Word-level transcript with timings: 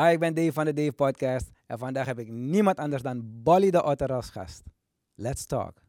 Hi, 0.00 0.12
ik 0.12 0.18
ben 0.18 0.34
Dave 0.34 0.52
van 0.52 0.64
de 0.64 0.72
Dave 0.72 0.92
Podcast 0.92 1.50
en 1.66 1.78
vandaag 1.78 2.06
heb 2.06 2.18
ik 2.18 2.28
niemand 2.28 2.78
anders 2.78 3.02
dan 3.02 3.42
Bolly 3.42 3.70
de 3.70 3.84
Otter 3.84 4.12
als 4.12 4.30
gast. 4.30 4.62
Let's 5.14 5.46
talk. 5.46 5.82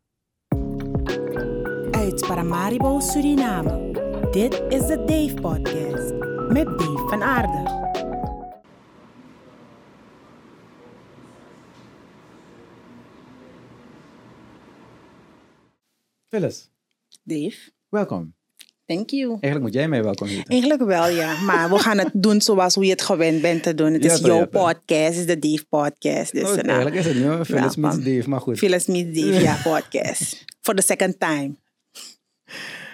Uit 1.92 2.22
Paramaribo, 2.28 3.00
Suriname. 3.00 3.92
Dit 4.32 4.54
is 4.54 4.88
de 4.88 5.04
Dave 5.06 5.33
Podcast 5.33 6.14
met 6.54 6.66
Dave 6.66 7.08
van 7.08 7.24
Aarde. 7.24 7.75
Phyllis, 16.28 16.71
Dave, 17.24 17.71
welkom. 17.89 18.37
Thank 18.88 19.10
you. 19.10 19.30
Eigenlijk 19.30 19.62
moet 19.64 19.74
jij 19.74 19.88
mij 19.88 20.04
welkom 20.04 20.28
heten. 20.28 20.44
Eigenlijk 20.46 20.84
wel, 20.84 21.08
ja. 21.10 21.42
Maar 21.42 21.70
we 21.70 21.78
gaan 21.80 21.98
het 21.98 22.10
doen 22.14 22.42
zoals 22.42 22.76
hoe 22.76 22.84
je 22.86 22.92
het 22.92 23.02
gewend 23.02 23.42
bent 23.42 23.64
te 23.64 23.76
doen. 23.76 23.94
Het 23.94 24.04
Ja, 24.04 24.14
is 24.14 24.20
jouw 24.20 24.48
podcast, 24.48 25.06
het 25.06 25.16
is 25.16 25.26
de 25.26 25.40
Dave 25.40 25.66
Podcast. 25.70 26.32
Dus 26.32 26.44
Oh, 26.44 26.56
nou, 26.56 26.68
eigenlijk 26.68 26.96
is 26.96 27.06
het 27.06 27.16
nu 27.16 27.44
Phyllis 27.46 27.75
meets 27.75 27.97
Dave, 28.04 28.30
maar 28.30 28.42
goed. 28.42 28.58
Phyllis 28.58 28.86
Meets 28.86 29.20
Dave, 29.21 29.42
ja, 29.42 29.60
podcast. 29.71 30.46
For 30.61 30.75
the 30.75 30.82
second 30.82 31.20
time. 31.20 31.56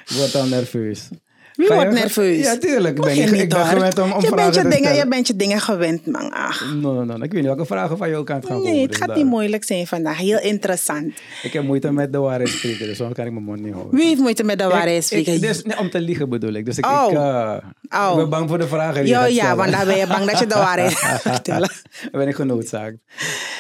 Ik 0.06 0.16
word 0.18 0.36
al 0.36 0.46
nerveus. 0.48 1.08
Wie 1.56 1.68
je- 1.68 1.74
wordt 1.74 1.92
nerveus? 1.92 2.38
Ja, 2.46 2.58
tuurlijk. 2.58 2.98
Ik 2.98 3.04
ben, 3.04 3.18
ik, 3.18 3.30
ik 3.30 3.50
ben 3.50 3.66
gewend 3.66 4.00
om, 4.00 4.12
om 4.12 4.22
je, 4.24 4.30
bent 4.36 4.56
je, 4.56 4.62
te 4.62 4.68
dingen, 4.68 4.96
je 4.96 5.08
bent 5.08 5.28
je 5.28 5.36
dingen 5.36 5.60
gewend, 5.60 6.06
man. 6.06 6.32
Ach. 6.34 6.66
No, 6.82 6.94
no, 6.94 7.04
no. 7.04 7.14
Ik 7.14 7.20
weet 7.20 7.34
niet 7.34 7.44
welke 7.46 7.66
vragen 7.66 7.98
van 7.98 8.10
jou 8.10 8.24
kant 8.24 8.46
gaan 8.46 8.56
komen. 8.56 8.72
Nee, 8.72 8.82
het 8.82 8.90
dus 8.90 8.98
gaat 9.00 9.08
daar- 9.08 9.18
niet 9.18 9.26
moeilijk 9.26 9.64
zijn 9.64 9.88
vandaag. 9.88 10.18
Heel 10.18 10.40
interessant. 10.40 11.14
Ik 11.44 11.54
heb 11.54 11.64
moeite 11.64 11.92
met 11.92 12.12
de 12.12 12.18
waarheid 12.18 12.50
spreken, 12.50 12.86
dus 12.88 12.98
soms 12.98 13.14
kan 13.14 13.26
ik 13.26 13.32
mijn 13.32 13.44
mond 13.46 13.62
niet 13.62 13.74
houden. 13.74 13.96
Wie 13.96 14.08
heeft 14.08 14.20
moeite 14.20 14.44
met 14.44 14.60
de 14.60 14.68
waarheid 14.68 15.04
spreken? 15.04 15.34
ik- 15.34 15.42
dus, 15.42 15.64
nee, 15.64 15.78
om 15.78 15.90
te 15.90 16.02
liegen 16.02 16.30
bedoel 16.30 16.54
ik. 16.54 16.66
Dus 16.66 16.78
ik, 16.78 16.86
Oh. 16.86 17.06
ik, 17.12 17.18
eh, 17.18 17.56
Oh. 17.90 18.10
ik 18.12 18.16
ben 18.16 18.30
bang 18.30 18.50
voor 18.50 18.58
de 18.58 18.68
vragen 18.68 19.04
die 19.04 19.18
je 19.18 19.34
Ja, 19.34 19.56
want 19.56 19.72
dan 19.72 19.86
ben 19.86 19.98
je 19.98 20.08
bang 20.08 20.30
dat 20.30 20.40
je 20.40 20.46
de 20.48 20.56
waarheid 20.56 20.94
gaat 21.04 21.22
vertellen. 21.22 21.70
Dan 22.02 22.20
ben 22.22 22.28
ik 22.28 22.36
genoodzaakt. 22.36 22.96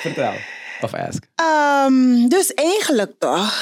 Vertel. 0.02 0.32
Of 0.82 0.94
ask. 0.94 1.24
Ehm, 1.36 2.28
dus 2.28 2.54
eigenlijk 2.54 3.12
toch, 3.20 3.54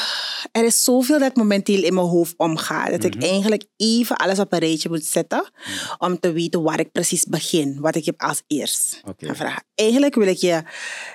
er 0.51 0.63
is 0.65 0.83
zoveel 0.83 1.19
dat 1.19 1.35
momenteel 1.35 1.83
in 1.83 1.93
mijn 1.93 2.07
hoofd 2.07 2.33
omgaat. 2.37 2.89
Dat 2.91 3.03
ik 3.03 3.23
eigenlijk 3.23 3.63
even 3.77 4.15
alles 4.15 4.39
op 4.39 4.53
een 4.53 4.59
rijtje 4.59 4.89
moet 4.89 5.05
zetten. 5.05 5.49
Om 5.97 6.19
te 6.19 6.31
weten 6.31 6.61
waar 6.63 6.79
ik 6.79 6.91
precies 6.91 7.25
begin. 7.25 7.77
Wat 7.79 7.95
ik 7.95 8.05
heb 8.05 8.21
als 8.21 8.41
eerst 8.47 9.01
ga 9.17 9.35
vragen. 9.35 9.63
Eigenlijk 9.75 10.15
wil 10.15 10.27
ik 10.27 10.37
je 10.37 10.63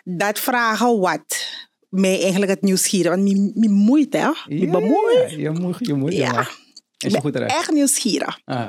dat 0.04 0.38
vragen 0.38 0.98
wat 0.98 1.46
mij 1.88 2.20
eigenlijk 2.22 2.50
het 2.50 2.62
nieuwsgierig... 2.62 3.10
Want 3.14 3.56
me 3.56 3.68
moeite, 3.68 4.16
hè? 4.16 4.22
Ja, 4.24 4.34
je 5.36 5.50
moet, 5.50 5.76
je 5.78 5.94
moet. 5.94 6.12
Ja. 6.12 6.48
Is 6.98 7.12
je 7.12 7.20
goed 7.20 7.36
echt 7.36 7.70
nieuwsgierig. 7.70 8.40
Ah, 8.44 8.66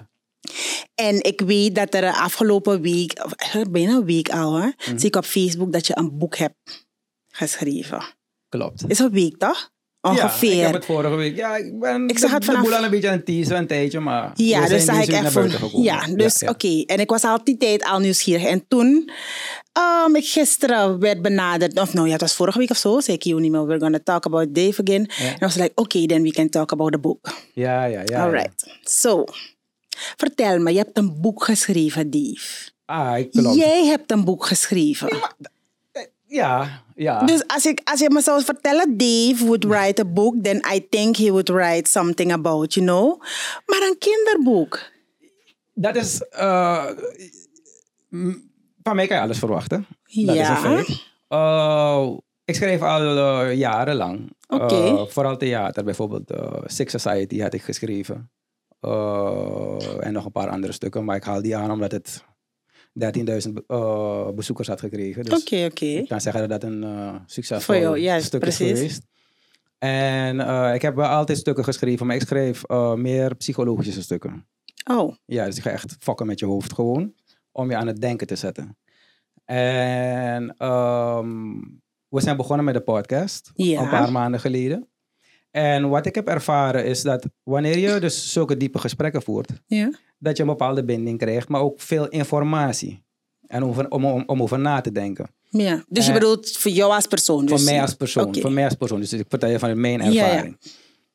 En 0.95 1.23
ik 1.23 1.41
weet 1.41 1.75
dat 1.75 1.93
er 1.93 2.13
afgelopen 2.13 2.81
week, 2.81 3.23
of 3.25 3.33
bijna 3.69 3.91
een 3.93 4.05
week 4.05 4.29
al, 4.29 4.53
hè, 4.53 4.67
Mhm. 4.67 4.97
zie 4.97 5.07
ik 5.07 5.15
op 5.15 5.25
Facebook 5.25 5.71
dat 5.73 5.87
je 5.87 5.97
een 5.97 6.17
boek 6.17 6.37
hebt 6.37 6.87
geschreven. 7.27 8.03
klopt. 8.49 8.83
Is 8.87 8.99
een 8.99 9.11
week 9.11 9.37
toch? 9.37 9.69
Ongeveer. 10.09 10.49
Ja, 10.49 10.57
ik 10.57 10.63
heb 10.63 10.73
het 10.73 10.85
vorige 10.85 11.15
week. 11.15 11.35
Ja, 11.35 11.55
ik 11.55 11.79
ben 11.79 12.07
Ik 12.07 12.17
zag 12.17 12.31
het 12.31 12.45
vanaf- 12.45 12.71
al 12.73 12.83
een 12.83 12.89
beetje 12.89 13.07
aan 13.09 13.15
het 13.15 13.25
teasen 13.25 13.57
een 13.57 13.67
tijdje, 13.67 13.99
maar 13.99 14.31
Ja, 14.33 14.67
dus 14.67 14.85
zag 14.85 15.01
ik 15.01 15.07
echt 15.07 15.31
van. 15.31 15.51
Ja, 15.81 16.07
dus 16.15 16.39
ja. 16.39 16.49
oké. 16.49 16.83
En 16.85 16.99
ik 16.99 17.09
was 17.09 17.23
al 17.23 17.43
die 17.43 17.57
tijd 17.57 17.83
al 17.83 17.99
nieuwsgierig. 17.99 18.45
En 18.45 18.65
toen 18.67 19.11
um, 20.05 20.15
ik 20.15 20.25
gisteren 20.27 20.99
werd 20.99 21.21
benaderd, 21.21 21.79
of 21.79 21.93
nou 21.93 22.05
ja, 22.05 22.11
het 22.11 22.21
was 22.21 22.33
vorige 22.33 22.57
week 22.57 22.69
of 22.69 22.77
zo, 22.77 22.99
zei 22.99 23.17
ik, 23.17 23.23
you 23.23 23.41
niet 23.41 23.51
meer, 23.51 23.65
we're 23.65 23.79
gonna 23.79 23.99
talk 24.03 24.25
about 24.25 24.55
Dave 24.55 24.81
again. 24.81 25.09
Ja. 25.17 25.25
En 25.25 25.35
I 25.35 25.39
was 25.39 25.55
like, 25.55 25.71
okay, 25.75 26.05
then 26.05 26.21
we 26.21 26.31
can 26.31 26.49
talk 26.49 26.71
about 26.71 26.91
the 26.91 26.99
book. 26.99 27.33
Ja, 27.53 27.85
ja, 27.85 28.01
ja. 28.05 28.23
All 28.23 28.31
ja. 28.33 28.37
right. 28.37 28.77
So, 28.83 29.23
vertel 30.17 30.59
me, 30.59 30.71
je 30.71 30.77
hebt 30.77 30.97
een 30.97 31.21
boek 31.21 31.43
geschreven, 31.43 32.09
Dave. 32.09 32.69
Ah, 32.85 33.17
ik 33.17 33.31
klopt. 33.31 33.55
Jij 33.55 33.85
hebt 33.85 34.11
een 34.11 34.23
boek 34.23 34.45
geschreven. 34.45 35.09
Ja, 36.37 36.81
ja. 36.95 37.23
Dus 37.25 37.47
als, 37.47 37.65
ik, 37.65 37.81
als 37.83 37.99
je 37.99 38.09
me 38.09 38.21
zou 38.21 38.43
vertellen, 38.43 38.97
Dave 38.97 39.45
would 39.45 39.63
write 39.63 40.01
a 40.01 40.05
book, 40.05 40.35
then 40.43 40.61
I 40.73 40.87
think 40.89 41.15
he 41.17 41.29
would 41.29 41.49
write 41.49 41.89
something 41.89 42.31
about, 42.31 42.73
you 42.73 42.85
know. 42.85 43.21
Maar 43.65 43.81
een 43.89 43.97
kinderboek. 43.99 44.79
Dat 45.73 45.95
is... 45.95 46.21
eh, 46.21 46.85
van 48.83 48.95
mij 48.95 49.07
kan 49.07 49.17
je 49.17 49.23
alles 49.23 49.39
verwachten. 49.39 49.85
Dat 50.03 50.35
is 50.35 50.41
Ja. 50.41 50.49
een 50.49 50.57
feit. 50.57 51.05
Eh, 51.27 52.07
ik 52.45 52.55
schreef 52.55 52.81
al 52.81 53.17
eh, 53.17 53.55
jarenlang. 53.57 54.31
Oké. 54.47 54.75
Eh, 54.75 55.05
vooral 55.07 55.37
theater. 55.37 55.83
Bijvoorbeeld 55.83 56.31
Six 56.65 56.91
Society 56.91 57.39
had 57.41 57.53
ik 57.53 57.61
geschreven. 57.61 58.31
En 59.99 60.13
nog 60.13 60.25
een 60.25 60.31
paar 60.31 60.49
andere 60.49 60.73
stukken. 60.73 61.05
Maar 61.05 61.15
ik 61.15 61.23
haal 61.23 61.41
die 61.41 61.55
aan 61.57 61.71
omdat 61.71 61.91
het 61.91 62.23
13.000 62.99 63.53
eh, 63.67 64.29
bezoekers 64.29 64.67
had 64.67 64.79
gekregen. 64.79 65.23
Dus 65.23 65.41
Oké, 65.41 65.65
oké. 65.65 65.85
ik 65.85 66.07
kan 66.07 66.21
zeggen 66.21 66.47
dat 66.49 66.61
dat 66.61 66.71
een 66.71 66.83
eh 66.83 67.15
succesvol 67.25 67.75
Voor 67.75 67.83
jou, 67.83 67.99
ja, 67.99 68.19
stuk 68.19 68.39
precies. 68.39 68.69
is 68.71 68.77
geweest. 68.77 69.05
En 69.77 70.39
eh, 70.39 70.73
ik 70.73 70.81
heb 70.81 70.95
wel 70.95 71.07
altijd 71.07 71.37
stukken 71.37 71.63
geschreven, 71.63 72.05
maar 72.05 72.15
ik 72.15 72.21
schreef 72.21 72.63
eh, 72.63 72.93
meer 72.93 73.35
psychologische 73.35 74.01
stukken. 74.01 74.45
Oh, 74.91 75.15
Ja, 75.25 75.45
dus 75.45 75.57
ik 75.57 75.63
ga 75.63 75.69
echt 75.69 75.95
fokken 75.99 76.25
met 76.27 76.39
je 76.39 76.45
hoofd 76.45 76.73
gewoon. 76.73 77.13
Om 77.51 77.69
je 77.69 77.75
aan 77.75 77.87
het 77.87 78.01
denken 78.01 78.27
te 78.27 78.35
zetten. 78.35 78.77
En 79.45 80.55
ehm, 80.57 81.59
we 82.07 82.21
zijn 82.21 82.37
begonnen 82.37 82.65
met 82.65 82.73
de 82.73 82.81
podcast. 82.81 83.51
Ja. 83.53 83.81
Een 83.81 83.89
paar 83.89 84.11
maanden 84.11 84.39
geleden. 84.39 84.87
En 85.57 85.89
wat 85.89 86.05
ik 86.05 86.15
heb 86.15 86.27
ervaren 86.27 86.85
is 86.85 87.01
dat 87.01 87.25
wanneer 87.43 87.77
je 87.77 87.99
dus 87.99 88.31
zulke 88.31 88.57
diepe 88.57 88.79
gesprekken 88.79 89.21
voert. 89.21 89.49
ja. 89.65 89.91
Dat 90.19 90.37
je 90.37 90.43
een 90.43 90.49
bepaalde 90.49 90.83
binding 90.83 91.17
krijgt, 91.17 91.47
maar 91.49 91.61
ook 91.61 91.81
veel 91.81 92.07
informatie. 92.07 93.03
En 93.47 93.63
over, 93.63 93.89
om, 93.91 94.05
om, 94.05 94.23
om 94.25 94.41
over 94.41 94.59
na 94.59 94.81
te 94.81 94.91
denken. 94.91 95.27
ja. 95.49 95.83
Dus 95.89 96.05
je 96.05 96.11
Eh, 96.11 96.17
bedoelt 96.17 96.51
voor 96.57 96.71
jou 96.71 96.91
als 96.93 97.07
persoon? 97.07 97.45
Dus, 97.45 97.63
Voor 97.63 97.71
mij 97.71 97.81
als 97.81 97.93
persoon. 97.93 98.35
Voor 98.35 98.51
mij 98.51 98.63
als 98.63 98.73
persoon. 98.73 98.99
Dus 98.99 99.13
ik 99.13 99.25
vertel 99.29 99.49
je 99.49 99.59
van 99.59 99.79
mijn 99.79 99.99
Ja, 100.03 100.09
ja. 100.11 100.23
ervaring. 100.29 100.57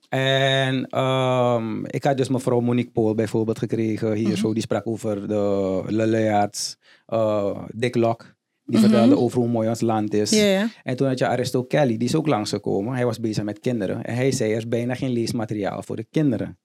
En 0.08 0.86
ehm, 0.86 1.84
ik 1.84 2.04
had 2.04 2.16
dus 2.16 2.28
mevrouw 2.28 2.60
Monique 2.60 2.90
Pool 2.92 3.14
bijvoorbeeld 3.14 3.58
gekregen 3.58 4.12
hier 4.12 4.28
Mhm. 4.28 4.36
zo. 4.36 4.52
Die 4.52 4.62
sprak 4.62 4.86
over 4.86 5.28
de 5.28 5.82
Lelyaerts, 5.86 6.76
uh, 7.08 7.58
Dick 7.74 7.94
Lok. 7.94 8.34
Die 8.72 8.80
Mhm. 8.80 8.90
vertelde 8.90 9.16
over 9.16 9.38
hoe 9.38 9.48
mooi 9.48 9.68
ons 9.68 9.80
land 9.80 10.14
is. 10.14 10.30
En 10.82 10.96
toen 10.96 11.06
had 11.08 11.18
je 11.18 11.26
Aristo 11.26 11.64
Kelly, 11.64 11.96
die 11.96 12.08
is 12.08 12.14
ook 12.14 12.26
langsgekomen. 12.26 12.94
Hij 12.94 13.04
was 13.04 13.20
bezig 13.20 13.44
met 13.44 13.58
kinderen. 13.58 14.04
En 14.04 14.14
hij 14.14 14.32
zei, 14.32 14.50
er 14.50 14.56
is 14.56 14.68
bijna 14.68 14.94
geen 14.94 15.10
leesmateriaal 15.10 15.82
voor 15.82 15.96
de 15.96 16.04
kinderen. 16.10 16.58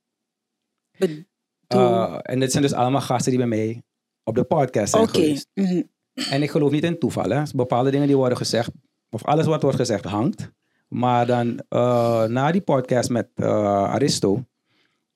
Uh, 1.75 2.17
en 2.21 2.39
dit 2.39 2.51
zijn 2.51 2.63
dus 2.63 2.73
allemaal 2.73 3.01
gasten 3.01 3.29
die 3.31 3.39
bij 3.39 3.47
mij 3.49 3.83
op 4.23 4.35
de 4.35 4.43
podcast 4.43 4.91
zijn 4.93 5.09
geweest. 5.09 5.49
mhm. 5.53 5.81
En 6.29 6.41
ik 6.41 6.49
geloof 6.49 6.71
niet 6.71 6.83
in 6.83 6.99
toeval. 6.99 7.29
Hè. 7.29 7.41
Bepaalde 7.55 7.91
dingen 7.91 8.07
die 8.07 8.15
worden 8.17 8.37
gezegd, 8.37 8.71
of 9.09 9.25
alles 9.25 9.45
wat 9.45 9.61
wordt 9.61 9.77
gezegd, 9.77 10.03
hangt. 10.05 10.51
Maar 10.87 11.25
dan 11.25 11.47
uh, 11.69 12.23
na 12.23 12.51
die 12.51 12.61
podcast 12.61 13.09
met 13.09 13.27
uh, 13.35 13.47
Aristo, 13.83 14.45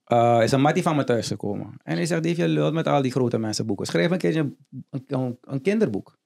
uh, 0.08 0.40
is 0.44 0.52
een 0.52 0.62
mattie 0.62 0.84
van 0.84 0.96
me 0.96 1.04
thuis 1.04 1.28
gekomen. 1.28 1.74
En 1.84 1.96
hij 1.96 2.06
zegt, 2.06 2.24
Dave, 2.24 2.42
je 2.42 2.48
lult 2.48 2.74
met 2.74 2.88
al 2.88 3.02
die 3.02 3.12
grote 3.12 3.38
mensen 3.38 3.66
boeken. 3.66 3.86
Schrijf 3.86 4.12
een 4.12 4.18
keertje 4.18 4.54
een, 4.90 5.04
een, 5.08 5.38
een 5.42 5.62
kinderboek. 5.62 6.20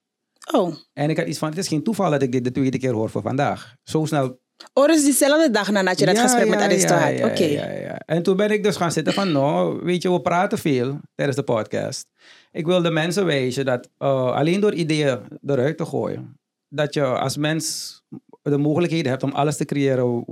Oh. 0.52 0.74
En 0.92 1.10
ik 1.10 1.16
had 1.16 1.26
iets 1.26 1.38
van, 1.38 1.48
het 1.48 1.58
is 1.58 1.68
geen 1.68 1.82
toeval 1.82 2.10
dat 2.10 2.22
ik 2.22 2.32
dit 2.32 2.44
de 2.44 2.50
tweede 2.50 2.78
keer 2.78 2.92
hoor 2.92 3.10
voor 3.10 3.22
vandaag. 3.22 3.74
Zo 3.82 4.04
snel. 4.04 4.38
Oh, 4.72 4.86
dus 4.86 5.04
diezelfde 5.04 5.50
dag 5.50 5.70
nadat 5.70 5.98
je 5.98 6.06
dat 6.06 6.16
Ja, 6.16 6.22
gesprek 6.22 6.48
met 6.48 6.58
ja, 6.58 6.64
Aristo 6.64 6.94
ja, 6.94 7.00
had. 7.00 7.18
ja, 7.18 7.26
Oké. 7.26 7.44
Ja, 7.44 7.70
ja. 7.70 7.98
En 7.98 8.22
toen 8.22 8.36
ben 8.36 8.50
ik 8.50 8.62
dus 8.62 8.76
gaan 8.76 8.92
zitten 8.92 9.12
van, 9.12 9.32
nou, 9.32 9.80
weet 9.84 10.02
je, 10.02 10.12
we 10.12 10.20
praten 10.20 10.58
veel 10.58 11.00
tijdens 11.14 11.38
de 11.38 11.44
podcast. 11.44 12.06
Ik 12.52 12.66
wil 12.66 12.82
de 12.82 12.90
mensen 12.90 13.24
wijzen 13.26 13.64
dat 13.64 13.88
uh, 13.98 14.32
alleen 14.32 14.60
door 14.60 14.72
ideeën 14.74 15.18
eruit 15.46 15.76
te 15.76 15.84
gooien, 15.84 16.40
dat 16.68 16.94
je 16.94 17.04
als 17.04 17.36
mens 17.36 17.94
de 18.42 18.58
mogelijkheden 18.58 19.10
hebt 19.10 19.22
om 19.22 19.32
alles 19.32 19.56
te 19.56 19.64
creëren 19.64 20.24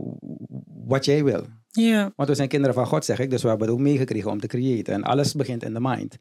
wat 0.87 1.05
jij 1.05 1.25
wil. 1.25 1.47
Ja. 1.71 2.13
Want 2.17 2.29
we 2.29 2.35
zijn 2.35 2.49
kinderen 2.49 2.75
van 2.75 2.87
God, 2.87 3.05
zeg 3.05 3.19
ik, 3.19 3.31
dus 3.31 3.43
we 3.43 3.49
hebben 3.49 3.67
het 3.67 3.77
ook 3.77 3.83
meegekregen 3.83 4.31
om 4.31 4.41
te 4.41 4.47
creëren. 4.47 4.95
En 4.95 5.03
alles 5.03 5.35
begint 5.35 5.63
in 5.63 5.75
de 5.75 5.81
mind. 5.81 6.19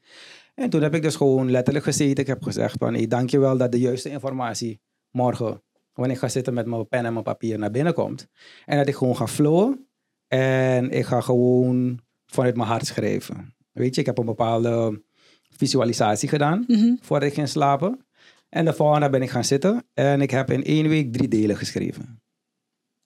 En 0.54 0.70
toen 0.70 0.82
heb 0.82 0.96
ik 0.96 1.02
dus 1.02 1.16
gewoon 1.16 1.52
letterlijk 1.52 1.86
gezeten. 1.86 2.24
Ik 2.24 2.28
heb 2.28 2.44
gezegd 2.44 2.76
van, 2.78 2.94
hey, 2.94 3.08
dankjewel 3.08 3.58
dat 3.58 3.72
de 3.72 3.80
juiste 3.80 4.10
informatie 4.10 4.82
morgen, 5.12 5.64
wanneer 5.94 6.16
ik 6.16 6.22
ga 6.22 6.28
zitten 6.28 6.54
met 6.54 6.66
mijn 6.66 6.88
pen 6.88 7.06
en 7.06 7.14
mijn 7.14 7.24
papier, 7.26 7.60
naar 7.60 7.72
binnen 7.72 7.94
komt. 7.94 8.28
En 8.66 8.78
dat 8.78 8.88
ik 8.88 8.96
gewoon 8.96 9.16
ga 9.16 9.28
flowen. 9.28 9.88
En 10.28 10.90
ik 10.92 11.06
ga 11.06 11.22
gewoon 11.22 12.00
vanuit 12.26 12.56
mijn 12.56 12.68
hart 12.68 12.86
schrijven. 12.86 13.56
Weet 13.72 13.96
je, 13.96 14.02
ik 14.02 14.08
heb 14.08 14.18
een 14.18 14.26
bepaalde 14.26 15.04
visualisatie 15.50 16.30
gedaan 16.30 16.64
Mhm. 16.68 16.96
voordat 17.02 17.28
ik 17.30 17.34
ging 17.36 17.50
slapen. 17.50 18.06
En 18.50 18.66
de 18.66 18.74
volgende 18.74 19.10
ben 19.10 19.22
ik 19.22 19.30
gaan 19.30 19.44
zitten. 19.44 19.84
En 19.94 20.22
ik 20.22 20.32
heb 20.32 20.52
in 20.52 20.64
één 20.64 20.88
week 20.88 21.14
drie 21.14 21.28
delen 21.28 21.58
geschreven. 21.58 22.22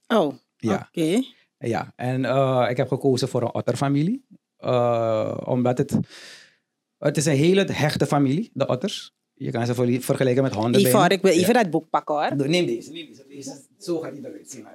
Oh, 0.07 0.33
Ja. 0.57 0.88
oké. 0.93 1.21
Ja, 1.57 1.93
en 1.95 2.25
eh, 2.25 2.65
ik 2.69 2.77
heb 2.77 2.88
gekozen 2.88 3.27
voor 3.27 3.41
een 3.41 3.53
otterfamilie. 3.53 4.25
Eh, 4.57 5.38
omdat 5.45 5.77
het... 5.77 5.97
Het 6.99 7.17
is 7.17 7.25
een 7.25 7.35
hele 7.35 7.67
hechte 7.71 8.05
familie, 8.05 8.49
de 8.53 8.67
otters. 8.67 9.11
Je 9.33 9.51
kan 9.51 9.65
ze 9.65 9.99
vergelijken 10.01 10.44
met 10.44 10.53
honden. 10.53 10.81
Ivar, 10.81 11.11
ik 11.11 11.21
wil 11.21 11.31
Ja. 11.33 11.39
even 11.39 11.53
dat 11.53 11.69
boek 11.69 11.89
pakken 11.89 12.15
hoor. 12.15 12.47
Neem 12.47 12.65
deze, 12.65 12.91
neem 12.91 13.05
deze. 13.07 13.23
deze. 13.27 13.61
Zo 13.79 13.99
gaat 13.99 14.13
die 14.13 14.25
eruit 14.25 14.49
zien. 14.51 14.65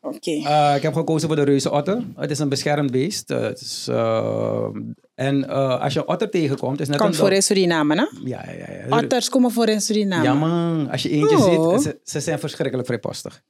Oké. 0.00 0.30
Eh, 0.30 0.72
ik 0.76 0.82
heb 0.82 0.94
gekozen 0.94 1.28
voor 1.28 1.36
de 1.36 1.42
reuze 1.42 1.70
otter. 1.70 2.04
Het 2.16 2.30
is 2.30 2.38
een 2.38 2.48
beschermd 2.48 2.90
beest. 2.90 3.30
Eh, 3.30 3.40
het 3.40 3.60
is, 3.60 3.86
eh, 3.90 4.68
En 5.14 5.48
als 5.80 5.92
je 5.92 5.98
een 6.00 6.08
otter 6.08 6.30
tegenkomt, 6.30 6.80
is 6.80 6.88
net 6.88 6.96
Komt 6.98 7.10
een 7.14 7.18
voor 7.18 7.32
in 7.32 7.42
Suriname, 7.42 7.94
hè? 7.94 8.06
Ja, 8.24 8.44
ja, 8.46 8.52
ja. 8.52 8.86
ja. 8.88 8.98
Otters 8.98 9.28
komen 9.28 9.50
voor 9.50 9.68
in 9.68 9.80
Suriname. 9.80 10.24
Ja 10.24 10.34
man, 10.34 10.90
als 10.90 11.02
je 11.02 11.10
eentje 11.10 11.36
Oh. 11.36 11.72
ziet, 11.72 11.82
ze, 11.82 11.98
ze 12.04 12.20
zijn 12.20 12.38
verschrikkelijk 12.38 12.86
vrijpostig. 12.86 13.42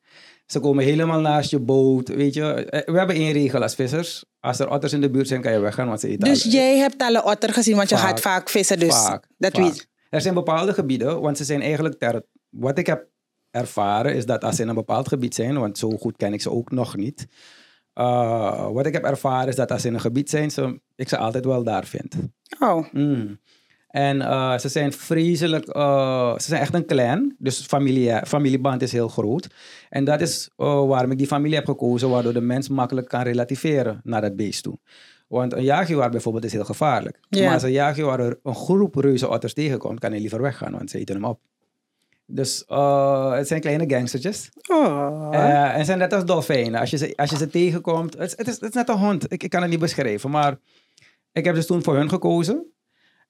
Ze 0.46 0.60
komen 0.60 0.84
helemaal 0.84 1.20
naast 1.20 1.50
je 1.50 1.58
boot, 1.60 2.08
weet 2.08 2.34
je. 2.34 2.52
Eh, 2.52 2.92
We 2.92 2.98
hebben 2.98 3.16
één 3.16 3.32
regel 3.32 3.62
als 3.62 3.74
vissers. 3.74 4.24
Als 4.40 4.58
er 4.58 4.70
otters 4.70 4.92
in 4.92 5.00
de 5.00 5.10
buurt 5.10 5.28
zijn, 5.28 5.40
kan 5.40 5.52
je 5.52 5.58
weggaan, 5.58 5.88
want 5.88 6.00
ze 6.00 6.08
eten 6.08 6.28
Dus 6.28 6.44
alle- 6.44 6.52
jij 6.54 6.76
hebt 6.78 7.02
al 7.02 7.14
een 7.14 7.24
otter 7.24 7.52
gezien, 7.52 7.76
want 7.76 7.88
je 7.88 7.96
gaat 7.96 8.20
vaak 8.20 8.48
vissen. 8.48 8.78
Dus 8.78 8.94
Vaak, 8.94 9.26
dat 9.38 9.56
weet 9.56 9.88
Er 10.10 10.20
zijn 10.20 10.34
bepaalde 10.34 10.72
gebieden, 10.74 11.20
want 11.20 11.36
ze 11.36 11.44
zijn 11.44 11.60
eigenlijk 11.60 11.98
ter... 11.98 12.22
Wat 12.50 12.78
ik 12.78 12.86
heb 12.86 13.06
ervaren 13.50 14.14
is 14.14 14.26
dat 14.26 14.44
als 14.44 14.56
ze 14.56 14.62
in 14.62 14.68
een 14.68 14.74
bepaald 14.74 15.08
gebied 15.08 15.34
zijn, 15.34 15.58
want 15.58 15.78
zo 15.78 15.90
goed 15.90 16.16
ken 16.16 16.32
ik 16.32 16.40
ze 16.42 16.50
ook 16.50 16.70
nog 16.70 16.96
niet. 16.96 17.26
eh, 17.92 18.70
wat 18.72 18.86
ik 18.86 18.92
heb 18.92 19.04
ervaren 19.04 19.48
is 19.48 19.56
dat 19.56 19.70
als 19.70 19.80
ze 19.82 19.88
in 19.88 19.94
een 19.94 20.00
gebied 20.00 20.30
zijn, 20.30 20.50
ze, 20.50 20.80
ik 20.94 21.08
ze 21.08 21.16
altijd 21.16 21.44
wel 21.44 21.62
daar 21.64 21.84
vind. 21.84 22.14
Oh, 22.60 22.92
Mm. 22.92 23.40
En 23.96 24.22
eh, 24.22 24.58
ze 24.58 24.68
zijn 24.68 24.92
vreselijk, 24.92 25.68
eh, 25.68 26.32
ze 26.38 26.42
zijn 26.48 26.60
echt 26.60 26.74
een 26.74 26.86
clan, 26.86 27.34
dus 27.38 27.60
familie, 27.66 28.20
familieband 28.26 28.82
is 28.82 28.92
heel 28.92 29.08
groot. 29.08 29.48
En 29.88 30.04
dat 30.04 30.20
is 30.20 30.50
eh, 30.56 30.86
waarom 30.86 31.10
ik 31.10 31.18
die 31.18 31.26
familie 31.26 31.54
heb 31.56 31.64
gekozen, 31.66 32.10
waardoor 32.10 32.32
de 32.32 32.40
mens 32.40 32.68
makkelijk 32.68 33.08
kan 33.08 33.22
relativeren 33.22 34.00
naar 34.04 34.20
dat 34.20 34.36
beest 34.36 34.62
toe. 34.62 34.78
Want 35.28 35.52
een 35.52 35.62
jaguar 35.62 36.10
bijvoorbeeld 36.10 36.44
is 36.44 36.52
heel 36.52 36.64
gevaarlijk. 36.64 37.18
Maar 37.44 37.52
als 37.54 37.62
een 37.62 37.72
jaguar 37.72 38.20
een 38.42 38.54
groep 38.54 38.94
reuze 38.94 39.28
otters 39.28 39.52
tegenkomt, 39.54 40.00
kan 40.00 40.10
hij 40.10 40.20
liever 40.20 40.42
weggaan, 40.42 40.72
want 40.72 40.90
ze 40.90 40.98
eten 40.98 41.14
hem 41.14 41.24
op. 41.24 41.40
Dus 42.26 42.64
eh, 42.66 43.32
het 43.32 43.48
zijn 43.48 43.60
kleine 43.60 43.84
gangstertjes. 43.88 44.48
oh. 44.70 45.28
Eh, 45.32 45.76
en 45.76 45.84
zijn 45.84 45.98
net 45.98 46.12
als 46.12 46.24
dolfijnen. 46.24 46.80
Als 46.80 46.90
je 46.90 46.96
ze, 46.96 47.12
als 47.16 47.30
je 47.30 47.36
ze 47.36 47.48
tegenkomt, 47.48 48.14
het, 48.18 48.22
is- 48.30 48.36
het, 48.36 48.48
is, 48.48 48.54
het 48.54 48.62
is 48.68 48.74
net 48.74 48.88
een 48.88 48.98
hond. 48.98 49.32
Ik, 49.32 49.42
ik 49.42 49.50
kan 49.50 49.60
het 49.60 49.70
niet 49.70 49.78
beschrijven. 49.80 50.30
Maar 50.30 50.58
ik 51.32 51.44
heb 51.44 51.54
dus 51.54 51.66
toen 51.66 51.82
voor 51.82 51.96
hun 51.96 52.08
gekozen. 52.08 52.66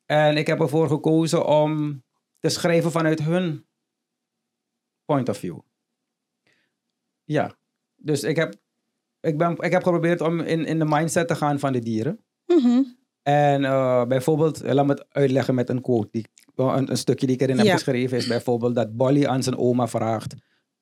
En 0.07 0.37
ik 0.37 0.47
heb 0.47 0.61
ervoor 0.61 0.89
gekozen 0.89 1.47
om 1.47 2.03
te 2.39 2.49
schrijven 2.49 2.91
vanuit 2.91 3.23
hun 3.23 3.67
point 5.05 5.29
of 5.29 5.37
view. 5.37 5.59
Ja. 7.25 7.57
Dus 7.97 8.23
ik 8.23 8.37
heb, 8.37 8.55
ik 9.21 9.39
ben, 9.39 9.57
ik 9.57 9.73
heb 9.73 9.83
geprobeerd 9.83 10.21
om 10.21 10.41
in, 10.41 10.65
in 10.65 10.79
de 10.79 10.85
mindset 10.85 11.29
te 11.29 11.35
gaan 11.35 11.59
van 11.59 11.73
de 11.73 11.79
dieren. 11.79 12.25
Mhm. 12.47 12.83
En 13.23 13.65
eh, 13.65 14.05
bijvoorbeeld, 14.05 14.61
eh, 14.61 14.75
laat 14.75 14.87
me 14.87 14.93
het 14.93 15.07
uitleggen 15.09 15.55
met 15.55 15.69
een 15.69 15.81
quote. 15.81 16.09
Die, 16.11 16.27
een, 16.55 16.91
een 16.91 16.97
stukje 16.97 17.27
die 17.27 17.35
ik 17.35 17.43
erin 17.43 17.59
heb 17.59 17.69
geschreven 17.69 18.17
is 18.17 18.27
bijvoorbeeld 18.27 18.75
dat 18.75 18.97
Bolly 18.97 19.27
aan 19.27 19.43
zijn 19.43 19.57
oma 19.57 19.89
vraagt: 19.89 20.35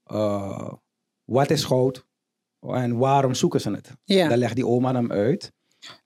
eh, 0.04 0.72
Wat 1.24 1.50
is 1.50 1.64
goud 1.64 2.06
en 2.60 2.96
waarom 2.96 3.34
zoeken 3.34 3.60
ze 3.60 3.70
het? 3.70 3.90
Ja. 4.04 4.28
Dan 4.28 4.38
legt 4.38 4.54
die 4.54 4.66
oma 4.66 4.92
hem 4.92 5.12
uit. 5.12 5.52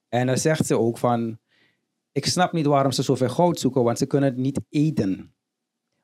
En 0.09 0.27
dan 0.27 0.37
zegt 0.37 0.65
ze 0.65 0.77
ook 0.77 0.97
van: 0.97 1.39
Ik 2.11 2.25
snap 2.25 2.53
niet 2.53 2.65
waarom 2.65 2.91
ze 2.91 3.03
zoveel 3.03 3.29
goud 3.29 3.59
zoeken, 3.59 3.83
want 3.83 3.97
ze 3.97 4.05
kunnen 4.05 4.29
het 4.29 4.37
niet 4.37 4.59
eten. 4.69 5.33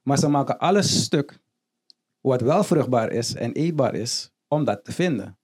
Maar 0.01 0.17
ze 0.17 0.27
maken 0.27 0.57
alles 0.59 1.03
stuk 1.03 1.39
wat 2.21 2.41
wel 2.41 2.63
vruchtbaar 2.63 3.11
is 3.11 3.35
en 3.35 3.51
eetbaar 3.51 3.95
is, 3.95 4.31
om 4.47 4.63
dat 4.65 4.83
te 4.83 4.91
vinden. 4.91 5.37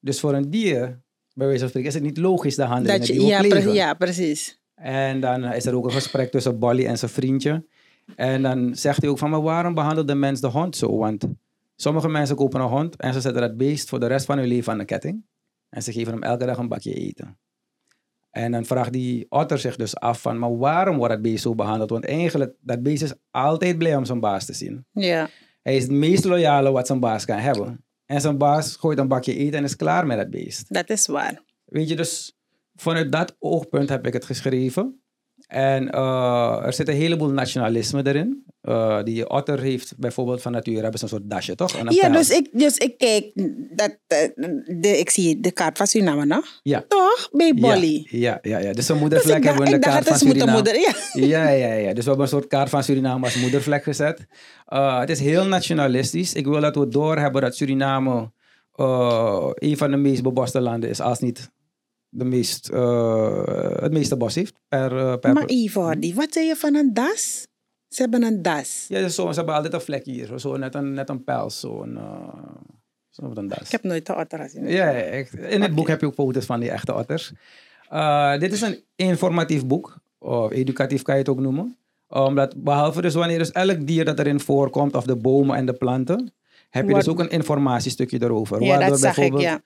Dus 0.00 0.20
voor 0.20 0.34
een 0.34 0.50
dier, 0.50 1.02
bij 1.32 1.46
wijze 1.46 1.58
van 1.58 1.68
spreken, 1.68 1.88
is 1.88 1.94
het 1.94 2.02
niet 2.04 2.16
logisch 2.18 2.54
de 2.54 2.62
handelingen 2.62 2.98
Dat 2.98 3.06
je, 3.08 3.12
die 3.12 3.22
ook 3.22 3.28
ja, 3.28 3.40
leven. 3.40 3.62
pre- 3.62 3.72
ja, 3.72 3.94
precies. 3.94 4.60
En 4.74 5.20
dan 5.20 5.44
is 5.44 5.66
er 5.66 5.74
ook 5.74 5.84
een 5.84 5.92
gesprek 5.92 6.30
tussen 6.30 6.58
Bolly 6.58 6.86
en 6.86 6.98
zijn 6.98 7.10
vriendje. 7.10 7.66
En 8.16 8.42
dan 8.42 8.74
zegt 8.74 9.00
hij 9.00 9.10
ook 9.10 9.18
van, 9.18 9.30
maar 9.30 9.42
waarom 9.42 9.74
behandelt 9.74 10.08
de 10.08 10.14
mens 10.14 10.40
de 10.40 10.46
hond 10.46 10.76
zo? 10.76 10.96
Want 10.96 11.24
sommige 11.76 12.08
mensen 12.08 12.36
kopen 12.36 12.60
een 12.60 12.68
hond 12.68 12.96
en 12.96 13.12
ze 13.12 13.20
zetten 13.20 13.42
dat 13.42 13.56
beest 13.56 13.88
voor 13.88 14.00
de 14.00 14.06
rest 14.06 14.26
van 14.26 14.38
hun 14.38 14.46
leven 14.46 14.72
aan 14.72 14.78
de 14.78 14.84
ketting. 14.84 15.24
En 15.68 15.82
ze 15.82 15.92
geven 15.92 16.12
hem 16.12 16.22
elke 16.22 16.46
dag 16.46 16.58
een 16.58 16.68
bakje 16.68 16.94
eten. 16.94 17.38
En 18.34 18.52
dan 18.52 18.64
vraagt 18.64 18.92
die 18.92 19.26
otter 19.28 19.58
zich 19.58 19.76
dus 19.76 19.96
af 19.96 20.20
van, 20.20 20.38
maar 20.38 20.56
waarom 20.56 20.96
wordt 20.96 21.12
dat 21.12 21.22
beest 21.22 21.42
zo 21.42 21.54
behandeld? 21.54 21.90
Want 21.90 22.04
eigenlijk, 22.04 22.54
dat 22.60 22.82
beest 22.82 23.02
is 23.02 23.14
altijd 23.30 23.78
blij 23.78 23.96
om 23.96 24.04
zijn 24.04 24.20
baas 24.20 24.44
te 24.44 24.52
zien. 24.52 24.86
Ja. 24.92 25.28
Hij 25.62 25.76
is 25.76 25.82
het 25.82 25.92
meest 25.92 26.24
loyale 26.24 26.70
wat 26.70 26.86
zijn 26.86 27.00
baas 27.00 27.24
kan 27.24 27.38
hebben. 27.38 27.84
En 28.06 28.20
zijn 28.20 28.38
baas 28.38 28.76
gooit 28.76 28.98
een 28.98 29.08
bakje 29.08 29.36
eten 29.36 29.58
en 29.58 29.64
is 29.64 29.76
klaar 29.76 30.06
met 30.06 30.16
dat 30.16 30.30
beest. 30.30 30.72
Dat 30.72 30.90
is 30.90 31.06
waar. 31.06 31.42
Weet 31.64 31.88
je, 31.88 31.96
dus 31.96 32.36
vanuit 32.74 33.12
dat 33.12 33.36
oogpunt 33.38 33.88
heb 33.88 34.06
ik 34.06 34.12
het 34.12 34.24
geschreven. 34.24 35.03
En 35.54 35.90
eh, 35.90 36.66
er 36.66 36.72
zit 36.72 36.88
een 36.88 36.94
heleboel 36.94 37.28
nationalisme 37.28 38.06
erin. 38.06 38.44
Eh, 38.60 39.02
die 39.02 39.28
otter 39.28 39.60
heeft 39.60 39.94
bijvoorbeeld 39.96 40.42
van 40.42 40.52
nature 40.52 40.80
hebben 40.80 40.98
ze 40.98 41.04
een 41.04 41.10
soort 41.10 41.30
dasje, 41.30 41.54
toch? 41.54 41.76
En 41.76 41.86
een 41.86 41.94
Ja, 41.94 42.08
dus 42.08 42.30
ik, 42.30 42.48
dus 42.52 42.76
ik 42.76 42.98
kijk, 42.98 43.30
dat, 43.76 43.96
eh, 44.06 44.28
de, 44.80 44.98
ik 44.98 45.10
zie 45.10 45.40
de 45.40 45.50
kaart 45.52 45.76
van 45.76 45.86
Suriname, 45.86 46.24
no? 46.26 46.40
Ja. 46.62 46.84
Toch? 46.88 47.28
Bij 47.32 47.54
Bolly. 47.54 48.06
Ja, 48.10 48.38
ja, 48.42 48.58
ja, 48.58 48.58
ja. 48.58 48.72
Dus 48.72 48.88
een 48.88 48.94
Dus 48.94 49.00
moedervlek 49.02 49.44
hebben 49.44 49.64
we 49.64 49.70
de 49.70 49.78
kaart 49.78 50.08
van 50.08 50.18
Suriname. 50.18 50.52
moeder. 50.52 50.74
Ja. 50.80 50.92
Ja, 51.12 51.48
ja, 51.48 51.72
ja. 51.72 51.92
Dus 51.94 52.04
we 52.04 52.08
hebben 52.10 52.20
een 52.20 52.32
soort 52.32 52.46
kaart 52.46 52.68
van 52.68 52.82
Suriname 52.84 53.24
als 53.24 53.36
moedervlek 53.40 53.82
gezet. 53.82 54.26
Het 54.98 55.10
is 55.10 55.20
heel 55.20 55.44
nationalistisch. 55.46 56.32
Ik 56.34 56.46
wil 56.46 56.60
dat 56.60 56.76
we 56.76 56.88
doorhebben 56.88 57.42
dat 57.42 57.56
Suriname 57.56 58.32
een 59.54 59.76
van 59.76 59.90
de 59.90 59.96
meest 59.96 60.22
beboste 60.22 60.60
landen 60.60 60.90
is, 60.90 61.00
als 61.00 61.20
niet 61.20 61.50
de 62.14 62.24
meest, 62.24 62.68
eh, 62.68 63.72
het 63.80 63.92
meeste 63.92 64.16
bos 64.16 64.34
heeft. 64.34 64.54
Per, 64.68 64.98
eh, 64.98 65.16
per, 65.16 65.32
Maar 65.32 65.48
Ivordi, 65.48 66.14
wat 66.14 66.32
zei 66.32 66.46
je 66.46 66.56
van 66.56 66.74
een 66.74 66.94
das? 66.94 67.46
Ze 67.88 68.02
hebben 68.02 68.22
een 68.22 68.42
das. 68.42 68.84
Ja, 68.88 69.08
zo, 69.08 69.28
ze 69.30 69.36
hebben 69.36 69.54
altijd 69.54 69.74
een 69.74 69.80
vlek 69.80 70.04
hier. 70.04 70.38
Zo, 70.38 70.56
net, 70.56 70.74
een, 70.74 70.92
net 70.92 71.08
een. 71.08 71.22
Zo'n 71.46 71.98
zo 73.10 73.32
een 73.34 73.48
das. 73.48 73.60
Ik 73.60 73.70
heb 73.70 73.82
nooit 73.82 74.06
de 74.06 74.14
otter 74.14 74.38
gezien. 74.38 74.68
Ja, 74.68 74.92
echt. 74.92 75.34
in 75.34 75.62
het 75.62 75.74
boek 75.74 75.88
heb 75.88 76.00
je 76.00 76.06
ook 76.06 76.14
foto's 76.14 76.46
van 76.46 76.60
die 76.60 76.70
echte 76.70 76.94
otters. 76.94 77.32
Eh, 77.88 78.38
dit 78.38 78.52
is 78.52 78.60
een 78.60 78.84
informatief 78.96 79.66
boek. 79.66 79.96
Of 80.18 80.50
educatief 80.50 81.02
kan 81.02 81.14
je 81.14 81.20
het 81.20 81.28
ook 81.28 81.40
noemen. 81.40 81.76
Omdat 82.08 82.62
behalve 82.62 83.00
dus 83.00 83.14
wanneer 83.14 83.38
dus 83.38 83.52
elk 83.52 83.86
dier 83.86 84.04
dat 84.04 84.18
erin 84.18 84.40
voorkomt, 84.40 84.94
of 84.94 85.04
de 85.04 85.16
bomen 85.16 85.56
en 85.56 85.66
de 85.66 85.72
planten, 85.72 86.32
heb 86.70 86.88
je 86.88 86.94
dus 86.94 87.08
ook 87.08 87.18
een 87.18 87.30
informatiestukje 87.30 88.22
erover. 88.22 88.62
Ja, 88.62 88.88
dat 88.88 89.00
zag 89.00 89.10
ik, 89.10 89.14
bijvoorbeeld, 89.16 89.42
ja. 89.42 89.60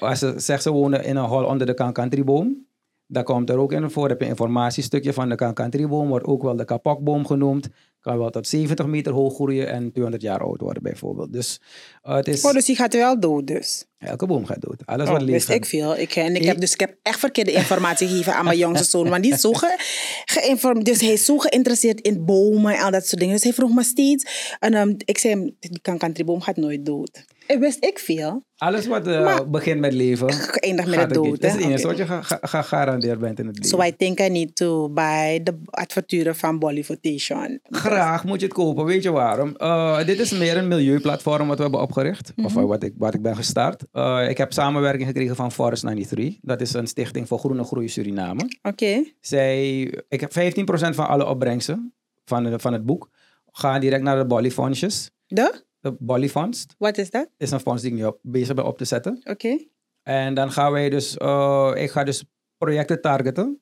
Als 0.00 0.18
ze 0.18 0.34
zegt 0.36 0.62
ze 0.62 0.70
wonen 0.70 1.04
in 1.04 1.16
een 1.16 1.24
hol 1.24 1.44
onder 1.44 1.66
de 1.66 1.74
kankantryboom, 1.74 2.66
daar 3.06 3.22
komt 3.22 3.50
er 3.50 3.58
ook 3.58 3.72
in 3.72 3.90
voor. 3.90 4.08
Heb 4.08 4.20
je 4.20 4.26
informatiestukje 4.26 5.12
van 5.12 5.28
de 5.28 5.34
kankantryboom, 5.34 6.08
wordt 6.08 6.26
ook 6.26 6.42
wel 6.42 6.56
de 6.56 6.64
kapokboom 6.64 7.26
genoemd. 7.26 7.68
Kan 8.04 8.18
wel 8.18 8.30
tot 8.30 8.46
70 8.48 8.86
meter 8.86 9.12
hoog 9.12 9.34
groeien 9.34 9.68
en 9.68 9.90
200 9.90 10.22
jaar 10.22 10.40
oud 10.40 10.60
worden 10.60 10.82
bijvoorbeeld. 10.82 11.32
Dus 11.32 11.60
eh, 12.02 12.14
het 12.14 12.28
is, 12.28 12.44
Oh, 12.44 12.52
dus 12.52 12.64
die 12.64 12.76
gaat 12.76 12.94
wel 12.94 13.20
dood 13.20 13.46
dus. 13.46 13.84
elke 13.98 14.26
boom 14.26 14.46
gaat 14.46 14.60
dood. 14.60 14.82
Alles 14.86 15.06
Oh, 15.06 15.12
wat 15.12 15.22
leeft 15.22 15.46
wist 15.46 15.48
ik 15.58 15.64
veel. 15.66 15.96
Ik, 15.96 16.16
en 16.16 16.34
ik, 16.34 16.40
Ik- 16.42 16.46
heb, 16.48 16.60
dus 16.60 16.72
ik 16.72 16.80
heb 16.80 16.96
echt 17.02 17.18
verkeerde 17.18 17.52
informatie 17.52 18.08
gegeven 18.08 18.34
aan 18.34 18.44
mijn 18.44 18.58
jongste 18.58 18.84
zoon. 18.88 19.08
Want 19.08 19.22
die 19.22 19.32
is 19.32 19.40
zo 19.40 19.52
ge, 19.52 19.74
geïnformeerd. 20.24 20.86
Dus 20.86 21.00
hij 21.00 21.12
is 21.12 21.24
zo 21.24 21.38
geïnteresseerd 21.38 22.00
in 22.00 22.24
bomen 22.24 22.74
en 22.76 22.82
al 22.84 22.90
dat 22.90 23.06
soort 23.06 23.18
dingen. 23.20 23.34
Dus 23.34 23.44
hij 23.44 23.52
vroeg 23.52 23.74
me 23.74 23.82
steeds. 23.82 24.56
En 24.58 24.74
ehm, 24.74 24.94
ik 24.98 25.18
zei 25.18 25.34
hem, 25.34 25.56
die 25.60 25.80
kankantriboom 25.80 26.40
gaat 26.40 26.56
nooit 26.56 26.86
dood. 26.86 27.24
En 27.46 27.60
wist 27.60 27.84
ik 27.84 27.98
veel. 27.98 28.44
Alles 28.56 28.86
wat 28.86 29.06
eh, 29.06 29.40
begint 29.48 29.80
met 29.80 29.92
leven. 29.92 30.32
Geëindigd 30.54 30.88
met 30.88 30.98
het 31.00 31.14
dood. 31.14 31.40
Dat 31.40 31.50
is 31.50 31.52
het 31.56 31.62
enige 31.64 31.78
Oké. 31.78 31.86
wat 31.86 31.96
je 31.96 32.06
ge- 32.06 32.22
ge- 32.22 32.38
gegarandeerd 32.48 33.18
bent 33.18 33.38
in 33.38 33.46
het 33.46 33.56
leven. 33.62 33.78
So 33.78 33.84
I 33.86 33.96
think 33.96 34.20
I 34.20 34.28
need 34.28 34.56
to 34.56 34.88
buy 34.90 35.40
the 35.42 35.54
adverturen 35.70 36.36
van 36.36 36.58
Bollywoodation. 36.58 37.60
Graag 37.94 38.24
moet 38.24 38.40
je 38.40 38.46
het 38.46 38.54
kopen. 38.54 38.84
Weet 38.84 39.02
je 39.02 39.10
waarom? 39.10 39.56
Eh, 39.56 40.04
dit 40.06 40.18
is 40.18 40.30
meer 40.38 40.56
een 40.56 40.68
milieuplatform 40.68 41.48
wat 41.48 41.56
we 41.56 41.62
hebben 41.62 41.80
opgericht. 41.80 42.32
Of 42.36 42.52
Mhm. 42.52 42.58
eh, 42.62 42.64
wat, 42.68 42.82
ik, 42.82 42.94
wat 42.96 43.14
ik 43.14 43.22
ben 43.22 43.36
gestart. 43.36 43.84
Eh, 43.92 44.26
ik 44.28 44.38
heb 44.38 44.52
samenwerking 44.52 45.06
gekregen 45.06 45.36
van 45.36 45.52
Forest 45.52 45.82
93. 45.82 46.38
Dat 46.40 46.60
is 46.60 46.72
een 46.72 46.86
stichting 46.86 47.28
voor 47.28 47.38
groene 47.38 47.64
groei 47.64 47.88
Suriname. 47.88 48.48
Oké. 48.62 49.04
Zij, 49.20 49.80
ik 50.08 50.20
heb 50.20 50.32
15% 50.32 50.94
van 50.94 51.08
alle 51.08 51.26
opbrengsten 51.26 51.92
van, 52.24 52.60
van 52.60 52.72
het 52.72 52.84
boek 52.84 53.08
gaan 53.52 53.80
direct 53.80 54.02
naar 54.02 54.16
de 54.16 54.26
Bolly 54.26 54.50
Fondsjes. 54.50 55.10
De? 55.26 55.62
De 55.80 55.96
Bolly 55.98 56.28
Fonds 56.28 56.66
Wat 56.78 56.98
is 56.98 57.10
dat? 57.10 57.28
is 57.36 57.50
een 57.50 57.60
fonds 57.60 57.82
die 57.82 57.90
ik 57.90 57.96
nu 57.96 58.04
op, 58.04 58.18
bezig 58.22 58.54
ben 58.54 58.66
op 58.66 58.78
te 58.78 58.84
zetten. 58.84 59.20
Oké. 59.24 59.58
En 60.02 60.34
dan 60.34 60.52
gaan 60.52 60.72
wij 60.72 60.90
dus, 60.90 61.12
ik 61.74 61.90
ga 61.90 62.04
dus 62.04 62.24
projecten 62.58 63.00
targeten 63.00 63.60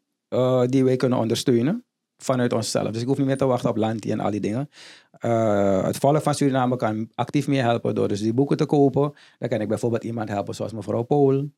die 0.66 0.84
wij 0.84 0.96
kunnen 0.96 1.18
ondersteunen 1.18 1.84
vanuit 2.24 2.52
onszelf. 2.52 2.90
Dus 2.90 3.02
ik 3.02 3.06
hoef 3.06 3.18
niet 3.18 3.26
meer 3.26 3.36
te 3.36 3.44
wachten 3.44 3.70
op 3.70 3.76
Lanti 3.76 4.10
en 4.10 4.20
al 4.20 4.30
die 4.30 4.40
dingen. 4.40 4.68
Eh, 5.10 5.84
het 5.84 5.96
volk 5.96 6.22
van 6.22 6.34
Suriname 6.34 6.76
kan 6.76 7.10
actief 7.14 7.48
mee 7.48 7.60
helpen 7.60 7.94
door 7.94 8.08
dus 8.08 8.20
die 8.20 8.34
boeken 8.34 8.56
te 8.56 8.66
kopen. 8.66 9.12
Dan 9.38 9.48
kan 9.48 9.60
ik 9.60 9.68
bijvoorbeeld 9.68 10.04
iemand 10.04 10.28
helpen 10.28 10.54
zoals 10.54 10.72
mevrouw 10.72 11.02
Pool, 11.02 11.48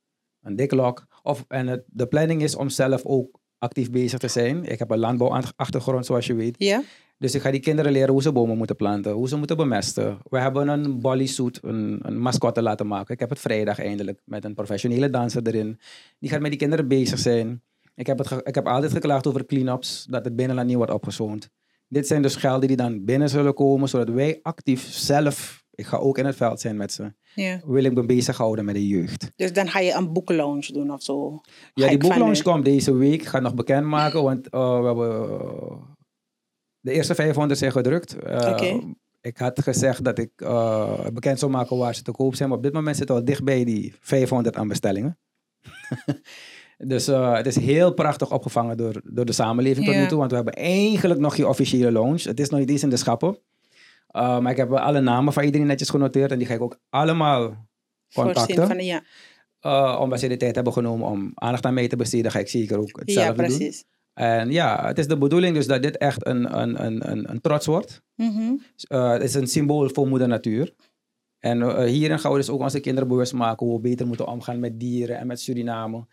een 0.43 0.57
Dick 0.57 0.73
Lok. 0.73 1.07
Of, 1.23 1.45
en 1.49 1.67
het, 1.67 1.85
de 1.87 2.07
planning 2.07 2.43
is 2.43 2.57
om 2.57 2.69
zelf 2.69 3.05
ook 3.05 3.41
actief 3.59 3.91
bezig 3.91 4.19
te 4.19 4.29
zijn. 4.29 4.65
Ik 4.65 4.79
heb 4.79 4.91
een 4.91 4.99
landbouwachtergrond 4.99 6.07
zoals 6.07 6.27
je 6.27 6.35
weet. 6.35 6.55
Ja? 6.59 6.83
Dus 7.19 7.35
ik 7.35 7.41
ga 7.41 7.51
die 7.51 7.61
kinderen 7.61 7.93
leren 7.93 8.13
hoe 8.13 8.23
ze 8.23 8.33
bomen 8.33 8.57
moeten 8.57 8.77
planten, 8.77 9.13
hoe 9.13 9.29
ze 9.29 9.37
moeten 9.37 9.57
bemesten. 9.57 10.19
We 10.31 10.39
hebben 10.39 10.69
een 10.69 11.01
bollysuit, 11.01 11.59
een, 11.63 11.99
een 12.03 12.19
mascotte 12.19 12.63
laten 12.63 12.87
maken. 12.87 13.15
Ik 13.15 13.21
heb 13.21 13.31
het 13.31 13.39
vrijdag 13.39 13.79
eindelijk 13.79 14.21
met 14.25 14.45
een 14.45 14.55
professionele 14.55 15.11
danser 15.11 15.47
erin. 15.47 15.79
Die 16.19 16.31
gaat 16.31 16.41
met 16.41 16.51
die 16.51 16.59
kinderen 16.59 16.89
bezig 16.89 17.19
zijn. 17.19 17.63
Ik 17.95 18.07
heb, 18.07 18.19
het 18.19 18.27
ge- 18.27 18.41
ik 18.45 18.55
heb 18.55 18.67
altijd 18.67 18.93
geklaagd 18.93 19.27
over 19.27 19.47
clean-ups, 19.47 20.07
dat 20.11 20.25
het 20.25 20.37
binnenland 20.37 20.67
niet 20.69 20.77
wordt 20.77 20.93
opgezoond. 20.93 21.49
Dit 21.89 22.07
zijn 22.07 22.23
dus 22.23 22.37
gelden 22.37 22.69
die 22.69 22.77
dan 22.77 23.05
binnen 23.05 23.29
zullen 23.29 23.55
komen, 23.55 23.89
zodat 23.89 24.09
wij 24.09 24.39
actief 24.43 24.83
zelf 24.93 25.63
ik 25.77 25.87
ga 25.87 25.97
ook 25.97 26.19
in 26.19 26.27
het 26.27 26.37
veld 26.37 26.61
zijn 26.61 26.77
met 26.77 26.93
ze, 26.93 27.13
Ja. 27.35 27.61
wil 27.67 27.85
ik 27.85 27.95
me 27.95 28.07
bezighouden 28.07 28.65
met 28.65 28.75
de 28.75 28.87
jeugd. 28.89 29.31
Dus 29.37 29.53
dan 29.53 29.69
ga 29.69 29.79
je 29.79 29.93
een 29.93 30.13
boekenlounge 30.13 30.73
doen 30.73 30.91
of 30.93 31.03
zo. 31.03 31.41
Ja, 31.75 31.89
die 31.89 31.99
boeklounge 31.99 32.33
nu- 32.33 32.43
komt 32.43 32.65
deze 32.65 32.95
week. 32.97 33.21
Ik 33.21 33.27
ga 33.27 33.35
het 33.35 33.43
nog 33.43 33.55
bekendmaken, 33.55 34.23
want 34.23 34.49
eh, 34.49 34.81
we 34.81 34.87
hebben 34.87 35.31
eh, 35.41 35.77
de 36.81 36.93
eerste 36.93 37.15
500 37.15 37.59
zijn 37.59 37.73
gedrukt. 37.73 38.19
Eh, 38.19 38.49
Oké. 38.53 38.81
Ik 39.21 39.37
had 39.39 39.63
gezegd 39.63 40.05
dat 40.05 40.19
ik 40.19 40.31
eh, 40.37 41.07
bekend 41.13 41.39
zou 41.39 41.51
maken 41.51 41.77
waar 41.77 41.95
ze 41.95 42.03
te 42.03 42.13
koop 42.13 42.35
zijn, 42.35 42.49
maar 42.49 42.59
op 42.59 42.65
dit 42.65 42.73
moment 42.73 42.97
zitten 42.97 43.15
we 43.15 43.21
al 43.21 43.27
dicht 43.27 43.45
bij 43.45 43.65
die 43.65 43.95
500 44.01 44.57
aan 44.57 44.69
bestellingen. 44.69 45.19
dus 46.79 47.09
eh, 47.09 47.35
het 47.35 47.47
is 47.47 47.57
heel 47.57 47.95
prachtig 47.95 48.33
opgevangen 48.33 48.77
door, 48.77 49.01
door 49.05 49.25
de 49.25 49.33
samenleving 49.33 49.87
tot 49.87 49.95
Ja. 49.95 50.01
nu 50.01 50.07
toe, 50.07 50.19
want 50.19 50.31
we 50.31 50.37
hebben 50.37 50.55
eigenlijk 50.55 51.21
nog 51.21 51.35
geen 51.35 51.47
officiële 51.47 51.93
launch. 51.93 52.23
Het 52.23 52.41
is 52.41 52.49
nog 52.49 52.61
niet 52.61 52.71
eens 52.71 52.83
in 52.83 52.91
de 52.91 52.97
schappen. 52.97 53.39
Eh, 54.07 54.39
maar 54.39 54.51
ik 54.51 54.57
heb 54.57 54.73
alle 54.73 55.01
namen 55.01 55.33
van 55.33 55.45
iedereen 55.45 55.67
netjes 55.67 55.91
genoteerd 55.91 56.31
en 56.33 56.39
die 56.39 56.47
ga 56.47 56.55
ik 56.55 56.63
ook 56.63 56.79
allemaal 56.91 57.67
contacten. 58.15 58.67
van, 58.67 58.85
ja. 58.85 59.03
Uh, 59.63 59.99
omdat 60.01 60.21
ze 60.21 60.29
de 60.29 60.37
tijd 60.37 60.55
hebben 60.55 60.73
genomen 60.73 61.09
om 61.09 61.33
aandacht 61.35 61.67
aan 61.67 61.75
mij 61.75 61.89
te 61.89 61.97
besteden, 61.97 62.31
ga 62.31 62.39
ik 62.39 62.49
zeker 62.49 62.79
ook 62.79 62.87
ja, 62.89 63.01
hetzelfde 63.05 63.47
doen. 63.47 63.57
precies. 63.57 63.85
En 64.15 64.51
ja, 64.51 64.87
het 64.87 64.99
is 64.99 65.07
de 65.07 65.19
bedoeling 65.19 65.55
dus 65.55 65.67
dat 65.67 65.83
dit 65.83 65.97
echt 65.97 66.27
een, 66.27 66.59
een, 66.61 66.85
een, 66.85 67.11
een, 67.11 67.31
een 67.31 67.41
trots 67.41 67.67
wordt. 67.67 68.03
Mhm. 68.15 68.53
Uh, 68.89 69.11
het 69.11 69.23
is 69.23 69.35
een 69.35 69.47
symbool 69.47 69.89
voor 69.89 70.09
moeder 70.09 70.29
natuur. 70.29 70.75
En 71.39 71.61
uh, 71.61 71.79
hierin 71.85 72.19
gaan 72.19 72.31
we 72.33 72.37
dus 72.39 72.51
ook 72.51 72.61
onze 72.61 72.81
kinderen 72.81 73.09
bewust 73.09 73.33
maken 73.33 73.67
hoe 73.67 73.75
we 73.75 73.81
beter 73.89 74.07
moeten 74.07 74.27
omgaan 74.27 74.61
met 74.61 74.81
dieren 74.81 75.19
en 75.19 75.27
met 75.27 75.41
Suriname. 75.41 76.07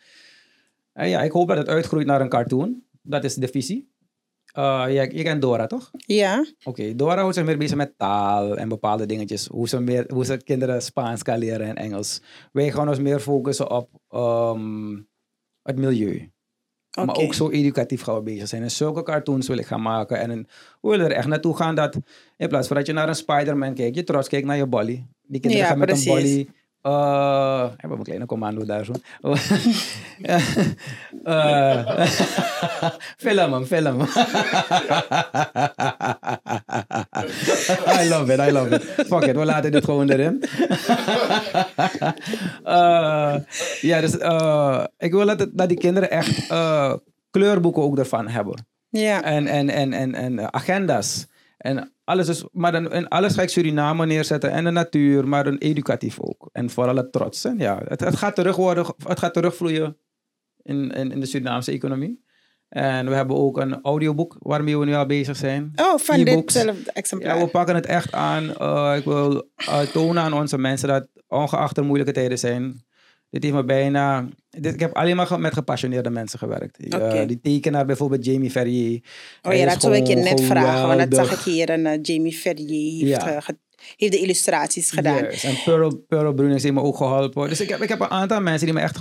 En 0.94 1.10
ja, 1.10 1.22
ik 1.22 1.32
hoop 1.32 1.48
dat 1.48 1.58
het 1.58 1.68
uitgroeit 1.68 2.06
naar 2.06 2.22
een 2.22 2.30
cartoon. 2.30 2.84
Dat 3.02 3.24
is 3.24 3.36
de 3.36 3.48
visie. 3.48 3.90
Uh, 4.58 4.86
je, 4.88 5.16
je 5.18 5.24
kent 5.24 5.42
Dora, 5.42 5.68
toch? 5.68 5.92
Ja. 5.92 6.46
Oké, 6.64 6.96
Dora 6.96 7.16
houdt 7.20 7.36
zich 7.36 7.46
meer 7.46 7.58
bezig 7.58 7.78
met 7.78 7.94
taal 7.98 8.58
en 8.58 8.70
bepaalde 8.70 9.06
dingetjes. 9.06 9.48
Hoe 9.48 9.68
ze, 9.70 9.80
meer, 9.80 10.06
hoe 10.14 10.26
ze 10.26 10.38
kinderen 10.38 10.82
Spaans 10.82 11.24
kan 11.24 11.38
leren 11.38 11.68
en 11.68 11.76
Engels. 11.76 12.22
Wij 12.52 12.72
gaan 12.72 12.90
ons 12.90 13.00
meer 13.00 13.20
focussen 13.20 13.72
op 13.72 13.90
ehm, 14.10 15.00
het 15.62 15.78
milieu. 15.78 16.32
Maar 17.06 17.16
ook 17.16 17.34
zo 17.34 17.50
educatief 17.50 18.02
gaan 18.02 18.16
we 18.16 18.22
bezig 18.22 18.48
zijn. 18.48 18.64
En 18.64 18.72
zulke 18.72 19.04
cartoons 19.04 19.48
wil 19.48 19.58
ik 19.58 19.66
gaan 19.66 19.82
maken. 19.82 20.20
En 20.20 20.30
een, 20.30 20.48
we 20.82 20.90
willen 20.90 21.06
er 21.06 21.12
echt 21.12 21.28
naartoe 21.28 21.56
gaan 21.56 21.76
dat 21.76 21.98
in 22.38 22.48
plaats 22.48 22.68
van 22.68 22.78
dat 22.78 22.86
je 22.86 22.94
naar 22.94 23.08
een 23.08 23.16
Spider-Man 23.16 23.74
kijkt, 23.74 23.96
je 23.96 24.04
trots 24.04 24.28
kijkt 24.28 24.48
naar 24.48 24.58
je 24.58 24.66
bolly. 24.68 25.06
Die 25.22 25.40
kinderen 25.42 25.58
Ja, 25.66 25.70
gaan 25.70 25.80
met 25.80 25.88
precies. 25.88 26.08
een 26.08 26.14
bolly. 26.14 26.50
Uh, 26.84 27.62
hebben 27.62 27.90
we 27.90 27.98
een 27.98 28.04
kleine 28.04 28.26
commando 28.26 28.66
daar 28.66 28.86
zo. 28.86 28.92
uh, 29.22 29.36
film 33.26 33.54
hem, 33.54 33.66
film 33.66 34.00
hem. 34.00 34.02
I 38.02 38.10
love 38.10 38.34
it, 38.34 38.40
I 38.40 38.52
love 38.52 38.76
it. 38.76 38.84
Fuck 38.84 39.24
it, 39.24 39.36
we 39.36 39.46
laten 39.46 39.72
dit 39.72 39.86
gewoon 39.86 40.10
erin. 40.10 40.44
uh, 42.66 43.36
ja, 43.82 44.02
dus 44.02 44.14
ik 44.98 45.12
wil 45.12 45.26
dat, 45.26 45.48
dat 45.52 45.70
die 45.70 45.78
kinderen 45.78 46.12
echt 46.12 46.48
kleurboeken 47.32 47.84
ook 47.84 47.98
ervan 47.98 48.28
hebben. 48.28 48.66
Ja. 48.90 49.24
En, 49.24 49.48
en, 49.48 49.70
en, 49.70 49.94
en, 49.94 50.16
en 50.16 50.54
agenda's. 50.54 51.28
En 51.62 51.94
alles, 52.04 52.28
is, 52.28 52.46
maar 52.52 52.72
dan, 52.72 52.92
en 52.92 53.08
alles 53.08 53.34
ga 53.34 53.42
ik 53.42 53.50
Suriname 53.50 54.06
neerzetten. 54.06 54.52
En 54.52 54.64
de 54.64 54.70
natuur, 54.70 55.28
maar 55.28 55.48
een 55.48 55.58
educatief 55.58 56.20
ook. 56.20 56.50
En 56.52 56.70
vooral 56.70 56.96
het 56.96 57.12
trots. 57.12 57.46
En 57.46 57.58
ja, 57.58 57.82
het, 57.88 58.00
het, 58.00 58.16
gaat 58.16 58.36
terug 58.36 58.56
worden, 58.56 58.86
het 59.08 59.20
gaat 59.20 59.34
terugvloeien 59.34 59.98
in, 60.62 60.92
in, 60.92 61.12
in 61.12 61.20
de 61.20 61.26
Surinaamse 61.26 61.72
economie. 61.72 62.24
En 62.70 63.10
we 63.10 63.16
hebben 63.16 63.38
ook 63.38 63.58
een 63.58 63.82
audioboek 63.82 64.36
waarmee 64.40 64.78
we 64.78 64.86
nu 64.86 64.94
al 64.94 65.06
bezig 65.06 65.38
zijn. 65.38 65.72
Oh, 65.76 65.98
van 65.98 66.24
ditzelfde 66.24 66.92
exemplaar. 66.92 67.38
Ja, 67.38 67.44
we 67.44 67.50
pakken 67.50 67.76
het 67.76 67.86
echt 67.86 68.14
aan. 68.14 68.56
Eh, 68.56 68.94
ik 68.98 69.04
wil 69.04 69.50
eh, 69.56 69.80
tonen 69.80 70.24
aan 70.24 70.34
onze 70.34 70.58
mensen 70.58 70.88
dat 70.88 71.08
ongeacht 71.28 71.78
er 71.78 71.86
moeilijke 71.86 72.14
tijden 72.14 72.40
zijn. 72.40 72.86
Dit 73.32 73.44
heeft 73.44 73.56
me 73.56 73.64
bijna... 73.64 74.28
Dit, 74.50 74.74
ik 74.74 74.80
heb 74.80 74.96
alleen 74.96 75.16
maar 75.16 75.40
met 75.40 75.54
gepassioneerde 75.54 76.10
mensen 76.10 76.40
gewerkt. 76.40 76.78
Die 77.28 77.40
tekenaar 77.42 77.86
bijvoorbeeld 77.86 78.26
Jamie 78.26 78.52
Ferrier. 78.52 79.04
Oh 79.42 79.54
ja, 79.54 79.66
dat 79.66 79.82
zou 79.82 79.96
ik 79.96 80.08
je 80.08 80.16
net 80.16 80.42
vragen, 80.42 80.88
want 80.88 81.12
dat 81.12 81.28
zag 81.28 81.40
ik 81.40 81.54
hier. 81.54 81.70
En 81.70 81.86
eh, 81.86 82.00
Jamie 82.02 82.34
Ferrier 82.34 83.08
heeft, 83.08 83.22
Ja. 83.24 83.36
eh, 83.36 83.48
heeft 83.98 84.12
de 84.12 84.20
illustraties 84.20 84.92
gedaan. 84.92 85.24
Yes, 85.24 85.44
En 85.44 85.56
Pearl, 85.66 85.96
Pearl 86.08 86.34
Brunings 86.34 86.64
heeft 86.64 86.76
me 86.76 86.82
ook 86.82 86.98
geholpen. 86.98 87.50
Dus 87.50 87.62
ik 87.62 87.70
heb, 87.70 87.82
ik 87.82 87.90
heb 87.90 88.00
een 88.00 88.10
aantal 88.10 88.42
mensen 88.42 88.66
die 88.66 88.76
me 88.76 88.82
echt... 88.82 89.00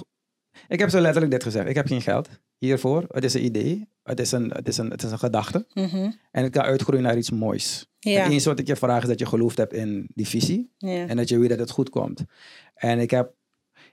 Ik 0.69 0.79
heb 0.79 0.91
zo 0.91 1.01
letterlijk 1.01 1.33
dit 1.33 1.43
gezegd. 1.43 1.69
Ik 1.69 1.75
heb 1.75 1.87
geen 1.87 2.03
geld 2.03 2.29
hiervoor. 2.59 3.05
Het 3.09 3.25
is 3.25 3.35
een 3.35 3.45
idee. 3.45 3.89
Het 4.03 4.21
is 4.21 4.33
een, 4.33 4.51
het 4.51 4.69
is 4.69 4.77
een, 4.77 4.91
het 4.91 5.03
is 5.03 5.11
een 5.11 5.19
gedachte. 5.19 5.67
Mhm. 5.75 6.11
En 6.31 6.43
het 6.43 6.53
kan 6.53 6.63
uitgroeien 6.63 7.03
naar 7.03 7.17
iets 7.17 7.31
moois. 7.31 7.87
Ja. 7.99 8.21
Het 8.23 8.31
enige 8.31 8.49
wat 8.49 8.59
ik 8.59 8.67
je 8.67 8.77
vraag 8.77 9.03
is 9.03 9.09
dat 9.09 9.19
je 9.19 9.27
geloofd 9.27 9.57
hebt 9.57 9.73
in 9.73 10.09
die 10.15 10.29
visie. 10.29 10.71
Ja. 10.79 11.07
En 11.07 11.17
dat 11.17 11.29
je 11.29 11.39
weet 11.39 11.49
dat 11.49 11.59
het 11.59 11.71
goed 11.71 11.91
komt. 11.91 12.25
En 12.75 12.99
ik 12.99 13.11
heb 13.11 13.33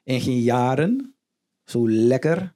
in 0.08 0.22
geen 0.22 0.42
jaren 0.42 1.16
zo 1.64 1.90
lekker, 1.90 2.54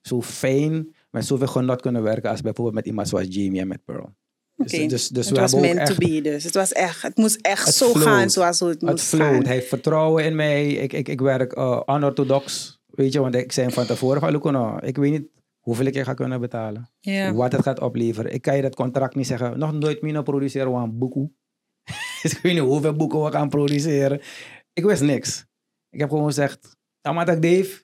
zo 0.00 0.22
fijn, 0.22 0.94
met 1.10 1.26
zoveel 1.26 1.46
genot 1.46 1.80
kunnen 1.80 2.02
werken 2.02 2.30
als 2.30 2.40
bijvoorbeeld 2.40 2.74
met 2.74 2.86
iemand 2.86 3.08
zoals 3.08 3.26
Jamie 3.28 3.60
en 3.60 3.68
met 3.68 3.84
Pearl. 3.84 4.14
Dus, 4.56 4.88
dus, 4.88 5.08
dus 5.08 5.28
het 5.28 5.38
was 5.38 5.54
meant 5.54 5.78
echt, 5.78 5.90
to 5.90 6.06
be 6.06 6.20
dus. 6.20 6.44
Het, 6.44 6.54
was 6.54 6.72
echt, 6.72 7.02
het 7.02 7.16
moest 7.16 7.36
echt 7.40 7.66
Het 7.66 7.74
zo 7.74 7.92
gaan 7.92 8.30
zoals 8.30 8.60
het 8.60 8.68
het 8.68 8.82
moest 8.82 9.04
float. 9.04 9.34
gaan. 9.34 9.44
Hij 9.44 9.54
heeft 9.54 9.68
vertrouwen 9.68 10.24
in 10.24 10.36
mij. 10.36 10.72
Ik, 10.72 10.92
ik, 10.92 11.08
ik 11.08 11.20
werk 11.20 11.56
uh, 11.56 11.80
unorthodox. 11.86 12.78
Weet 12.86 13.12
je, 13.12 13.20
want 13.20 13.34
ik 13.34 13.52
zei 13.52 13.70
van 13.70 13.86
tevoren 13.86 14.20
van 14.20 14.32
Lucono, 14.32 14.78
ik 14.80 14.96
weet 14.96 15.10
niet 15.10 15.26
hoeveel 15.60 15.86
ik 15.86 15.94
je 15.94 16.04
ga 16.04 16.14
kunnen 16.14 16.40
betalen. 16.40 16.88
Wat 17.34 17.52
het 17.52 17.62
gaat 17.62 17.80
opleveren. 17.80 18.32
Ik 18.32 18.42
kan 18.42 18.56
je 18.56 18.62
dat 18.62 18.74
contract 18.74 19.14
niet 19.14 19.26
zeggen. 19.26 19.58
Nog 19.58 19.72
nooit 19.72 20.02
meer 20.02 20.22
produceren 20.22 20.72
een 20.72 20.98
boek. 20.98 21.14
dus 22.22 22.32
ik 22.36 22.38
weet 22.42 22.52
niet 22.52 22.62
hoeveel 22.62 22.96
boeken 22.96 23.24
we 23.24 23.30
gaan 23.30 23.48
produceren. 23.48 24.20
Ik 24.72 24.84
wist 24.84 25.02
niks. 25.02 25.46
Ik 25.90 26.00
heb 26.00 26.08
gewoon 26.08 26.24
gezegd, 26.24 26.76
Tamatak 27.02 27.42
Dave, 27.42 27.82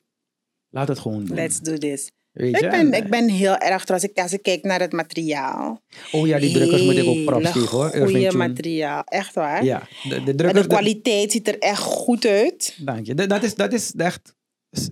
laat 0.69 0.89
het 0.89 0.99
gewoon 0.99 1.25
doen. 1.25 1.37
Let's 1.37 1.61
do 1.61 1.77
this. 1.79 2.11
Weet 2.33 2.59
je? 2.59 2.65
Ik 2.65 2.71
ben, 2.71 2.93
En, 2.93 3.03
ik 3.05 3.11
ben 3.11 3.29
heel 3.29 3.57
erg 3.57 3.85
trots. 3.85 4.05
Ik, 4.05 4.19
als 4.19 4.33
ik 4.33 4.43
kijk 4.43 4.63
naar 4.63 4.81
het 4.81 4.93
materiaal. 4.93 5.81
oh 6.13 6.27
ja, 6.27 6.39
die 6.39 6.53
drukkers 6.53 6.83
moet 6.85 6.97
ik 6.97 7.07
ook 7.07 7.25
props 7.25 7.51
geven 7.51 7.69
hoor. 7.69 7.91
Tune. 7.91 8.33
materiaal. 8.33 9.03
Echt 9.05 9.35
waar. 9.35 9.65
Ja, 9.65 9.83
de, 10.09 10.35
de 10.35 10.45
En 10.45 10.55
de 10.55 10.67
kwaliteit 10.67 11.33
ziet 11.33 11.49
er 11.49 11.59
echt 11.59 11.81
goed 11.83 12.27
uit. 12.27 12.77
Dank 12.85 13.07
je. 13.07 13.15
De- 13.15 13.27
Dat 13.27 13.43
is, 13.43 13.55
dat 13.55 13.73
is 13.73 13.93
echt. 13.97 14.37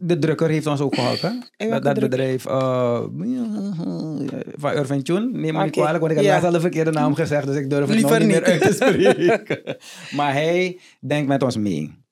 De 0.00 0.18
drukker 0.18 0.48
heeft 0.48 0.66
ons 0.66 0.80
ook 0.80 0.94
geholpen. 0.94 1.48
En 1.56 1.82
Dat, 1.82 1.98
bedrijf 2.00 2.46
uh, 2.46 3.04
van 4.56 4.72
Irving 4.72 5.04
Tune. 5.04 5.30
Neem 5.32 5.54
me 5.54 5.62
niet 5.62 5.72
kwalijk, 5.72 5.98
want 5.98 6.10
ik 6.10 6.16
heb 6.16 6.26
Ja. 6.26 6.30
laatst 6.32 6.46
al 6.46 6.52
de 6.52 6.60
verkeerde 6.60 6.90
naam 6.90 7.14
gezegd. 7.14 7.46
Dus 7.46 7.56
ik 7.56 7.70
durf 7.70 7.86
het 7.86 7.94
Liever 7.94 8.10
nog 8.10 8.18
niet 8.18 8.28
meer 8.28 8.40
niet. 8.40 8.62
uit 8.62 8.62
te 8.62 8.72
spreken. 8.72 9.76
maar 10.18 10.32
hij 10.32 10.78
denkt 11.00 11.28
met 11.28 11.42
ons 11.42 11.56
mee. 11.56 12.04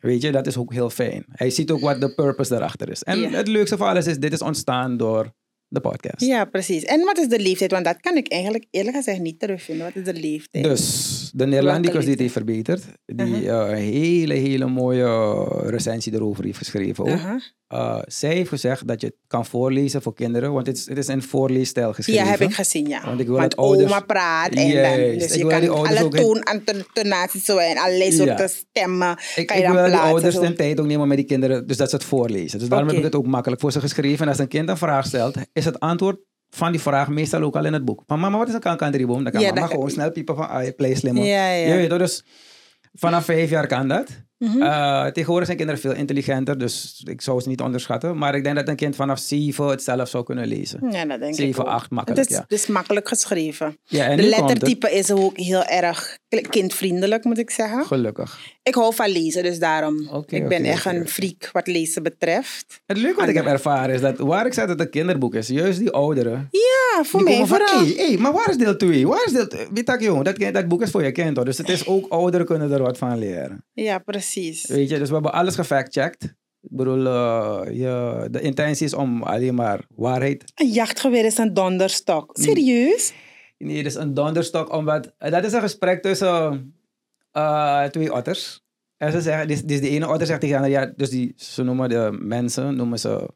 Weet 0.00 0.22
je, 0.22 0.32
dat 0.32 0.46
is 0.46 0.56
ook 0.56 0.72
heel 0.72 0.90
fijn. 0.90 1.24
Hij 1.28 1.50
ziet 1.50 1.70
ook 1.70 1.80
wat 1.80 2.00
de 2.00 2.14
purpose 2.14 2.50
daarachter 2.50 2.90
is. 2.90 3.02
En 3.02 3.32
het 3.32 3.48
leukste 3.48 3.76
van 3.76 3.88
alles 3.88 4.06
is, 4.06 4.18
dit 4.18 4.32
is 4.32 4.42
ontstaan 4.42 4.96
door 4.96 5.32
de 5.68 5.80
podcast. 5.80 6.20
Ja, 6.20 6.44
precies. 6.44 6.84
En 6.84 7.04
wat 7.04 7.18
is 7.18 7.28
de 7.28 7.40
leeftijd? 7.40 7.70
Want 7.70 7.84
dat 7.84 8.00
kan 8.00 8.16
ik 8.16 8.28
eigenlijk 8.28 8.66
eerlijk 8.70 8.96
gezegd 8.96 9.20
niet 9.20 9.38
terugvinden. 9.38 9.86
Wat 9.86 9.96
is 9.96 10.04
de 10.04 10.20
leeftijd? 10.20 10.64
Dus 10.64 11.19
de 11.34 11.46
Neerlandicus 11.46 12.00
die 12.02 12.10
het 12.10 12.20
heeft 12.20 12.32
verbeterd, 12.32 12.82
die 13.06 13.26
Uh-huh. 13.26 13.62
eh, 13.62 13.68
een 13.70 13.92
hele, 13.92 14.34
hele 14.34 14.66
mooie 14.66 15.04
eh, 15.04 15.68
recensie 15.68 16.14
erover 16.14 16.44
heeft 16.44 16.58
geschreven 16.58 17.04
ook. 17.04 17.10
Aha. 17.10 17.40
Uh, 17.74 17.98
zij 18.06 18.34
heeft 18.34 18.48
gezegd 18.48 18.86
dat 18.86 19.00
je 19.00 19.06
het 19.06 19.16
kan 19.26 19.46
voorlezen 19.46 20.02
voor 20.02 20.14
kinderen, 20.14 20.52
want 20.52 20.66
het 20.66 20.76
is, 20.76 20.88
het 20.88 20.98
is 20.98 21.08
in 21.08 21.22
voorleesstijl 21.22 21.92
geschreven. 21.92 22.24
Ja, 22.24 22.30
heb 22.30 22.40
ik 22.40 22.54
gezien, 22.54 22.86
ja. 22.88 23.04
Want 23.04 23.20
ik 23.20 23.26
wil 23.26 23.36
Want 23.36 23.50
dat 23.50 23.58
ouders- 23.58 23.90
oma 23.92 24.00
praat 24.00 24.48
en 24.54 24.82
dan... 24.82 25.18
Dus 25.18 25.32
Ik 25.32 25.42
je 25.42 25.46
kan 25.46 25.68
alle 25.68 26.08
toon- 26.08 26.42
en 26.42 26.64
ton- 26.64 26.84
tonaties 26.92 27.44
zo 27.44 27.56
en 27.56 27.78
allerlei 27.78 28.10
Ja. 28.10 28.16
soorten 28.26 28.48
stemmen 28.48 29.16
Ik, 29.36 29.46
kan 29.46 29.56
je 29.56 29.62
ik 29.62 29.68
wil 29.68 29.84
plaatsen. 29.84 30.00
ouders 30.00 30.38
de 30.38 30.52
tijd 30.52 30.80
ook 30.80 30.86
nemen 30.86 31.08
met 31.08 31.16
die 31.16 31.26
kinderen, 31.26 31.66
dus 31.66 31.76
dat 31.76 31.90
ze 31.90 31.96
het 31.96 32.04
voorlezen. 32.04 32.58
Dus 32.58 32.68
daarom 32.68 32.88
heb 32.88 32.96
ik 32.96 33.02
het 33.04 33.14
ook 33.14 33.26
makkelijk 33.26 33.60
voor 33.60 33.72
ze 33.72 33.80
geschreven. 33.80 34.22
En 34.22 34.28
als 34.28 34.38
een 34.38 34.48
kind 34.48 34.68
een 34.68 34.76
vraag 34.76 35.06
stelt, 35.06 35.36
is 35.52 35.64
het 35.64 35.80
antwoord 35.80 36.18
van 36.50 36.72
die 36.72 36.80
vraag 36.80 37.08
meestal 37.08 37.42
ook 37.42 37.56
al 37.56 37.64
in 37.64 37.72
het 37.72 37.84
boek. 37.84 38.02
Van 38.06 38.20
mama, 38.20 38.38
wat 38.38 38.48
is 38.48 38.54
een 38.54 38.60
kankantrieboom? 38.60 39.22
Dan 39.22 39.32
kan 39.32 39.40
Ja, 39.40 39.48
mama 39.48 39.60
dat- 39.60 39.70
gewoon 39.70 39.90
snel 39.90 40.10
piepen 40.12 40.36
van, 40.36 40.48
ah, 40.48 40.64
je 40.64 40.72
play 40.72 40.94
slimmer. 40.94 41.24
Ja, 41.24 41.50
ja. 41.52 41.66
Je 41.74 41.88
weet 41.88 41.98
dus 41.98 42.24
vanaf 42.92 43.24
vijf 43.24 43.50
jaar 43.50 43.66
kan 43.66 43.88
dat. 43.88 44.08
Mhm. 44.40 44.62
Eh, 44.62 45.06
tegenwoordig 45.06 45.46
zijn 45.46 45.56
kinderen 45.58 45.80
veel 45.80 45.92
intelligenter, 45.94 46.58
dus 46.58 47.02
ik 47.06 47.20
zou 47.20 47.40
ze 47.40 47.48
niet 47.48 47.60
onderschatten. 47.60 48.18
Maar 48.18 48.34
ik 48.34 48.44
denk 48.44 48.56
dat 48.56 48.68
een 48.68 48.76
kind 48.76 48.96
vanaf 48.96 49.18
zeven 49.18 49.66
het 49.66 49.82
zelf 49.82 50.08
zou 50.08 50.24
kunnen 50.24 50.46
lezen. 50.46 50.80
Ja, 50.90 51.04
dat 51.04 51.18
denk 51.20 51.32
ik 51.32 51.34
7, 51.40 51.62
ook. 51.64 51.68
8 51.70 51.90
makkelijk, 51.90 52.20
Het 52.20 52.30
is, 52.30 52.36
ja. 52.36 52.42
het 52.42 52.52
is 52.52 52.66
makkelijk 52.66 53.08
geschreven. 53.08 53.78
ja 53.84 54.04
en 54.04 54.16
de 54.16 54.22
lettertype 54.22 54.90
is 54.90 55.10
ook 55.10 55.36
heel 55.36 55.64
erg 55.64 56.18
kindvriendelijk, 56.50 57.24
moet 57.24 57.38
ik 57.38 57.50
zeggen. 57.50 57.84
Gelukkig. 57.84 58.38
Ik 58.62 58.74
hou 58.74 58.94
van 58.94 59.08
lezen, 59.10 59.42
dus 59.42 59.58
daarom. 59.58 60.08
Oké, 60.12 60.36
ik 60.36 60.48
ben 60.48 60.64
echt 60.64 60.84
een 60.86 61.08
freak 61.08 61.48
wat 61.52 61.66
lezen 61.66 62.02
betreft. 62.02 62.80
Het 62.86 62.96
leuke 62.98 63.20
wat 63.20 63.28
ik 63.28 63.34
heb 63.34 63.46
ervaren 63.46 63.94
is 63.94 64.00
dat 64.00 64.18
waar 64.18 64.46
ik 64.46 64.52
zei 64.52 64.66
dat 64.66 64.78
het 64.78 64.90
kinderboek 64.90 65.34
is, 65.34 65.48
juist 65.48 65.78
die 65.78 65.90
ouderen. 65.90 66.48
Ja, 66.50 67.04
voor 67.04 67.22
mij 67.22 67.46
vooral. 67.46 67.78
hey, 67.84 67.94
hey, 67.96 68.16
maar 68.16 68.32
waar 68.32 68.48
is 68.50 68.56
deel 68.56 68.76
2? 68.76 69.06
Waar 69.08 69.24
is 69.26 69.32
deel 69.32 69.46
2? 69.48 69.66
Weet 69.72 69.86
dat, 69.86 70.02
jongen, 70.02 70.24
dat, 70.24 70.38
kind- 70.38 70.54
dat 70.54 70.68
boek 70.68 70.82
is 70.82 70.90
voor 70.90 71.04
je 71.04 71.12
kind 71.12 71.36
hoor. 71.36 71.44
Dus 71.44 71.58
het 71.58 71.68
is 71.68 71.86
ook 71.94 72.06
ouderen 72.08 72.46
kunnen 72.46 72.72
er 72.72 72.82
wat 72.82 72.98
van 72.98 73.18
leren. 73.18 73.64
Ja, 73.72 73.98
precies. 73.98 74.28
Weet 74.66 74.88
je, 74.88 74.98
dus 74.98 75.08
we 75.08 75.14
hebben 75.14 75.32
alles 75.32 75.54
gefactcheckt. 75.54 76.24
Ik 76.62 76.76
bedoel, 76.76 77.06
eh, 77.06 77.62
je, 77.72 78.28
de 78.30 78.40
intentie 78.40 78.86
is 78.86 78.94
om 78.94 79.22
alleen 79.22 79.54
maar 79.54 79.84
waarheid. 79.94 80.52
Een 80.54 80.70
jachtgeweer 80.70 81.24
is 81.24 81.38
een 81.38 81.54
donderstok. 81.54 82.36
Mm. 82.36 82.44
Serieus? 82.44 83.12
Nee, 83.58 83.82
dus 83.82 83.94
een 83.94 84.14
donderstok, 84.14 84.72
omdat 84.72 85.14
dat 85.18 85.44
is 85.44 85.52
een 85.52 85.60
gesprek 85.60 86.02
tussen 86.02 86.74
Eh, 87.32 87.84
twee 87.84 88.12
otters. 88.12 88.64
En 88.96 89.12
ze 89.12 89.20
zeggen, 89.20 89.48
dus, 89.48 89.62
dus 89.62 89.80
die 89.80 89.90
ene 89.90 90.08
otter 90.08 90.26
zegt 90.26 90.40
tegen 90.40 90.60
de 90.60 90.62
andere, 90.64 90.80
ja, 90.80 90.92
dus 90.96 91.10
die, 91.10 91.32
ze 91.36 91.62
noemen 91.62 91.88
de 91.88 92.18
mensen, 92.20 92.76
noemen 92.76 92.98
ze 92.98 93.28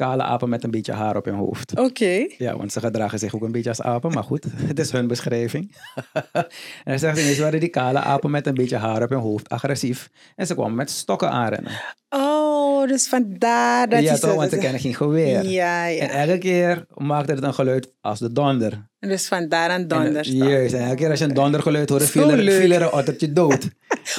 kale 0.00 0.22
apen 0.22 0.48
met 0.48 0.64
een 0.64 0.70
beetje 0.70 0.92
haar 0.92 1.16
op 1.16 1.24
hun 1.24 1.34
hoofd. 1.34 1.78
Oké. 1.78 2.26
Ja, 2.38 2.56
want 2.56 2.72
ze 2.72 2.80
gedragen 2.80 3.18
zich 3.18 3.34
ook 3.34 3.42
een 3.42 3.52
beetje 3.52 3.68
als 3.68 3.82
apen, 3.82 4.12
maar 4.12 4.24
goed, 4.24 4.46
het 4.70 4.78
is 4.78 4.92
hun 4.92 5.06
beschrijving. 5.06 5.76
en 6.32 6.46
hij 6.84 6.98
zegt 6.98 7.18
ineens 7.18 7.38
waren 7.38 7.60
die 7.60 7.68
kale 7.68 7.98
apen 7.98 8.30
met 8.30 8.46
een 8.46 8.54
beetje 8.54 8.76
haar 8.76 9.02
op 9.02 9.08
hun 9.08 9.18
hoofd 9.18 9.48
agressief. 9.48 10.10
En 10.36 10.46
ze 10.46 10.54
kwamen 10.54 10.74
met 10.74 10.90
stokken 10.90 11.30
aanrennen. 11.30 11.72
Oh, 12.08 12.88
dus 12.88 13.08
vandaar 13.08 13.88
dat 13.88 14.02
ja, 14.02 14.16
toch, 14.16 14.34
want 14.34 14.50
ze 14.50 14.58
kennen 14.58 14.80
geen 14.80 14.94
geweer. 14.94 15.44
Ja, 15.44 15.86
ja. 15.86 16.08
En 16.08 16.10
elke 16.10 16.38
keer 16.38 16.86
maakte 16.94 17.32
het 17.32 17.42
een 17.42 17.54
geluid 17.54 17.92
als 18.00 18.18
de 18.18 18.32
donder. 18.32 18.88
Dus 18.98 19.28
vandaar 19.28 19.70
aan 19.70 19.80
En, 19.80 19.88
donders. 19.88 20.28
dan. 20.28 20.48
Juist, 20.48 20.74
en 20.74 20.84
elke 20.84 20.94
keer 20.94 21.10
als 21.10 21.18
je 21.18 21.24
een 21.24 21.34
dondergeluid 21.34 21.88
hoorde, 21.88 22.06
viel 22.06 22.30
er, 22.30 22.52
viel 22.52 22.70
er 22.70 22.82
een 22.82 22.92
ottertje 22.92 23.32
dood. 23.32 23.68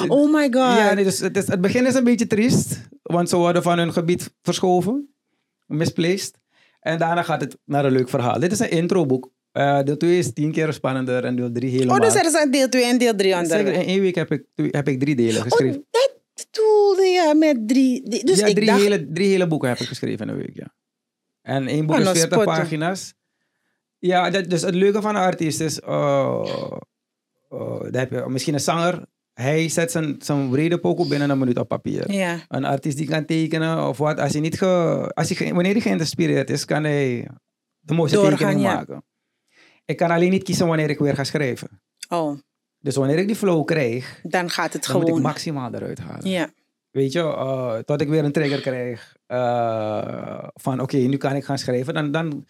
Oh 0.08 0.34
my 0.34 0.44
god. 0.44 0.78
Ja, 0.78 0.94
nee, 0.94 1.04
dus 1.04 1.20
het, 1.20 1.38
is, 1.38 1.48
het 1.48 1.62
begin 1.62 1.86
is 1.86 1.96
een 1.96 2.04
beetje 2.04 2.28
triest, 2.28 2.80
want 3.02 3.30
ze 3.30 3.36
worden 3.36 3.64
van 3.64 3.78
hun 3.78 3.94
gebied 3.94 4.34
verschoven, 4.42 5.14
misplaced. 5.72 6.40
En 6.80 6.98
daarna 6.98 7.24
gaat 7.24 7.42
het 7.42 7.58
naar 7.66 7.86
een 7.86 7.92
leuk 7.92 8.10
verhaal. 8.10 8.40
Dit 8.40 8.52
is 8.52 8.60
een 8.60 8.70
introboek. 8.72 9.32
Eh 9.52 9.84
deel 9.84 9.98
2 9.98 10.18
is 10.18 10.34
tien 10.34 10.52
keer 10.52 10.74
spannender 10.74 11.26
en 11.26 11.36
deel 11.36 11.52
3 11.52 11.72
helemaal. 11.72 11.96
oh, 11.96 12.02
dus 12.02 12.16
er 12.16 12.42
een 12.42 12.52
deel 12.52 12.70
2 12.70 12.84
en 12.84 12.98
deel 12.98 13.16
3 13.16 13.34
onder. 13.34 13.48
Zeker, 13.58 13.74
in 13.74 13.86
één 13.86 14.02
week 14.02 14.16
heb 14.16 14.32
ik, 14.32 14.44
heb 14.56 14.88
ik 14.88 15.00
drie 15.00 15.16
delen 15.16 15.42
geschreven. 15.42 15.78
Oh, 15.78 15.86
dat 15.92 16.20
bedoelde 16.52 17.02
je 17.06 17.36
met 17.38 17.68
drie. 17.68 18.24
Dus 18.26 18.40
ja, 18.40 18.46
ik 18.46 18.56
drie, 18.56 18.68
dacht, 18.68 18.82
hele, 18.82 19.08
drie 19.12 19.28
hele 19.28 19.48
boeken 19.48 19.70
heb 19.70 19.80
ik 19.80 19.88
geschreven 19.88 20.28
in 20.28 20.34
een 20.34 20.40
week, 20.40 20.56
ja. 20.56 20.74
En 21.42 21.68
één 21.68 21.86
boek 21.86 21.96
Oh, 21.96 22.00
is 22.00 22.04
nou, 22.06 22.18
40 22.18 22.42
spotten. 22.42 22.62
pagina's. 22.64 23.14
Ja, 23.98 24.30
dat, 24.30 24.50
dus 24.50 24.62
het 24.62 24.76
leuke 24.76 25.02
van 25.02 25.16
een 25.16 25.22
artiest 25.22 25.60
is... 25.62 25.80
eh, 25.80 26.46
eh, 27.50 27.80
dat 27.82 27.96
heb 27.96 28.12
je, 28.12 28.24
misschien 28.28 28.54
een 28.54 28.60
zanger, 28.60 29.06
hij 29.42 29.70
zet 29.70 29.92
zijn, 29.92 30.16
zijn 30.20 30.50
brede 30.50 30.78
pokoe 30.80 31.08
binnen 31.08 31.30
een 31.30 31.38
minuut 31.38 31.58
op 31.58 31.68
papier. 31.68 32.12
ja. 32.12 32.38
Een 32.48 32.66
artiest 32.66 32.98
die 32.98 33.08
kan 33.08 33.26
tekenen 33.26 33.88
of 33.88 33.98
wat. 33.98 34.20
Als 34.20 34.32
hij 34.32 34.42
niet 34.42 34.58
ge, 34.58 35.12
als 35.14 35.38
hij, 35.38 35.54
wanneer 35.54 35.72
hij 35.72 35.82
geïnspireerd 35.82 36.50
is, 36.50 36.66
kan 36.66 36.84
hij 36.84 37.28
de 37.80 37.94
mooiste 37.94 38.18
Doorgaan, 38.18 38.38
tekening 38.38 38.62
ja. 38.62 38.74
maken. 38.74 39.04
Ik 39.86 39.98
kan 39.98 40.10
alleen 40.12 40.30
niet 40.30 40.44
kiezen 40.44 40.68
wanneer 40.68 40.90
ik 40.90 41.00
weer 41.00 41.16
ga 41.16 41.24
schrijven. 41.24 41.82
Oh, 42.10 42.38
Dus 42.80 42.96
wanneer 42.96 43.18
ik 43.18 43.28
die 43.28 43.36
flow 43.36 43.66
krijg, 43.66 44.20
dan 44.24 44.50
gaat 44.50 44.74
het 44.74 44.84
dan 44.86 44.94
moet 44.94 45.02
ik 45.02 45.08
gewoon. 45.08 45.22
maximaal 45.22 45.74
eruit 45.74 46.00
halen. 46.00 46.30
Ja. 46.30 46.50
Weet 46.92 47.12
je, 47.12 47.20
eh, 47.20 47.78
tot 47.78 48.02
ik 48.02 48.08
weer 48.10 48.24
een 48.24 48.32
trigger 48.32 48.62
krijg 48.62 49.16
eh, 49.26 50.48
van 50.54 50.80
oké, 50.82 50.98
nu 50.98 51.18
kan 51.18 51.36
ik 51.36 51.44
gaan 51.46 51.58
schrijven, 51.58 51.94
dan, 51.94 52.12
dan, 52.12 52.46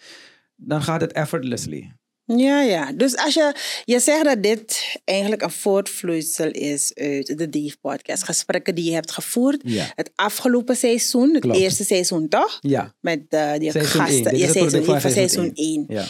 dan 0.56 0.82
gaat 0.82 1.02
het 1.02 1.12
effortlessly. 1.12 1.92
Ja, 2.38 2.62
ja. 2.62 2.92
Dus 2.92 3.16
als 3.16 3.34
je, 3.34 3.56
je 3.86 4.00
zegt 4.00 4.24
dat 4.24 4.44
dit 4.44 4.96
eigenlijk 5.04 5.42
een 5.42 5.52
voortvloeisel 5.52 6.52
is 6.52 6.92
uit 6.94 7.38
de 7.38 7.50
Dave 7.50 7.78
podcast. 7.82 8.24
Gesprekken 8.24 8.76
die 8.76 8.86
je 8.86 8.94
hebt 8.94 9.12
gevoerd. 9.12 9.62
Ja. 9.64 9.92
Het 9.96 10.12
afgelopen 10.16 10.76
seizoen, 10.76 11.34
het 11.34 11.42
Klopt. 11.42 11.60
eerste 11.60 11.84
seizoen 11.84 12.28
toch? 12.28 12.58
Ja, 12.62 12.94
Met 13.00 13.20
uh, 13.30 13.54
die 13.58 13.72
Seizoen 13.72 14.02
gasten. 14.02 14.38
Ja, 14.38 14.52
seizoen, 14.52 14.84
van 14.84 15.02
seizoen 15.02 15.12
seizoen 15.12 15.52
1. 15.54 15.86
ja. 15.88 16.06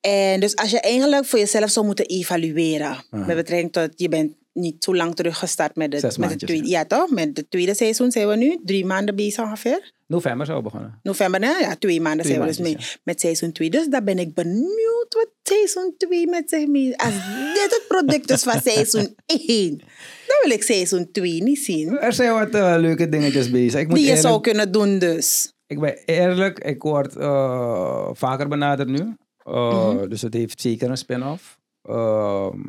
En 0.00 0.40
dus 0.40 0.56
als 0.56 0.70
je 0.70 0.80
eigenlijk 0.80 1.24
voor 1.24 1.38
jezelf 1.38 1.70
zou 1.70 1.86
moeten 1.86 2.06
evalueren. 2.06 3.04
Met 3.10 3.36
betrekking 3.36 3.72
tot, 3.72 3.88
je 3.96 4.08
bent 4.08 4.32
niet 4.56 4.84
zo 4.84 4.94
lang 4.94 5.14
terug 5.14 5.38
gestart 5.38 5.76
met, 5.76 5.92
Zes 5.92 6.02
het, 6.02 6.10
met 6.18 6.20
het 6.20 6.28
maandjes, 6.28 6.50
tweede. 6.50 6.68
Ja, 6.68 6.84
toch? 6.84 7.10
Met 7.10 7.36
het 7.36 7.50
tweede 7.50 7.74
seizoen 7.74 8.10
zijn 8.10 8.28
we 8.28 8.36
nu 8.36 8.58
drie 8.64 8.84
maanden 8.84 9.16
bezig 9.16 9.44
ongeveer. 9.44 9.92
November 10.06 10.46
zou 10.46 10.62
begonnen. 10.62 10.98
November, 11.02 11.40
hè? 11.40 11.58
ja, 11.58 11.76
twee 11.78 12.00
maanden 12.00 12.24
Twee 12.24 12.36
zijn 12.36 12.46
we 12.48 12.54
dus 12.56 12.62
mee 12.66 12.76
met 13.04 13.20
seizoen 13.20 13.52
2. 13.52 13.70
Dus 13.70 13.86
daar 13.88 14.04
ben 14.04 14.18
ik 14.18 14.34
benieuwd 14.34 15.06
wat 15.08 15.28
seizoen 15.42 15.94
2 15.96 16.26
met 16.26 16.50
zich 16.50 16.66
mee. 16.66 16.96
Als 16.98 17.12
dit 17.54 17.66
het 17.68 17.84
product 17.88 18.30
is 18.30 18.42
van 18.42 18.60
seizoen 18.60 19.14
1, 19.46 19.78
dan 20.26 20.36
wil 20.42 20.50
ik 20.52 20.62
seizoen 20.62 21.08
2 21.12 21.42
niet 21.42 21.58
zien. 21.58 21.98
Er 21.98 22.12
zijn 22.12 22.32
wat 22.32 22.54
eh, 22.54 22.74
leuke 22.78 23.08
dingetjes 23.08 23.50
bezig. 23.50 23.80
Ik 23.80 23.86
moet 23.86 23.96
Die 23.96 24.04
je 24.04 24.10
eerlijk- 24.10 24.28
zou 24.28 24.40
kunnen 24.40 24.72
doen 24.72 24.98
dus. 24.98 25.52
Ik 25.66 25.80
ben 25.80 25.98
eerlijk, 26.04 26.58
ik 26.58 26.82
word 26.82 27.16
eh, 27.16 28.08
vaker 28.12 28.48
benaderd 28.48 28.88
nu. 28.88 29.14
Uh, 29.48 29.88
Mhm. 29.94 30.08
Dus 30.08 30.22
het 30.22 30.34
heeft 30.34 30.60
zeker 30.60 30.90
een 30.90 30.96
spin-off. 30.96 31.58
Ehm, 31.86 32.60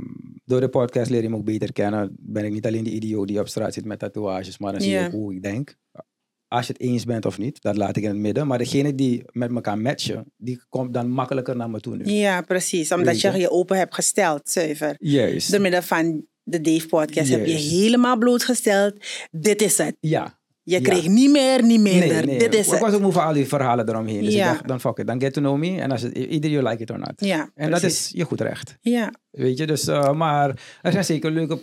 door 0.45 0.59
de 0.59 0.69
podcast 0.69 1.09
leer 1.09 1.21
je 1.21 1.29
me 1.29 1.35
ook 1.35 1.45
beter 1.45 1.73
kennen. 1.73 2.15
Ben 2.19 2.45
ik 2.45 2.51
niet 2.51 2.65
alleen 2.65 2.83
die 2.83 2.93
idioot 2.93 3.27
die 3.27 3.39
op 3.39 3.47
straat 3.47 3.73
zit 3.73 3.85
met 3.85 3.99
tatoeages, 3.99 4.57
maar 4.57 4.71
dan 4.71 4.81
zie 4.81 4.91
je 4.91 5.09
hoe 5.09 5.33
ik 5.33 5.43
denk. 5.43 5.75
Als 6.47 6.67
je 6.67 6.73
het 6.73 6.81
eens 6.81 7.05
bent 7.05 7.25
of 7.25 7.37
niet, 7.37 7.61
dat 7.61 7.77
laat 7.77 7.97
ik 7.97 8.03
in 8.03 8.09
het 8.09 8.17
midden. 8.17 8.47
Maar 8.47 8.57
degene 8.57 8.95
die 8.95 9.23
met 9.31 9.51
elkaar 9.51 9.77
matchen, 9.77 10.31
die 10.37 10.61
komt 10.69 10.93
dan 10.93 11.09
makkelijker 11.09 11.55
naar 11.55 11.69
me 11.69 11.79
toe 11.79 11.95
nu. 11.95 12.05
Ja, 12.05 12.41
precies. 12.41 12.91
Omdat 12.91 13.21
je 13.21 13.31
je. 13.31 13.37
je 13.37 13.49
open 13.49 13.77
hebt 13.77 13.93
gesteld, 13.93 14.49
zuiver. 14.49 14.95
Juist. 14.99 15.51
Door 15.51 15.61
middel 15.61 15.81
van 15.81 16.25
de 16.43 16.61
Dave 16.61 16.87
podcast 16.87 17.29
heb 17.29 17.45
je 17.45 17.53
helemaal 17.53 18.17
blootgesteld. 18.17 18.93
Dit 19.31 19.61
is 19.61 19.77
het. 19.77 19.97
Ja. 19.99 20.36
Je 20.69 20.75
Ja. 20.75 20.81
kreeg 20.81 21.07
niet 21.07 21.31
meer, 21.31 21.63
niet 21.63 21.79
minder. 21.79 22.07
Nee, 22.07 22.21
nee. 22.25 22.39
Dit 22.39 22.55
is 22.55 22.67
ik 22.71 22.79
was 22.79 22.93
ook 22.93 23.01
moe 23.01 23.11
van 23.11 23.23
al 23.25 23.33
die 23.33 23.47
verhalen 23.47 23.89
eromheen. 23.89 24.23
Dus 24.23 24.33
Ja. 24.33 24.45
ik 24.45 24.51
dacht, 24.53 24.67
dan 24.67 24.79
fuck 24.79 24.97
it. 24.97 25.07
Dan 25.07 25.21
get 25.21 25.33
to 25.33 25.41
know 25.41 25.57
me. 25.57 25.81
En 25.81 25.91
als 25.91 26.01
het, 26.01 26.15
either 26.15 26.49
you 26.49 26.69
like 26.69 26.81
it 26.81 26.91
or 26.91 26.97
not. 26.99 27.13
Ja, 27.15 27.49
En 27.55 27.71
dat 27.71 27.83
is 27.83 28.09
je 28.13 28.23
goed 28.23 28.41
recht. 28.41 28.77
Ja, 28.81 29.13
Weet 29.31 29.57
je, 29.57 29.65
dus, 29.67 29.87
eh, 29.87 30.11
maar 30.13 30.49
er 30.81 30.91
zijn 30.91 31.05
zeker 31.05 31.31
leuke... 31.31 31.59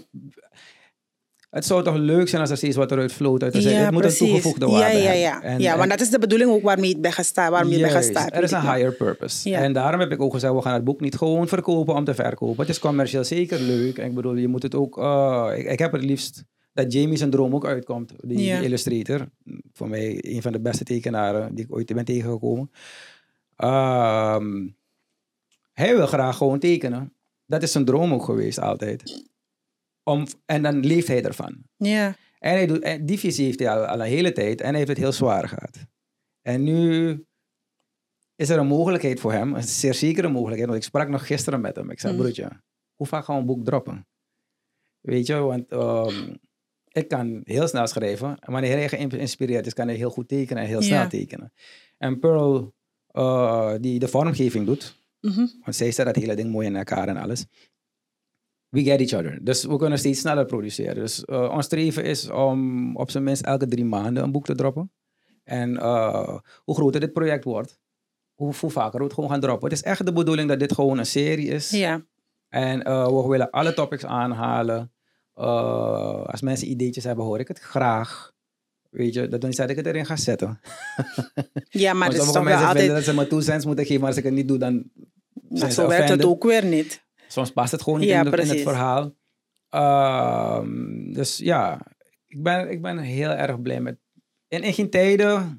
Het 1.50 1.64
zou 1.64 1.82
toch 1.84 1.96
leuk 1.96 2.28
zijn 2.28 2.40
als 2.40 2.50
er 2.50 2.56
steeds 2.56 2.76
wat 2.76 2.90
eruit 2.92 3.12
vloot 3.12 3.42
uit 3.42 3.52
zee. 3.54 3.72
ja 3.72 3.78
Het 3.78 3.90
moet 3.90 4.00
precies. 4.00 4.20
een 4.20 4.26
toegevoegde 4.26 4.66
ja, 4.66 4.72
waarde 4.72 4.96
ja, 4.96 5.02
hebben. 5.02 5.18
ja. 5.20 5.42
En- 5.42 5.60
ja, 5.60 5.72
en- 5.72 5.78
want 5.78 5.90
dat 5.90 6.00
is 6.00 6.10
de 6.10 6.18
bedoeling 6.18 6.50
ook 6.50 6.62
waarmee 6.62 6.86
je 6.86 6.92
het 6.92 7.02
bent 7.02 7.14
gestart. 7.14 7.50
Waarmee 7.50 7.78
Juist, 7.78 7.96
gestart. 7.96 8.34
Er 8.34 8.42
is 8.42 8.50
een 8.50 8.60
higher 8.60 8.92
purpose. 8.92 9.48
Ja. 9.48 9.58
En 9.60 9.72
daarom 9.72 10.00
heb 10.00 10.12
ik 10.12 10.20
ook 10.22 10.32
gezegd, 10.32 10.52
we 10.54 10.62
gaan 10.62 10.74
het 10.74 10.84
boek 10.84 11.00
niet 11.00 11.16
gewoon 11.16 11.48
verkopen 11.48 11.94
om 11.94 12.04
te 12.04 12.14
verkopen. 12.14 12.60
Het 12.60 12.68
is 12.68 12.78
commercieel 12.78 13.24
zeker 13.24 13.60
leuk. 13.60 13.98
En 13.98 14.06
ik 14.08 14.14
bedoel, 14.14 14.34
je 14.34 14.48
moet 14.48 14.62
het 14.62 14.74
ook... 14.74 14.98
eh, 14.98 15.46
ik, 15.56 15.66
ik 15.66 15.78
heb 15.78 15.92
het 15.92 16.04
liefst 16.04 16.44
dat 16.74 16.92
Jamie 16.92 17.16
zijn 17.16 17.30
droom 17.30 17.54
ook 17.54 17.64
uitkomt. 17.66 18.12
Die, 18.28 18.38
Ja. 18.44 18.58
illustrator. 18.60 19.28
Voor 19.72 19.88
mij 19.88 20.18
een 20.24 20.42
van 20.42 20.52
de 20.52 20.60
beste 20.60 20.84
tekenaren 20.84 21.54
die 21.54 21.64
ik 21.64 21.74
ooit 21.74 21.94
ben 21.94 22.04
tegengekomen. 22.04 22.70
Ehm, 23.56 24.68
hij 25.72 25.96
wil 25.96 26.06
graag 26.06 26.36
gewoon 26.36 26.58
tekenen. 26.58 27.12
Dat 27.46 27.62
is 27.62 27.72
zijn 27.72 27.84
droom 27.84 28.12
ook 28.12 28.24
geweest 28.24 28.58
altijd. 28.60 29.24
Om, 30.02 30.26
en 30.46 30.62
dan 30.62 30.80
leeft 30.86 31.08
hij 31.08 31.24
ervan. 31.24 31.56
Ja, 31.76 32.16
En, 32.38 32.50
hij 32.52 32.66
doet, 32.66 32.82
en 32.82 33.06
die 33.06 33.18
visie 33.18 33.44
heeft 33.44 33.58
hij 33.58 33.70
al, 33.70 33.84
al 33.86 34.00
een 34.00 34.06
hele 34.06 34.32
tijd 34.32 34.60
en 34.60 34.66
hij 34.68 34.76
heeft 34.76 34.88
het 34.88 34.98
heel 34.98 35.12
zwaar 35.12 35.48
gehad. 35.48 35.86
En 36.42 36.62
nu 36.62 37.10
is 38.36 38.48
er 38.48 38.58
een 38.58 38.66
mogelijkheid 38.66 39.20
voor 39.20 39.32
hem, 39.32 39.54
een 39.54 39.62
zeer 39.62 39.94
zekere 39.94 40.28
mogelijkheid. 40.28 40.68
Want 40.70 40.82
ik 40.82 40.88
sprak 40.88 41.08
nog 41.08 41.26
gisteren 41.26 41.60
met 41.60 41.76
hem. 41.76 41.90
Ik 41.90 42.00
zei, 42.00 42.12
Mm. 42.12 42.18
broertje, 42.18 42.50
hoe 42.94 43.06
vaak 43.06 43.24
gaan 43.24 43.34
we 43.34 43.40
een 43.40 43.46
boek 43.46 43.64
droppen? 43.64 44.06
Weet 45.00 45.26
je, 45.26 45.34
want 45.34 45.68
ehm, 45.68 46.34
ik 46.94 47.08
kan 47.08 47.40
heel 47.44 47.68
snel 47.68 47.86
schrijven. 47.86 48.36
En 48.40 48.52
wanneer 48.52 48.76
hij 48.76 48.88
geïnspireerd 48.88 49.66
is, 49.66 49.72
kan 49.74 49.86
hij 49.88 49.96
heel 49.96 50.10
goed 50.10 50.28
tekenen 50.28 50.62
en 50.62 50.68
heel 50.68 50.82
snel 50.82 50.98
Ja. 51.00 51.06
tekenen. 51.06 51.52
En 51.98 52.18
Pearl, 52.18 52.74
eh, 53.06 53.74
die 53.80 53.98
de 53.98 54.08
vormgeving 54.08 54.66
doet, 54.66 55.02
Mhm. 55.20 55.46
want 55.64 55.76
zij 55.76 55.90
zet 55.92 56.06
dat 56.06 56.16
hele 56.16 56.34
ding 56.36 56.50
mooi 56.50 56.66
in 56.66 56.76
elkaar 56.76 57.08
en 57.08 57.16
alles. 57.16 57.46
We 58.68 58.82
get 58.82 59.00
each 59.00 59.12
other. 59.24 59.44
Dus 59.44 59.64
we 59.64 59.76
kunnen 59.76 59.98
steeds 59.98 60.20
sneller 60.20 60.44
produceren. 60.44 60.94
Dus 60.94 61.24
eh, 61.24 61.50
ons 61.52 61.64
streven 61.64 62.04
is 62.04 62.30
om 62.30 62.96
op 62.96 63.10
zijn 63.10 63.24
minst 63.24 63.42
elke 63.42 63.66
drie 63.66 63.84
maanden 63.84 64.22
een 64.22 64.32
boek 64.32 64.44
te 64.44 64.54
droppen. 64.54 64.92
En 65.44 65.76
eh, 65.78 66.38
hoe 66.64 66.74
groter 66.74 67.00
dit 67.00 67.12
project 67.12 67.44
wordt, 67.44 67.78
hoe, 68.34 68.54
hoe 68.60 68.70
vaker 68.70 68.98
we 68.98 69.04
het 69.04 69.14
gewoon 69.14 69.30
gaan 69.30 69.40
droppen. 69.40 69.68
Het 69.68 69.78
is 69.78 69.84
echt 69.84 70.06
de 70.06 70.12
bedoeling 70.12 70.48
dat 70.48 70.58
dit 70.58 70.72
gewoon 70.72 70.98
een 70.98 71.06
serie 71.06 71.48
is. 71.48 71.70
ja. 71.70 72.04
En 72.48 72.78
we 72.78 73.24
willen 73.28 73.50
alle 73.50 73.74
topics 73.74 74.04
aanhalen. 74.04 74.92
Eh, 75.34 76.24
als 76.24 76.40
mensen 76.40 76.70
ideetjes 76.70 77.04
hebben, 77.04 77.24
hoor 77.24 77.38
ik 77.38 77.48
het 77.48 77.58
graag. 77.58 78.32
Weet 78.90 79.14
je, 79.14 79.28
dat 79.28 79.40
zeggen 79.42 79.56
dat 79.56 79.70
ik 79.70 79.76
het 79.76 79.86
erin 79.86 80.06
ga 80.06 80.16
zetten. 80.16 80.60
ja 81.84 81.92
maar 81.92 82.08
is 82.08 82.16
sommige 82.16 82.42
mensen 82.42 82.66
altijd... 82.66 82.76
vinden 82.78 82.94
dat 82.94 83.04
ze 83.04 83.14
me 83.14 83.26
two 83.26 83.40
cents 83.40 83.64
moeten 83.64 83.84
geven, 83.84 84.00
maar 84.00 84.08
als 84.08 84.18
ik 84.18 84.24
het 84.24 84.32
niet 84.32 84.48
doe, 84.48 84.58
dan 84.58 84.90
zo 85.70 85.88
werkt 85.88 86.08
het 86.08 86.24
ook 86.24 86.44
weer 86.44 86.64
niet. 86.64 87.04
Soms 87.28 87.50
past 87.52 87.72
het 87.72 87.82
gewoon 87.82 88.00
niet 88.00 88.08
Ja, 88.08 88.24
in, 88.24 88.30
de- 88.30 88.36
in 88.42 88.48
het 88.48 88.60
verhaal. 88.60 89.14
Ehm, 89.68 91.12
dus 91.12 91.36
ja, 91.36 91.80
ik 92.26 92.42
ben, 92.42 92.70
ik 92.70 92.82
ben 92.82 92.98
heel 92.98 93.30
erg 93.30 93.62
blij 93.62 93.80
met... 93.80 93.98
In, 94.48 94.62
in 94.62 94.72
geen 94.72 94.90
tijden... 94.90 95.58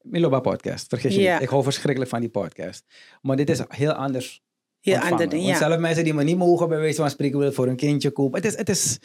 Miloba 0.00 0.40
podcast, 0.40 0.88
vergis 0.88 1.14
je 1.14 1.20
Ja. 1.20 1.32
niet. 1.32 1.42
Ik 1.42 1.48
hou 1.48 1.62
verschrikkelijk 1.62 2.10
van 2.10 2.20
die 2.20 2.28
podcast. 2.30 2.84
Maar 3.22 3.36
dit 3.36 3.50
is 3.50 3.62
heel 3.68 3.92
anders 3.92 4.42
Heel 4.84 4.98
ander, 4.98 5.28
Want 5.28 5.46
ja. 5.46 5.56
zelfs 5.56 5.76
mensen 5.78 6.04
die 6.04 6.14
me 6.14 6.24
niet 6.24 6.36
mogen 6.36 6.68
bij 6.68 6.78
wijze 6.78 6.96
van 7.00 7.10
spreken 7.10 7.38
willen 7.38 7.54
voor 7.54 7.66
een 7.68 7.76
kindje 7.76 8.10
kopen. 8.10 8.42
Het 8.42 8.52
is... 8.52 8.56
Het 8.56 8.68
is 8.68 8.98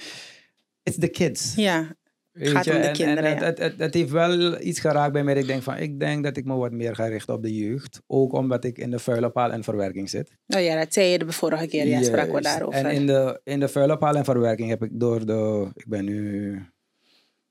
it's 0.83 0.97
the 0.97 1.07
kids. 1.07 1.55
Ja, 1.55 1.95
Weet 2.31 2.49
gaat 2.49 2.65
je, 2.65 2.71
om 2.75 2.81
de 2.81 2.87
en- 2.87 2.93
kinderen, 2.93 3.23
En, 3.23 3.39
ja. 3.39 3.45
het, 3.45 3.57
het, 3.57 3.71
het, 3.71 3.79
het 3.79 3.93
heeft 3.93 4.09
wel 4.09 4.61
iets 4.61 4.79
geraakt 4.79 5.13
bij 5.13 5.23
mij. 5.23 5.35
Ik 5.35 5.47
denk 5.47 5.63
van, 5.63 5.77
ik 5.77 5.99
denk 5.99 6.23
dat 6.23 6.37
ik 6.37 6.45
me 6.45 6.55
wat 6.55 6.71
meer 6.71 6.95
ga 6.95 7.05
richten 7.05 7.33
op 7.33 7.41
de 7.43 7.55
jeugd. 7.55 8.01
Ook 8.07 8.33
omdat 8.33 8.63
ik 8.63 8.77
in 8.77 8.91
de 8.91 8.99
vuilepaal 8.99 9.51
en 9.51 9.63
verwerking 9.63 10.09
zit. 10.09 10.37
nou 10.45 10.63
ja, 10.63 10.79
dat 10.79 10.93
zei 10.93 11.07
je 11.07 11.19
de 11.19 11.31
vorige 11.31 11.67
keer. 11.67 11.87
Ja, 11.87 12.03
spraken 12.03 12.33
we 12.33 12.41
daarover. 12.41 12.85
En 12.85 12.91
in 12.91 13.07
de, 13.07 13.41
in 13.43 13.59
de 13.59 13.69
en 13.99 14.25
verwerking 14.25 14.69
heb 14.69 14.83
ik 14.83 14.89
door 14.93 15.25
de... 15.25 15.71
Ik 15.73 15.87
ben 15.87 16.05
nu 16.05 16.65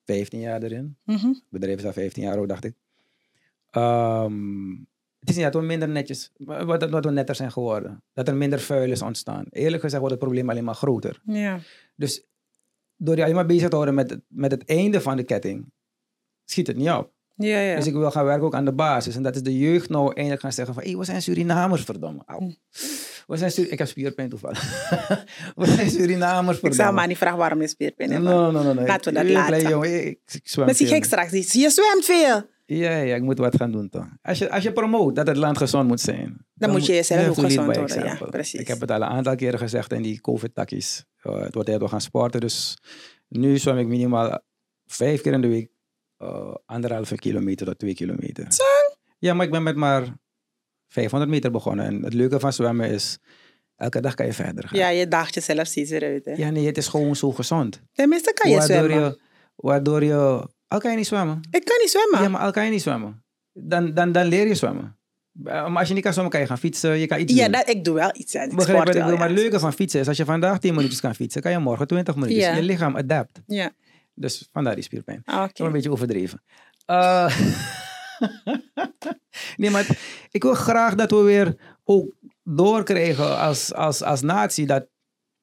15 0.05 0.41
jaar 0.41 0.63
erin. 0.63 0.97
Het 1.07 1.43
bedrijf 1.51 1.79
is 1.79 1.85
al 1.85 1.93
15 1.93 2.23
jaar 2.23 2.37
oud, 2.37 2.49
dacht 2.49 2.65
ik. 2.65 2.75
Ehm, 3.71 4.73
Het 5.19 5.29
is 5.29 5.35
niet 5.35 5.45
dat 5.45 5.55
we 5.55 5.61
minder 5.61 5.89
netjes, 5.89 6.31
wat, 6.37 6.81
dat 6.81 7.05
we 7.05 7.11
netter 7.11 7.35
zijn 7.35 7.53
geworden. 7.53 8.03
Dat 8.13 8.29
er 8.29 8.37
minder 8.37 8.61
vuil 8.61 8.91
is 8.91 9.03
ontstaan. 9.03 9.45
Eerlijk 9.51 9.83
gezegd 9.83 10.01
wordt 10.01 10.15
het 10.15 10.25
probleem 10.25 10.51
alleen 10.51 10.65
maar 10.65 10.75
groter. 10.75 11.21
Ja. 11.25 11.59
Dus 11.97 12.25
door 12.97 13.17
je 13.17 13.23
alleen 13.23 13.35
maar 13.35 13.47
bezig 13.47 13.69
te 13.69 13.75
houden 13.75 13.95
met, 13.95 14.11
het- 14.11 14.23
met 14.29 14.51
het 14.51 14.65
einde 14.65 15.01
van 15.01 15.17
de 15.17 15.23
ketting, 15.23 15.73
schiet 16.45 16.67
het 16.67 16.77
niet 16.77 16.91
op. 16.91 17.13
Ja, 17.37 17.61
ja. 17.61 17.77
Dus 17.77 17.87
ik 17.87 17.93
wil 17.93 18.11
gaan 18.11 18.25
werken 18.25 18.47
ook 18.47 18.55
aan 18.55 18.65
de 18.65 18.73
basis. 18.73 19.17
En 19.17 19.23
dat 19.23 19.35
is 19.35 19.43
de 19.43 19.59
jeugd 19.59 19.89
nou 19.89 20.13
eindelijk 20.15 20.41
gaan 20.41 20.53
zeggen 20.53 20.75
van, 20.75 20.83
hé, 20.83 20.97
we 20.97 21.05
zijn 21.05 21.23
Surinamers, 21.23 21.83
verdomme. 21.83 22.23
Hm. 22.27 22.33
Auw. 22.33 22.53
We 23.27 23.37
zijn 23.37 23.51
Sur- 23.51 23.73
ik 23.73 23.79
heb 23.79 23.89
spierpijn 23.89 24.29
toevallig. 24.29 24.63
we 25.57 25.67
zijn 25.67 25.91
Surinamers, 25.91 26.57
ik 26.57 26.61
zou 26.63 26.75
verdomme. 26.75 26.93
maar 26.93 27.07
niet 27.07 27.17
vragen 27.19 27.39
waarom 27.39 27.61
je 27.61 27.69
spierpijn 27.69 28.11
hebt. 28.11 28.23
No, 28.25 28.51
no, 28.51 28.63
no. 28.73 28.83
Laten 28.85 29.13
we 29.15 29.19
dat 29.23 29.29
laten. 29.31 29.69
jongen. 29.69 30.07
Ik, 30.07 30.19
ik 30.33 30.41
zwem 30.49 30.67
Misschien 30.67 30.89
veel. 30.89 30.97
gek 30.97 31.05
straks. 31.05 31.31
Je 31.53 31.71
zwemt 31.71 32.05
veel. 32.05 32.43
Ja, 32.71 32.97
ja, 32.97 33.15
ik 33.15 33.23
moet 33.23 33.39
wat 33.39 33.57
gaan 33.57 33.73
doen 33.73 33.89
toch. 33.89 34.07
Als 34.23 34.39
je, 34.39 34.51
als 34.51 34.63
je 34.63 34.73
promoot 34.73 35.17
dat 35.17 35.27
het 35.27 35.37
land 35.37 35.59
gezond 35.59 35.89
moet 35.89 36.01
zijn. 36.01 36.47
moet 36.55 36.87
je 36.87 36.93
jezelf 36.93 37.21
have 37.21 37.31
ook 37.31 37.47
gezond 37.47 37.77
worden, 37.77 38.05
ja, 38.05 38.15
precies. 38.15 38.61
Ik 38.61 38.69
heb 38.69 38.81
het 38.81 38.91
al 38.91 38.97
een 38.97 39.09
aantal 39.09 39.35
keren 39.35 39.59
gezegd 39.59 39.93
in 39.93 40.03
die 40.03 40.21
COVID-takkies. 40.21 41.05
Uh, 41.23 41.41
het 41.41 41.55
wordt 41.55 41.69
tijd 41.69 41.81
we 41.81 41.89
gaan 41.89 42.01
sporten. 42.01 42.41
Dus 42.41 42.79
nu 43.29 43.59
zwem 43.59 43.79
ik 43.79 43.87
minimaal 43.87 44.41
vijf 44.87 45.21
keer 45.21 45.33
in 45.33 45.41
de 45.41 45.49
week 45.49 45.71
uh, 46.19 46.55
anderhalve 46.65 47.15
kilometer 47.15 47.67
tot 47.67 47.79
twee 47.79 47.95
kilometer. 47.95 48.53
Zo? 48.53 48.65
Ja, 49.19 49.35
maar 49.35 49.47
ik 49.47 49.53
ben 49.53 49.63
met 49.63 49.77
maar 49.77 50.17
500 50.89 51.31
meter 51.31 51.51
begonnen. 51.51 51.85
En 51.85 52.03
het 52.03 52.15
leuke 52.15 52.41
van 52.41 52.53
zwemmen 52.53 52.91
is, 52.91 53.19
elke 53.77 54.01
dag 54.01 54.15
kan 54.15 54.27
je 54.27 54.33
verder 54.33 54.69
gaan. 54.69 54.79
Ja, 54.79 54.89
je 54.89 55.09
daagt 55.09 55.35
jezelf 55.35 55.67
steeds 55.67 55.91
weer 55.91 56.05
uit. 56.05 56.25
Hè? 56.25 56.33
Ja, 56.33 56.51
nee, 56.51 56.67
het 56.67 56.77
is 56.77 56.89
gewoon 56.89 57.17
zo 57.17 57.33
gezond. 57.33 57.83
Tenminste 57.93 58.33
kan 58.35 58.51
je 58.51 58.57
waardoor 58.57 58.77
zwemmen. 58.77 59.09
je, 59.09 59.21
waardoor 59.57 60.05
je, 60.05 60.49
al 60.69 60.79
kan 60.79 60.91
je 60.91 60.97
niet 60.97 61.07
zwemmen. 61.07 61.41
Ik 61.51 61.65
kan 61.65 61.77
niet 61.81 61.91
zwemmen. 61.91 62.23
Ja, 62.23 62.29
maar 62.29 62.41
al 62.41 62.51
kan 62.51 62.65
je 62.65 62.71
niet 62.71 62.83
zwemmen. 62.83 63.23
Dan, 63.53 63.95
dan, 63.95 64.13
dan 64.13 64.27
leer 64.27 64.47
je 64.47 64.55
zwemmen. 64.55 64.97
Eh, 65.45 65.67
Maar 65.69 65.79
als 65.79 65.89
je 65.89 65.95
niet 65.95 66.03
kan 66.03 66.13
zwemmen, 66.13 66.33
kan 66.33 66.43
je 66.43 66.49
gaan 66.49 66.59
fietsen. 66.59 66.99
Je 66.99 67.07
kan 67.07 67.21
iets 67.21 67.33
Ja, 67.35 67.43
doen. 67.43 67.53
dat, 67.53 67.69
ik 67.69 67.85
doe 67.85 67.95
wel 67.95 68.11
iets. 68.15 68.35
Ik 68.35 68.55
Begrijp 68.55 68.79
wat 68.85 68.95
ik 68.95 69.03
wel? 69.03 69.17
Maar 69.17 69.29
het 69.29 69.39
leuke 69.39 69.59
van 69.59 69.73
fietsen 69.73 70.01
is, 70.01 70.09
als 70.09 70.17
je 70.17 70.25
vandaag 70.25 70.59
10 70.59 70.75
minuutjes 70.75 71.01
kan 71.01 71.15
fietsen, 71.15 71.43
kan 71.43 71.51
je 71.53 71.59
morgen 71.59 71.87
20 71.87 72.15
minuutjes. 72.15 72.45
Ja. 72.45 72.55
Je 72.55 72.63
lichaam 72.63 72.97
adapt. 72.97 73.41
Ja, 73.47 73.71
Dus 74.15 74.49
vandaar 74.53 74.75
die 74.75 74.85
spierpijn. 74.85 75.23
ah, 75.25 75.49
een 75.55 75.73
beetje 75.73 75.91
overdreven. 75.91 76.43
Eh, 76.87 77.39
nee, 79.57 79.71
maar 79.71 79.87
het- 79.87 79.99
ik 80.31 80.43
wil 80.43 80.55
graag 80.55 80.95
dat 80.95 81.11
we 81.11 81.17
weer 81.17 81.57
ook 81.85 82.15
doorkrijgen 82.45 83.39
als, 83.39 83.75
als, 83.75 84.03
als 84.03 84.23
natie 84.23 84.67
dat 84.67 84.87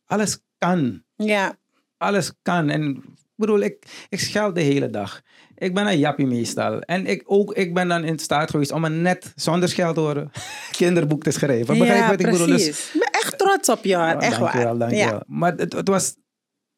alles 0.05 0.39
kan. 0.57 1.03
Ja, 1.15 1.57
Alles 1.97 2.31
kan. 2.41 2.69
En 2.69 3.03
bedoel, 3.35 3.59
ik, 3.59 4.05
ik 4.09 4.19
scheld 4.19 4.55
de 4.55 4.61
hele 4.61 4.89
dag. 4.89 5.21
Ik 5.55 5.73
ben 5.73 5.87
een 5.87 5.99
jappie 5.99 6.25
meestal. 6.25 6.79
En 6.79 7.05
ik, 7.05 7.23
ook, 7.25 7.53
ik 7.53 7.73
ben 7.73 7.87
dan 7.87 8.03
in 8.03 8.19
staat 8.19 8.49
geweest 8.49 8.71
om 8.71 8.85
een 8.85 9.01
net 9.01 9.33
zonder 9.35 9.69
scheldwoorden 9.69 10.31
kinderboek 10.77 11.23
te 11.23 11.31
schrijven. 11.31 11.77
Begrijp 11.77 11.99
ja 11.99 12.09
wat 12.09 12.19
ik 12.19 12.31
bedoel? 12.31 12.47
Dus, 12.47 12.63
precies. 12.63 12.93
Ik 12.93 12.99
ben 12.99 13.21
echt 13.21 13.37
trots 13.37 13.69
op 13.69 13.83
je, 13.83 13.95
hoor. 13.95 14.15
Oh, 14.15 14.23
echt 14.23 14.39
dankjewel, 14.39 14.67
waar. 14.67 14.77
dankjewel. 14.77 15.13
Ja. 15.13 15.23
Maar 15.27 15.53
het, 15.53 15.73
het 15.73 15.87
was, 15.87 16.15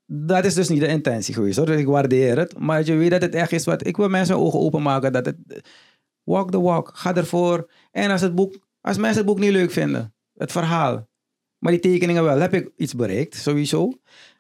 dat 0.06 0.46
is 0.46 0.54
dus 0.54 0.70
niet 0.70 0.80
de 0.80 0.88
intentie 0.88 1.34
geweest 1.34 1.58
hoor. 1.58 1.66
Dus 1.66 1.80
ik 1.80 1.88
waardeer 1.88 2.38
het. 2.38 2.60
Maar 2.60 2.86
je 2.86 2.96
weet 2.96 3.12
dat 3.12 3.22
het 3.22 3.36
echt 3.36 3.52
is 3.52 3.66
wat, 3.66 3.88
ik 3.88 3.98
wil 3.98 4.10
mensen 4.10 4.38
ogen 4.38 4.60
openmaken 4.60 5.14
dat 5.14 5.26
het, 5.26 5.38
walk 6.24 6.52
the 6.52 6.62
walk, 6.62 6.92
ga 6.94 7.16
ervoor. 7.16 7.72
En 7.92 8.12
als 8.12 8.22
het 8.22 8.36
boek, 8.36 8.58
als 8.82 8.98
mensen 8.98 9.18
het 9.18 9.26
boek 9.26 9.40
niet 9.40 9.52
leuk 9.52 9.72
vinden, 9.72 10.14
het 10.34 10.52
verhaal, 10.52 11.08
maar 11.58 11.72
die 11.72 11.82
tekeningen 11.82 12.24
wel, 12.24 12.40
heb 12.40 12.54
ik 12.54 12.72
iets 12.76 12.96
bereikt, 12.96 13.36
sowieso. 13.36 13.92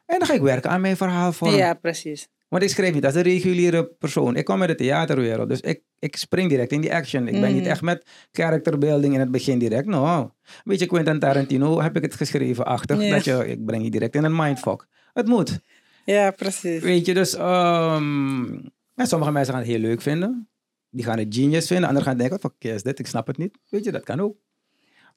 En 0.08 0.18
dan 0.20 0.28
ga 0.28 0.34
ik 0.34 0.42
werken 0.42 0.70
aan 0.70 0.82
mijn 0.82 0.98
verhaalvorm. 0.98 1.52
ja, 1.56 1.74
precies. 1.74 2.28
Want 2.48 2.64
ik 2.64 2.70
schrijf 2.70 2.94
niet 2.94 3.06
als 3.06 3.16
een 3.16 3.22
reguliere 3.22 3.86
persoon. 3.86 4.36
Ik 4.36 4.46
kom 4.46 4.60
uit 4.62 4.70
de 4.70 4.76
theaterwereld, 4.76 5.50
dus 5.50 5.60
ik, 5.62 5.82
ik 6.00 6.16
spring 6.16 6.50
direct 6.50 6.72
in 6.72 6.82
die 6.82 6.94
action. 6.94 7.28
Ik 7.28 7.42
ben 7.42 7.54
niet 7.54 7.62
Mhm. 7.62 7.70
echt 7.72 7.82
met 7.82 8.10
character 8.32 8.78
building 8.78 9.14
in 9.14 9.20
het 9.20 9.32
begin 9.32 9.60
direct. 9.60 9.86
Nou, 9.86 10.20
een 10.22 10.30
beetje 10.64 10.86
Quentin 10.86 11.20
Tarantino 11.20 11.82
heb 11.82 11.96
ik 11.96 12.02
het 12.02 12.16
geschreven 12.16 12.66
achter. 12.66 13.02
Ja. 13.02 13.16
Dat 13.16 13.24
je, 13.26 13.48
ik 13.48 13.66
breng 13.66 13.84
je 13.84 13.90
direct 13.90 14.16
in 14.16 14.24
een 14.24 14.36
mindfuck. 14.36 14.88
Het 15.14 15.28
moet. 15.28 15.60
Ja, 16.06 16.32
precies. 16.32 16.82
Weet 16.82 17.06
je, 17.06 17.14
dus 17.14 17.32
ja, 17.32 19.06
sommige 19.06 19.32
mensen 19.32 19.54
gaan 19.54 19.62
het 19.62 19.72
heel 19.72 19.80
leuk 19.80 20.02
vinden. 20.02 20.50
Die 20.90 21.04
gaan 21.04 21.18
het 21.18 21.36
genius 21.36 21.68
vinden. 21.68 21.88
Anderen 21.88 22.08
gaan 22.08 22.18
denken, 22.18 22.40
wat 22.42 22.52
voor 22.60 22.72
is 22.72 22.84
dit? 22.84 23.00
Ik 23.00 23.08
snap 23.08 23.28
het 23.28 23.38
niet. 23.38 23.58
Weet 23.70 23.84
je, 23.84 23.92
dat 23.92 24.04
kan 24.04 24.20
ook. 24.20 24.38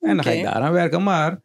En 0.00 0.14
dan 0.14 0.24
ga 0.24 0.30
ik 0.30 0.42
daaraan 0.44 0.72
werken. 0.72 1.02
Maar, 1.02 1.40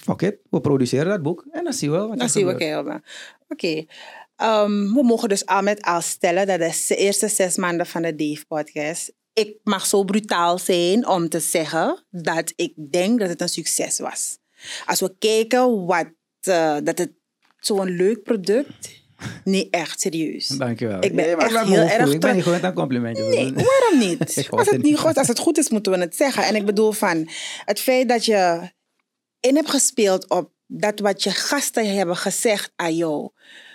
fuck 0.00 0.22
it. 0.22 0.38
We 0.50 0.60
produceren 0.60 1.08
dat 1.08 1.22
boek. 1.22 1.46
En 1.50 1.64
dan 1.64 1.72
zien 1.72 1.90
we 1.90 1.98
wat 1.98 2.18
Dan 2.18 2.28
zien 2.28 2.46
we. 2.46 2.54
Kelma. 2.54 3.02
Oké. 3.48 3.84
Ehm, 4.36 4.92
we 4.92 5.02
mogen 5.02 5.28
dus 5.28 5.46
al 5.46 5.62
met 5.62 5.82
al 5.82 6.00
stellen 6.00 6.46
dat 6.46 6.58
de 6.58 6.96
eerste 6.96 7.28
zes 7.28 7.56
maanden 7.56 7.86
van 7.86 8.02
de 8.02 8.14
Dave 8.14 8.46
podcast. 8.46 9.12
Ik 9.32 9.56
mag 9.62 9.86
zo 9.86 10.04
brutaal 10.04 10.58
zijn 10.58 11.08
om 11.08 11.28
te 11.28 11.40
zeggen 11.40 12.04
dat 12.10 12.52
ik 12.56 12.72
denk 12.90 13.18
dat 13.20 13.28
het 13.28 13.40
een 13.40 13.48
succes 13.48 13.98
was. 13.98 14.38
Als 14.86 15.00
we 15.00 15.14
kijken 15.18 15.86
wat, 15.86 16.06
eh, 16.40 16.76
dat 16.82 16.98
het 16.98 17.12
zo'n 17.58 17.96
leuk 17.96 18.22
product. 18.22 18.98
Nee, 19.44 19.68
echt 19.70 20.00
serieus. 20.00 20.46
Dankjewel. 20.46 21.04
Ik 21.04 21.14
ben 21.14 21.38
echt 21.38 21.58
heel 21.66 21.78
erg. 21.78 22.12
Ik 22.12 22.20
ben 22.20 22.34
niet 22.34 22.42
gewend 22.42 22.64
aan 22.64 22.72
complimentjes. 22.72 23.26
Nee, 23.26 23.52
waarom 23.52 23.98
niet? 23.98 24.18
Als 24.50 24.66
het 24.66 24.76
niet 24.76 24.82
niet. 24.82 24.98
goed, 24.98 25.16
als 25.16 25.28
het 25.28 25.38
goed 25.38 25.58
is, 25.58 25.70
moeten 25.70 25.92
we 25.92 25.98
het 25.98 26.16
zeggen. 26.16 26.44
En 26.44 26.54
ik 26.54 26.64
bedoel 26.64 26.92
van 26.92 27.28
het 27.64 27.80
feit 27.80 28.08
dat 28.08 28.24
je 28.24 28.70
in 29.40 29.56
hebt 29.56 29.70
gespeeld 29.70 30.28
op 30.28 30.50
dat 30.66 31.00
wat 31.00 31.22
je 31.22 31.30
gasten 31.30 31.96
hebben 31.96 32.16
gezegd 32.16 32.72
aan 32.76 32.96
jou. 32.96 33.30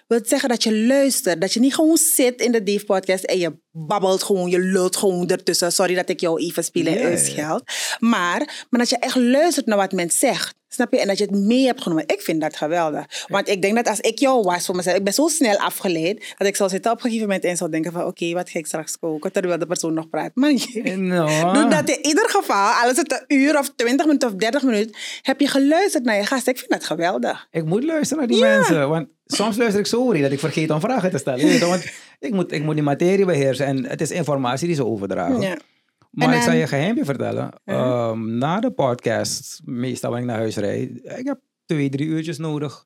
Wil 0.07 0.19
zeggen 0.23 0.49
dat 0.49 0.63
je 0.63 0.75
luistert. 0.77 1.41
Dat 1.41 1.53
je 1.53 1.59
niet 1.59 1.75
gewoon 1.75 1.97
zit 1.97 2.41
in 2.41 2.51
de 2.51 2.63
Dave 2.63 2.85
podcast 2.85 3.23
en 3.23 3.37
je 3.39 3.57
babbelt 3.71 4.23
gewoon, 4.23 4.49
je 4.49 4.59
lult 4.59 4.95
gewoon 4.95 5.27
ertussen. 5.29 5.71
Sorry 5.71 5.95
dat 5.95 6.09
ik 6.09 6.19
jou 6.19 6.39
even 6.41 6.63
en 6.73 6.83
Ja, 6.83 6.89
ja, 6.91 6.97
ja. 6.99 7.05
uitscheld. 7.07 7.63
Maar, 7.99 8.65
maar 8.69 8.79
dat 8.79 8.89
je 8.89 8.97
echt 8.97 9.15
luistert 9.15 9.65
naar 9.65 9.77
wat 9.77 9.91
men 9.91 10.09
zegt. 10.09 10.53
Snap 10.67 10.93
je? 10.93 10.99
En 10.99 11.07
dat 11.07 11.17
je 11.17 11.23
het 11.23 11.33
mee 11.35 11.65
hebt 11.65 11.81
genomen. 11.81 12.03
Ik 12.07 12.21
vind 12.21 12.41
dat 12.41 12.55
geweldig. 12.57 13.05
Want 13.27 13.49
ik 13.49 13.61
denk 13.61 13.75
dat 13.75 13.87
als 13.87 13.99
ik 13.99 14.19
jou 14.19 14.41
was 14.43 14.65
voor 14.65 14.75
mezelf, 14.75 14.97
ik 14.97 15.03
ben 15.03 15.13
zo 15.13 15.27
snel 15.27 15.57
afgeleid, 15.57 16.33
dat 16.37 16.47
ik 16.47 16.55
zou 16.55 16.69
zitten 16.69 16.91
op 16.91 16.97
een 16.97 17.03
gegeven 17.03 17.25
moment 17.27 17.43
en 17.45 17.57
zou 17.57 17.69
denken 17.71 17.91
van 17.91 18.05
oké, 18.05 18.31
wat 18.33 18.49
ga 18.49 18.59
ik 18.59 18.65
straks 18.65 18.99
koken? 18.99 19.31
Terwijl 19.31 19.59
de 19.59 19.65
persoon 19.65 19.93
nog 19.93 20.09
praat. 20.09 20.31
Maar 20.33 20.51
je- 20.51 20.95
No. 20.95 21.53
Doe 21.53 21.67
dat 21.69 21.89
in 21.89 22.05
ieder 22.05 22.29
geval, 22.29 22.71
al 22.83 22.89
is 22.89 22.97
het 22.97 23.11
een 23.27 23.37
uur 23.37 23.57
of 23.59 23.71
twintig 23.75 24.05
minuten 24.05 24.27
of 24.29 24.35
dertig 24.35 24.63
minuten, 24.63 24.95
heb 25.21 25.39
je 25.39 25.47
geluisterd 25.47 26.03
naar 26.03 26.15
je 26.15 26.25
gast. 26.25 26.47
Ik 26.47 26.57
vind 26.57 26.71
dat 26.71 26.83
geweldig. 26.85 27.47
Ik 27.51 27.65
moet 27.65 27.83
luisteren 27.83 28.17
naar 28.17 28.27
die 28.37 28.45
Ja. 28.45 28.55
mensen. 28.57 28.89
Want 28.89 29.07
soms 29.25 29.57
luister 29.57 29.79
ik 29.79 29.87
zo 29.87 30.13
dat 30.13 30.31
ik 30.31 30.39
vergeet 30.39 30.69
om 30.69 30.79
vragen 30.79 31.09
te 31.11 31.17
stellen. 31.17 31.59
Want 31.59 31.85
ik 32.19 32.33
moet, 32.33 32.51
ik 32.51 32.63
moet 32.63 32.73
die 32.75 32.83
materie 32.83 33.25
beheersen. 33.25 33.65
En 33.65 33.85
het 33.85 34.01
is 34.01 34.11
informatie 34.11 34.67
die 34.67 34.75
ze 34.75 34.85
overdragen. 34.85 35.41
Ja. 35.41 35.57
Maar 36.11 36.35
ik 36.35 36.41
zal 36.41 36.53
je 36.53 36.61
een 36.61 36.67
geheimje 36.67 37.05
vertellen. 37.05 37.51
Ehm, 37.65 38.37
na 38.37 38.59
de 38.59 38.71
podcast, 38.71 39.61
meestal 39.65 40.11
wanneer 40.11 40.27
ik 40.29 40.33
naar 40.33 40.41
huis 40.43 40.57
rijd, 40.57 40.89
ik 41.19 41.25
heb 41.25 41.39
twee, 41.65 41.89
drie 41.89 42.07
uurtjes 42.07 42.37
nodig 42.37 42.85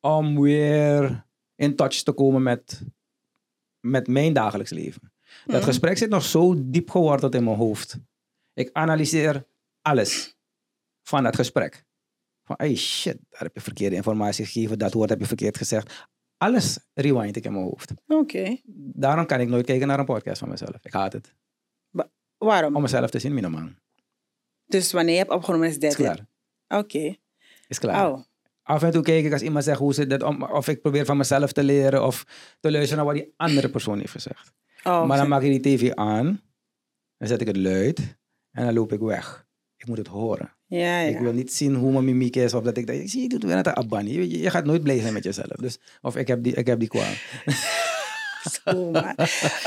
om 0.00 0.40
weer 0.40 1.24
in 1.56 1.76
touch 1.76 2.02
te 2.02 2.12
komen 2.12 2.42
met, 2.42 2.82
met 3.80 4.06
mijn 4.08 4.32
dagelijks 4.32 4.70
leven. 4.70 5.12
Dat 5.44 5.56
Mhm. 5.56 5.64
gesprek 5.64 5.98
zit 5.98 6.10
nog 6.10 6.24
zo 6.24 6.54
diep 6.58 6.90
geworteld 6.90 7.34
in 7.34 7.44
mijn 7.44 7.56
hoofd. 7.56 7.98
Ik 8.54 8.70
analyseer 8.72 9.46
alles 9.82 10.36
van 11.02 11.22
dat 11.22 11.36
gesprek. 11.36 11.84
Van, 12.44 12.56
hey 12.58 12.74
shit, 12.76 13.18
daar 13.28 13.40
heb 13.42 13.54
je 13.54 13.60
verkeerde 13.60 13.96
informatie 13.96 14.44
gegeven, 14.44 14.78
dat 14.78 14.92
woord 14.92 15.08
heb 15.10 15.20
je 15.20 15.26
verkeerd 15.26 15.56
gezegd. 15.56 16.06
Alles 16.36 16.78
rewind 16.94 17.36
ik 17.36 17.44
in 17.44 17.52
mijn 17.52 17.64
hoofd. 17.64 17.92
Oké. 18.06 18.56
Daarom 18.94 19.26
kan 19.26 19.40
ik 19.40 19.48
nooit 19.48 19.66
kijken 19.66 19.86
naar 19.86 19.98
een 19.98 20.04
podcast 20.04 20.38
van 20.38 20.48
mezelf. 20.48 20.76
Ik 20.82 20.92
haat 20.92 21.12
het. 21.12 21.34
Waarom? 22.38 22.76
Om 22.76 22.82
mezelf 22.82 23.10
te 23.10 23.18
zien, 23.18 23.34
minimaal. 23.34 23.68
Dus 24.66 24.92
wanneer 24.92 25.12
je 25.12 25.18
hebt 25.20 25.30
opgenomen 25.30 25.68
is 25.68 25.72
Is 25.74 25.80
dat 25.80 25.94
klaar. 25.94 26.26
Oké. 26.68 27.16
Is 27.68 27.78
klaar. 27.78 28.10
Oh. 28.10 28.22
Af 28.62 28.82
en 28.82 28.90
toe 28.90 29.02
kijk 29.02 29.24
ik 29.24 29.32
als 29.32 29.42
iemand 29.42 29.64
zegt 29.64 29.78
hoe 29.78 29.94
zit 29.94 30.10
dat, 30.10 30.22
om- 30.22 30.42
of 30.42 30.68
ik 30.68 30.80
probeer 30.80 31.04
van 31.04 31.16
mezelf 31.16 31.52
te 31.52 31.62
leren 31.64 32.04
of 32.06 32.24
te 32.60 32.70
luisteren 32.70 33.04
naar 33.04 33.14
wat 33.14 33.22
die 33.22 33.34
andere 33.36 33.70
persoon 33.70 33.98
heeft 33.98 34.12
gezegd. 34.12 34.52
Oh, 34.84 35.06
Maar 35.06 35.16
dan 35.18 35.28
maak 35.28 35.42
ik 35.42 35.62
die 35.62 35.76
tv 35.76 35.92
aan, 35.94 36.40
dan 37.16 37.28
zet 37.28 37.40
ik 37.40 37.46
het 37.46 37.56
luid 37.56 38.16
en 38.50 38.64
dan 38.64 38.74
loop 38.74 38.92
ik 38.92 39.00
weg. 39.00 39.46
Ik 39.76 39.86
moet 39.86 39.98
het 39.98 40.06
horen. 40.06 40.52
Ja, 40.78 41.00
Ik 41.00 41.14
ja. 41.14 41.22
wil 41.22 41.32
niet 41.32 41.52
zien 41.52 41.74
hoe 41.74 41.92
mijn 41.92 42.04
mimiek 42.04 42.36
is 42.36 42.54
of 42.54 42.64
dat 42.64 42.76
ik 42.76 42.86
denk, 42.86 43.02
ik 43.02 43.10
zie 43.10 43.22
je 43.22 43.28
doet 43.28 43.44
weer 43.44 43.54
net 43.54 43.66
een 43.66 43.76
abani. 43.76 44.12
Je, 44.12 44.40
je 44.40 44.50
gaat 44.50 44.64
nooit 44.64 44.82
blij 44.82 45.00
zijn 45.00 45.12
met 45.12 45.24
jezelf. 45.24 45.56
Dus, 45.56 45.78
of 46.00 46.16
ik 46.16 46.28
heb 46.28 46.42
die, 46.42 46.54
ik 46.54 46.66
heb 46.66 46.78
die 46.78 46.88
kwaal. 46.88 47.12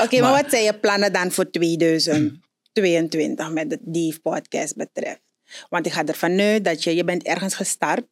Oké, 0.04 0.20
maar 0.20 0.42
wat 0.42 0.50
zijn 0.50 0.64
je 0.64 0.78
plannen 0.78 1.12
dan 1.12 1.32
voor 1.32 1.50
2022 1.50 3.50
met 3.50 3.70
de 3.70 3.78
Dief 3.80 4.22
podcast 4.22 4.76
betreft? 4.76 5.20
Want 5.68 5.86
ik 5.86 5.92
ga 5.92 6.04
ervan 6.04 6.40
uit 6.40 6.64
dat 6.64 6.84
je, 6.84 6.94
je 6.94 7.04
bent 7.04 7.22
ergens 7.22 7.54
gestart. 7.54 8.04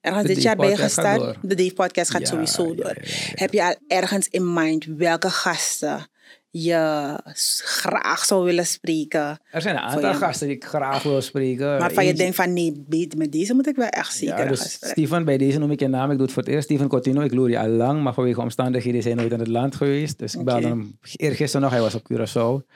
Ergens 0.00 0.26
De 0.26 0.34
dit 0.34 0.42
jaar 0.42 0.56
ben 0.56 0.68
je 0.68 0.76
gestart. 0.76 1.36
De 1.42 1.54
Dief 1.54 1.74
podcast 1.74 2.10
gaat 2.10 2.20
Ja, 2.20 2.26
sowieso 2.26 2.74
door. 2.74 2.96
Heb 3.34 3.52
je 3.52 3.64
al 3.64 3.74
ergens 3.86 4.28
in 4.28 4.52
mind 4.52 4.84
welke 4.84 5.30
gasten 5.30 6.06
je 6.54 7.18
graag 7.64 8.24
zou 8.24 8.44
willen 8.44 8.66
spreken? 8.66 9.38
Er 9.50 9.62
zijn 9.62 9.74
een 9.76 9.80
aantal 9.82 10.10
je- 10.10 10.16
gasten 10.16 10.46
die 10.46 10.56
ik 10.56 10.64
graag 10.64 11.02
wil 11.02 11.20
spreken. 11.20 11.66
Waarvan 11.78 12.04
je 12.04 12.10
Eentje- 12.10 12.22
denkt 12.22 12.36
van 12.36 12.52
nee, 12.52 13.08
met 13.16 13.32
deze 13.32 13.54
moet 13.54 13.66
ik 13.68 13.76
wel 13.76 13.88
echt 13.88 14.14
zeker 14.14 14.38
Ja, 14.38 14.48
dus. 14.48 14.72
Steven, 14.72 15.24
bij 15.24 15.38
deze 15.38 15.58
noem 15.58 15.70
ik 15.70 15.80
je 15.80 15.88
naam. 15.88 16.10
Ik 16.10 16.16
doe 16.16 16.26
het 16.26 16.34
voor 16.34 16.42
het 16.42 16.52
eerst. 16.52 16.64
Steven 16.64 16.88
Coutinho, 16.88 17.22
ik 17.22 17.32
loer 17.34 17.50
je 17.50 17.58
al 17.58 17.68
lang, 17.68 18.02
maar 18.02 18.14
vanwege 18.14 18.40
omstandigheden 18.40 18.98
is 18.98 19.04
hij 19.04 19.14
nooit 19.14 19.32
in 19.32 19.38
het 19.38 19.48
land 19.48 19.74
geweest. 19.76 20.18
Dus 20.18 20.34
ik 20.34 20.44
belde 20.44 20.66
hem 20.66 20.98
eergisteren 21.16 21.62
nog, 21.62 21.70
hij 21.70 21.80
was 21.80 21.94
op 21.94 22.02
Curaçao. 22.12 22.66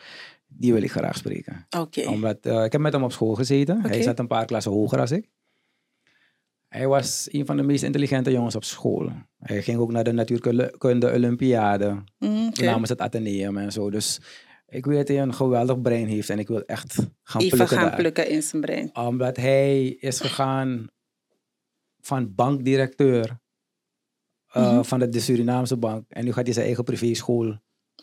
Die 0.49 0.73
wil 0.73 0.83
ik 0.83 0.91
graag 0.91 1.17
spreken. 1.17 1.67
Oké. 1.79 2.09
Omdat, 2.09 2.37
eh, 2.43 2.65
ik 2.65 2.73
heb 2.73 2.81
met 2.81 2.93
hem 2.93 3.03
op 3.05 3.13
school 3.13 3.35
gezeten. 3.35 3.81
Hij 3.83 4.03
zat 4.03 4.19
een 4.19 4.27
paar 4.27 4.45
klassen 4.45 4.73
hoger 4.73 5.01
als 5.01 5.11
ik. 5.11 5.29
Hij 6.77 6.87
was 6.87 7.29
een 7.31 7.47
van 7.47 7.57
de 7.57 7.63
meest 7.63 7.83
intelligente 7.83 8.31
jongens 8.31 8.55
op 8.57 8.65
school. 8.65 9.11
Hij 9.39 9.63
ging 9.63 9.79
ook 9.79 9.93
naar 9.93 10.05
de 10.05 10.13
natuurkunde 10.13 11.13
Olympiade. 11.15 12.05
Mm, 12.19 12.47
oké. 12.47 12.65
Namens 12.65 12.89
het 12.91 13.01
Atheneum 13.01 13.57
en 13.57 13.73
zo. 13.73 13.91
Dus 13.91 14.21
ik 14.69 14.87
weet 14.87 14.97
dat 14.97 15.09
hij 15.09 15.21
een 15.21 15.35
geweldig 15.35 15.81
brein 15.81 16.07
heeft. 16.07 16.31
En 16.31 16.39
ik 16.39 16.49
wil 16.49 16.63
echt 16.65 16.95
gaan 17.23 17.41
Even 17.41 17.57
plukken 17.57 17.79
gaan 17.79 17.87
daar. 17.89 17.97
plukken 17.97 18.29
in 18.29 18.43
zijn 18.43 18.63
brein. 18.63 18.97
Omdat 18.97 19.37
hij 19.37 19.87
is 19.87 20.21
gegaan 20.21 20.87
van 22.01 22.35
bankdirecteur 22.35 23.39
eh, 24.47 24.73
Mhm. 24.73 24.83
van 24.83 24.99
de, 24.99 25.09
de 25.09 25.21
Surinaamse 25.21 25.77
bank. 25.77 26.05
En 26.09 26.25
nu 26.25 26.33
gaat 26.33 26.45
hij 26.45 26.53
zijn 26.53 26.67
eigen 26.67 26.85
privéschool 26.85 27.57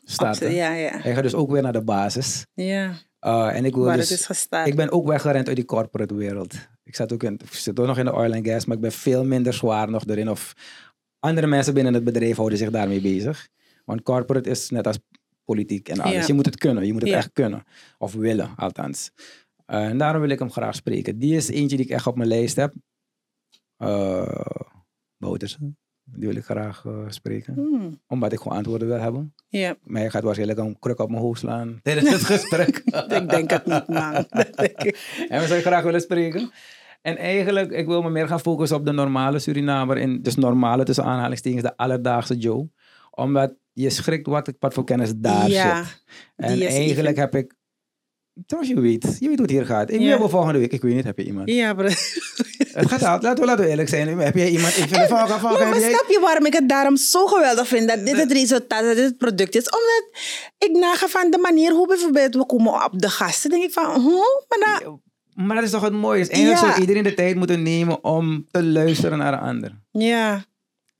starten. 0.03 0.53
Ja, 0.53 0.73
ja. 0.73 0.99
Hij 0.99 1.13
gaat 1.13 1.23
dus 1.23 1.33
ook 1.35 1.51
weer 1.51 1.61
naar 1.61 1.73
de 1.73 1.83
basis. 1.83 2.45
Ja, 2.53 2.93
Uh, 3.25 3.55
en 3.55 3.65
ik 3.65 3.75
wil 3.75 3.83
waar 3.83 3.97
dus, 3.97 4.09
het 4.09 4.19
is 4.19 4.25
gestart. 4.25 4.67
ik 4.67 4.75
ben 4.75 4.91
ook 4.91 5.07
weggerend 5.07 5.47
uit 5.47 5.55
die 5.55 5.65
corporate 5.65 6.15
wereld. 6.15 6.53
Ik 6.93 6.99
zat 6.99 7.13
ook 7.13 7.23
in, 7.23 7.33
ik 7.33 7.53
zit 7.53 7.79
ook 7.79 7.87
nog 7.87 7.97
in 7.97 8.05
de 8.05 8.13
oil 8.13 8.33
and 8.33 8.47
gas, 8.47 8.65
maar 8.65 8.75
ik 8.75 8.81
ben 8.81 8.91
veel 8.91 9.25
minder 9.25 9.53
zwaar 9.53 9.89
nog 9.89 10.05
erin. 10.07 10.29
Of 10.29 10.53
andere 11.19 11.47
mensen 11.47 11.73
binnen 11.73 11.93
het 11.93 12.03
bedrijf 12.03 12.35
houden 12.35 12.57
zich 12.57 12.69
daarmee 12.69 13.01
bezig. 13.01 13.47
Want 13.85 14.01
corporate 14.01 14.49
is 14.49 14.69
net 14.69 14.87
als 14.87 14.99
politiek 15.43 15.89
en 15.89 15.99
alles. 15.99 16.13
Ja. 16.15 16.23
Je 16.27 16.33
moet 16.33 16.45
het 16.45 16.57
kunnen, 16.57 16.85
je 16.85 16.91
moet 16.93 17.01
het 17.01 17.09
Ja. 17.11 17.17
echt 17.17 17.29
kunnen. 17.33 17.63
Of 17.97 18.13
willen, 18.13 18.53
althans. 18.55 19.11
Uh, 19.67 19.85
en 19.85 19.97
daarom 19.97 20.21
wil 20.21 20.29
ik 20.29 20.39
hem 20.39 20.51
graag 20.51 20.75
spreken. 20.75 21.19
Die 21.19 21.35
is 21.35 21.47
eentje 21.49 21.77
die 21.77 21.85
ik 21.85 21.91
echt 21.91 22.07
op 22.07 22.15
mijn 22.15 22.29
lijst 22.29 22.55
heb. 22.55 22.73
Uh, 23.77 24.45
Boutersen. 25.17 25.77
Die 26.05 26.27
wil 26.27 26.35
ik 26.35 26.43
graag 26.43 26.83
uh, 26.83 27.05
spreken. 27.07 27.53
Hmm, 27.53 28.01
Omdat 28.07 28.31
ik 28.31 28.39
gewoon 28.39 28.57
antwoorden 28.57 28.87
wil 28.87 28.99
hebben. 28.99 29.33
Ja, 29.47 29.75
Maar 29.83 30.01
hij 30.01 30.09
gaat 30.09 30.23
waarschijnlijk 30.23 30.59
een 30.59 30.79
kruk 30.79 30.99
op 30.99 31.09
mijn 31.09 31.21
hoofd 31.21 31.39
slaan 31.39 31.79
tijdens 31.83 32.09
het 32.09 32.23
gesprek. 32.23 32.77
ik 32.77 33.29
denk 33.29 33.49
het 33.49 33.65
niet, 33.65 33.87
man. 33.87 34.13
En 34.25 35.39
we 35.41 35.47
zouden 35.47 35.61
graag 35.61 35.83
willen 35.83 36.01
spreken. 36.01 36.51
En 37.03 37.17
eigenlijk, 37.17 37.71
ik 37.71 37.85
wil 37.85 38.01
me 38.01 38.09
meer 38.09 38.27
gaan 38.27 38.39
focussen 38.39 38.77
op 38.77 38.85
de 38.85 38.91
normale 38.91 39.39
Surinamer. 39.39 39.97
In, 39.97 40.21
dus 40.21 40.35
normale 40.35 40.83
tussen 40.83 41.03
aanhalingstekens, 41.03 41.61
de 41.61 41.77
alledaagse 41.77 42.35
Joe. 42.37 42.69
Omdat 43.11 43.53
je 43.73 43.89
schrikt 43.89 44.27
wat, 44.27 44.53
wat 44.59 44.73
voor 44.73 44.83
kennis 44.83 45.11
daar 45.15 45.49
Ja, 45.49 45.83
zit. 45.83 46.03
En 46.35 46.61
eigenlijk 46.61 47.17
heb 47.17 47.35
ik... 47.35 47.53
Trouwens, 48.45 48.73
je 48.73 48.81
weet, 48.81 49.03
je 49.19 49.27
weet 49.27 49.37
hoe 49.37 49.41
het 49.45 49.49
hier 49.55 49.65
gaat. 49.65 49.91
Ik 49.91 49.99
Ja. 49.99 50.17
wil 50.17 50.29
volgende 50.29 50.59
week, 50.59 50.71
ik 50.71 50.81
weet 50.81 50.93
niet, 50.95 51.03
heb 51.03 51.17
je 51.17 51.25
iemand? 51.25 51.49
Ja, 51.49 51.73
bro. 51.73 51.85
Het 51.85 52.87
gaat 52.87 53.03
uit, 53.03 53.23
laten 53.23 53.39
we, 53.39 53.45
laten 53.45 53.63
we 53.63 53.69
eerlijk 53.69 53.89
zijn. 53.89 54.19
Heb 54.19 54.35
jij 54.35 54.49
iemand? 54.49 54.77
Ik 54.77 54.83
vind 54.83 54.95
het 54.95 55.09
van, 55.09 55.27
van, 55.27 55.39
van, 55.39 55.51
Maar, 55.51 55.79
jij... 55.79 55.89
snap 55.89 56.05
je 56.09 56.19
waarom 56.19 56.45
ik 56.45 56.53
het 56.53 56.69
daarom 56.69 56.97
zo 56.97 57.25
geweldig 57.27 57.67
vind 57.67 57.87
dat 57.87 58.05
dit 58.05 58.17
het 58.17 58.31
resultaat, 58.31 58.83
dat 58.83 58.95
dit 58.95 59.05
het 59.05 59.17
product 59.17 59.55
is? 59.55 59.69
Omdat 59.69 60.21
ik 60.57 60.71
naga 60.71 61.07
van 61.07 61.31
de 61.31 61.37
manier 61.37 61.71
hoe 61.71 61.87
bijvoorbeeld 61.87 62.35
we 62.35 62.45
komen 62.45 62.85
op 62.85 62.99
de 62.99 63.09
gasten, 63.09 63.49
denk 63.49 63.63
ik 63.63 63.71
van, 63.71 64.01
huh? 64.01 64.13
Maar 64.47 64.79
dan, 64.83 65.01
Maar 65.35 65.55
dat 65.55 65.65
is 65.65 65.71
toch 65.71 65.81
het 65.81 65.93
mooie. 65.93 66.27
Eigenlijk 66.29 66.59
Ja. 66.61 66.69
zou 66.69 66.81
iedereen 66.81 67.03
de 67.03 67.13
tijd 67.13 67.35
moeten 67.35 67.63
nemen 67.63 68.03
om 68.03 68.45
te 68.51 68.63
luisteren 68.63 69.17
naar 69.17 69.33
een 69.33 69.39
ander. 69.39 69.81
ja, 69.91 70.43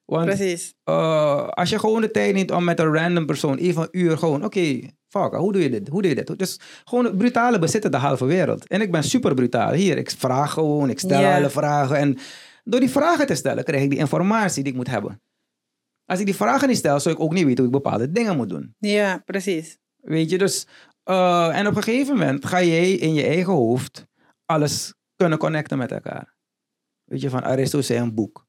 Want 0.05 0.25
precies. 0.25 0.73
eh, 0.83 1.47
als 1.47 1.69
je 1.69 1.79
gewoon 1.79 2.01
de 2.01 2.11
tijd 2.11 2.33
neemt 2.33 2.51
om 2.51 2.63
met 2.63 2.79
een 2.79 2.93
random 2.93 3.25
persoon 3.25 3.57
even 3.57 3.81
een 3.81 3.87
uur 3.91 4.17
gewoon, 4.17 4.45
oké, 4.45 4.79
fuck, 5.09 5.33
hoe 5.33 5.51
doe 5.53 5.61
je 5.61 5.69
dit? 5.69 5.87
Hoe 5.87 6.01
doe 6.01 6.09
je 6.15 6.23
dit? 6.23 6.39
Dus 6.39 6.59
gewoon 6.83 7.17
brutale 7.17 7.59
bezitten 7.59 7.91
de 7.91 7.97
halve 7.97 8.25
wereld. 8.25 8.67
En 8.67 8.81
ik 8.81 8.91
ben 8.91 9.03
super 9.03 9.33
brutaal. 9.33 9.71
Hier, 9.71 9.97
ik 9.97 10.11
vraag 10.11 10.51
gewoon, 10.53 10.89
ik 10.89 10.99
stel 10.99 11.21
Ja. 11.21 11.35
alle 11.37 11.49
vragen. 11.49 11.95
En 11.97 12.17
door 12.63 12.79
die 12.79 12.89
vragen 12.89 13.25
te 13.27 13.35
stellen, 13.35 13.63
krijg 13.63 13.83
ik 13.83 13.89
die 13.89 13.99
informatie 13.99 14.63
die 14.63 14.71
ik 14.71 14.77
moet 14.77 14.87
hebben. 14.89 15.21
Als 16.05 16.19
ik 16.19 16.25
die 16.25 16.35
vragen 16.35 16.67
niet 16.67 16.77
stel, 16.77 16.99
zou 16.99 17.15
ik 17.15 17.21
ook 17.21 17.33
niet 17.33 17.43
weten 17.45 17.63
hoe 17.65 17.73
ik 17.73 17.81
bepaalde 17.83 18.11
dingen 18.11 18.35
moet 18.35 18.49
doen. 18.49 18.75
Ja, 18.79 19.21
precies. 19.25 19.77
Weet 19.97 20.29
je, 20.29 20.37
dus... 20.37 20.67
eh, 21.03 21.57
en 21.57 21.67
op 21.67 21.75
een 21.75 21.83
gegeven 21.83 22.17
moment 22.17 22.45
ga 22.45 22.63
jij 22.63 22.91
in 22.91 23.13
je 23.13 23.23
eigen 23.25 23.53
hoofd 23.53 24.05
alles 24.45 24.93
kunnen 25.15 25.37
connecten 25.37 25.77
met 25.77 25.91
elkaar. 25.91 26.35
Weet 27.03 27.21
je, 27.21 27.29
van 27.29 27.43
Aristo 27.43 27.81
zei 27.81 27.99
een 27.99 28.13
boek. 28.13 28.47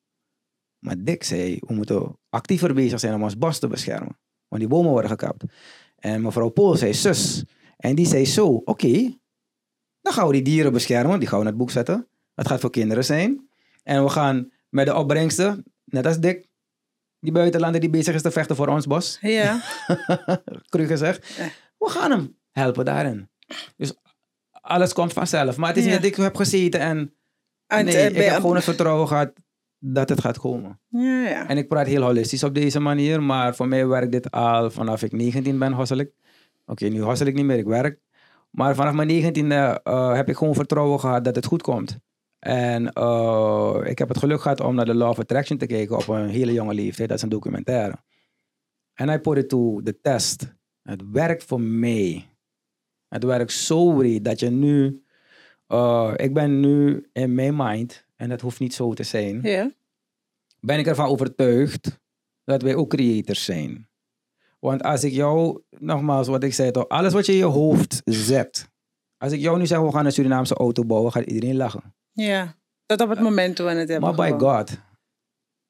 Maar 0.78 0.96
Dick 0.98 1.24
zei, 1.24 1.58
we 1.60 1.74
moeten 1.74 2.18
actiever 2.28 2.74
bezig 2.74 3.00
zijn 3.00 3.14
om 3.14 3.22
ons 3.22 3.38
bos 3.38 3.58
te 3.58 3.68
beschermen. 3.68 4.18
Want 4.48 4.62
die 4.62 4.70
bomen 4.70 4.90
worden 4.90 5.10
gekapt. 5.10 5.44
En 5.96 6.22
mevrouw 6.22 6.48
Pool 6.48 6.76
zei 6.76 6.94
zus. 6.94 7.44
En 7.76 7.94
die 7.94 8.06
zei 8.06 8.26
zo, 8.26 8.46
oké, 8.46 9.18
dan 10.00 10.12
gaan 10.12 10.26
we 10.26 10.32
die 10.32 10.42
dieren 10.42 10.72
beschermen. 10.72 11.18
Die 11.18 11.28
gaan 11.28 11.38
we 11.38 11.44
in 11.44 11.50
het 11.50 11.58
boek 11.58 11.70
zetten. 11.70 12.08
Dat 12.34 12.46
gaat 12.46 12.60
voor 12.60 12.70
kinderen 12.70 13.04
zijn. 13.04 13.48
En 13.82 14.04
we 14.04 14.10
gaan 14.10 14.52
met 14.68 14.86
de 14.86 14.94
opbrengsten, 14.94 15.64
net 15.84 16.06
als 16.06 16.18
Dick, 16.18 16.48
die 17.20 17.32
buitenlander 17.32 17.80
die 17.80 17.90
bezig 17.90 18.14
is 18.14 18.22
te 18.22 18.30
vechten 18.30 18.56
voor 18.56 18.68
ons 18.68 18.86
bos 18.86 19.18
Ja, 19.20 19.62
cru 20.72 20.86
gezegd. 20.86 21.36
We 21.78 21.88
gaan 21.88 22.10
hem 22.10 22.36
helpen 22.50 22.84
daarin. 22.84 23.28
Dus 23.76 23.94
alles 24.64 24.92
komt 24.92 25.12
vanzelf. 25.12 25.56
Maar 25.56 25.68
het 25.68 25.76
is 25.76 25.84
niet 25.84 25.94
dat 25.94 26.04
ik 26.04 26.16
heb 26.16 26.36
gezeten 26.36 26.80
en... 26.80 27.14
En, 27.66 27.84
nee, 27.84 27.96
eh, 27.96 28.06
ik 28.06 28.16
heb 28.16 28.40
gewoon 28.40 28.54
het 28.54 28.64
vertrouwen 28.64 29.08
gehad 29.08 29.32
dat 29.78 30.08
het 30.08 30.20
gaat 30.20 30.38
komen. 30.38 30.80
ja, 30.88 31.28
ja. 31.28 31.48
En 31.48 31.58
ik 31.58 31.68
praat 31.68 31.86
heel 31.86 32.02
holistisch 32.02 32.44
op 32.44 32.54
deze 32.54 32.80
manier. 32.80 33.22
Maar 33.22 33.54
voor 33.54 33.68
mij 33.68 33.86
werkt 33.86 34.12
dit 34.12 34.30
al 34.30 34.70
vanaf 34.70 35.02
ik 35.02 35.12
19 35.12 35.58
ben, 35.58 35.72
hossel 35.72 35.96
ik. 35.96 36.12
Oké, 36.66 36.86
nu 36.86 37.00
hossel 37.00 37.26
ik 37.26 37.34
niet 37.34 37.44
meer, 37.44 37.58
ik 37.58 37.66
werk. 37.66 38.00
Maar 38.50 38.74
vanaf 38.74 38.92
mijn 38.94 39.34
19e 39.34 39.82
eh, 39.82 40.14
heb 40.14 40.28
ik 40.28 40.36
gewoon 40.36 40.54
vertrouwen 40.54 41.00
gehad 41.00 41.24
dat 41.24 41.36
het 41.36 41.46
goed 41.46 41.62
komt. 41.62 41.98
En 42.38 42.92
eh, 42.92 43.80
ik 43.84 43.98
heb 43.98 44.08
het 44.08 44.18
geluk 44.18 44.40
gehad 44.40 44.60
om 44.60 44.74
naar 44.74 44.84
de 44.84 44.94
Law 44.94 45.08
of 45.08 45.18
Attraction 45.18 45.58
te 45.58 45.66
kijken 45.66 45.96
op 45.96 46.08
een 46.08 46.28
hele 46.28 46.52
jonge 46.52 46.74
leeftijd. 46.74 47.08
Dat 47.08 47.16
is 47.16 47.22
een 47.22 47.28
documentaire. 47.28 47.96
En 48.94 49.08
I 49.08 49.18
put 49.18 49.36
it 49.36 49.48
to 49.48 49.80
the 49.82 50.00
test. 50.00 50.54
Het 50.82 51.02
werkt 51.12 51.44
voor 51.44 51.60
mij. 51.60 52.33
Het 53.14 53.24
werkt 53.24 53.52
zo 53.52 53.92
breed 53.94 54.24
dat 54.24 54.40
je 54.40 54.50
nu... 54.50 55.04
eh, 55.66 56.12
ik 56.16 56.34
ben 56.34 56.60
nu 56.60 57.08
in 57.12 57.34
mijn 57.34 57.56
mind, 57.56 58.04
en 58.16 58.28
dat 58.28 58.40
hoeft 58.40 58.60
niet 58.60 58.74
zo 58.74 58.92
te 58.94 59.02
zijn, 59.02 59.40
ben 60.60 60.78
ik 60.78 60.86
ervan 60.86 61.08
overtuigd 61.08 62.00
dat 62.44 62.62
wij 62.62 62.74
ook 62.74 62.90
creators 62.90 63.44
zijn. 63.44 63.88
Want 64.58 64.82
als 64.82 65.04
ik 65.04 65.12
jou, 65.12 65.62
nogmaals 65.70 66.28
wat 66.28 66.42
ik 66.42 66.54
zei 66.54 66.70
toch, 66.70 66.88
alles 66.88 67.12
wat 67.12 67.26
je 67.26 67.32
in 67.32 67.38
je 67.38 67.44
hoofd 67.44 68.00
zet. 68.04 68.68
Als 69.16 69.32
ik 69.32 69.40
jou 69.40 69.58
nu 69.58 69.66
zeg, 69.66 69.80
we 69.80 69.92
gaan 69.92 70.04
een 70.06 70.12
Surinaamse 70.12 70.54
auto 70.54 70.84
bouwen, 70.84 71.12
gaat 71.12 71.24
iedereen 71.24 71.56
lachen. 71.56 71.94
Ja, 72.12 72.56
tot 72.86 73.00
op 73.00 73.08
het 73.08 73.20
moment 73.20 73.56
toen 73.56 73.66
we 73.66 73.72
het 73.72 73.88
hebben 73.88 74.14
Maar 74.16 74.30
by. 74.30 74.44
God, 74.44 74.78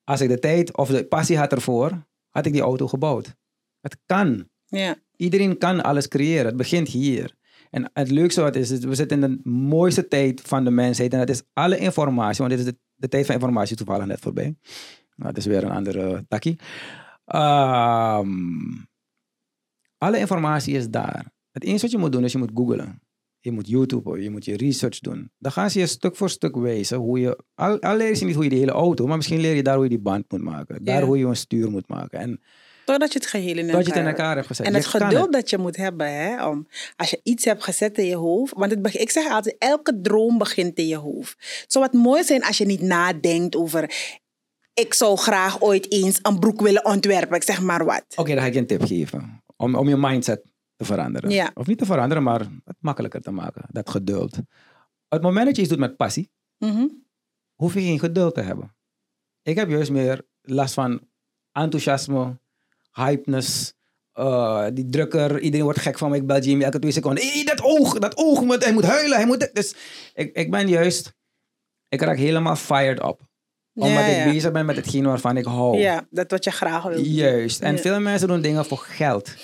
als 0.05 0.21
ik 0.21 0.29
de 0.29 0.39
tijd 0.39 0.77
of 0.77 0.89
de 0.89 1.05
passie 1.07 1.39
had 1.39 1.53
ervoor, 1.53 2.07
had 2.29 2.47
ik 2.47 2.53
die 2.53 2.63
auto 2.63 2.89
gebouwd. 2.89 3.35
Het 3.81 3.97
kan. 4.07 4.49
Ja, 4.67 4.97
Iedereen 5.17 5.59
kan 5.59 5.83
alles 5.83 6.09
creëren. 6.09 6.47
Het 6.47 6.57
begint 6.57 6.89
hier. 6.89 7.35
En 7.71 7.91
het 7.93 8.11
leukste 8.11 8.41
wat 8.41 8.57
is, 8.57 8.71
is 8.71 8.79
we 8.79 8.95
zitten 8.95 9.23
in 9.23 9.31
de 9.31 9.51
mooiste 9.51 10.09
tijd 10.09 10.41
van 10.41 10.65
de 10.65 10.71
mensheid. 10.71 11.13
En 11.13 11.19
dat 11.19 11.29
is 11.29 11.43
alle 11.53 11.79
informatie, 11.79 12.45
want 12.45 12.51
dit 12.51 12.67
is 12.67 12.73
de, 12.73 12.79
de 12.95 13.09
tijd 13.09 13.27
van 13.27 13.35
informatie 13.35 13.77
toevallig 13.77 14.07
net 14.07 14.21
voorbij. 14.21 14.57
Nou, 15.17 15.33
dat 15.33 15.37
is 15.37 15.47
weer 15.47 15.65
een 15.65 15.71
andere 15.71 16.25
takkie. 16.29 16.59
Ehm, 17.25 18.29
alle 19.99 20.19
informatie 20.19 20.75
is 20.75 20.89
daar. 20.89 21.33
Het 21.51 21.65
enige 21.65 21.81
wat 21.81 21.91
je 21.91 21.99
moet 21.99 22.13
doen 22.13 22.25
is 22.25 22.33
je 22.33 22.39
moet 22.39 22.51
googlen. 22.55 23.03
Je 23.41 23.53
moet 23.53 23.69
YouTube, 23.69 24.23
je 24.23 24.31
moet 24.31 24.45
je 24.45 24.57
research 24.57 24.99
doen. 24.99 25.31
Dan 25.39 25.53
gaan 25.53 25.71
ze 25.71 25.79
je 25.79 25.87
stuk 25.87 26.17
voor 26.17 26.31
stuk 26.31 26.57
wijzen 26.57 26.99
hoe 26.99 27.21
je... 27.21 27.45
Al, 27.55 27.81
al 27.81 27.97
leer 27.97 28.19
je 28.19 28.25
niet 28.25 28.35
hoe 28.35 28.45
je 28.45 28.51
de 28.51 28.57
hele 28.57 28.73
auto, 28.73 29.07
maar 29.07 29.17
misschien 29.17 29.41
leer 29.41 29.55
je 29.55 29.63
daar 29.63 29.75
hoe 29.75 29.83
je 29.83 29.91
die 29.91 29.99
band 29.99 30.31
moet 30.31 30.43
maken. 30.43 30.85
Daar 30.85 31.03
hoe 31.03 31.19
je 31.19 31.27
een 31.27 31.37
stuur 31.37 31.71
moet 31.71 31.89
maken. 31.89 32.19
En 32.19 32.41
totdat 32.85 33.13
je 33.13 33.19
het 33.19 33.29
geheel 33.29 33.57
in 33.59 33.67
dat 33.67 33.71
je 33.71 33.77
het 33.77 33.87
in 33.87 33.93
elkaar- 33.95 34.07
elkaar 34.11 34.35
hebt 34.35 34.47
gezet. 34.47 34.67
En 34.67 34.75
het 34.75 34.87
geduld 34.87 35.33
dat 35.33 35.51
je 35.51 35.59
moet 35.59 35.77
hebben, 35.77 36.13
hè, 36.13 36.47
om, 36.49 36.67
als 36.97 37.11
je 37.11 37.21
iets 37.23 37.45
hebt 37.45 37.65
gezet 37.65 37.99
in 37.99 38.07
je 38.07 38.17
hoofd. 38.17 38.53
Want 38.57 38.71
het, 38.71 38.95
ik 38.95 39.11
zeg 39.11 39.31
altijd, 39.33 39.57
elke 39.59 40.01
droom 40.01 40.39
begint 40.39 40.79
in 40.79 40.87
je 40.87 40.97
hoofd. 40.97 41.37
Het 41.61 41.73
zou 41.73 41.85
wat 41.85 42.03
mooi 42.03 42.25
zijn 42.25 42.43
als 42.45 42.59
je 42.59 42.67
niet 42.67 42.81
nadenkt 42.81 43.57
over... 43.57 44.13
Ik 44.75 44.95
zou 44.95 45.17
graag 45.17 45.61
ooit 45.61 45.93
eens 45.93 46.19
een 46.23 46.39
broek 46.39 46.61
willen 46.61 46.85
ontwerpen, 46.85 47.37
ik 47.37 47.43
zeg 47.43 47.61
maar 47.63 47.85
wat. 47.85 48.05
Oké, 48.17 48.31
dan 48.33 48.39
ga 48.41 48.47
ik 48.47 48.53
je 48.55 48.59
een 48.61 48.67
tip 48.67 48.83
geven. 48.85 49.43
Om, 49.57 49.75
om 49.75 49.89
je 49.89 49.97
mindset 49.97 50.43
te 50.77 50.85
veranderen. 50.85 51.31
Ja. 51.31 51.51
Of 51.55 51.67
niet 51.67 51.79
te 51.79 51.85
veranderen, 51.85 52.23
maar 52.23 52.41
het 52.41 52.77
makkelijker 52.81 53.21
te 53.21 53.31
maken. 53.31 53.63
Dat 53.69 53.91
geduld. 53.91 54.39
Op 54.39 54.45
het 55.09 55.23
moment 55.23 55.47
dat 55.47 55.57
je 55.57 55.63
iets 55.63 55.71
doet 55.71 55.81
met 55.81 55.97
passie, 55.97 56.31
Mhm. 56.59 56.87
hoef 57.55 57.75
je 57.75 57.81
geen 57.81 57.99
geduld 57.99 58.35
te 58.35 58.41
hebben. 58.41 58.75
Ik 59.43 59.57
heb 59.57 59.69
juist 59.71 59.91
meer 59.91 60.27
last 60.43 60.75
van 60.75 61.01
enthousiasme, 61.53 62.39
hypeness, 62.95 63.75
eh, 64.13 64.67
die 64.73 64.89
drukker. 64.89 65.41
Iedereen 65.41 65.65
wordt 65.65 65.81
gek 65.81 65.99
van 65.99 66.11
me. 66.11 66.17
Ik 66.17 66.27
bel 66.27 66.41
Jimmy 66.41 66.65
elke 66.65 66.79
twee 66.79 66.93
seconden. 66.93 67.45
Dat 67.45 67.63
oog, 67.63 67.99
dat 67.99 68.17
oog, 68.17 68.41
moet, 68.43 68.65
hij 68.65 68.73
moet 68.73 68.85
huilen. 68.85 69.17
Hij 69.17 69.27
moet 69.27 69.41
dit." 69.41 69.55
Dus 69.55 69.75
ik, 70.15 70.37
ik 70.37 70.51
ben 70.51 70.69
juist, 70.69 71.15
ik 71.89 72.01
raak 72.01 72.17
helemaal 72.17 72.57
fired 72.57 72.99
up. 73.03 73.21
Omdat 73.75 73.91
Ja, 73.99 74.07
ik 74.07 74.17
ja. 74.17 74.33
bezig 74.33 74.53
ben 74.53 74.67
met 74.67 74.77
hetgeen 74.77 75.05
waarvan 75.05 75.37
ik 75.37 75.45
hou. 75.45 75.79
Ja, 75.79 76.07
dat 76.11 76.31
wat 76.31 76.45
je 76.45 76.51
graag 76.51 76.83
wil. 76.83 77.01
Juist. 77.01 77.61
En 77.61 77.75
Ja. 77.75 77.81
veel 77.81 78.01
mensen 78.01 78.29
doen 78.29 78.41
dingen 78.41 78.65
voor 78.65 78.79
geld. 78.79 79.35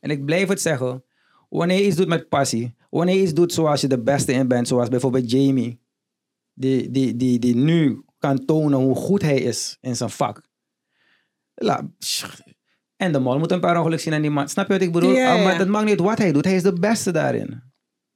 En 0.00 0.10
ik 0.10 0.24
blijf 0.24 0.48
het 0.48 0.60
zeggen. 0.60 1.04
Wanneer 1.48 1.78
je 1.78 1.86
iets 1.86 1.96
doet 1.96 2.08
met 2.08 2.28
passie. 2.28 2.74
Wanneer 2.90 3.14
je 3.14 3.22
iets 3.22 3.34
doet 3.34 3.52
zoals 3.52 3.80
je 3.80 3.86
de 3.86 4.02
beste 4.02 4.32
in 4.32 4.48
bent. 4.48 4.68
Zoals 4.68 4.88
bijvoorbeeld 4.88 5.30
Jamie. 5.30 5.80
Die, 6.54 6.90
die, 6.90 7.16
die, 7.16 7.38
die 7.38 7.56
nu 7.56 8.04
kan 8.18 8.44
tonen 8.44 8.78
hoe 8.78 8.94
goed 8.94 9.22
hij 9.22 9.38
is 9.40 9.78
in 9.80 9.96
zijn 9.96 10.10
vak. 10.10 10.42
La, 11.54 11.90
En 12.96 13.12
de 13.12 13.18
mol 13.18 13.38
moet 13.38 13.50
een 13.52 13.60
paar 13.60 13.78
ongeluk 13.78 14.00
zien 14.00 14.14
aan 14.14 14.20
die 14.20 14.30
man. 14.30 14.48
Snap 14.48 14.66
je 14.66 14.72
wat 14.72 14.82
ik 14.82 14.92
bedoel? 14.92 15.12
Ja, 15.12 15.34
Ah, 15.36 15.44
maar 15.44 15.58
dat 15.58 15.68
maakt 15.68 15.84
niet 15.84 15.98
uit 15.98 16.08
wat 16.08 16.18
hij 16.18 16.32
doet. 16.32 16.44
Hij 16.44 16.54
is 16.54 16.62
de 16.62 16.72
beste 16.72 17.10
daarin. 17.12 17.62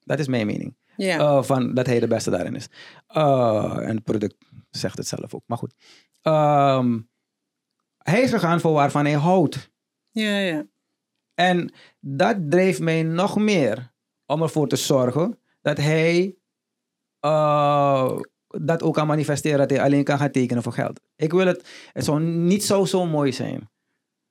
Dat 0.01 0.19
is 0.19 0.27
mijn 0.29 0.47
mening. 0.47 0.77
Ja. 0.97 1.19
Uh, 1.19 1.43
van 1.43 1.75
dat 1.75 1.87
hij 1.87 2.01
de 2.01 2.07
beste 2.07 2.31
daarin 2.31 2.55
is. 2.55 2.69
Uh, 3.17 3.77
en 3.81 3.95
het 3.95 4.05
product 4.05 4.37
zegt 4.71 4.97
het 4.99 5.07
zelf 5.07 5.35
ook. 5.35 5.43
Maar 5.47 5.59
goed. 5.59 5.75
Ehm, 6.23 6.99
hij 7.99 8.21
is 8.21 8.31
gegaan 8.31 8.61
voor 8.61 8.73
waarvan 8.73 9.05
hij 9.05 9.15
houdt. 9.15 9.71
ja, 10.11 10.39
ja. 10.39 10.67
En 11.35 11.73
dat 12.01 12.37
dreef 12.51 12.81
mij 12.81 13.03
nog 13.03 13.37
meer 13.37 13.93
om 14.27 14.43
ervoor 14.43 14.69
te 14.69 14.77
zorgen 14.77 15.39
dat 15.61 15.77
hij 15.77 16.37
uh, 17.25 18.19
dat 18.47 18.83
ook 18.83 18.95
kan 18.95 19.07
manifesteren. 19.07 19.59
Dat 19.59 19.71
hij 19.71 19.83
alleen 19.83 20.05
kan 20.05 20.19
gaan 20.19 20.31
tekenen 20.31 20.63
voor 20.63 20.73
geld. 20.73 21.01
Ik 21.17 21.33
wil 21.33 21.47
het, 21.47 21.91
het 21.93 22.05
zou 22.05 22.21
niet 22.23 22.65
zo, 22.65 22.85
zo 22.85 23.07
mooi 23.07 23.33
zijn. 23.33 23.71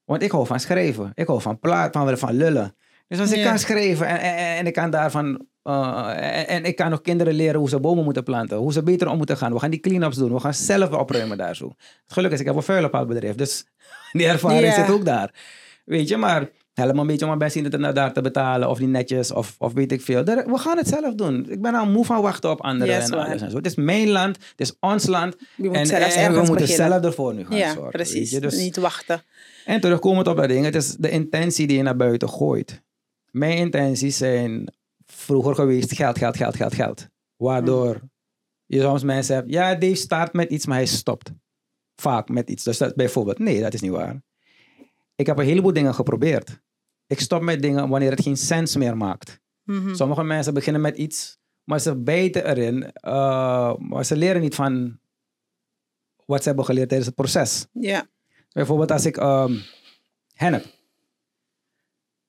Want 0.09 0.21
ik 0.23 0.31
hou 0.31 0.45
van 0.45 0.59
schrijven. 0.59 1.11
Ik 1.13 1.27
hou 1.27 1.41
van 1.41 1.59
praten, 1.59 2.01
van, 2.01 2.17
van 2.17 2.33
lullen. 2.35 2.75
Dus 3.07 3.19
als 3.19 3.31
ik 3.31 3.37
Ja. 3.37 3.49
kan 3.49 3.59
schrijven 3.59 4.07
en, 4.07 4.19
en, 4.19 4.57
en 4.57 4.67
ik 4.67 4.73
kan 4.73 4.89
daarvan... 4.89 5.45
uh, 5.63 6.07
en, 6.37 6.47
en 6.47 6.63
ik 6.63 6.75
kan 6.75 6.89
nog 6.89 7.01
kinderen 7.01 7.33
leren 7.33 7.59
hoe 7.59 7.69
ze 7.69 7.79
bomen 7.79 8.03
moeten 8.03 8.23
planten. 8.23 8.57
Hoe 8.57 8.73
ze 8.73 8.83
beter 8.83 9.09
om 9.09 9.17
moeten 9.17 9.37
gaan. 9.37 9.53
We 9.53 9.59
gaan 9.59 9.69
die 9.69 9.79
clean-ups 9.79 10.15
doen. 10.17 10.33
We 10.33 10.39
gaan 10.39 10.53
zelf 10.53 10.91
opruimen 10.91 11.37
daar 11.37 11.55
zo. 11.55 11.67
Het 12.03 12.13
geluk 12.13 12.31
is, 12.31 12.39
ik 12.39 12.45
heb 12.45 12.55
een 12.55 12.63
vuilenpaalbedrijf. 12.63 13.35
Dus 13.35 13.65
die 14.11 14.27
ervaring 14.27 14.63
Ja. 14.65 14.73
zit 14.73 14.89
ook 14.89 15.05
daar. 15.05 15.33
Weet 15.85 16.07
je, 16.07 16.17
maar 16.17 16.49
helemaal 16.73 17.01
een 17.01 17.07
beetje 17.07 17.25
om 17.25 17.37
mijn 17.37 17.51
best 17.53 17.71
dat 17.71 17.95
daar 17.95 18.13
te 18.13 18.21
betalen. 18.21 18.69
Of 18.69 18.77
die 18.77 18.87
netjes, 18.87 19.31
of, 19.31 19.55
of 19.57 19.73
weet 19.73 19.91
ik 19.91 20.01
veel. 20.01 20.23
We 20.23 20.57
gaan 20.57 20.77
het 20.77 20.87
zelf 20.87 21.13
doen. 21.15 21.45
Ik 21.49 21.61
ben 21.61 21.75
al 21.75 21.85
moe 21.85 22.05
van 22.05 22.21
wachten 22.21 22.49
op 22.49 22.61
anderen 22.61 23.01
en 23.01 23.09
waar. 23.09 23.25
alles 23.25 23.41
en 23.41 23.49
zo. 23.51 23.57
Het 23.57 23.65
is 23.65 23.75
mijn 23.75 24.09
land, 24.09 24.35
het 24.35 24.59
is 24.59 24.73
ons 24.79 25.05
land. 25.07 25.35
En 25.35 25.45
we 25.57 25.63
moeten 25.69 26.55
beginnen. 26.55 26.67
zelf 26.89 27.03
ervoor 27.03 27.33
nu 27.33 27.45
gaan 27.45 27.57
Ja, 27.57 27.65
zorgen. 27.65 27.81
weet 27.83 27.91
precies. 27.91 28.31
je. 28.31 28.39
Dus, 28.39 28.55
Niet 28.57 28.77
wachten. 28.77 29.21
En 29.69 29.79
terugkomend 29.81 30.27
op 30.27 30.37
dat 30.37 30.47
ding, 30.47 30.65
het 30.65 30.75
is 30.75 30.95
de 30.95 31.09
intentie 31.09 31.67
die 31.67 31.77
je 31.77 31.83
naar 31.83 31.95
buiten 31.95 32.29
gooit. 32.29 32.83
Mijn 33.31 33.57
intenties 33.57 34.17
zijn 34.17 34.73
vroeger 35.05 35.55
geweest 35.55 35.93
geld, 35.95 36.17
geld, 36.17 36.37
geld, 36.37 36.55
geld, 36.55 36.73
geld. 36.73 37.07
Waardoor 37.35 38.01
je 38.65 38.81
soms 38.81 39.03
mensen 39.03 39.35
hebt, 39.35 39.49
ja, 39.51 39.75
Dave 39.75 39.95
start 39.95 40.33
met 40.33 40.49
iets, 40.51 40.65
maar 40.65 40.77
hij 40.77 40.85
stopt. 40.85 41.31
Vaak 41.95 42.29
met 42.29 42.49
iets. 42.49 42.63
Dus 42.63 42.77
dat 42.77 42.95
bijvoorbeeld, 42.95 43.39
nee, 43.39 43.61
dat 43.61 43.73
is 43.73 43.81
niet 43.81 43.91
waar. 43.91 44.21
Ik 45.15 45.25
heb 45.25 45.37
een 45.37 45.45
heleboel 45.45 45.73
dingen 45.73 45.93
geprobeerd. 45.93 46.61
Ik 47.07 47.19
stop 47.19 47.41
met 47.41 47.61
dingen 47.61 47.89
wanneer 47.89 48.11
het 48.11 48.21
geen 48.21 48.37
sens 48.37 48.75
meer 48.75 48.97
maakt. 48.97 49.39
Mhm. 49.63 49.95
Sommige 49.95 50.23
mensen 50.23 50.53
beginnen 50.53 50.81
met 50.81 50.97
iets, 50.97 51.37
maar 51.63 51.79
ze 51.79 51.95
bijten 51.95 52.45
erin. 52.45 52.91
eh, 52.91 53.75
maar 53.77 54.05
ze 54.05 54.15
leren 54.15 54.41
niet 54.41 54.55
van 54.55 54.99
wat 56.25 56.41
ze 56.41 56.47
hebben 56.47 56.65
geleerd 56.65 56.87
tijdens 56.87 57.09
het 57.09 57.17
proces. 57.17 57.67
Ja. 57.71 58.07
Bijvoorbeeld 58.51 58.91
als 58.91 59.05
ik 59.05 59.17
ehm 59.17 59.53
hennep. 60.33 60.65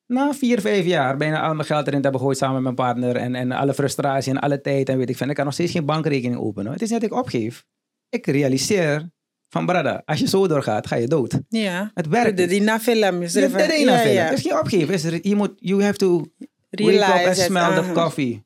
Na 0.07 0.33
vier, 0.33 0.61
vijf 0.61 0.85
jaar 0.85 1.17
bijna 1.17 1.41
al 1.41 1.55
mijn 1.55 1.67
geld 1.67 1.87
erin 1.87 1.97
te 1.99 2.03
hebben 2.03 2.21
gegooid 2.21 2.39
samen 2.39 2.55
met 2.55 2.63
mijn 2.63 2.75
partner. 2.75 3.17
En, 3.17 3.35
en 3.35 3.53
alle 3.53 3.75
frustratie 3.75 4.33
en 4.33 4.39
alle 4.41 4.61
tijd 4.61 4.89
en 4.89 4.99
weet 4.99 5.09
ik 5.09 5.17
veel. 5.17 5.29
Ik 5.29 5.35
kan 5.35 5.45
nog 5.45 5.55
steeds 5.55 5.73
geen 5.73 5.85
bankrekening 5.85 6.41
openen. 6.41 6.73
Het 6.73 6.83
is 6.83 6.91
niet 6.91 7.01
dat 7.01 7.11
ik 7.11 7.17
opgeef. 7.17 7.65
Ik 8.09 8.27
realiseer 8.27 9.11
van 9.49 9.67
brada, 9.67 10.03
als 10.05 10.19
je 10.19 10.29
zo 10.29 10.47
doorgaat, 10.47 10.87
ga 10.87 10.97
je 10.97 11.07
dood. 11.07 11.39
Ja. 11.49 11.91
Het 11.95 12.09
werkt 12.09 12.37
De 12.37 12.43
niet. 12.43 12.51
Dina 12.51 12.81
film. 12.81 13.23
is 13.23 13.33
Je 13.33 13.41
er 13.41 14.13
ja. 14.13 14.25
Het 14.25 14.39
is 14.39 14.43
geen 14.43 14.59
opgeven. 14.59 14.95
Is, 14.95 15.03
je 15.23 15.37
moet, 15.37 15.53
you 15.57 15.83
have 15.83 15.97
to 15.97 16.19
wake 16.19 16.29
Realize 16.71 17.21
up 17.21 17.27
and 17.27 17.37
smell 17.37 17.75
the 17.75 17.81
aha. 17.81 17.93
coffee. 17.93 18.45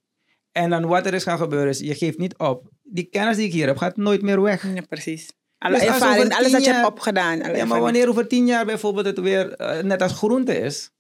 En 0.53 0.71
dan 0.71 0.87
wat 0.87 1.07
er 1.07 1.15
is 1.15 1.23
gaan 1.23 1.39
gebeuren 1.39 1.69
is, 1.69 1.79
je 1.79 1.95
geeft 1.95 2.19
niet 2.19 2.39
op. 2.39 2.69
Die 2.83 3.05
kennis 3.05 3.37
die 3.37 3.47
ik 3.47 3.53
hier 3.53 3.67
heb, 3.67 3.77
gaat 3.77 3.97
nooit 3.97 4.23
meer 4.23 4.43
weg. 4.43 4.75
Ja, 4.75 4.83
precies. 4.89 5.31
Alle 5.65 5.79
Dus 5.79 5.87
ervaring, 5.87 6.35
alles 6.35 6.53
dat 6.53 6.65
je 6.65 6.73
hebt 6.73 6.87
opgedaan. 6.87 7.39
Ja, 7.39 7.65
maar 7.65 7.81
wanneer 7.81 8.09
over 8.09 8.29
tien 8.29 8.47
jaar 8.47 8.65
bijvoorbeeld 8.65 9.07
het 9.07 9.19
weer 9.19 9.53
eh, 9.53 9.83
net 9.83 10.03
als 10.03 10.13
groente 10.13 10.59
is, 10.59 10.91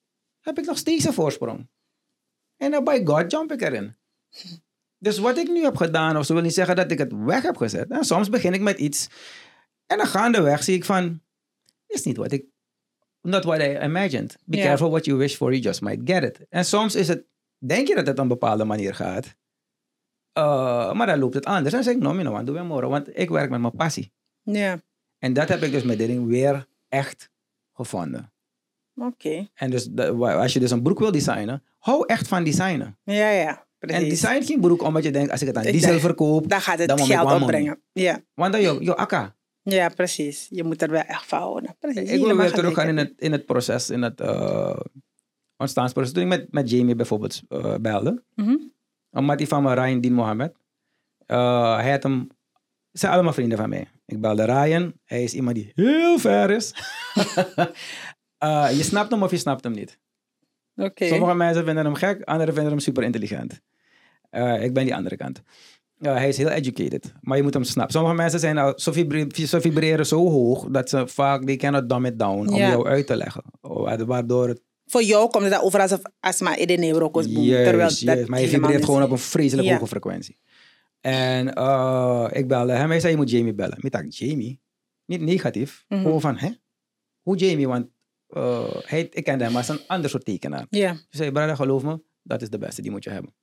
heb 0.40 0.58
ik 0.58 0.64
nog 0.64 0.78
steeds 0.78 1.04
een 1.04 1.12
voorsprong. 1.12 1.68
En 2.56 2.70
dan 2.70 2.84
by 2.84 3.00
God 3.04 3.30
jump 3.30 3.52
ik 3.52 3.62
erin. 3.62 3.96
Dus 4.98 5.18
wat 5.18 5.38
ik 5.38 5.48
nu 5.48 5.62
heb 5.62 5.76
gedaan, 5.76 6.16
of 6.16 6.26
ze 6.26 6.32
wil 6.32 6.42
niet 6.42 6.54
zeggen 6.54 6.76
dat 6.76 6.90
ik 6.90 6.98
het 6.98 7.12
weg 7.16 7.42
heb 7.42 7.56
gezet. 7.56 7.90
En 7.90 8.04
soms 8.04 8.28
begin 8.28 8.52
ik 8.52 8.60
met 8.60 8.78
iets 8.78 9.08
en 9.86 9.96
dan 9.96 10.06
gaandeweg 10.06 10.62
zie 10.62 10.74
ik 10.76 10.84
van, 10.84 11.22
is 11.86 12.02
niet 12.02 12.16
wat 12.16 12.32
ik, 12.32 12.44
not 13.20 13.44
what 13.44 13.60
I 13.60 13.78
imagined. 13.82 14.36
Be 14.44 14.56
careful 14.56 14.90
what 14.90 15.04
you 15.04 15.18
wish 15.18 15.34
for, 15.36 15.50
you 15.50 15.62
just 15.62 15.80
might 15.80 16.00
get 16.04 16.22
it. 16.22 16.46
En 16.48 16.64
soms 16.64 16.94
is 16.94 17.08
het, 17.08 17.24
denk 17.58 17.88
je 17.88 17.94
dat 17.94 18.06
het 18.06 18.16
op 18.16 18.22
een 18.22 18.28
bepaalde 18.28 18.64
manier 18.64 18.94
gaat, 18.94 19.34
Eh, 20.32 20.92
maar 20.92 21.06
dan 21.06 21.18
loopt 21.18 21.34
het 21.34 21.44
anders. 21.44 21.64
En 21.66 21.70
dan 21.70 21.82
zeg 21.82 21.94
ik, 21.94 22.00
no, 22.00 22.08
you 22.08 22.20
know 22.20 22.32
what, 22.32 22.46
doe 22.46 22.54
weer 22.54 22.64
morgen, 22.64 22.88
want 22.88 23.18
ik 23.18 23.28
werk 23.30 23.50
met 23.50 23.60
mijn 23.60 23.76
passie. 23.76 24.12
Ja, 24.44 24.80
En 25.18 25.32
dat 25.32 25.48
heb 25.48 25.62
ik 25.62 25.70
dus 25.72 25.82
met 25.82 25.98
dit 25.98 26.06
ding 26.06 26.26
weer 26.26 26.66
echt 26.88 27.30
gevonden. 27.72 28.32
oké. 28.96 29.48
En 29.54 29.70
dus 29.70 29.96
als 30.18 30.52
je 30.52 30.60
dus 30.60 30.70
een 30.70 30.82
broek 30.82 30.98
wil 30.98 31.12
designen, 31.12 31.62
hou 31.78 32.06
echt 32.06 32.28
van 32.28 32.44
designen. 32.44 32.98
Ja, 33.04 33.28
ja. 33.30 33.66
En 33.78 33.90
Precies. 33.90 34.08
design 34.20 34.42
geen 34.42 34.60
broek 34.60 34.82
omdat 34.82 35.02
je 35.04 35.10
denkt, 35.10 35.30
als 35.30 35.40
ik 35.40 35.46
het 35.46 35.56
aan 35.56 35.64
Ik 35.64 35.72
diesel 35.72 35.88
denk- 35.88 36.00
verkoop, 36.00 36.48
Dan 36.48 36.60
gaat 36.60 36.78
het 36.78 36.88
dan 36.88 36.98
geld 36.98 37.32
opbrengen. 37.40 37.82
Ja. 37.92 38.20
want 38.34 38.52
dan 38.52 38.62
je, 38.62 38.76
je 38.84 38.96
akka. 38.96 39.34
ja, 39.62 39.88
precies. 39.88 40.46
Je 40.50 40.64
moet 40.64 40.82
er 40.82 40.90
wel 40.90 41.00
echt 41.02 41.26
van 41.26 41.38
houden. 41.38 41.76
Precies. 41.78 42.10
Ik 42.10 42.20
wil 42.24 42.36
weer 42.36 42.52
teruggaan 42.52 42.88
in 42.88 42.96
het, 42.96 43.12
in 43.16 43.32
het 43.32 43.46
proces, 43.46 43.90
in 43.90 44.02
het 44.02 44.20
uh, 44.20 44.76
ontstaansproces. 45.56 46.12
Toen 46.12 46.22
ik 46.22 46.28
met, 46.28 46.52
met 46.52 46.70
Jamie 46.70 46.94
bijvoorbeeld 46.94 47.42
eh, 47.48 47.74
belde, 47.76 48.22
Mhm. 48.34 48.56
omdat 49.10 49.38
die 49.38 49.48
van 49.48 49.62
me, 49.62 49.74
Ryan 49.74 50.00
Dien 50.00 50.12
Mohammed, 50.12 50.54
eh, 51.26 51.74
hij 51.76 51.90
had 51.90 52.02
hem, 52.02 52.28
ze 52.92 52.98
zijn 52.98 53.12
allemaal 53.12 53.32
vrienden 53.32 53.58
van 53.58 53.68
mij. 53.68 53.88
Ik 54.06 54.20
belde 54.20 54.44
Ryan, 54.44 54.92
hij 55.04 55.22
is 55.22 55.34
iemand 55.34 55.56
die 55.56 55.72
heel 55.74 56.18
ver 56.18 56.50
is. 56.50 56.72
Eh, 58.38 58.68
je 58.76 58.82
snapt 58.82 59.10
hem 59.10 59.22
of 59.22 59.30
je 59.30 59.36
snapt 59.36 59.64
hem 59.64 59.72
niet. 59.72 59.98
Sommige 60.94 61.34
mensen 61.34 61.64
vinden 61.64 61.84
hem 61.84 61.94
gek, 61.94 62.22
anderen 62.22 62.54
vinden 62.54 62.72
hem 62.72 62.80
super 62.80 63.02
intelligent. 63.02 63.60
Eh, 64.30 64.62
ik 64.62 64.74
ben 64.74 64.84
die 64.84 64.94
andere 64.94 65.16
kant. 65.16 65.42
Eh, 66.00 66.12
hij 66.14 66.28
is 66.28 66.36
heel 66.36 66.48
educated, 66.48 67.12
maar 67.20 67.36
je 67.36 67.42
moet 67.42 67.54
hem 67.54 67.64
snappen. 67.64 67.92
Sommige 67.92 68.14
mensen 68.14 68.40
zijn 68.40 68.58
al, 68.58 68.72
ze 68.76 69.60
vibreren 69.60 70.06
zo 70.06 70.28
hoog 70.30 70.66
dat 70.70 70.88
ze 70.88 71.06
vaak, 71.06 71.44
they 71.44 71.56
cannot 71.56 71.88
dumb 71.88 72.06
it 72.06 72.18
down 72.18 72.48
om 72.48 72.54
Ja. 72.54 72.68
jou 72.68 72.86
uit 72.86 73.06
te 73.06 73.16
leggen. 73.16 73.42
Wa- 73.60 74.04
Waardoor 74.04 74.48
het, 74.48 74.60
Voor 74.86 75.02
jou 75.02 75.30
komt 75.30 75.44
het 75.44 75.60
over 75.60 75.80
alsof 75.80 76.00
astma 76.20 76.56
in 76.56 76.66
de 76.66 76.74
neurokos 76.76 77.32
boem. 77.32 77.46
terwijl 77.46 77.90
dat 78.04 78.28
maar 78.28 78.40
je 78.40 78.48
vibreert 78.48 78.84
gewoon 78.84 79.02
op 79.02 79.10
een 79.10 79.18
vreselijk 79.18 79.68
Ja. 79.68 79.74
hoge 79.74 79.86
frequentie. 79.86 80.38
En 81.04 81.54
eh, 81.54 82.28
ik 82.32 82.48
belde 82.48 82.72
hem, 82.72 82.90
hij 82.90 83.00
zei 83.00 83.12
je 83.12 83.18
moet 83.18 83.30
Jamie 83.30 83.54
bellen. 83.54 83.78
Ik 83.80 83.90
dacht, 83.90 84.16
Jamie? 84.16 84.60
Niet 85.04 85.20
negatief, 85.20 85.84
gewoon 85.88 86.20
van, 86.20 86.36
hè? 86.36 86.50
Hoe 87.22 87.36
Jamie? 87.36 87.68
Want 87.68 87.88
eh, 88.26 88.70
hij, 88.70 89.00
ik 89.00 89.24
kende 89.24 89.44
hem 89.44 89.56
als 89.56 89.68
een 89.68 89.86
ander 89.86 90.10
soort 90.10 90.24
tekenaar. 90.24 90.66
Ja. 90.70 90.94
Ze 90.94 91.06
zei, 91.10 91.32
brother, 91.32 91.56
geloof 91.56 91.82
me, 91.82 92.02
dat 92.22 92.42
is 92.42 92.50
de 92.50 92.58
beste, 92.58 92.82
die 92.82 92.90
moet 92.90 93.04
je 93.04 93.10
hebben. 93.10 93.34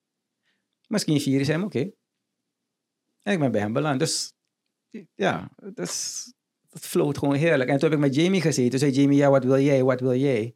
Misschien 0.88 1.22
vier 1.22 1.40
is 1.40 1.48
hem, 1.48 1.64
oké. 1.64 1.92
En 3.22 3.34
ik 3.34 3.40
ben 3.40 3.52
bij 3.52 3.62
hem 3.62 3.74
beland. 3.74 4.00
Dus 4.00 4.34
ja, 5.16 5.52
het, 5.56 5.80
is, 5.80 6.26
het 6.70 6.86
floot 6.86 7.18
gewoon 7.18 7.36
heerlijk. 7.36 7.70
En 7.70 7.80
toen 7.80 7.90
heb 7.90 8.00
ik 8.00 8.06
met 8.06 8.16
Jamie 8.16 8.42
gezeten. 8.42 8.70
Toen 8.70 8.80
zei 8.80 8.92
Jamie, 8.92 9.18
ja, 9.18 9.30
wat 9.30 9.44
wil 9.44 9.60
jij, 9.60 9.84
wat 9.84 10.00
wil 10.00 10.16
jij? 10.16 10.56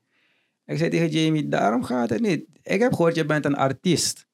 Ik 0.66 0.78
zei 0.78 0.90
tegen 0.90 1.10
Jamie, 1.10 1.48
daarom 1.48 1.84
gaat 1.84 2.10
het 2.10 2.22
niet. 2.22 2.48
Ik 2.62 2.80
heb 2.80 2.94
gehoord, 2.94 3.16
je 3.16 3.26
bent 3.26 3.46
een 3.46 3.56
artiest. 3.56 4.25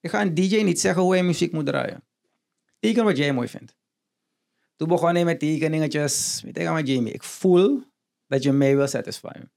Ik 0.00 0.10
ga 0.10 0.20
een 0.20 0.34
DJ 0.34 0.62
niet 0.62 0.80
zeggen 0.80 1.02
hoe 1.02 1.12
hij 1.12 1.22
muziek 1.22 1.52
moet 1.52 1.66
draaien. 1.66 2.04
Teken 2.78 3.04
wat 3.04 3.16
jij 3.16 3.32
mooi 3.32 3.48
vindt. 3.48 3.76
Toen 4.76 4.88
begon 4.88 5.14
hij 5.14 5.24
met 5.24 5.38
tekeningetjes. 5.38 6.42
Ik 6.44 6.70
met 6.70 6.88
Jamie, 6.88 7.12
ik 7.12 7.22
voel 7.22 7.82
dat 8.26 8.42
je 8.42 8.52
mij 8.52 8.76
wil 8.76 8.86
satisfyen. 8.86 9.52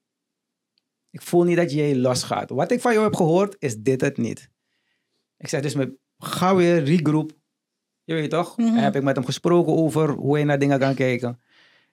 Ik 1.10 1.22
voel 1.22 1.44
niet 1.44 1.58
dat 1.58 1.72
jij 1.72 1.96
losgaat. 1.96 2.50
Wat 2.50 2.72
ik 2.72 2.82
van 2.82 2.92
jou 2.92 3.04
heb 3.04 3.16
gehoord, 3.16 3.56
is 3.60 3.78
dit 3.78 4.02
het 4.02 4.18
niet. 4.18 4.50
Ik 5.38 5.48
zeg 5.48 5.62
dus, 5.62 5.76
met, 5.76 5.92
ga 6.18 6.56
weer 6.56 6.84
regroup. 6.84 7.32
Je 8.04 8.14
weet 8.14 8.30
toch? 8.30 8.58
En 8.58 8.74
heb 8.74 8.96
ik 8.96 9.04
met 9.04 9.16
hem 9.16 9.26
gesproken 9.26 9.74
over 9.74 10.10
hoe 10.10 10.36
hij 10.36 10.44
naar 10.44 10.60
dingen 10.60 10.80
kan 10.80 10.96
kijken. 10.96 11.42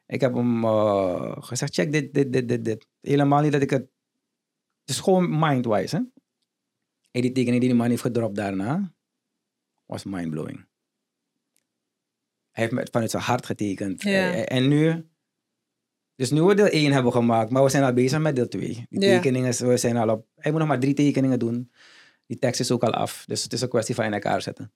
Ik 0.07 0.21
heb 0.21 0.35
hem 0.35 0.65
eh, 0.65 1.37
gezegd, 1.39 1.75
check 1.75 1.93
dit, 1.93 2.15
dit, 2.15 2.33
dit, 2.33 2.49
dit, 2.49 2.65
dit. 2.65 2.87
Helemaal 3.01 3.41
niet 3.43 3.53
dat 3.53 3.63
ik 3.63 3.71
het... 3.71 3.91
Het 4.81 4.99
is 4.99 5.01
gewoon 5.01 5.39
mind-wise, 5.39 5.97
hè. 5.97 6.03
En 7.11 7.21
die 7.21 7.33
tekening 7.33 7.61
die 7.61 7.69
die 7.71 7.79
man 7.79 7.89
heeft 7.91 8.03
gedropt 8.03 8.37
daarna, 8.37 8.93
was 9.87 10.05
mind-blowing. 10.05 10.69
Hij 12.51 12.63
heeft 12.65 12.73
met, 12.73 12.91
vanuit 12.91 13.11
zijn 13.11 13.23
hart 13.23 13.47
getekend. 13.47 14.03
Ja. 14.03 14.33
Eh, 14.33 14.57
En 14.57 14.69
nu... 14.69 15.05
Dus 16.15 16.31
nu 16.31 16.43
we 16.43 16.55
deel 16.55 16.67
1 16.67 16.93
hebben 16.93 17.13
gemaakt, 17.13 17.51
maar 17.51 17.63
we 17.63 17.69
zijn 17.69 17.83
al 17.85 17.93
bezig 17.93 18.19
met 18.19 18.37
deel 18.37 18.49
2. 18.49 18.87
Die 18.89 19.01
Ja. 19.01 19.17
tekeningen, 19.17 19.67
we 19.69 19.77
zijn 19.77 19.97
al 19.97 20.09
op... 20.09 20.27
Hij 20.37 20.51
moet 20.51 20.61
nog 20.61 20.69
maar 20.69 20.81
drie 20.81 20.95
tekeningen 20.95 21.39
doen. 21.39 21.73
Die 22.27 22.39
tekst 22.39 22.61
is 22.61 22.71
ook 22.71 22.83
al 22.83 22.93
af. 22.93 23.25
Dus 23.27 23.43
het 23.43 23.53
is 23.53 23.61
een 23.61 23.69
kwestie 23.69 23.95
van 23.95 24.05
in 24.05 24.13
elkaar 24.13 24.43
zetten. 24.43 24.73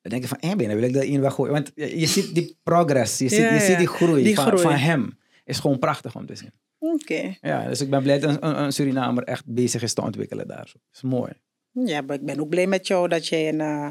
Dan 0.00 0.10
denk 0.10 0.22
je 0.22 0.28
van, 0.28 0.38
eh, 0.38 0.54
binnen 0.56 0.76
wil 0.76 0.86
ik 0.86 0.92
deel 0.92 1.02
1 1.02 1.20
weggooien. 1.20 1.52
Want 1.52 1.72
je, 1.74 1.98
je 2.00 2.06
ziet 2.06 2.34
die 2.34 2.58
progress, 2.62 3.18
je, 3.18 3.28
ziet, 3.28 3.66
je 3.66 3.74
die 3.78 3.86
groei, 3.86 4.22
Die 4.22 4.34
van, 4.34 4.46
groei. 4.46 4.62
van 4.62 4.72
hem. 4.74 5.18
Is 5.44 5.58
gewoon 5.58 5.78
prachtig 5.78 6.16
om 6.16 6.26
te 6.26 6.34
zien. 6.34 6.52
Oké. 6.92 7.36
Ja, 7.40 7.68
dus 7.68 7.80
ik 7.80 7.90
ben 7.90 8.02
blij 8.02 8.18
dat 8.18 8.36
een, 8.40 8.72
Surinamer 8.72 9.24
echt 9.24 9.44
bezig 9.46 9.82
is 9.82 9.94
te 9.94 10.02
ontwikkelen 10.02 10.48
daar. 10.48 10.70
Dat 10.72 10.82
is 10.92 11.02
mooi. 11.02 11.32
Ja, 11.72 12.00
maar 12.00 12.16
ik 12.16 12.24
ben 12.24 12.40
ook 12.40 12.48
blij 12.48 12.66
met 12.66 12.86
jou 12.86 13.08
dat 13.08 13.26
je 13.26 13.36
in, 13.36 13.60
eh, 13.60 13.88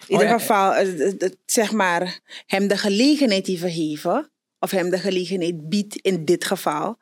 in 0.00 0.08
ieder 0.08 0.24
Oh, 0.26 0.30
ja. 0.32 0.38
geval, 0.38 0.74
eh, 0.74 1.30
zeg 1.46 1.72
maar, 1.72 2.20
hem 2.46 2.68
de 2.68 2.76
gelegenheid 2.76 3.46
heeft 3.46 3.60
gegeven 3.60 4.30
of 4.58 4.70
hem 4.70 4.90
de 4.90 4.98
gelegenheid 4.98 5.68
biedt 5.68 5.96
in 5.96 6.24
dit 6.24 6.44
geval. 6.44 6.98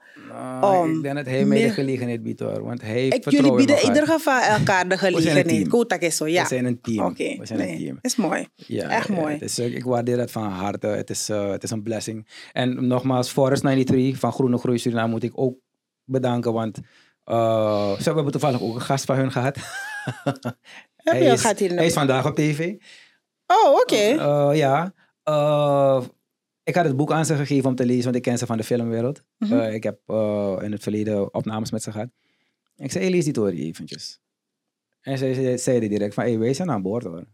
Om 0.60 0.96
ik 0.96 1.02
denk 1.02 1.14
dat 1.14 1.26
hij 1.26 1.44
mij 1.44 1.62
de 1.62 1.70
gelegenheid 1.70 2.22
biedt 2.22 2.40
hoor. 2.40 2.64
Want 2.64 2.82
hij 2.82 3.06
Ik, 3.06 3.30
jullie 3.30 3.54
bieden 3.54 3.80
in 3.82 3.88
ieder 3.88 4.06
geval 4.06 4.40
elkaar 4.40 4.88
de 4.88 4.98
gelegenheid. 4.98 5.48
team. 5.48 5.68
Kotak 5.68 6.00
is 6.00 6.16
zo, 6.16 6.26
ja. 6.26 6.42
We 6.42 6.48
zijn 6.48 6.64
een 6.64 6.80
team. 6.80 7.04
Oké, 7.06 7.36
We 7.38 7.46
zijn 7.46 7.58
nee, 7.58 7.72
een 7.72 7.78
team. 7.78 7.98
is 8.00 8.16
mooi. 8.16 8.46
Ja, 8.54 8.88
Echt 8.88 9.08
ja, 9.08 9.14
mooi. 9.14 9.32
het 9.32 9.42
is, 9.42 9.58
ik 9.58 9.84
waardeer 9.84 10.16
dat 10.16 10.30
van 10.30 10.44
harte. 10.50 10.86
Het 10.86 11.10
is, 11.10 11.28
eh, 11.28 11.50
het 11.50 11.62
is 11.62 11.70
een 11.70 11.82
blessing. 11.82 12.28
En 12.52 12.86
nogmaals, 12.86 13.30
Forest 13.30 13.62
93 13.62 14.18
van 14.18 14.32
Groene 14.32 14.58
Groei 14.58 14.78
Suriname 14.78 15.10
moet 15.10 15.22
ik 15.22 15.32
ook 15.34 15.56
bedanken. 16.04 16.52
Want 16.52 16.78
eh, 17.24 17.92
ze 17.96 18.02
hebben 18.02 18.30
toevallig 18.30 18.62
ook 18.62 18.74
een 18.74 18.80
gast 18.80 19.04
van 19.04 19.16
hun 19.16 19.32
gehad. 19.32 19.56
Heb 20.96 21.14
je 21.14 21.24
hij, 21.24 21.32
is, 21.32 21.42
hij 21.42 21.86
is 21.86 21.92
vandaag 21.92 22.26
op 22.26 22.34
tv. 22.34 22.74
Oh, 23.46 23.72
oké. 23.72 23.94
Eh, 23.96 24.50
ja. 24.52 24.92
Ik 26.64 26.74
had 26.74 26.84
het 26.84 26.96
boek 26.96 27.12
aan 27.12 27.24
ze 27.24 27.36
gegeven 27.36 27.68
om 27.68 27.74
te 27.74 27.86
lezen, 27.86 28.04
want 28.04 28.16
ik 28.16 28.22
ken 28.22 28.38
ze 28.38 28.46
van 28.46 28.56
de 28.56 28.64
filmwereld. 28.64 29.22
Mhm. 29.38 29.52
Eh, 29.52 29.74
ik 29.74 29.82
heb 29.82 30.00
eh, 30.06 30.58
in 30.62 30.72
het 30.72 30.82
verleden 30.82 31.34
opnames 31.34 31.70
met 31.70 31.82
ze 31.82 31.92
gehad. 31.92 32.08
Ik 32.76 32.90
zei, 32.90 33.04
hey, 33.04 33.12
lees 33.12 33.24
die 33.24 33.32
Tory 33.32 33.60
eventjes. 33.60 34.20
En 35.00 35.18
zei, 35.18 35.58
zeiden 35.58 35.88
direct 35.88 36.14
van, 36.14 36.24
hey, 36.24 36.38
wij 36.38 36.54
zijn 36.54 36.70
aan 36.70 36.82
boord 36.82 37.04
hoor. 37.04 37.26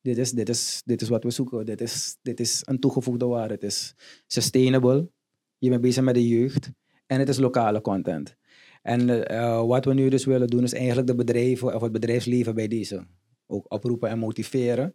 Dit 0.00 0.18
is, 0.18 0.30
dit, 0.30 0.48
is, 0.48 0.82
dit 0.84 1.02
is 1.02 1.08
wat 1.08 1.24
we 1.24 1.30
zoeken. 1.30 1.66
Dit 1.66 1.80
is, 1.80 2.16
dit 2.22 2.40
is 2.40 2.62
een 2.64 2.78
toegevoegde 2.78 3.26
waarde. 3.26 3.54
Het 3.54 3.62
is 3.62 3.94
sustainable. 4.26 5.10
Je 5.58 5.68
bent 5.68 5.80
bezig 5.80 6.04
met 6.04 6.14
de 6.14 6.28
jeugd. 6.28 6.70
En 7.06 7.18
het 7.18 7.28
is 7.28 7.38
lokale 7.38 7.80
content. 7.80 8.36
En 8.82 9.28
eh, 9.28 9.66
wat 9.66 9.84
we 9.84 9.94
nu 9.94 10.08
dus 10.08 10.24
willen 10.24 10.48
doen, 10.48 10.62
is 10.62 10.72
eigenlijk 10.72 11.06
de 11.06 11.14
bedrijven 11.14 11.74
of 11.74 11.82
het 11.82 11.92
bedrijfsleven 11.92 12.54
bij 12.54 12.68
deze 12.68 13.06
ook 13.46 13.72
oproepen 13.72 14.08
en 14.08 14.18
motiveren. 14.18 14.94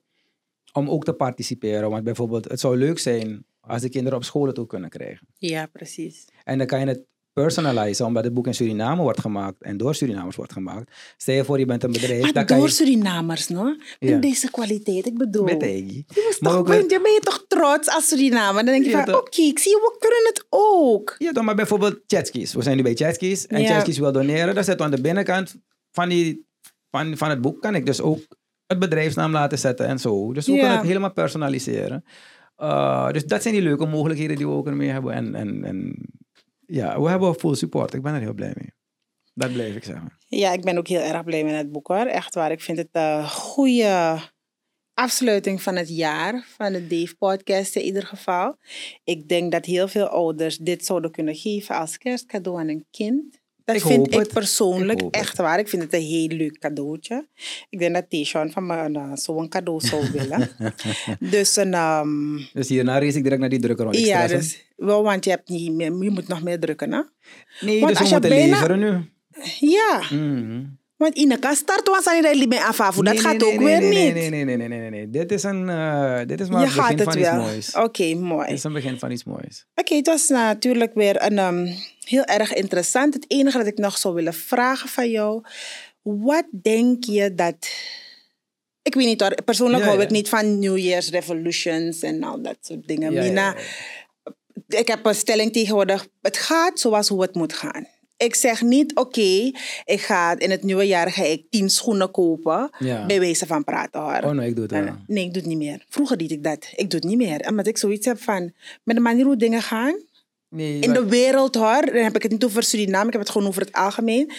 Om 0.77 0.89
ook 0.89 1.03
te 1.05 1.13
participeren. 1.13 1.89
Want 1.89 2.03
bijvoorbeeld, 2.03 2.49
het 2.49 2.59
zou 2.59 2.77
leuk 2.77 2.99
zijn 2.99 3.45
als 3.59 3.81
de 3.81 3.89
kinderen 3.89 4.17
op 4.17 4.23
scholen 4.23 4.53
toe 4.53 4.67
kunnen 4.67 4.89
krijgen. 4.89 5.27
Ja, 5.37 5.65
precies. 5.65 6.25
En 6.43 6.57
dan 6.57 6.67
kan 6.67 6.79
je 6.79 6.85
het 6.85 7.05
personalizen, 7.33 8.05
omdat 8.05 8.23
het 8.23 8.33
boek 8.33 8.47
in 8.47 8.53
Suriname 8.53 9.01
wordt 9.01 9.19
gemaakt 9.19 9.63
en 9.63 9.77
door 9.77 9.95
Surinamers 9.95 10.35
wordt 10.35 10.53
gemaakt. 10.53 10.91
Stel 11.17 11.35
je 11.35 11.45
voor, 11.45 11.59
je 11.59 11.65
bent 11.65 11.83
een 11.83 11.91
bedrijf. 11.91 12.21
dan 12.21 12.31
Maar 12.33 12.45
kan 12.45 12.57
door 12.57 12.67
je, 12.67 12.73
Surinamers, 12.73 13.47
no? 13.47 13.65
Ja. 13.99 14.09
In 14.13 14.19
deze 14.19 14.51
kwaliteit, 14.51 15.05
ik 15.05 15.17
bedoel. 15.17 15.43
met 15.43 15.61
Egi. 15.61 16.05
Je, 16.07 16.37
Maar 16.39 16.51
toch, 16.53 16.67
ben, 16.67 16.83
je 16.87 17.19
toch 17.23 17.45
trots 17.47 17.89
als 17.89 18.07
Surinamer? 18.07 18.63
Dan 18.63 18.73
denk 18.73 18.85
je 18.85 18.91
Ja, 18.91 19.03
van, 19.05 19.15
oké, 19.15 19.41
ik 19.41 19.59
zie 19.59 19.73
we 19.73 19.95
kunnen 19.99 20.23
het 20.33 20.45
ook. 20.49 21.15
Ja, 21.17 21.31
dan 21.31 21.45
maar 21.45 21.55
bijvoorbeeld 21.55 21.99
jetskis. 22.07 22.53
We 22.53 22.61
zijn 22.61 22.77
nu 22.77 22.83
bij 22.83 22.93
jetskis 22.93 23.47
en 23.47 23.61
Ja. 23.61 23.73
jetskis 23.73 23.97
wil 23.97 24.11
doneren. 24.11 24.55
Dan 24.55 24.63
zetten 24.63 24.77
we 24.77 24.91
aan 24.91 24.95
de 24.97 25.01
binnenkant 25.01 25.55
van, 25.91 26.09
die, 26.09 26.45
van, 26.91 27.17
van 27.17 27.29
het 27.29 27.41
boek 27.41 27.61
kan 27.61 27.75
ik 27.75 27.85
dus 27.85 28.01
ook 28.01 28.19
het 28.67 28.79
bedrijfsnaam 28.79 29.31
laten 29.31 29.57
zetten 29.59 29.87
en 29.87 29.99
zo. 29.99 30.33
Dus 30.33 30.45
we 30.45 30.51
Ja. 30.51 30.59
kunnen 30.59 30.77
het 30.77 30.87
helemaal 30.87 31.13
personaliseren. 31.13 32.05
Uh, 32.57 33.11
dus 33.11 33.25
dat 33.25 33.41
zijn 33.41 33.53
die 33.53 33.63
leuke 33.63 33.85
mogelijkheden 33.85 34.35
die 34.35 34.47
we 34.47 34.53
ook 34.53 34.67
ermee 34.67 34.89
hebben. 34.89 35.13
En, 35.13 35.35
en, 35.35 35.63
en 35.63 35.95
ja, 36.65 37.01
we 37.01 37.09
hebben 37.09 37.35
full 37.35 37.55
support. 37.55 37.93
Ik 37.93 38.01
ben 38.01 38.13
er 38.13 38.21
heel 38.21 38.33
blij 38.33 38.53
mee. 38.55 38.73
Dat 39.33 39.53
blijf 39.53 39.75
ik 39.75 39.83
zeggen. 39.83 40.17
Ja, 40.27 40.51
ik 40.53 40.61
ben 40.61 40.77
ook 40.77 40.87
heel 40.87 40.99
erg 40.99 41.23
blij 41.23 41.43
met 41.43 41.55
het 41.55 41.71
boek 41.71 41.87
hoor. 41.87 42.05
Echt 42.05 42.35
waar. 42.35 42.51
Ik 42.51 42.61
vind 42.61 42.77
het 42.77 42.87
een 42.91 43.29
goede 43.29 44.17
afsluiting 44.93 45.61
van 45.61 45.75
het 45.75 45.89
jaar 45.89 46.45
van 46.57 46.73
de 46.73 46.87
Dave 46.87 47.15
Podcast 47.15 47.75
in 47.75 47.81
ieder 47.81 48.05
geval. 48.05 48.57
Ik 49.03 49.27
denk 49.27 49.51
dat 49.51 49.65
heel 49.65 49.87
veel 49.87 50.07
ouders 50.07 50.57
dit 50.57 50.85
zouden 50.85 51.11
kunnen 51.11 51.35
geven 51.35 51.75
als 51.75 51.97
kerstcadeau 51.97 52.59
aan 52.59 52.67
een 52.67 52.85
kind. 52.91 53.39
Dat 53.65 53.75
Ik 53.75 53.81
vind 53.81 54.07
ik 54.07 54.19
het. 54.19 54.33
persoonlijk 54.33 55.01
Ik 55.01 55.15
echt 55.15 55.37
waar. 55.37 55.59
Ik 55.59 55.67
vind 55.67 55.81
het 55.83 55.93
een 55.93 56.01
heel 56.01 56.27
leuk 56.27 56.59
cadeautje. 56.59 57.27
Ik 57.69 57.79
denk 57.79 57.93
dat 57.93 58.09
Tishan 58.09 58.51
van 58.51 58.65
me 58.65 58.89
uh, 58.89 59.11
zo'n 59.15 59.49
cadeau 59.49 59.81
zou 59.81 60.09
willen. 60.11 60.49
dus 61.19 61.55
een... 61.55 61.73
ehm, 61.73 62.37
Dus 62.53 62.69
hierna 62.69 62.99
race 62.99 63.17
ik 63.17 63.23
direct 63.23 63.41
naar 63.41 63.49
die 63.49 63.59
drukker. 63.59 63.85
want 63.85 63.97
ja, 63.99 64.27
dus, 64.27 64.65
wel, 64.75 65.03
want 65.03 65.23
je, 65.23 65.29
hebt 65.29 65.49
niet 65.49 65.71
meer, 65.71 66.03
je 66.03 66.09
moet 66.09 66.27
nog 66.27 66.43
meer 66.43 66.59
drukken, 66.59 66.91
hè? 66.91 67.01
Nee, 67.61 67.79
want 67.79 67.91
dus 67.91 67.99
als 67.99 68.09
we 68.09 68.15
je 68.15 68.21
moeten 68.21 68.29
bijna- 68.29 68.53
leveren 68.55 68.79
nu. 68.79 69.09
Ja, 69.59 70.03
Mhm. 70.11 70.63
Want 70.97 71.15
in 71.15 71.31
elkaar 71.31 71.55
start 71.55 71.87
was 71.87 72.07
aan 72.07 72.21
die 72.21 72.47
bij 72.47 72.59
afavo. 72.59 73.01
Dat 73.01 73.13
Nee, 73.13 73.21
gaat 73.23 73.37
nee, 73.37 73.45
ook 73.53 73.59
nee, 73.59 73.65
weer 73.65 73.81
niet. 73.81 74.13
Nee, 74.13 74.13
nee, 74.13 74.29
nee, 74.29 74.57
nee, 74.57 74.67
nee, 74.67 74.79
nee, 74.79 74.89
nee. 74.89 75.09
Dit 75.09 75.31
is, 75.31 75.43
een, 75.43 75.69
eh, 75.69 76.19
dit 76.25 76.41
is 76.41 76.47
maar 76.49 76.59
je 76.61 76.67
het 76.67 76.75
begin 76.75 76.97
het 76.97 77.03
van 77.03 77.17
iets 77.17 77.29
wel. 77.29 77.41
moois. 77.41 77.75
Oké, 77.75 78.13
mooi. 78.15 78.47
Dit 78.47 78.57
is 78.57 78.63
een 78.63 78.73
begin 78.73 78.99
van 78.99 79.11
iets 79.11 79.23
moois. 79.23 79.65
Oké, 79.75 79.95
het 79.95 80.07
was 80.07 80.27
natuurlijk 80.27 80.93
weer 80.93 81.23
een, 81.23 81.37
ehm, 81.37 81.67
heel 81.99 82.23
erg 82.23 82.53
interessant. 82.53 83.13
Het 83.13 83.25
enige 83.27 83.57
dat 83.57 83.67
ik 83.67 83.77
nog 83.77 83.97
zou 83.97 84.13
willen 84.13 84.33
vragen 84.33 84.89
van 84.89 85.09
jou. 85.09 85.43
Wat 86.01 86.45
denk 86.61 87.03
je 87.03 87.35
dat... 87.35 87.69
Ik 88.81 88.95
weet 88.95 89.05
niet 89.05 89.21
hoor, 89.21 89.43
persoonlijk 89.45 89.79
Ja, 89.79 89.85
hou 89.85 89.99
ja. 89.99 90.05
ik 90.05 90.11
niet 90.11 90.29
van 90.29 90.59
New 90.59 90.77
Year's 90.77 91.09
resolutions 91.09 91.99
en 92.01 92.23
al 92.23 92.41
dat 92.41 92.57
soort 92.61 92.87
dingen. 92.87 93.13
Ja, 93.13 93.21
Mina, 93.21 93.55
ik 94.67 94.87
heb 94.87 95.05
een 95.05 95.15
stelling 95.15 95.53
tegenwoordig. 95.53 96.07
Het 96.21 96.37
gaat 96.37 96.79
zoals 96.79 97.07
hoe 97.07 97.21
het 97.21 97.35
moet 97.35 97.53
gaan. 97.53 97.87
Ik 98.17 98.35
zeg 98.35 98.61
niet, 98.61 98.95
oké, 98.95 99.51
ik 99.85 100.01
ga 100.01 100.39
in 100.39 100.51
het 100.51 100.63
nieuwe 100.63 100.83
jaar 100.83 101.11
ga 101.11 101.23
ik 101.23 101.45
tien 101.49 101.69
schoenen 101.69 102.11
kopen. 102.11 102.69
Ja. 102.79 103.05
Bij 103.05 103.19
wijze 103.19 103.45
van 103.45 103.63
praten 103.63 104.01
hoor. 104.01 104.21
Oh 104.23 104.29
nee, 104.31 104.49
ik 104.49 104.55
doe 104.55 104.63
het 104.63 104.71
wel. 104.71 104.95
Nee, 105.07 105.25
ik 105.25 105.33
doe 105.33 105.41
het 105.41 105.51
niet 105.51 105.57
meer. 105.57 105.85
Vroeger 105.89 106.17
deed 106.17 106.31
ik 106.31 106.43
dat. 106.43 106.67
Ik 106.75 106.89
doe 106.89 106.99
het 106.99 107.09
niet 107.09 107.17
meer. 107.17 107.47
Omdat 107.49 107.67
ik 107.67 107.77
zoiets 107.77 108.05
heb 108.05 108.21
van, 108.21 108.53
met 108.83 108.95
de 108.95 109.01
manier 109.01 109.25
hoe 109.25 109.37
dingen 109.37 109.61
gaan, 109.61 109.95
Nee, 110.49 110.79
in 110.79 110.93
de 110.93 111.05
wereld 111.05 111.55
hoor, 111.55 111.85
dan 111.85 112.03
heb 112.03 112.15
ik 112.15 112.23
het 112.23 112.31
niet 112.31 112.43
over 112.43 112.63
Suriname, 112.63 113.05
ik 113.05 113.11
heb 113.11 113.21
het 113.21 113.29
gewoon 113.29 113.47
over 113.47 113.61
het 113.61 113.71
algemeen, 113.71 114.31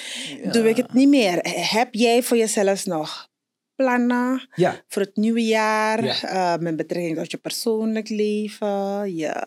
doe 0.52 0.68
ik 0.68 0.76
het 0.76 0.92
niet 0.92 1.08
meer. 1.08 1.38
Heb 1.70 1.88
jij 1.90 2.22
voor 2.22 2.36
jezelf 2.36 2.86
nog 2.86 3.28
plannen 3.76 4.48
Ja, 4.54 4.82
voor 4.88 5.02
het 5.02 5.16
nieuwe 5.16 5.44
jaar, 5.44 6.04
Ja. 6.04 6.22
eh, 6.54 6.62
met 6.62 6.76
betrekking 6.76 7.16
tot 7.16 7.30
je 7.30 7.36
persoonlijk 7.36 8.08
leven? 8.08 9.14
Ja. 9.14 9.46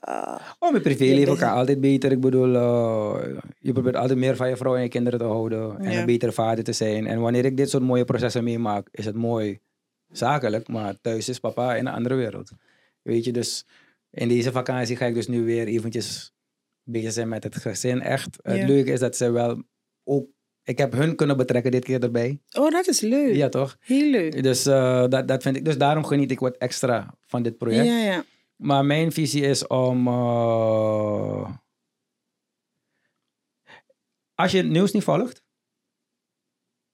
oh, 0.60 0.72
mijn 0.72 0.84
privéleven 0.84 1.38
kan 1.38 1.52
altijd 1.52 1.82
beter. 1.82 2.12
Ik 2.12 2.20
bedoel, 2.20 2.56
eh, 2.56 3.38
je 3.60 3.72
probeert 3.74 3.96
altijd 3.96 4.20
meer 4.20 4.36
van 4.36 4.50
je 4.50 4.58
vrouw 4.58 4.76
en 4.76 4.82
je 4.82 4.88
kinderen 4.90 5.20
te 5.20 5.26
houden. 5.26 5.80
En 5.80 5.92
Ja. 5.92 6.00
een 6.00 6.06
betere 6.06 6.32
vader 6.32 6.64
te 6.64 6.72
zijn. 6.74 7.08
En 7.08 7.20
wanneer 7.20 7.46
ik 7.46 7.58
dit 7.58 7.70
soort 7.70 7.84
mooie 7.84 8.06
processen 8.06 8.44
meemaak, 8.44 8.88
is 8.92 9.06
het 9.06 9.16
mooi 9.16 9.60
zakelijk. 10.12 10.68
Maar 10.68 11.02
thuis 11.02 11.30
is 11.30 11.40
papa 11.40 11.76
in 11.76 11.88
een 11.88 11.94
andere 11.94 12.16
wereld. 12.16 12.52
Weet 13.02 13.26
je, 13.26 13.32
dus 13.32 13.66
in 14.12 14.28
deze 14.28 14.52
vakantie 14.52 14.96
ga 14.96 15.06
ik 15.06 15.14
dus 15.14 15.28
nu 15.28 15.44
weer 15.46 15.68
eventjes 15.68 16.34
bezig 16.84 17.12
zijn 17.12 17.28
met 17.30 17.44
het 17.44 17.56
gezin. 17.56 18.02
Echt. 18.02 18.38
Het 18.42 18.64
leuke 18.68 18.92
is 18.92 19.00
dat 19.00 19.16
ze 19.18 19.32
wel 19.32 19.64
ook... 20.04 20.28
Ik 20.64 20.78
heb 20.78 20.94
hun 20.94 21.16
kunnen 21.16 21.38
betrekken 21.38 21.72
dit 21.72 21.84
keer 21.86 22.04
erbij. 22.04 22.42
Oh, 22.58 22.72
dat 22.72 22.88
is 22.88 23.00
leuk. 23.00 23.36
Ja, 23.36 23.50
toch? 23.50 23.78
Heel 23.80 24.10
leuk. 24.10 24.44
Dus, 24.44 24.66
eh, 24.66 25.08
dat, 25.08 25.28
dat 25.28 25.42
vind 25.42 25.56
ik, 25.56 25.66
dus 25.66 25.78
daarom 25.78 26.06
geniet 26.06 26.32
ik 26.32 26.40
wat 26.40 26.58
extra 26.58 27.14
van 27.26 27.44
dit 27.44 27.58
project. 27.58 27.86
Ja, 27.86 27.98
ja. 27.98 28.24
Maar 28.56 28.86
mijn 28.86 29.12
visie 29.12 29.42
is 29.42 29.68
om. 29.68 30.08
eh, 30.08 31.50
als 34.34 34.52
je 34.52 34.58
het 34.58 34.68
nieuws 34.70 34.92
niet 34.92 35.04
volgt, 35.04 35.44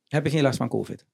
heb 0.07 0.23
je 0.25 0.31
geen 0.31 0.41
last 0.43 0.57
van 0.57 0.69
COVID. 0.69 1.05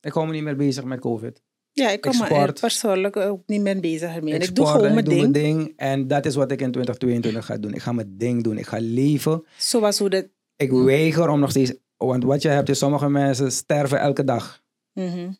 Ik 0.00 0.12
hou 0.12 0.26
me 0.26 0.32
niet 0.32 0.42
meer 0.42 0.56
bezig 0.56 0.84
met 0.84 1.00
COVID. 1.00 1.42
Ja, 1.72 1.90
ik 1.90 2.00
kom 2.00 2.18
me 2.18 2.24
sport. 2.24 2.60
persoonlijk 2.60 3.16
ook 3.16 3.42
niet 3.46 3.60
meer 3.60 3.80
bezig 3.80 4.14
ermee. 4.14 4.34
Ik, 4.34 4.54
doe 4.54 4.66
gewoon 4.66 4.92
mijn 4.92 5.04
doe 5.04 5.14
ding. 5.14 5.32
mijn 5.32 5.44
ding. 5.44 5.72
En 5.76 6.08
dat 6.08 6.26
is 6.26 6.34
wat 6.34 6.50
ik 6.50 6.60
in 6.60 6.70
2022 6.72 7.44
ga 7.44 7.56
doen. 7.56 7.74
Ik 7.74 7.80
ga 7.82 7.92
mijn 7.92 8.14
ding 8.18 8.42
doen. 8.42 8.58
Ik 8.58 8.66
ga 8.66 8.78
leven. 8.80 9.44
Zoals 9.58 9.98
hoe 9.98 10.08
dat... 10.08 10.26
Ik 10.56 10.70
weiger 10.70 11.28
om 11.28 11.40
nog 11.40 11.50
steeds. 11.50 11.74
Want 11.96 12.24
wat 12.24 12.42
je 12.42 12.48
hebt 12.48 12.68
is, 12.68 12.78
sommige 12.78 13.08
mensen 13.08 13.52
sterven 13.52 14.00
elke 14.00 14.24
dag. 14.24 14.62
Mhm. 14.92 15.32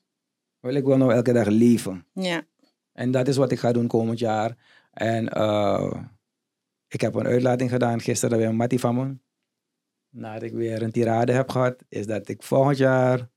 Wel, 0.61 0.75
ik 0.75 0.85
wil 0.85 0.97
nou 0.97 1.13
elke 1.13 1.33
dag 1.33 1.47
leven. 1.47 2.07
Ja. 2.13 2.47
En 2.93 3.11
dat 3.11 3.29
is 3.29 3.37
wat 3.37 3.53
ik 3.53 3.59
ga 3.59 3.73
doen 3.73 3.87
komend 3.87 4.19
jaar. 4.19 4.57
En 4.93 5.29
eh, 5.29 6.03
ik 6.89 7.01
heb 7.01 7.15
een 7.15 7.27
uitlating 7.27 7.71
gedaan 7.71 8.01
gisteren 8.01 8.39
bij 8.39 8.47
een 8.47 8.57
mattie 8.57 8.81
van 8.81 8.95
me. 8.95 9.17
Nadat 10.11 10.43
ik 10.43 10.53
weer 10.53 10.83
een 10.83 10.93
tirade 10.93 11.33
heb 11.33 11.51
gehad, 11.51 11.85
is 11.89 12.07
dat 12.07 12.29
ik 12.29 12.43
volgend 12.43 12.77
jaar 12.77 13.29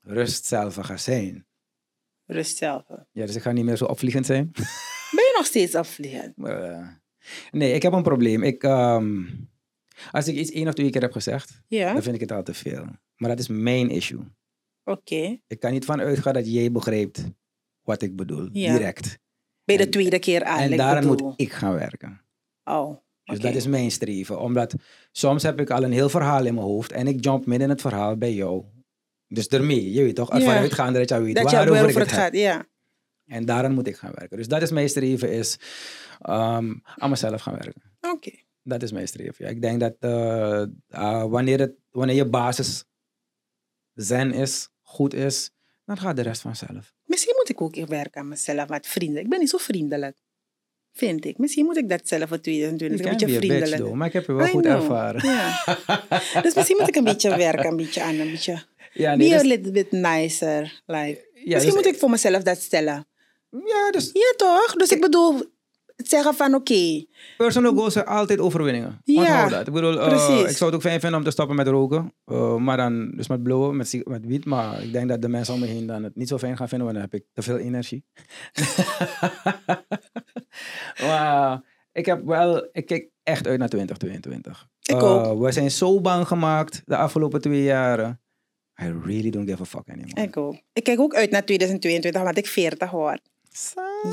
rust 0.00 0.44
zelf 0.44 0.74
ga 0.74 0.96
zijn. 0.96 1.46
Rust 2.24 2.56
zelf. 2.56 2.84
Ja, 3.12 3.26
dus 3.26 3.36
ik 3.36 3.42
ga 3.42 3.52
niet 3.52 3.64
meer 3.64 3.76
zo 3.76 3.84
opvliegend 3.84 4.26
zijn. 4.26 4.50
Ben 5.10 5.24
je 5.24 5.34
nog 5.36 5.46
steeds 5.46 5.74
afvliegend? 5.74 6.36
Maar, 6.42 6.62
eh, 6.62 6.88
nee, 7.50 7.72
ik 7.72 7.82
heb 7.82 7.92
een 7.92 8.02
probleem. 8.02 8.42
Ik, 8.42 8.62
ehm, 8.62 9.24
als 10.10 10.28
ik 10.28 10.34
iets 10.36 10.50
één 10.50 10.68
of 10.68 10.74
twee 10.74 10.90
keer 10.90 11.00
heb 11.02 11.12
gezegd, 11.12 11.60
Ja, 11.68 11.92
dan 11.92 12.02
vind 12.02 12.14
ik 12.14 12.20
het 12.20 12.32
al 12.32 12.42
te 12.42 12.54
veel. 12.54 12.84
Maar 13.16 13.30
dat 13.30 13.38
is 13.38 13.48
mijn 13.48 13.90
issue. 13.90 14.20
oké. 14.84 15.38
Ik 15.46 15.60
kan 15.60 15.72
niet 15.72 15.84
van 15.84 16.00
uitgaan 16.00 16.32
dat 16.34 16.52
jij 16.52 16.72
begrijpt 16.72 17.24
wat 17.82 18.02
ik 18.02 18.16
bedoel, 18.16 18.48
Ja. 18.52 18.72
direct. 18.76 19.18
Bij 19.64 19.76
de 19.76 19.82
En- 19.84 19.90
tweede 19.90 20.18
keer 20.18 20.44
aan. 20.44 20.58
en 20.58 20.76
daaraan 20.76 21.08
bedoel. 21.08 21.26
moet 21.28 21.40
ik 21.40 21.52
gaan 21.52 21.74
werken. 21.74 22.20
Oh, 22.64 22.96
Dus 23.24 23.38
dat 23.38 23.54
is 23.54 23.66
mijn 23.66 23.90
streven. 23.90 24.40
Omdat 24.40 24.74
soms 25.12 25.42
heb 25.42 25.60
ik 25.60 25.70
al 25.70 25.82
een 25.84 25.92
heel 25.92 26.08
verhaal 26.08 26.44
in 26.46 26.54
mijn 26.54 26.66
hoofd 26.66 26.92
en 26.92 27.06
ik 27.06 27.24
jump 27.24 27.46
midden 27.46 27.64
in 27.68 27.72
het 27.72 27.80
verhaal 27.80 28.16
bij 28.16 28.32
jou. 28.34 28.64
Dus 29.28 29.46
ermee, 29.46 29.92
je 29.92 30.02
weet 30.02 30.14
toch, 30.14 30.30
ervan 30.30 30.54
Ja. 30.54 30.58
uitgaande 30.58 30.98
dat 30.98 31.08
je 31.08 31.20
weet 31.20 31.34
Dat 31.36 31.50
waarover 31.52 31.86
het 31.86 31.96
het 31.96 32.12
gaat, 32.12 32.34
ja. 32.36 32.66
En 33.26 33.44
daaraan 33.44 33.72
moet 33.74 33.86
ik 33.86 33.96
gaan 33.96 34.12
werken. 34.14 34.36
Dus 34.36 34.48
dat 34.48 34.62
is 34.62 34.70
mijn 34.70 34.88
streven, 34.88 35.32
is 35.32 35.58
ehm, 36.20 36.74
aan 36.84 37.10
mezelf 37.10 37.40
gaan 37.42 37.54
werken. 37.54 37.82
Oké. 38.00 38.30
Dat 38.68 38.82
is 38.82 38.92
mijn 38.92 39.08
streven. 39.08 39.44
Ja. 39.44 39.50
Ik 39.50 39.62
denk 39.62 39.80
dat 39.80 39.94
eh, 40.00 40.62
ah, 40.90 41.30
wanneer, 41.30 41.58
het, 41.58 41.72
wanneer 41.90 42.16
je 42.16 42.28
basis 42.28 42.84
zen 43.94 44.32
is, 44.32 44.68
goed 44.82 45.14
is, 45.14 45.50
dan 45.84 45.96
gaat 45.98 46.16
de 46.16 46.22
rest 46.22 46.40
vanzelf. 46.40 46.94
Misschien 47.04 47.34
moet 47.36 47.48
ik 47.48 47.60
ook 47.60 47.74
weer 47.74 47.86
werken 47.86 48.20
aan 48.20 48.28
mezelf, 48.28 48.68
wat 48.68 48.86
vrienden. 48.86 49.22
Ik 49.22 49.28
ben 49.28 49.38
niet 49.38 49.50
zo 49.50 49.58
vriendelijk. 49.58 50.16
Vind 50.92 51.24
ik. 51.24 51.38
Misschien 51.38 51.64
moet 51.64 51.76
ik 51.76 51.88
dat 51.88 52.08
zelf 52.08 52.28
voor 52.28 52.40
2020. 52.40 52.98
You 52.98 53.10
Een 53.10 53.18
beetje 53.18 53.36
vriendelijk. 53.48 53.80
though, 53.82 53.94
maar 53.96 54.06
ik 54.06 54.12
heb 54.12 54.26
je 54.26 54.32
wel 54.32 54.46
I 54.46 54.50
goed 54.50 54.62
know. 54.62 54.74
ervaren. 54.82 55.28
Ja. 55.28 56.40
dus 56.42 56.54
misschien 56.54 56.76
moet 56.78 56.88
ik 56.88 56.96
een 56.96 57.04
beetje 57.04 57.36
werken, 57.36 57.66
een 57.66 57.76
beetje 57.76 58.02
aan, 58.02 58.14
een 58.18 58.30
beetje... 58.30 58.62
Ja, 58.92 59.10
Be 59.16 59.16
nee, 59.16 59.34
a 59.34 59.38
dus- 59.38 59.46
little 59.46 59.70
bit 59.72 59.92
nicer. 59.92 60.82
Like. 60.86 61.28
ja, 61.34 61.40
misschien 61.44 61.60
dus- 61.60 61.74
moet 61.74 61.86
ik 61.86 61.98
voor 61.98 62.10
mezelf 62.10 62.42
dat 62.42 62.60
stellen. 62.60 63.06
ja, 63.50 63.90
dus 63.90 64.10
Ja, 64.12 64.32
toch? 64.36 64.74
Dus 64.76 64.90
ik 64.90 65.00
bedoel, 65.00 65.42
zeggen 65.96 66.34
van 66.34 66.54
oké. 66.54 67.04
personal 67.36 67.74
goals 67.74 67.92
zijn 67.92 68.06
altijd 68.06 68.40
overwinningen. 68.40 69.00
Ja, 69.04 69.18
Onthoud 69.20 69.50
dat. 69.50 69.66
Ik 69.66 69.72
bedoel, 69.72 69.96
precies. 69.96 70.50
ik 70.50 70.56
zou 70.56 70.70
het 70.70 70.74
ook 70.74 70.80
fijn 70.86 71.00
vinden 71.00 71.18
om 71.18 71.24
te 71.24 71.30
stoppen 71.30 71.56
met 71.56 71.66
roken. 71.66 72.12
eh, 72.24 72.56
maar 72.56 72.76
dan, 72.76 73.10
dus 73.10 73.28
met 73.28 73.42
blowen, 73.42 73.76
met, 73.76 74.00
met 74.04 74.26
wiet. 74.26 74.44
Maar 74.44 74.82
ik 74.82 74.92
denk 74.92 75.08
dat 75.08 75.22
de 75.22 75.28
mensen 75.28 75.54
om 75.54 75.60
me 75.60 75.66
heen 75.66 75.86
dan 75.86 76.02
het 76.02 76.16
niet 76.16 76.28
zo 76.28 76.38
fijn 76.38 76.56
gaan 76.56 76.68
vinden, 76.68 76.86
want 76.86 76.98
dan 77.00 77.08
heb 77.10 77.20
ik 77.20 77.26
te 77.32 77.42
veel 77.42 77.58
energie. 77.58 78.04
maar 81.06 81.62
ik 81.92 82.06
heb 82.06 82.24
wel, 82.24 82.68
ik 82.72 82.86
kijk 82.86 83.08
echt 83.22 83.46
uit 83.46 83.58
naar 83.58 83.68
2022. 83.68 84.68
Ik 84.82 84.94
Eh, 84.96 85.28
ook. 85.30 85.42
We 85.42 85.52
zijn 85.52 85.70
zo 85.70 86.00
bang 86.00 86.26
gemaakt 86.26 86.82
de 86.84 86.96
afgelopen 86.96 87.40
twee 87.40 87.62
jaren. 87.62 88.20
I 88.82 88.92
really 89.04 89.30
don't 89.30 89.48
give 89.48 89.62
a 89.62 89.64
fuck 89.64 89.88
anymore. 89.90 90.22
Ik 90.22 90.36
ook. 90.36 90.54
Ik 90.72 90.84
kijk 90.84 91.00
ook 91.00 91.14
uit 91.14 91.30
naar 91.30 91.44
2022, 91.44 92.22
want 92.22 92.38
ik 92.38 92.46
40 92.46 92.90
word. 92.90 93.20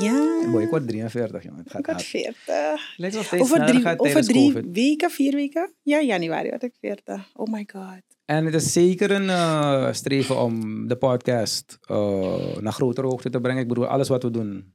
Ja. 0.00 0.50
Boy, 0.50 0.62
ik 0.62 0.70
word 0.70 0.88
43, 0.88 1.42
jongen. 1.42 1.58
Het 1.58 1.70
gaat 1.70 1.80
Ik 1.80 1.86
word 1.86 1.96
hard. 1.96 2.08
40. 2.08 2.96
Lijkt 2.96 3.14
wel 3.14 3.24
steeds 3.24 3.42
Over 3.42 3.56
sneller 3.56 3.72
drie, 3.72 3.82
gaat 3.82 3.98
over 3.98 4.22
drie 4.22 4.52
COVID. 4.52 4.74
weken, 4.74 5.10
vier 5.10 5.34
weken? 5.34 5.72
Ja, 5.82 6.00
januari 6.00 6.48
word 6.48 6.62
ik 6.62 6.74
40. 6.80 7.30
Oh 7.34 7.52
my 7.52 7.68
god. 7.72 8.02
En 8.24 8.44
het 8.44 8.54
is 8.54 8.72
zeker 8.72 9.10
een 9.10 9.28
eh, 9.30 9.92
streven 9.92 10.40
om 10.40 10.86
de 10.88 10.96
podcast 10.96 11.78
eh, 11.82 12.56
naar 12.56 12.72
grotere 12.72 13.06
hoogte 13.06 13.30
te 13.30 13.40
brengen. 13.40 13.62
Ik 13.62 13.68
bedoel, 13.68 13.86
alles 13.86 14.08
wat 14.08 14.22
we 14.22 14.30
doen 14.30 14.74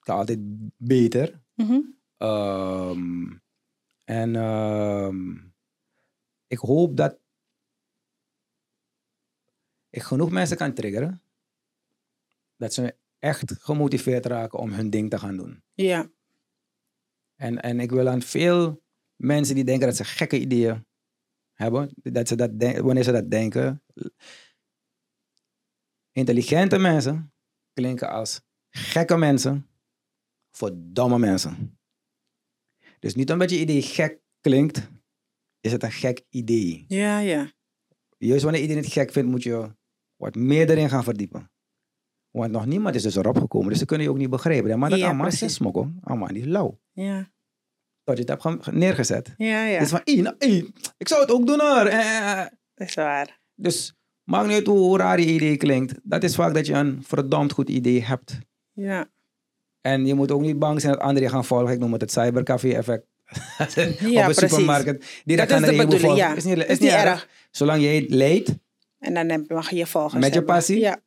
kan 0.00 0.16
altijd 0.16 0.38
beter. 0.76 1.40
Mhm. 1.54 1.78
Ehm, 2.16 3.30
en 4.04 4.36
ehm, 4.36 5.32
ik 6.46 6.58
hoop 6.58 6.96
dat 6.96 7.18
ik 9.90 10.02
genoeg 10.02 10.30
mensen 10.30 10.56
kan 10.56 10.72
triggeren. 10.72 11.22
Dat 12.56 12.74
ze 12.74 12.94
echt 13.18 13.52
gemotiveerd 13.58 14.26
raken 14.26 14.58
om 14.58 14.72
hun 14.72 14.90
ding 14.90 15.10
te 15.10 15.18
gaan 15.18 15.36
doen. 15.36 15.62
Ja. 15.74 16.10
En, 17.34 17.62
en 17.62 17.80
ik 17.80 17.90
wil 17.90 18.08
aan 18.08 18.22
veel 18.22 18.82
mensen 19.16 19.54
die 19.54 19.64
denken 19.64 19.86
dat 19.86 19.96
ze 19.96 20.04
gekke 20.04 20.40
ideeën 20.40 20.86
hebben, 21.52 21.90
dat 21.94 22.28
ze 22.28 22.36
dat 22.36 22.50
wanneer 22.80 23.02
ze 23.02 23.12
dat 23.12 23.30
denken. 23.30 23.82
Intelligente 26.12 26.78
mensen 26.78 27.32
klinken 27.72 28.10
als 28.10 28.40
gekke 28.70 29.16
mensen 29.16 29.68
voor 30.50 30.70
domme 30.74 31.18
mensen. 31.18 31.78
Dus 32.98 33.14
niet 33.14 33.32
omdat 33.32 33.50
je 33.50 33.58
idee 33.58 33.82
gek 33.82 34.20
klinkt, 34.40 34.90
is 35.60 35.72
het 35.72 35.82
een 35.82 35.92
gek 35.92 36.24
idee. 36.30 36.84
Ja, 36.88 37.18
ja. 37.18 37.52
Juist 38.18 38.42
wanneer 38.42 38.60
iedereen 38.60 38.82
het 38.82 38.92
gek 38.92 39.12
vindt, 39.12 39.30
moet 39.30 39.42
je 39.42 39.76
wat 40.16 40.34
meer 40.34 40.70
erin 40.70 40.88
gaan 40.88 41.04
verdiepen. 41.04 41.50
Want 42.30 42.52
nog 42.52 42.66
niemand 42.66 42.94
is 42.94 43.02
dus 43.02 43.16
erop 43.16 43.38
gekomen, 43.38 43.68
dus 43.68 43.78
ze 43.78 43.84
kunnen 43.84 44.06
je 44.06 44.12
ook 44.12 44.18
niet 44.18 44.30
begrijpen. 44.30 44.78
Maar 44.78 44.90
dat 44.90 44.98
Ja, 44.98 45.04
allemaal 45.06 45.26
precies. 45.26 45.42
is 45.46 45.54
smokkel, 45.54 45.90
allemaal 46.02 46.28
niet 46.28 46.46
lauw. 46.46 46.78
Ja. 46.92 47.30
Tot 48.04 48.16
je 48.18 48.24
het 48.32 48.42
hebt 48.42 48.64
ge- 48.64 48.72
neergezet. 48.72 49.34
Ja, 49.36 49.64
ja. 49.64 49.78
Dus 49.78 49.88
van, 49.88 50.00
"Ey, 50.04 50.20
nou, 50.20 50.34
ey, 50.38 50.70
ik 50.98 51.08
zou 51.08 51.20
het 51.20 51.30
ook 51.30 51.46
doen 51.46 51.60
hoor. 51.60 51.86
Eh, 51.86 52.30
eh. 52.40 52.46
Dat 52.74 52.88
is 52.88 52.94
waar. 52.94 53.40
Dus 53.54 53.94
maakt 54.24 54.46
niet 54.46 54.56
uit 54.56 54.66
hoe 54.66 54.98
raar 54.98 55.20
je 55.20 55.26
idee 55.26 55.56
klinkt. 55.56 55.94
Dat 56.02 56.22
is 56.22 56.34
vaak 56.34 56.54
dat 56.54 56.66
je 56.66 56.72
een 56.74 57.02
verdomd 57.06 57.52
goed 57.52 57.68
idee 57.68 58.04
hebt. 58.04 58.38
Ja. 58.72 59.06
En 59.80 60.06
je 60.06 60.14
moet 60.14 60.30
ook 60.30 60.40
niet 60.40 60.58
bang 60.58 60.80
zijn 60.80 60.92
dat 60.92 61.02
anderen 61.02 61.22
je 61.22 61.34
gaan 61.34 61.44
volgen. 61.44 61.72
Ik 61.74 61.78
noem 61.78 61.92
het 61.92 62.00
het 62.00 62.12
cybercafé-effect. 62.12 63.06
Op 63.68 63.76
een 64.28 64.34
supermarkt. 64.34 65.06
Die 65.24 65.36
Dat 65.36 65.50
is 65.50 65.60
de 65.60 65.66
bedoeling, 65.66 66.00
volgen. 66.00 66.16
ja. 66.18 66.34
Is 66.34 66.44
niet, 66.44 66.56
is 66.56 66.64
Is 66.64 66.78
niet 66.78 66.90
erg. 66.90 67.02
erg. 67.04 67.28
Zolang 67.50 67.82
jij 67.82 68.06
leed, 68.08 68.58
En 68.98 69.14
dan 69.28 69.44
mag 69.48 69.70
je 69.70 69.76
je 69.76 69.86
volgers 69.86 70.22
Met 70.24 70.34
je 70.34 70.42
passie? 70.42 70.78
Ja. 70.78 70.98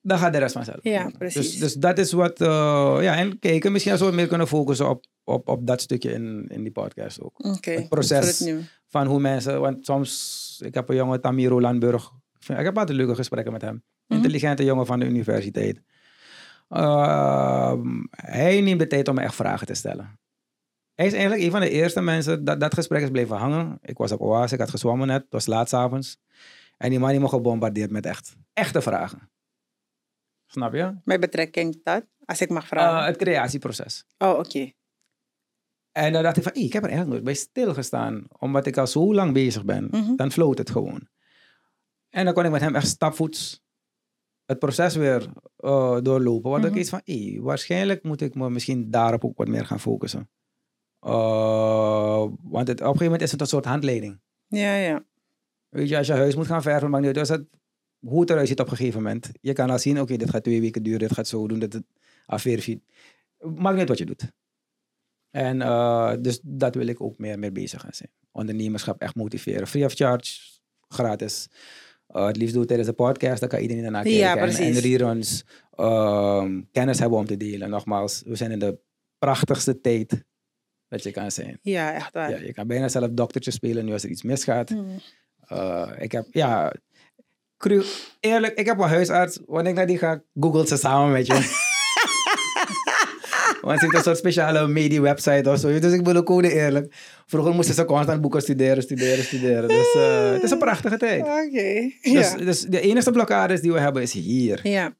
Dan 0.00 0.18
gaat 0.18 0.32
de 0.32 0.38
rest 0.38 0.52
vanzelf. 0.52 0.78
Ja, 0.82 1.04
Dus, 1.04 1.12
precies. 1.18 1.58
dus 1.58 1.74
dat 1.74 1.98
is 1.98 2.12
wat... 2.12 2.40
eh, 2.40 2.98
ja, 3.00 3.16
en 3.16 3.38
kijken. 3.38 3.72
Misschien 3.72 3.92
als 3.92 4.00
we 4.00 4.10
meer 4.10 4.26
kunnen 4.26 4.48
focussen 4.48 4.88
op, 4.88 5.04
op, 5.24 5.48
op 5.48 5.66
dat 5.66 5.80
stukje 5.80 6.12
in, 6.12 6.44
in 6.48 6.62
die 6.62 6.72
podcast 6.72 7.20
ook. 7.20 7.32
Het 7.78 7.88
proces. 7.88 8.38
Het 8.38 8.58
van 8.88 9.06
hoe 9.06 9.20
mensen, 9.20 9.60
want 9.60 9.84
soms, 9.84 10.60
ik 10.64 10.74
heb 10.74 10.88
een 10.88 10.96
jongen, 10.96 11.20
Tamiro 11.20 11.60
Landburg, 11.60 12.10
ik 12.46 12.64
heb 12.64 12.78
altijd 12.78 12.96
leuke 12.98 13.14
gesprekken 13.14 13.52
met 13.52 13.62
hem. 13.62 13.82
Intelligente 14.08 14.64
jongen 14.64 14.86
van 14.86 14.98
de 14.98 15.06
universiteit. 15.06 15.80
Ehm, 16.68 18.04
hij 18.10 18.60
neemt 18.60 18.78
de 18.80 18.86
tijd 18.86 19.08
om 19.08 19.14
me 19.14 19.20
echt 19.20 19.34
vragen 19.34 19.66
te 19.66 19.74
stellen. 19.74 20.18
Hij 20.94 21.06
is 21.06 21.12
eigenlijk 21.12 21.42
een 21.42 21.50
van 21.50 21.60
de 21.60 21.70
eerste 21.70 22.00
mensen, 22.00 22.44
dat, 22.44 22.60
dat 22.60 22.74
gesprek 22.74 23.02
is 23.02 23.10
blijven 23.10 23.36
hangen. 23.36 23.78
Ik 23.82 23.96
was 23.98 24.12
op 24.12 24.20
Oase, 24.20 24.54
ik 24.54 24.60
had 24.60 24.70
gezwommen 24.70 25.06
net, 25.06 25.22
het 25.22 25.32
was 25.32 25.46
laat 25.46 25.68
's 25.68 25.72
avonds. 25.72 26.18
En 26.76 26.90
die 26.90 26.98
man 26.98 27.10
die 27.10 27.20
me 27.20 27.28
gebombardeerd 27.28 27.90
met 27.90 28.06
echt, 28.06 28.36
echte 28.52 28.80
vragen. 28.82 29.30
Snap 30.50 30.72
je? 30.74 30.94
Met 31.04 31.20
betrekking 31.20 31.80
tot, 31.82 32.04
als 32.24 32.40
ik 32.40 32.48
mag 32.50 32.62
Eh, 32.62 32.68
vragen. 32.68 33.06
het 33.06 33.16
creatieproces. 33.16 34.04
oh, 34.18 34.38
oké. 34.38 34.72
En 35.92 36.12
dan 36.12 36.22
dacht 36.22 36.36
ik 36.36 36.42
van, 36.42 36.52
"Ey, 36.52 36.62
ik 36.62 36.72
heb 36.72 36.82
er 36.82 36.88
eigenlijk 36.88 37.10
nooit 37.20 37.24
bij 37.36 37.42
stilgestaan. 37.44 38.26
Omdat 38.38 38.66
ik 38.66 38.76
al 38.76 38.86
zo 38.86 39.14
lang 39.14 39.32
bezig 39.32 39.64
ben. 39.64 39.88
Mhm. 39.90 40.16
Dan 40.16 40.32
floot 40.32 40.58
het 40.58 40.70
gewoon. 40.70 41.08
En 42.10 42.24
dan 42.24 42.34
kon 42.34 42.44
ik 42.44 42.50
met 42.50 42.60
hem 42.60 42.74
echt 42.74 42.86
stapvoets 42.88 43.62
het 44.44 44.58
proces 44.58 44.94
weer 44.94 45.28
eh, 45.56 45.98
doorlopen. 46.02 46.50
Mhm. 46.50 46.64
ik 46.66 46.74
iets 46.74 46.90
van, 46.90 47.00
"Ey, 47.04 47.38
waarschijnlijk 47.40 48.02
moet 48.02 48.20
ik 48.20 48.34
me 48.34 48.50
misschien 48.50 48.90
daarop 48.90 49.24
ook 49.24 49.36
wat 49.38 49.48
meer 49.48 49.66
gaan 49.66 49.80
focussen. 49.80 50.30
Eh, 51.00 52.26
want 52.42 52.68
het, 52.68 52.80
op 52.80 52.86
een 52.86 52.92
gegeven 52.92 53.04
moment 53.04 53.22
is 53.22 53.30
het 53.32 53.40
een 53.40 53.46
soort 53.46 53.64
handleiding. 53.64 54.20
Ja, 54.46 54.74
ja. 54.74 55.04
Weet 55.68 55.88
je, 55.88 55.96
als 55.96 56.06
je 56.06 56.12
huis 56.12 56.34
moet 56.36 56.46
gaan 56.46 56.62
verven, 56.62 56.90
maakt 56.90 57.04
niet 57.04 57.16
uit 57.16 57.28
als 57.30 57.38
het, 57.38 57.48
hoe 58.00 58.20
het 58.20 58.30
eruit 58.30 58.48
ziet 58.48 58.60
op 58.60 58.70
een 58.70 58.76
gegeven 58.76 59.02
moment. 59.02 59.30
Je 59.40 59.52
kan 59.52 59.70
al 59.70 59.78
zien, 59.78 60.00
oké, 60.00 60.16
dit 60.16 60.30
gaat 60.30 60.44
twee 60.44 60.60
weken 60.60 60.82
duren, 60.82 60.98
dit 60.98 61.12
gaat 61.12 61.28
zo 61.28 61.48
doen, 61.48 61.58
dit 61.58 61.72
het 61.72 61.84
afweerfiet. 62.26 62.82
Maakt 63.38 63.76
niet 63.76 63.88
wat 63.88 63.98
je 63.98 64.06
doet. 64.06 64.32
En 65.30 65.62
eh, 65.62 66.12
dus 66.20 66.40
dat 66.42 66.74
wil 66.74 66.86
ik 66.86 67.00
ook 67.00 67.18
meer, 67.18 67.38
meer 67.38 67.52
bezig 67.52 67.80
gaan 67.80 67.94
zijn. 67.94 68.10
Ondernemerschap 68.32 69.00
echt 69.00 69.14
motiveren. 69.14 69.66
Free 69.66 69.84
of 69.84 69.94
charge, 69.94 70.60
gratis. 70.88 71.48
Eh, 72.06 72.26
het 72.26 72.36
liefst 72.36 72.52
doe 72.52 72.58
het 72.58 72.68
tijdens 72.68 72.88
de 72.88 72.94
podcast, 72.94 73.40
dan 73.40 73.48
kan 73.48 73.60
iedereen 73.60 73.82
daarna 73.82 74.02
kijken. 74.02 74.20
Ja, 74.20 74.36
en, 74.36 74.54
en 74.54 74.72
reruns, 74.72 75.44
ehm, 75.76 76.60
kennis 76.72 76.98
hebben 76.98 77.18
om 77.18 77.26
te 77.26 77.36
delen. 77.36 77.70
Nogmaals, 77.70 78.22
we 78.26 78.36
zijn 78.36 78.50
in 78.50 78.58
de 78.58 78.78
prachtigste 79.18 79.80
tijd 79.80 80.24
dat 80.88 81.02
je 81.02 81.10
kan 81.10 81.30
zijn. 81.30 81.58
Ja, 81.62 81.94
echt 81.94 82.12
waar. 82.12 82.30
Ja, 82.30 82.36
je 82.36 82.52
kan 82.52 82.66
bijna 82.66 82.88
zelf 82.88 83.10
doktertje 83.10 83.50
spelen 83.50 83.84
nu 83.84 83.92
als 83.92 84.02
er 84.02 84.10
iets 84.10 84.22
misgaat. 84.22 84.70
Mm. 84.70 85.00
Uh, 85.52 85.90
ik 85.98 86.12
heb, 86.12 86.26
ja, 86.30 86.74
cru, 87.60 87.82
eerlijk, 88.20 88.58
ik 88.58 88.66
heb 88.66 88.78
een 88.78 88.88
huisarts. 88.88 89.38
Wanneer 89.46 89.70
ik 89.70 89.76
naar 89.76 89.86
die 89.86 89.98
ga, 89.98 90.22
googelt 90.40 90.68
ze 90.68 90.76
samen 90.76 91.12
met 91.12 91.26
je. 91.26 91.32
Want 93.60 93.78
ze 93.78 93.84
heeft 93.84 93.96
een 93.96 94.02
soort 94.02 94.16
speciale 94.16 94.68
medie-website 94.68 95.50
of 95.50 95.58
zo. 95.58 95.78
Dus 95.78 95.92
ik 95.92 96.02
bedoel 96.04 96.26
ook 96.26 96.42
eerlijk. 96.42 96.94
Vroeger 97.26 97.54
moesten 97.54 97.74
ze 97.74 97.84
constant 97.84 98.20
boeken 98.20 98.40
studeren, 98.42 98.82
studeren, 98.82 99.24
studeren. 99.24 99.68
Dus 99.68 99.94
eh, 99.94 100.32
het 100.32 100.42
is 100.42 100.50
een 100.50 100.58
prachtige 100.58 100.96
tijd. 100.96 101.20
Oké. 101.46 101.90
Dus, 102.02 102.30
Ja. 102.30 102.36
dus 102.36 102.60
de 102.60 102.80
enige 102.80 103.10
blokkades 103.10 103.60
die 103.60 103.72
we 103.72 103.80
hebben 103.80 104.02
is 104.02 104.12
hier. 104.12 104.60
ja. 104.62 104.96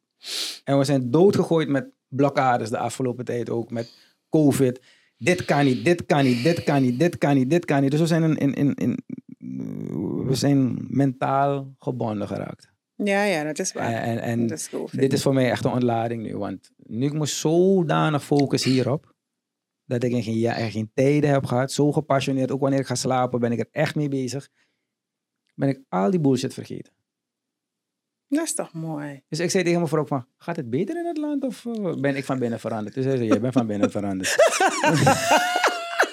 En 0.64 0.78
we 0.78 0.84
zijn 0.84 1.10
doodgegooid 1.10 1.68
met 1.68 1.86
blokkades 2.08 2.70
de 2.70 2.78
afgelopen 2.78 3.24
tijd 3.24 3.50
ook. 3.50 3.70
Met 3.70 3.92
COVID. 4.30 4.80
Dit 5.18 5.44
kan 5.44 5.64
niet, 5.64 5.84
dit 5.84 6.06
kan 6.06 6.24
niet, 6.24 6.42
dit 6.44 6.64
kan 6.64 6.82
niet, 6.82 6.98
dit 6.98 7.18
kan 7.18 7.34
niet, 7.34 7.50
dit 7.50 7.64
kan 7.64 7.82
niet. 7.82 7.90
Dus 7.90 8.00
we 8.00 8.06
zijn, 8.06 8.22
in, 8.22 8.36
in, 8.38 8.54
in, 8.54 8.74
in- 8.74 9.04
we 10.26 10.34
zijn 10.34 10.86
mentaal 10.88 11.74
gebonden 11.78 12.26
geraakt. 12.26 12.72
Ja, 12.94 13.22
ja, 13.24 13.44
dat 13.44 13.58
is 13.58 13.72
waar. 13.72 13.92
En, 13.92 14.18
en, 14.18 14.46
dat 14.46 14.58
is 14.58 14.70
dit 14.90 15.12
is 15.12 15.22
voor 15.22 15.34
mij 15.34 15.50
echt 15.50 15.64
een 15.64 15.72
ontlading 15.72 16.22
nu. 16.22 16.36
Want 16.36 16.70
nu 16.76 17.06
ik 17.06 17.12
me 17.12 17.26
zodanig 17.26 18.24
focus 18.24 18.64
hierop. 18.64 19.14
Dat 19.84 20.02
ik 20.02 20.12
in 20.12 20.22
geen, 20.22 20.38
ja, 20.38 20.58
er 20.58 20.70
geen 20.70 20.90
tijden 20.94 21.30
heb 21.30 21.44
gehad. 21.44 21.72
Zo 21.72 21.92
gepassioneerd. 21.92 22.50
Ook 22.50 22.60
wanneer 22.60 22.80
ik 22.80 22.86
ga 22.86 22.94
slapen 22.94 23.40
ben 23.40 23.52
ik 23.52 23.58
er 23.58 23.68
echt 23.70 23.94
mee 23.94 24.08
bezig. 24.08 24.48
Ben 25.54 25.68
ik 25.68 25.80
al 25.88 26.10
die 26.10 26.20
bullshit 26.20 26.54
vergeten. 26.54 26.92
Dat 28.28 28.44
is 28.44 28.54
toch 28.54 28.72
mooi. 28.72 29.22
Dus 29.28 29.38
ik 29.38 29.50
zei 29.50 29.62
tegen 29.62 29.78
mijn 29.78 29.90
vrouw 29.90 30.02
ook 30.02 30.08
van, 30.08 30.26
gaat 30.36 30.56
het 30.56 30.70
beter 30.70 30.98
in 30.98 31.06
het 31.06 31.16
land 31.16 31.44
of 31.44 31.66
eh, 31.66 31.94
ben 31.94 32.16
ik 32.16 32.24
van 32.24 32.38
binnen 32.38 32.60
veranderd? 32.60 32.94
Dus 32.94 33.04
hij 33.04 33.16
zei, 33.16 33.28
jij 33.28 33.40
bent 33.40 33.52
van 33.52 33.66
binnen 33.66 33.90
veranderd. 33.90 34.36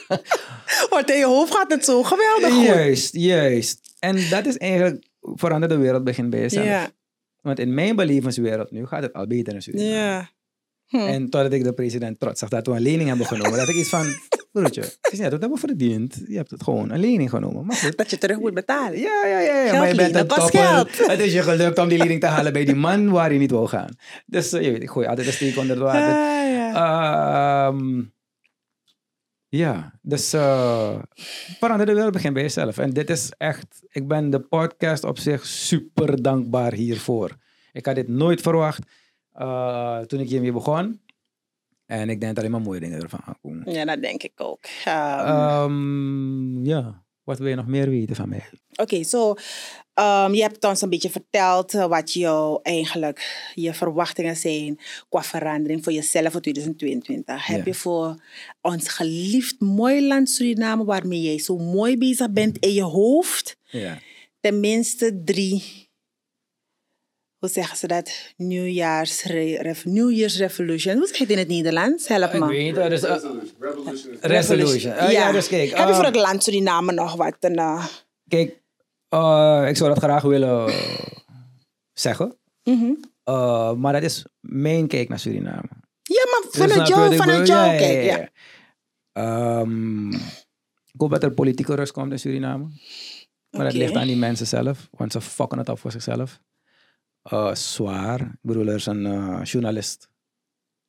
Want 0.90 1.10
in 1.10 1.18
je 1.18 1.26
hoofd 1.26 1.56
gaat 1.56 1.72
het 1.72 1.86
zo 1.86 2.04
geweldig 2.04 2.54
goed. 2.54 2.66
juist, 2.66 3.16
juist. 3.16 3.96
En 4.00 4.30
dat 4.30 4.46
is 4.46 4.58
eigenlijk, 4.58 5.08
verandert 5.20 5.72
de 5.72 5.78
wereld 5.78 6.04
begint 6.04 6.30
bij 6.30 6.40
jezelf. 6.40 6.66
Ja. 6.66 6.90
Want 7.42 7.60
in 7.60 7.74
mijn 7.74 7.96
belevenswereld 7.96 8.72
nu 8.72 8.86
gaat 8.86 9.04
het 9.04 9.14
al 9.14 9.28
beter 9.28 9.54
in 9.54 9.62
Suriname. 9.62 9.90
Ja. 9.90 10.30
Hm. 10.88 10.98
En 10.98 11.30
totdat 11.30 11.54
ik 11.54 11.64
de 11.64 11.74
president 11.74 12.20
trots 12.20 12.40
zag 12.40 12.50
dat 12.50 12.68
we 12.68 12.74
een 12.74 12.82
lening 12.82 13.08
hebben 13.08 13.26
genomen, 13.26 13.58
dat 13.58 13.70
ik 13.70 13.76
iets 13.76 13.90
van, 13.90 14.06
broertje, 14.52 14.82
het 14.82 15.12
is 15.12 15.20
niet 15.20 15.22
dat 15.22 15.32
we 15.32 15.40
hebben 15.40 15.58
verdiend. 15.58 16.22
Je 16.28 16.36
hebt 16.36 16.52
het 16.52 16.64
gewoon 16.64 16.92
een 16.92 17.00
lening 17.00 17.30
genomen. 17.30 17.66
Maar 17.66 17.76
goed. 17.76 17.98
Dat 17.98 18.10
je 18.10 18.18
terug 18.18 18.40
moet 18.40 18.54
betalen. 18.54 19.00
Ja, 19.00 19.26
ja, 19.26 19.40
ja. 19.40 19.78
Maar 19.78 19.88
je 19.88 19.96
bent 19.96 20.16
een 20.16 20.28
topper. 20.28 20.78
Het 21.08 21.20
is 21.20 21.34
je 21.34 21.42
gelukt 21.42 21.80
om 21.80 21.88
die 21.88 21.98
lening 21.98 22.20
te 22.20 22.26
halen 22.26 22.54
bij 22.54 22.66
die 22.66 22.76
man 22.76 23.10
waar 23.10 23.34
je 23.34 23.40
niet 23.40 23.52
wil 23.52 23.68
gaan. 23.68 23.90
Dus 24.26 24.54
eh, 24.54 24.62
je 24.62 24.72
weet, 24.72 24.82
ik 24.82 24.90
gooi 24.90 25.08
altijd 25.08 25.28
een 25.28 25.34
steek 25.34 25.58
onder 25.58 25.76
het 25.76 25.86
water. 25.86 26.02
Ah, 26.02 26.54
ja. 26.54 27.68
Ehm, 27.68 28.04
Ja, 29.50 30.00
dus 30.02 30.34
uh, 30.34 31.02
verander 31.60 31.86
de 31.86 31.94
wereld 31.94 32.14
begint 32.14 32.34
bij 32.34 32.44
jezelf. 32.44 32.78
En 32.78 32.90
dit 32.90 33.10
is 33.10 33.32
echt, 33.38 33.82
ik 33.90 34.08
ben 34.08 34.30
de 34.30 34.40
podcast 34.40 35.04
op 35.04 35.18
zich 35.18 35.46
super 35.46 36.22
dankbaar 36.22 36.74
hiervoor. 36.74 37.36
Ik 37.72 37.86
had 37.86 37.96
dit 37.96 38.08
nooit 38.08 38.42
verwacht 38.42 38.84
uh, 39.36 40.00
toen 40.00 40.20
ik 40.20 40.30
hiermee 40.30 40.52
begon. 40.52 41.02
En 41.86 42.10
ik 42.10 42.20
denk 42.20 42.36
dat 42.36 42.38
alleen 42.38 42.52
maar 42.52 42.68
mooie 42.68 42.80
dingen 42.80 43.02
ervan 43.02 43.20
aankomen. 43.24 43.72
Ja, 43.72 43.86
dat 43.86 44.02
denk 44.02 44.24
ik 44.24 44.34
ook. 44.36 44.66
Um, 44.88 45.72
um, 45.72 46.66
ja, 46.66 47.04
wat 47.28 47.40
wil 47.40 47.48
je 47.48 47.56
nog 47.56 47.68
meer 47.68 47.90
weten 47.90 48.16
van 48.16 48.30
mij? 48.30 48.44
Oké, 48.72 48.82
okay, 48.82 49.04
zo. 49.04 49.18
So, 49.18 50.24
um, 50.26 50.34
je 50.34 50.42
hebt 50.42 50.64
ons 50.64 50.82
een 50.82 50.90
beetje 50.90 51.10
verteld 51.10 51.74
uh, 51.74 51.86
wat 51.86 52.14
jouw 52.14 52.60
eigenlijk 52.62 53.52
je 53.56 53.74
verwachtingen 53.74 54.36
zijn 54.36 54.80
qua 55.10 55.24
verandering 55.24 55.84
voor 55.84 55.94
jezelf 55.94 56.32
voor 56.32 56.42
2022. 56.42 57.46
Heb 57.46 57.66
je 57.66 57.74
voor 57.74 58.16
ons 58.62 58.90
geliefd 58.90 59.60
mooi 59.60 60.08
land 60.08 60.30
Suriname, 60.30 60.86
waarmee 60.86 61.22
jij 61.22 61.40
zo 61.40 61.58
mooi 61.58 61.98
bezig 61.98 62.32
bent 62.32 62.58
in 62.58 62.74
je 62.74 62.84
hoofd, 62.84 63.58
ja. 63.64 64.00
tenminste 64.40 65.22
drie 65.24 65.87
hoe 67.40 67.50
zeggen 67.50 67.78
ze 67.78 67.88
dat? 67.88 68.34
Nieuwjaars, 68.38 69.24
New 69.84 70.12
Year's 70.12 70.38
Revolution. 70.38 70.98
Hoe 70.98 71.08
zeg 71.08 71.18
je 71.18 71.24
het 71.24 71.32
in 71.32 71.38
het 71.38 71.48
Nederlands? 71.48 72.08
Help 72.08 72.34
me. 72.34 72.58
Ik 72.58 72.76
weet 72.76 72.92
het. 72.92 73.02
Dus, 73.02 73.04
uh. 73.04 74.22
Resolution. 74.22 74.94
Uh, 74.94 74.98
ja. 74.98 75.10
ja. 75.10 75.32
dus 75.32 75.48
kijk. 75.48 75.78
Heb 75.78 75.88
je 75.88 75.94
voor 75.94 76.06
het 76.06 76.16
land 76.16 76.44
Suriname 76.44 76.92
nog 76.92 77.16
wat? 77.16 77.36
Uh... 77.40 77.86
Kijk, 78.28 78.50
ik 79.70 79.78
zou 79.78 79.90
dat 79.90 79.98
graag 79.98 80.22
willen 80.22 80.74
zeggen. 81.94 82.38
Mm 82.64 83.00
-hmm. 83.24 83.80
maar 83.80 83.94
dat 83.94 84.04
is 84.04 84.26
mijn 84.40 84.88
kijk 84.88 85.10
naar 85.10 85.20
Suriname. 85.20 85.70
Ja, 86.02 86.24
maar 86.32 86.52
vanuit 86.52 86.80
dus 86.80 86.88
jou, 86.88 87.16
vanuit 87.16 87.48
jou 87.48 87.72
ja, 87.72 87.78
kijk. 87.78 88.04
Ja. 88.04 88.30
ja. 89.14 89.60
Um, 89.60 90.14
ik 90.92 91.04
hoop 91.04 91.10
dat 91.10 91.24
er 91.24 91.32
politieke 91.32 91.76
rust 91.76 91.92
komt 91.92 92.12
in 92.12 92.20
Suriname. 92.20 92.64
Maar 92.64 93.62
okay. 93.62 93.66
dat 93.66 93.74
ligt 93.74 93.96
aan 93.96 94.08
die 94.08 94.18
mensen 94.18 94.48
zelf. 94.48 94.88
Want 94.92 95.12
ze 95.12 95.22
fokken 95.22 95.58
het 95.58 95.70
op 95.70 95.80
voor 95.80 95.92
zichzelf 95.92 96.40
uh, 97.34 97.54
zwaar. 97.56 98.22
Ik 98.22 98.40
bedoel, 98.42 98.68
er 98.68 98.76
is 98.76 98.86
een 98.86 99.06
uh, 99.06 99.44
journalist 99.44 100.10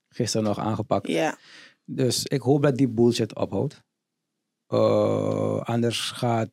gisteren 0.08 0.46
nog 0.46 0.58
aangepakt. 0.58 1.08
Ja. 1.08 1.38
Dus 1.84 2.24
ik 2.24 2.40
hoop 2.40 2.62
dat 2.62 2.76
die 2.76 2.88
bullshit 2.88 3.34
ophoudt. 3.34 3.84
Uh, 4.68 5.60
anders 5.60 6.10
gaat. 6.10 6.50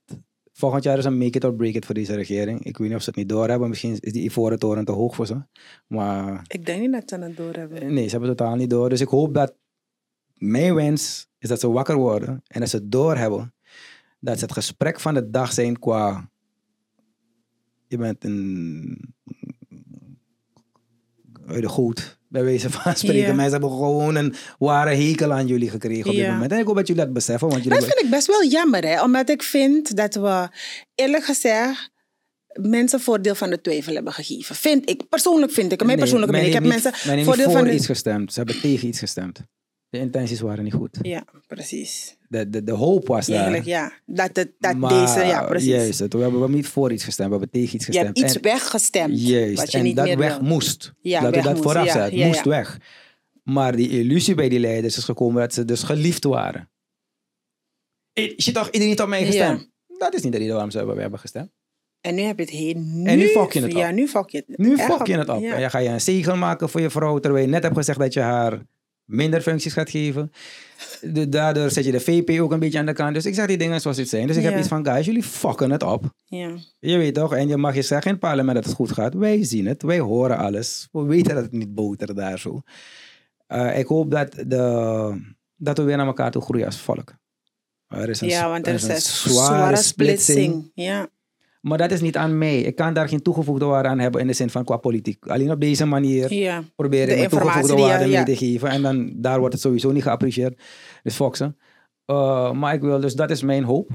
Volgend 0.51 0.83
jaar 0.83 0.97
is 0.97 1.05
een 1.05 1.17
make 1.17 1.37
it 1.37 1.43
or 1.43 1.53
break 1.53 1.73
it 1.73 1.85
voor 1.85 1.95
deze 1.95 2.15
regering. 2.15 2.63
Ik 2.63 2.77
weet 2.77 2.87
niet 2.87 2.97
of 2.97 3.03
ze 3.03 3.09
het 3.09 3.17
niet 3.17 3.29
doorhebben. 3.29 3.69
Misschien 3.69 3.97
is 3.99 4.11
die 4.11 4.23
ivoren 4.23 4.59
toren 4.59 4.85
te 4.85 4.91
hoog 4.91 5.15
voor 5.15 5.25
ze. 5.25 5.41
Maar, 5.87 6.45
ik 6.47 6.65
denk 6.65 6.81
niet 6.81 6.91
dat 6.91 7.03
ze 7.09 7.17
het 7.17 7.37
doorhebben. 7.37 7.93
Nee, 7.93 8.03
ze 8.03 8.11
hebben 8.11 8.29
het 8.29 8.37
totaal 8.37 8.55
niet 8.55 8.69
door. 8.69 8.89
Dus 8.89 9.01
ik 9.01 9.07
hoop 9.07 9.33
dat 9.33 9.55
mijn 10.33 10.75
wens 10.75 11.27
is 11.37 11.49
dat 11.49 11.59
ze 11.59 11.69
wakker 11.71 11.95
worden 11.95 12.41
en 12.47 12.59
dat 12.59 12.69
ze 12.69 12.75
het 12.75 12.91
doorhebben. 12.91 13.53
Dat 14.19 14.37
ze 14.37 14.43
het 14.43 14.53
gesprek 14.53 14.99
van 14.99 15.13
de 15.13 15.29
dag 15.29 15.53
zijn 15.53 15.79
qua. 15.79 16.29
Je 17.87 17.97
bent 17.97 18.23
een 18.23 19.15
uit 21.47 21.61
de 21.61 21.67
goed, 21.67 22.17
bij 22.27 22.43
wijze 22.43 22.69
van 22.69 22.95
spreken. 22.95 23.19
Yeah. 23.19 23.35
Mensen 23.35 23.51
hebben 23.51 23.69
gewoon 23.69 24.15
een 24.15 24.33
ware 24.57 24.95
hekel 24.95 25.33
aan 25.33 25.47
jullie 25.47 25.69
gekregen 25.69 26.09
op 26.09 26.15
dit 26.15 26.27
moment. 26.27 26.51
En 26.51 26.59
ik 26.59 26.65
hoop 26.65 26.75
dat 26.75 26.87
jullie 26.87 27.03
dat 27.03 27.13
beseffen. 27.13 27.49
Want 27.49 27.63
jullie 27.63 27.79
dat 27.79 27.87
vind 27.87 28.05
ik 28.05 28.09
best 28.09 28.27
wel 28.27 28.45
jammer, 28.45 28.85
hè? 28.85 29.03
omdat 29.03 29.29
ik 29.29 29.43
vind 29.43 29.95
dat 29.95 30.15
we, 30.15 30.49
eerlijk 30.95 31.23
gezegd, 31.23 31.89
mensen 32.61 32.99
voordeel 32.99 33.35
van 33.35 33.49
de 33.49 33.61
twijfel 33.61 33.93
hebben 33.93 34.13
gegeven. 34.13 34.55
Vind 34.55 34.89
ik. 34.89 35.09
Persoonlijk 35.09 35.51
vind 35.51 35.71
ik. 35.71 35.77
Mijn 35.77 35.89
nee, 35.89 35.97
persoonlijke 35.97 36.33
mening. 36.33 36.55
Ik 36.55 36.61
heb 36.61 36.69
mensen 36.69 37.25
voordeel 37.25 37.51
voor 37.51 37.59
van 37.59 37.69
iets 37.69 37.85
gestemd. 37.85 38.33
Ze 38.33 38.39
hebben 38.39 38.61
tegen 38.61 38.87
iets 38.87 38.99
gestemd. 38.99 39.39
De 39.95 40.01
intenties 40.01 40.39
waren 40.39 40.63
niet 40.63 40.73
goed. 40.73 40.97
Ja, 41.01 41.23
precies. 41.47 42.17
De, 42.29 42.49
de, 42.49 42.63
de 42.63 42.71
hoop 42.71 43.07
was 43.07 43.25
daar. 43.25 43.35
Eigenlijk, 43.35 43.65
ja. 43.65 43.91
Dat, 44.05 44.35
het, 44.35 44.51
dat 44.59 44.75
maar, 44.75 44.89
deze, 44.89 45.25
ja, 45.25 45.43
precies. 45.43 45.67
Juist, 45.67 45.99
we 45.99 46.19
hebben 46.19 46.41
we 46.41 46.49
niet 46.49 46.67
voor 46.67 46.91
iets 46.91 47.03
gestemd, 47.03 47.29
we 47.29 47.35
hebben 47.35 47.53
tegen 47.53 47.75
iets 47.75 47.85
gestemd. 47.85 48.17
Je 48.17 48.23
hebt 48.23 48.33
iets 48.33 48.43
en, 48.43 48.51
weggestemd. 48.51 49.27
Juist, 49.27 49.59
wat 49.59 49.71
je 49.71 49.77
en 49.77 49.83
niet 49.83 49.95
dat 49.95 50.05
meer 50.05 50.17
weg 50.17 50.37
wil. 50.37 50.47
moest. 50.47 50.93
Ja, 51.01 51.21
Laten 51.21 51.37
we 51.37 51.43
dat 51.43 51.51
moest, 51.53 51.63
vooraf 51.63 51.85
ja, 51.85 51.91
zetten. 51.91 52.17
ja, 52.17 52.27
moest 52.27 52.43
weg. 52.43 52.79
Maar 53.43 53.75
die 53.75 53.89
illusie 53.89 54.35
bij 54.35 54.49
die 54.49 54.59
leiders 54.59 54.97
is 54.97 55.03
gekomen 55.03 55.41
dat 55.41 55.53
ze 55.53 55.65
dus 55.65 55.83
geliefd 55.83 56.23
waren. 56.23 56.69
Je 58.13 58.51
toch 58.51 58.69
iedereen 58.69 59.01
op 59.01 59.07
mij 59.07 59.25
gestemd? 59.25 59.69
Dat 59.97 60.13
is 60.13 60.21
niet 60.21 60.31
de 60.31 60.37
reden 60.37 60.53
waarom 60.53 60.71
ze 60.71 60.77
hebben 60.77 61.19
gestemd. 61.19 61.51
En 62.01 62.15
nu 62.15 62.21
heb 62.21 62.37
je 62.37 62.43
het 62.43 62.53
heel... 62.53 62.73
Nu, 62.73 63.09
en 63.09 63.17
nu 63.17 63.27
fok 63.27 63.53
je 63.53 63.61
het 63.61 63.71
op. 63.71 63.77
Ja, 63.77 63.91
nu 63.91 64.07
fok 64.07 64.29
je 64.29 64.43
het. 64.47 64.57
Nu 64.57 64.77
fok 64.77 65.07
je 65.07 65.17
het 65.17 65.29
op. 65.29 65.43
En 65.43 65.69
ga 65.69 65.79
je 65.79 65.89
een 65.89 66.01
zegel 66.01 66.35
maken 66.35 66.69
voor 66.69 66.81
je 66.81 66.89
vrouw, 66.89 67.19
terwijl 67.19 67.45
je 67.45 67.51
net 67.51 67.63
hebt 67.63 67.75
gezegd 67.75 67.99
dat 67.99 68.13
je 68.13 68.19
haar 68.19 68.61
minder 69.05 69.41
functies 69.41 69.73
gaat 69.73 69.89
geven. 69.89 70.31
De, 71.01 71.29
daardoor 71.29 71.69
zet 71.71 71.85
je 71.85 71.91
de 71.91 71.99
VP 71.99 72.39
ook 72.41 72.51
een 72.51 72.59
beetje 72.59 72.79
aan 72.79 72.85
de 72.85 72.93
kant. 72.93 73.13
Dus 73.13 73.25
ik 73.25 73.33
zeg 73.33 73.47
die 73.47 73.57
dingen 73.57 73.81
zoals 73.81 73.97
het 73.97 74.09
zijn. 74.09 74.27
Dus 74.27 74.35
ik 74.35 74.43
Ja. 74.43 74.49
heb 74.49 74.59
iets 74.59 74.67
van, 74.67 74.85
guys, 74.85 75.05
jullie 75.05 75.23
fokken 75.23 75.71
het 75.71 75.83
op. 75.83 76.03
Ja. 76.25 76.49
Je 76.79 76.97
weet 76.97 77.13
toch, 77.13 77.35
en 77.35 77.47
je 77.47 77.57
mag 77.57 77.75
je 77.75 77.81
zeggen 77.81 78.07
in 78.07 78.17
het 78.17 78.19
parlement 78.29 78.55
dat 78.55 78.65
het 78.65 78.73
goed 78.73 78.91
gaat. 78.91 79.13
Wij 79.13 79.43
zien 79.43 79.65
het, 79.67 79.83
wij 79.83 79.99
horen 79.99 80.37
alles. 80.37 80.87
We 80.91 81.03
weten 81.03 81.35
dat 81.35 81.43
het 81.43 81.51
niet 81.51 81.73
botert 81.75 82.15
daar 82.15 82.39
zo. 82.39 82.61
Uh, 83.47 83.77
ik 83.79 83.85
hoop 83.87 84.11
dat, 84.11 84.31
de, 84.47 85.33
dat 85.55 85.77
we 85.77 85.83
weer 85.83 85.97
naar 85.97 86.05
elkaar 86.05 86.31
toe 86.31 86.41
groeien 86.41 86.65
als 86.65 86.79
volk. 86.79 87.13
Er 87.87 88.09
is 88.09 88.21
een, 88.21 88.27
ja, 88.27 88.49
want 88.49 88.67
er 88.67 88.73
is 88.73 88.83
een 88.83 88.89
een 88.91 89.01
zware, 89.01 89.35
zware 89.35 89.75
splitsing. 89.75 90.37
splitsing. 90.37 90.71
Ja. 90.73 91.07
Maar 91.67 91.77
dat 91.77 91.91
is 91.91 92.01
niet 92.01 92.17
aan 92.17 92.37
mij. 92.37 92.61
Ik 92.61 92.75
kan 92.75 92.93
daar 92.93 93.09
geen 93.09 93.21
toegevoegde 93.21 93.65
waarde 93.65 93.89
aan 93.89 93.99
hebben 93.99 94.21
in 94.21 94.27
de 94.27 94.33
zin 94.33 94.49
van 94.49 94.63
qua 94.63 94.77
politiek. 94.77 95.27
Alleen 95.27 95.51
op 95.51 95.59
deze 95.59 95.85
manier 95.85 96.27
De 97.05 97.13
ik 97.13 97.17
mijn 97.17 97.29
toegevoegde 97.29 97.75
waarde 97.75 98.07
mee 98.07 98.23
te 98.23 98.35
geven. 98.35 98.69
En 98.69 98.81
dan, 98.81 99.13
daar 99.15 99.39
wordt 99.39 99.53
het 99.53 99.63
sowieso 99.63 99.91
niet 99.91 100.03
geapprecieerd. 100.03 100.61
Dus 101.03 101.15
Foxen. 101.15 101.57
Uh, 102.05 102.51
maar 102.51 102.73
ik 102.73 102.81
wil, 102.81 102.99
dus 102.99 103.15
dat 103.15 103.29
is 103.29 103.41
mijn 103.41 103.63
hoop. 103.63 103.89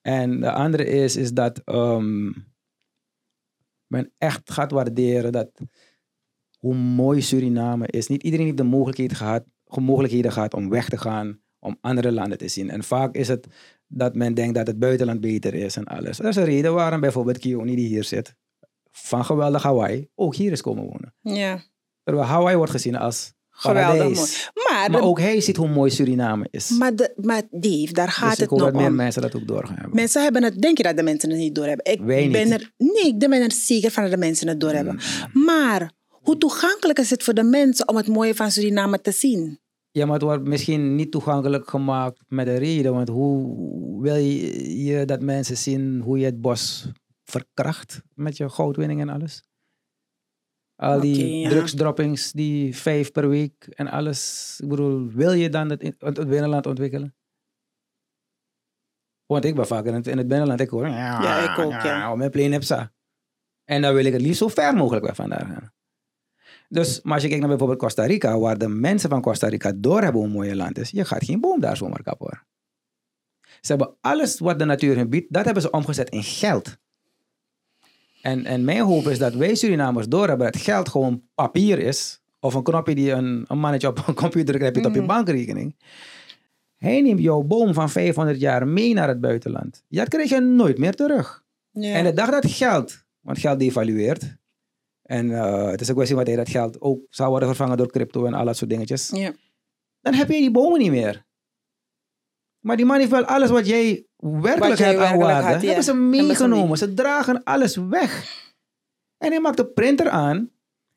En 0.00 0.40
de 0.40 0.52
andere 0.52 0.84
is, 0.84 1.16
is 1.16 1.32
dat 1.32 1.62
ehm, 1.64 2.32
men 3.86 4.12
echt 4.18 4.52
gaat 4.52 4.70
waarderen 4.70 5.32
dat 5.32 5.50
hoe 6.58 6.74
mooi 6.74 7.22
Suriname 7.22 7.86
is. 7.86 8.08
Niet 8.08 8.22
iedereen 8.22 8.46
heeft 8.46 8.58
de 8.58 8.64
mogelijkheid 8.64 9.14
gehad, 9.14 9.44
mogelijkheden 9.66 10.32
gehad 10.32 10.54
om 10.54 10.70
weg 10.70 10.88
te 10.88 10.98
gaan, 10.98 11.40
om 11.58 11.78
andere 11.80 12.12
landen 12.12 12.38
te 12.38 12.48
zien. 12.48 12.70
En 12.70 12.84
vaak 12.84 13.14
is 13.14 13.28
het 13.28 13.46
dat 13.88 14.14
men 14.14 14.34
denkt 14.34 14.54
dat 14.54 14.66
het 14.66 14.78
buitenland 14.78 15.20
beter 15.20 15.54
is 15.54 15.76
en 15.76 15.84
alles. 15.84 16.16
Dat 16.16 16.26
is 16.26 16.36
een 16.36 16.44
reden 16.44 16.74
waarom 16.74 17.00
bijvoorbeeld 17.00 17.38
Kioni 17.38 17.76
die 17.76 17.88
hier 17.88 18.04
zit, 18.04 18.34
van 18.90 19.24
geweldig 19.24 19.62
Hawaii, 19.62 20.08
ook 20.14 20.34
hier 20.34 20.52
is 20.52 20.60
komen 20.60 20.84
wonen. 20.84 21.14
ja. 21.20 21.60
Terwijl 22.04 22.28
Hawaii 22.28 22.56
wordt 22.56 22.72
gezien 22.72 22.96
als 22.96 23.32
Geweldig 23.60 24.14
mooi. 24.14 24.90
Maar, 24.90 25.00
ook 25.02 25.18
hij 25.18 25.40
ziet 25.40 25.56
hoe 25.56 25.68
mooi 25.68 25.90
Suriname 25.90 26.46
is. 26.50 26.70
maar, 26.70 26.94
de, 26.96 27.12
maar 27.16 27.42
Dave, 27.50 27.92
daar 27.92 28.08
gaat 28.08 28.28
dus 28.30 28.34
ik 28.34 28.40
het 28.40 28.50
hoop 28.50 28.58
nog 28.58 28.68
dat 28.68 28.80
meer 28.80 28.90
om. 28.90 28.94
mensen 28.96 29.22
dat 29.22 29.36
ook 29.36 29.46
door 29.46 29.66
gaan 29.66 29.76
hebben. 29.76 29.94
Mensen 29.94 30.22
hebben 30.22 30.42
het, 30.42 30.60
denk 30.62 30.76
je 30.76 30.82
dat 30.82 30.96
de 30.96 31.02
mensen 31.02 31.30
het 31.30 31.38
niet 31.38 31.54
doorhebben? 31.54 31.92
Ik 31.92 32.00
Wij 32.00 32.30
ben 32.30 32.44
niet. 32.48 32.52
er, 32.52 32.72
nee, 32.76 33.06
ik 33.06 33.18
ben 33.18 33.32
er 33.32 33.52
zeker 33.52 33.90
van 33.90 34.02
dat 34.02 34.12
de 34.12 34.18
mensen 34.18 34.48
het 34.48 34.60
doorhebben. 34.60 35.00
Mm. 35.32 35.44
Maar 35.44 35.92
hoe 36.08 36.38
toegankelijk 36.38 36.98
is 36.98 37.10
het 37.10 37.22
voor 37.22 37.34
de 37.34 37.42
mensen 37.42 37.88
om 37.88 37.96
het 37.96 38.06
mooie 38.08 38.34
van 38.34 38.50
Suriname 38.50 39.00
te 39.00 39.12
zien? 39.12 39.60
Ja, 39.90 40.04
maar 40.04 40.14
het 40.14 40.22
wordt 40.22 40.48
misschien 40.48 40.94
niet 40.94 41.10
toegankelijk 41.10 41.68
gemaakt 41.68 42.22
met 42.26 42.46
een 42.46 42.58
reden. 42.58 42.94
Want 42.94 43.08
hoe 43.08 44.02
wil 44.02 44.14
je, 44.14 45.04
dat 45.04 45.22
mensen 45.22 45.56
zien 45.56 46.00
hoe 46.00 46.18
je 46.18 46.24
het 46.24 46.40
bos 46.40 46.90
verkracht 47.24 48.02
met 48.14 48.36
je 48.36 48.48
goudwinning 48.48 49.00
en 49.00 49.08
alles? 49.08 49.42
Al 50.76 51.00
die 51.00 51.38
ja. 51.38 51.48
drugsdroppings, 51.48 52.32
die 52.32 52.76
vijf 52.76 53.12
per 53.12 53.28
week 53.28 53.66
en 53.66 53.88
alles. 53.88 54.54
Ik 54.62 54.68
bedoel, 54.68 55.08
wil 55.08 55.32
je 55.32 55.48
dan 55.48 55.70
het, 55.70 55.82
het, 55.98 56.28
binnenland 56.28 56.66
ontwikkelen? 56.66 57.16
Want 59.26 59.44
ik 59.44 59.54
ben 59.54 59.66
vaak 59.66 59.84
in 59.84 59.94
het, 59.94 60.06
in 60.06 60.18
het 60.18 60.28
binnenland, 60.28 60.60
ik 60.60 60.68
hoor... 60.68 60.88
Ja, 60.88 61.52
ik 61.52 61.58
ook, 61.58 61.72
ja. 61.72 62.14
Met 62.14 62.34
nepsa. 62.34 62.92
En 63.64 63.82
dan 63.82 63.94
wil 63.94 64.04
ik 64.04 64.12
het 64.12 64.22
liefst 64.22 64.38
zo 64.38 64.48
ver 64.48 64.74
mogelijk 64.74 65.04
weg 65.04 65.14
vandaan 65.14 65.46
gaan. 65.46 65.72
Dus, 66.68 67.02
maar 67.02 67.12
als 67.12 67.22
je 67.22 67.28
kijkt 67.28 67.40
naar 67.40 67.56
bijvoorbeeld 67.56 67.80
Costa 67.80 68.04
Rica, 68.04 68.38
waar 68.38 68.58
de 68.58 68.68
mensen 68.68 69.10
van 69.10 69.20
Costa 69.20 69.48
Rica 69.48 69.72
doorhebben 69.76 70.20
hoe 70.20 70.30
mooi 70.30 70.50
een 70.50 70.56
land 70.56 70.78
is, 70.78 70.90
je 70.90 71.04
gaat 71.04 71.24
geen 71.24 71.40
boom 71.40 71.60
daar 71.60 71.76
zomaar 71.76 72.02
kapot. 72.02 72.28
hoor. 72.28 72.46
Ze 73.60 73.72
hebben 73.74 73.94
alles 74.00 74.38
wat 74.38 74.58
de 74.58 74.64
natuur 74.64 74.96
hun 74.96 75.08
biedt, 75.08 75.32
dat 75.32 75.44
hebben 75.44 75.62
ze 75.62 75.70
omgezet 75.70 76.10
in 76.10 76.22
geld. 76.22 76.76
En, 78.22 78.44
en 78.44 78.64
mijn 78.64 78.80
hoop 78.80 79.06
is 79.06 79.18
dat 79.18 79.34
wij 79.34 79.54
Surinamers 79.54 80.08
doorhebben 80.08 80.52
dat 80.52 80.62
geld 80.62 80.88
gewoon 80.88 81.22
papier 81.34 81.78
is, 81.78 82.22
of 82.40 82.54
een 82.54 82.62
knopje 82.62 82.94
die 82.94 83.10
een, 83.10 83.44
een 83.48 83.58
mannetje 83.58 83.88
op 83.88 84.02
een 84.06 84.14
computer 84.14 84.44
drukt, 84.44 84.64
heb 84.64 84.74
je 84.74 84.80
het 84.80 84.90
op 84.90 84.96
je 84.96 85.06
bankrekening. 85.06 85.76
Hij 86.76 87.00
neemt 87.00 87.20
jouw 87.20 87.42
boom 87.42 87.74
van 87.74 87.90
500 87.90 88.40
jaar 88.40 88.68
mee 88.68 88.94
naar 88.94 89.08
het 89.08 89.20
buitenland. 89.20 89.84
Dat 89.88 90.08
krijg 90.08 90.28
je 90.28 90.40
nooit 90.40 90.78
meer 90.78 90.94
terug. 90.94 91.44
Ja. 91.70 91.94
En 91.94 92.04
de 92.04 92.12
dag 92.12 92.30
dat 92.30 92.50
geld, 92.50 93.04
want 93.20 93.38
geld 93.38 93.58
devalueert. 93.58 94.36
En 95.10 95.30
eh, 95.30 95.70
het 95.70 95.80
is 95.80 95.88
een 95.88 95.94
kwestie 95.94 96.16
wanneer 96.16 96.36
dat 96.36 96.48
geld 96.48 96.80
ook 96.80 97.00
zou 97.10 97.30
worden 97.30 97.48
vervangen 97.48 97.76
door 97.76 97.90
crypto 97.90 98.26
en 98.26 98.34
al 98.34 98.44
dat 98.44 98.56
soort 98.56 98.70
dingetjes. 98.70 99.08
ja. 99.10 99.32
Dan 100.00 100.14
heb 100.14 100.28
je 100.28 100.38
die 100.38 100.50
bomen 100.50 100.78
niet 100.78 100.90
meer. 100.90 101.26
Maar 102.58 102.76
die 102.76 102.84
man 102.86 102.98
heeft 102.98 103.10
wel 103.10 103.24
alles 103.24 103.50
wat 103.50 103.66
jij 103.66 104.06
werkelijk 104.16 104.78
hebt 104.78 104.98
aan 104.98 105.18
waarde. 105.18 105.48
had, 105.48 105.60
ja. 105.60 105.66
Hebben 105.66 105.84
ze 105.84 105.94
meegenomen. 105.94 106.66
mee. 106.66 106.76
Ze 106.76 106.94
dragen 106.94 107.44
alles 107.44 107.76
weg. 107.76 108.26
En 109.16 109.30
hij 109.30 109.40
maakt 109.40 109.56
de 109.56 109.66
printer 109.72 110.08
aan. 110.08 110.50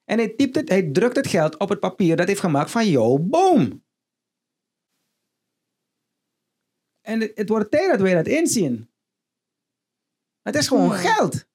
En 0.04 0.18
hij, 0.18 0.30
typt 0.36 0.56
het, 0.56 0.70
hij 0.70 0.92
drukt 0.92 1.16
het 1.16 1.28
geld 1.28 1.58
op 1.58 1.70
het 1.70 1.80
papier 1.80 2.10
dat 2.10 2.18
hij 2.18 2.28
heeft 2.28 2.40
gemaakt 2.40 2.72
van 2.72 2.90
jouw 2.90 3.18
boom. 3.18 3.84
En 7.02 7.20
het, 7.22 7.32
het 7.36 7.50
wordt 7.50 7.72
tijd 7.72 7.92
dat 7.92 8.02
wij 8.02 8.14
dat 8.14 8.28
inzien. 8.28 8.92
Het 10.42 10.56
is 10.56 10.68
gewoon 10.68 10.90
Hmm. 10.90 10.98
geld. 10.98 11.46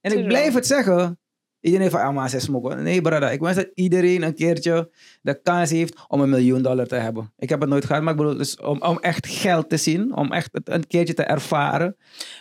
En 0.00 0.18
ik 0.18 0.26
blijf 0.26 0.54
het 0.54 0.66
zeggen. 0.66 1.19
Iedereen 1.60 1.90
van, 1.90 2.00
ah, 2.00 2.14
maar 2.14 2.30
ze 2.30 2.38
smoken. 2.40 2.82
Nee, 2.82 3.00
brada. 3.00 3.30
Ik 3.30 3.40
wens 3.40 3.56
dat 3.56 3.70
iedereen 3.74 4.22
een 4.22 4.34
keertje 4.34 4.90
de 5.22 5.40
kans 5.42 5.70
heeft 5.70 5.94
om 6.08 6.20
een 6.20 6.30
miljoen 6.30 6.62
dollar 6.62 6.86
te 6.86 6.94
hebben. 6.94 7.32
Ik 7.38 7.48
heb 7.48 7.60
het 7.60 7.68
nooit 7.68 7.84
gehad, 7.84 8.02
maar 8.02 8.12
ik 8.12 8.18
bedoel, 8.18 8.36
dus 8.36 8.56
om, 8.56 8.82
om 8.82 8.98
echt 8.98 9.26
geld 9.26 9.68
te 9.68 9.76
zien. 9.76 10.16
Om 10.16 10.32
echt 10.32 10.48
het 10.52 10.68
een 10.68 10.86
keertje 10.86 11.14
te 11.14 11.22
ervaren. 11.22 11.96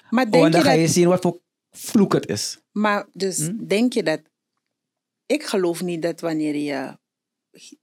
Maar 0.09 0.25
Oh, 0.25 0.31
denk 0.31 0.45
en 0.45 0.51
dan 0.51 0.59
je 0.61 0.65
ga 0.65 0.71
dat... 0.73 0.81
je 0.81 0.87
zien 0.87 1.07
wat 1.07 1.21
voor 1.21 1.39
vloek 1.71 2.13
het 2.13 2.27
is. 2.27 2.59
Maar 2.71 3.07
dus 3.13 3.37
Hm? 3.47 3.65
denk 3.65 3.93
je 3.93 4.03
dat... 4.03 4.21
Ik 5.25 5.43
geloof 5.43 5.81
niet 5.81 6.01
dat 6.01 6.19
wanneer 6.21 6.55
je 6.55 6.97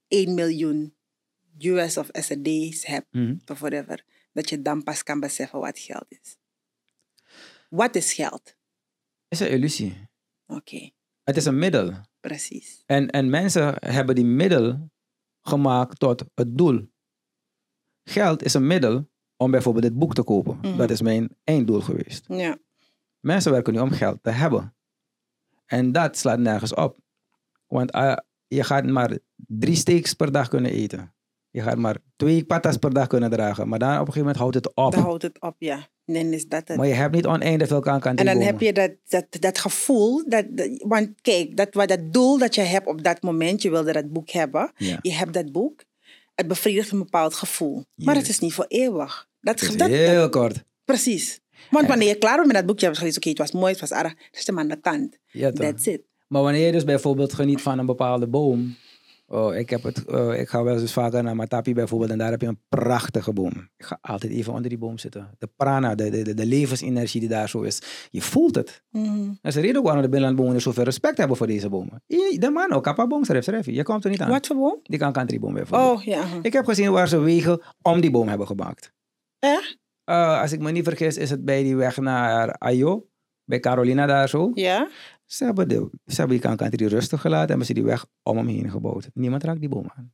1 0.07 0.33
miljoen 0.33 0.95
US 1.59 1.97
of 1.97 2.09
SD's 2.11 2.85
hebt, 2.85 3.07
of 3.51 3.59
whatever, 3.59 4.03
dat 4.33 4.49
je 4.49 4.61
dan 4.61 4.83
pas 4.83 5.03
kan 5.03 5.19
beseffen 5.19 5.59
wat 5.59 5.79
geld 5.79 6.05
is. 6.09 6.37
Wat 7.69 7.95
is 7.95 8.13
geld? 8.13 8.55
is 9.29 9.39
een 9.39 9.49
illusie. 9.49 10.07
Oké, 10.47 10.89
Het 11.27 11.37
is 11.37 11.45
een 11.45 11.57
middel. 11.57 11.91
precies. 12.19 12.83
En, 12.85 13.09
en 13.09 13.29
mensen 13.29 13.75
hebben 13.79 14.15
die 14.15 14.25
middel 14.25 14.89
gemaakt 15.41 15.99
tot 15.99 16.23
het 16.35 16.57
doel. 16.57 16.89
Geld 18.03 18.43
is 18.43 18.53
een 18.53 18.67
middel 18.67 19.09
om 19.35 19.51
bijvoorbeeld 19.51 19.85
dit 19.85 19.97
boek 19.97 20.13
te 20.13 20.23
kopen. 20.23 20.57
Mhm. 20.61 20.77
Dat 20.77 20.89
is 20.89 21.01
mijn 21.01 21.35
einddoel 21.43 21.81
geweest. 21.81 22.25
Ja. 22.27 22.57
Mensen 23.19 23.51
werken 23.51 23.73
nu 23.73 23.79
om 23.79 23.91
geld 23.91 24.23
te 24.23 24.29
hebben. 24.29 24.75
En 25.65 25.91
dat 25.91 26.17
slaat 26.17 26.39
nergens 26.39 26.73
op. 26.73 26.97
Want 27.65 27.91
eh, 27.91 28.17
je 28.47 28.63
gaat 28.63 28.85
maar 28.85 29.17
drie 29.35 29.75
steaks 29.75 30.13
per 30.13 30.31
dag 30.31 30.47
kunnen 30.47 30.71
eten. 30.71 31.13
Je 31.57 31.63
gaat 31.63 31.77
maar 31.77 31.97
twee 32.15 32.45
patas 32.45 32.77
per 32.77 32.93
dag 32.93 33.07
kunnen 33.07 33.29
dragen. 33.29 33.67
Maar 33.67 33.79
dan 33.79 33.87
op 33.89 33.93
een 33.93 34.13
gegeven 34.13 34.19
moment 34.19 34.37
houdt 34.37 34.55
het 34.55 34.75
op. 34.75 34.91
Dan 34.91 35.01
houdt 35.01 35.23
het 35.23 35.41
op, 35.41 35.55
ja. 35.59 35.87
Dan 36.05 36.15
is 36.33 36.47
dat 36.47 36.67
het. 36.67 36.77
Maar 36.77 36.87
je 36.87 36.93
hebt 36.93 37.15
niet 37.15 37.25
oneindig 37.25 37.67
veel 37.67 37.79
kan 37.79 38.01
En 38.01 38.25
dan 38.25 38.39
heb 38.41 38.59
je 38.61 38.73
dat, 38.73 38.91
dat, 39.07 39.25
dat 39.29 39.57
gevoel, 39.59 40.29
dat, 40.29 40.45
dat- 40.49 40.83
want 40.87 41.09
kijk, 41.21 41.57
dat, 41.57 41.67
wat 41.73 41.87
dat 41.87 42.13
doel 42.13 42.37
dat 42.37 42.55
je 42.55 42.61
hebt 42.61 42.87
op 42.87 43.03
dat 43.03 43.21
moment, 43.21 43.61
je 43.61 43.69
wilde 43.69 43.91
dat 43.91 44.11
boek 44.11 44.29
hebben, 44.29 44.71
Ja. 44.77 44.99
je 45.01 45.13
hebt 45.13 45.33
dat 45.33 45.51
boek, 45.51 45.83
het 46.35 46.47
bevredigt 46.47 46.91
een 46.91 46.99
bepaald 46.99 47.33
gevoel. 47.33 47.83
Maar 47.95 48.15
het 48.15 48.29
is 48.29 48.39
niet 48.39 48.53
voor 48.53 48.65
eeuwig. 48.67 49.27
Dat, 49.41 49.61
is 49.61 49.77
dat, 49.77 49.87
heel 49.89 50.29
kort. 50.29 50.63
precies. 50.85 51.39
Want 51.71 51.87
wanneer 51.87 52.07
je 52.07 52.17
klaar 52.17 52.35
bent 52.35 52.47
met 52.47 52.55
dat 52.55 52.65
boek, 52.65 52.79
je 52.79 52.85
hebt 52.85 52.97
gelezen, 52.97 53.17
oké, 53.19 53.29
het 53.29 53.37
was 53.37 53.51
mooi, 53.51 53.71
het 53.71 53.79
was 53.81 53.91
aardig, 53.91 54.13
dan 54.13 54.27
is 54.31 54.47
hem 54.47 54.59
aan 54.59 54.67
de 54.67 54.79
kant. 54.79 55.17
Ja? 55.31 55.51
That's 55.51 55.85
it. 55.85 56.01
Maar 56.27 56.41
wanneer 56.41 56.65
je 56.65 56.71
dus 56.71 56.83
bijvoorbeeld 56.83 57.33
geniet 57.33 57.61
van 57.61 57.79
een 57.79 57.85
bepaalde 57.85 58.27
boom. 58.27 58.75
Oh, 59.29 59.55
ik, 59.55 59.69
heb 59.69 59.83
het, 59.83 60.05
eh, 60.05 60.39
ik 60.39 60.49
ga 60.49 60.63
wel 60.63 60.79
eens 60.79 60.93
vaker 60.93 61.23
naar 61.23 61.35
Matapi 61.35 61.73
bijvoorbeeld 61.73 62.11
en 62.11 62.17
daar 62.17 62.31
heb 62.31 62.41
je 62.41 62.47
een 62.47 62.61
prachtige 62.69 63.33
boom. 63.33 63.69
Ik 63.77 63.85
ga 63.85 63.97
altijd 64.01 64.31
even 64.31 64.53
onder 64.53 64.69
die 64.69 64.77
boom 64.77 64.97
zitten. 64.97 65.29
De 65.37 65.49
prana, 65.55 65.95
de, 65.95 66.09
de, 66.09 66.33
de, 66.33 66.45
levensenergie 66.45 67.19
die 67.19 67.29
daar 67.29 67.49
zo 67.49 67.61
is. 67.61 68.07
Je 68.09 68.21
voelt 68.21 68.55
het. 68.55 68.83
Mhm. 68.89 69.25
Dat 69.25 69.37
is 69.41 69.53
de 69.53 69.61
reden 69.61 69.77
ook 69.77 69.83
waarom 69.83 70.01
de 70.01 70.09
binnenlandbewoners 70.09 70.63
zoveel 70.63 70.83
respect 70.83 71.17
hebben 71.17 71.37
voor 71.37 71.47
deze 71.47 71.69
bomen. 71.69 72.03
De 72.07 72.49
man 72.53 72.71
ook, 72.71 72.83
kappa 72.83 73.07
boom. 73.07 73.23
Je 73.61 73.83
komt 73.83 74.03
er 74.03 74.09
niet 74.09 74.21
aan. 74.21 74.29
Wat 74.29 74.47
voor 74.47 74.55
boom? 74.55 74.79
Die 74.83 74.99
kan 74.99 75.13
countryboom 75.13 75.53
bijvoorbeeld. 75.53 75.97
Oh, 75.97 76.03
ja. 76.03 76.23
Ik 76.41 76.53
heb 76.53 76.65
gezien 76.65 76.91
waar 76.91 77.07
ze 77.07 77.19
wegen 77.19 77.61
om 77.81 78.01
die 78.01 78.11
boom 78.11 78.27
hebben 78.27 78.47
gemaakt. 78.47 78.93
Echt? 79.39 79.77
Eh, 80.03 80.41
als 80.41 80.51
ik 80.51 80.59
me 80.59 80.71
niet 80.71 80.83
vergis 80.83 81.17
is 81.17 81.29
het 81.29 81.45
bij 81.45 81.63
die 81.63 81.75
weg 81.75 81.97
naar 81.97 82.53
Ayo. 82.57 83.07
Bij 83.43 83.59
Carolina 83.59 84.05
daar 84.05 84.29
zo. 84.29 84.51
Ja? 84.53 84.87
Ze 85.27 85.45
hebben, 85.45 85.67
de, 85.67 85.89
ze 86.05 86.15
hebben 86.15 86.39
die 86.39 86.55
country 86.55 86.85
rustig 86.85 87.21
gelaten 87.21 87.43
en 87.43 87.47
hebben 87.49 87.65
ze 87.65 87.73
die 87.73 87.83
weg 87.83 88.05
om 88.23 88.37
hem 88.37 88.47
heen 88.47 88.69
gebouwd. 88.69 89.09
Niemand 89.13 89.43
raakt 89.43 89.59
die 89.59 89.69
boom 89.69 89.91
aan. 89.95 90.13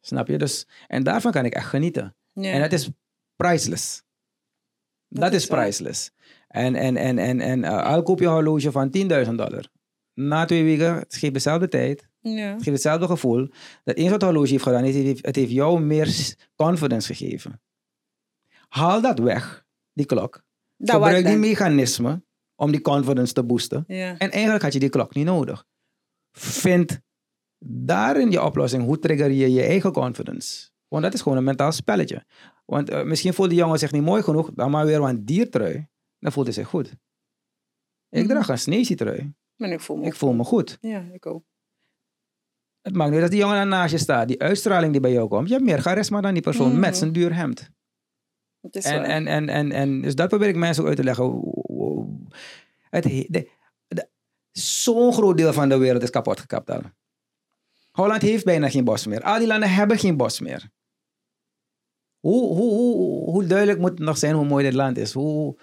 Snap 0.00 0.28
je? 0.28 0.38
Dus, 0.38 0.68
en 0.86 1.02
daarvan 1.02 1.32
kan 1.32 1.44
ik 1.44 1.54
echt 1.54 1.68
genieten. 1.68 2.16
ja. 2.32 2.52
En 2.52 2.60
dat 2.60 2.72
is 2.72 2.90
priceless. 3.36 4.02
Dat, 5.08 5.22
Dat 5.22 5.32
is 5.32 5.46
priceless. 5.46 6.10
En, 6.48 6.74
en, 6.74 6.96
en, 6.96 7.18
en, 7.18 7.40
en 7.40 7.58
uh, 7.58 7.84
al 7.84 8.02
koop 8.02 8.18
je 8.18 8.26
een 8.26 8.32
horloge 8.32 8.72
van 8.72 8.96
10.000 8.96 9.02
dollar. 9.08 9.66
Na 10.14 10.44
twee 10.44 10.64
weken, 10.64 10.94
het 10.94 11.16
geeft 11.16 11.34
dezelfde 11.34 11.68
tijd, 11.68 12.08
ja. 12.20 12.46
het 12.46 12.62
geeft 12.62 12.66
hetzelfde 12.66 13.06
gevoel. 13.06 13.48
Dat 13.84 13.98
wat 13.98 14.10
het 14.10 14.22
horloge 14.22 14.50
heeft 14.50 14.62
gedaan, 14.62 14.84
het 14.84 14.94
heeft, 14.94 15.26
het 15.26 15.36
heeft 15.36 15.50
jou 15.50 15.80
meer 15.80 16.34
confidence 16.56 17.14
gegeven. 17.14 17.60
Haal 18.68 19.00
dat 19.00 19.18
weg, 19.18 19.64
die 19.92 20.06
klok. 20.06 20.42
Dat 20.76 20.94
Gebruik 20.94 21.26
die 21.26 21.36
mechanismen 21.36 22.26
om 22.62 22.70
die 22.70 22.80
confidence 22.80 23.32
te 23.32 23.44
boosten. 23.44 23.84
Ja. 23.86 24.18
En 24.18 24.30
eigenlijk 24.30 24.62
had 24.62 24.72
je 24.72 24.78
die 24.78 24.88
klok 24.88 25.14
niet 25.14 25.24
nodig. 25.24 25.64
Vind 26.38 27.00
daarin 27.64 28.30
je 28.30 28.42
oplossing. 28.42 28.84
Hoe 28.84 28.98
trigger 28.98 29.30
je 29.30 29.50
je 29.52 29.62
eigen 29.62 29.92
confidence? 29.92 30.70
Want 30.88 31.02
dat 31.04 31.14
is 31.14 31.20
gewoon 31.20 31.38
een 31.38 31.44
mentaal 31.44 31.72
spelletje. 31.72 32.24
Want 32.64 32.90
eh, 32.90 33.02
misschien 33.04 33.34
voelt 33.34 33.48
die 33.48 33.58
jongen 33.58 33.78
zich 33.78 33.92
niet 33.92 34.02
mooi 34.02 34.22
genoeg, 34.22 34.50
dan 34.54 34.70
maar 34.70 34.86
weer 34.86 35.00
een 35.02 35.24
diertrui. 35.24 35.86
Dan 36.18 36.32
voelt 36.32 36.46
hij 36.46 36.54
zich 36.54 36.68
goed. 36.68 36.88
Ik 38.08 38.24
Mhm. 38.24 38.26
draag 38.28 38.48
een 38.48 38.58
Sneezy 38.58 38.94
trui. 38.94 39.34
Ik 39.56 39.80
voel 39.80 39.96
me 39.96 40.06
Ik 40.06 40.14
voel 40.14 40.32
me 40.32 40.44
goed. 40.44 40.78
Ja, 40.80 41.00
ik 41.12 41.26
ook. 41.26 41.44
Het 42.80 42.94
maakt 42.94 43.10
niet 43.10 43.20
uit 43.20 43.30
dat 43.30 43.38
die 43.38 43.48
jongen 43.48 43.68
naast 43.68 43.92
je 43.92 43.98
staat. 43.98 44.28
Die 44.28 44.40
uitstraling 44.40 44.92
die 44.92 45.00
bij 45.00 45.12
jou 45.12 45.28
komt. 45.28 45.48
Je 45.48 45.54
hebt 45.54 45.66
meer 45.66 45.80
charisma 45.80 46.20
dan 46.20 46.32
die 46.32 46.42
persoon 46.42 46.70
Mhm. 46.70 46.80
met 46.80 46.96
zijn 46.96 47.12
duur 47.12 47.34
hemd. 47.34 47.70
Is 48.70 48.84
En, 48.84 48.96
waar. 49.00 49.04
en, 49.04 49.26
en, 49.26 49.48
en, 49.48 49.72
en 49.72 50.00
dus 50.00 50.14
dat 50.14 50.28
probeer 50.28 50.48
ik 50.48 50.56
mensen 50.56 50.82
ook 50.82 50.88
uit 50.88 50.98
te 50.98 51.04
leggen. 51.04 51.40
Het, 52.90 53.04
he- 53.04 53.26
de, 53.28 53.48
de- 53.88 54.08
Zo'n 54.52 55.12
groot 55.12 55.36
deel 55.36 55.52
van 55.52 55.68
de 55.68 55.76
wereld 55.76 56.02
is 56.02 56.10
kapot 56.10 56.40
gekapt 56.40 56.70
al. 56.70 56.80
Holland 57.90 58.22
heeft 58.22 58.44
bijna 58.44 58.68
geen 58.70 58.84
bos 58.84 59.06
meer. 59.06 59.22
Al 59.22 59.38
die 59.38 59.46
landen 59.46 59.70
hebben 59.70 59.98
geen 59.98 60.16
bos 60.16 60.40
meer. 60.40 60.70
Hoe, 62.20 62.54
hoe, 62.54 62.72
hoe, 62.72 63.30
hoe 63.30 63.46
duidelijk 63.46 63.78
moet 63.78 63.90
het 63.90 63.98
nog 63.98 64.18
zijn 64.18 64.34
hoe 64.34 64.44
mooi 64.46 64.64
dit 64.64 64.74
land 64.74 64.98
is? 64.98 65.12
Hoe, 65.12 65.56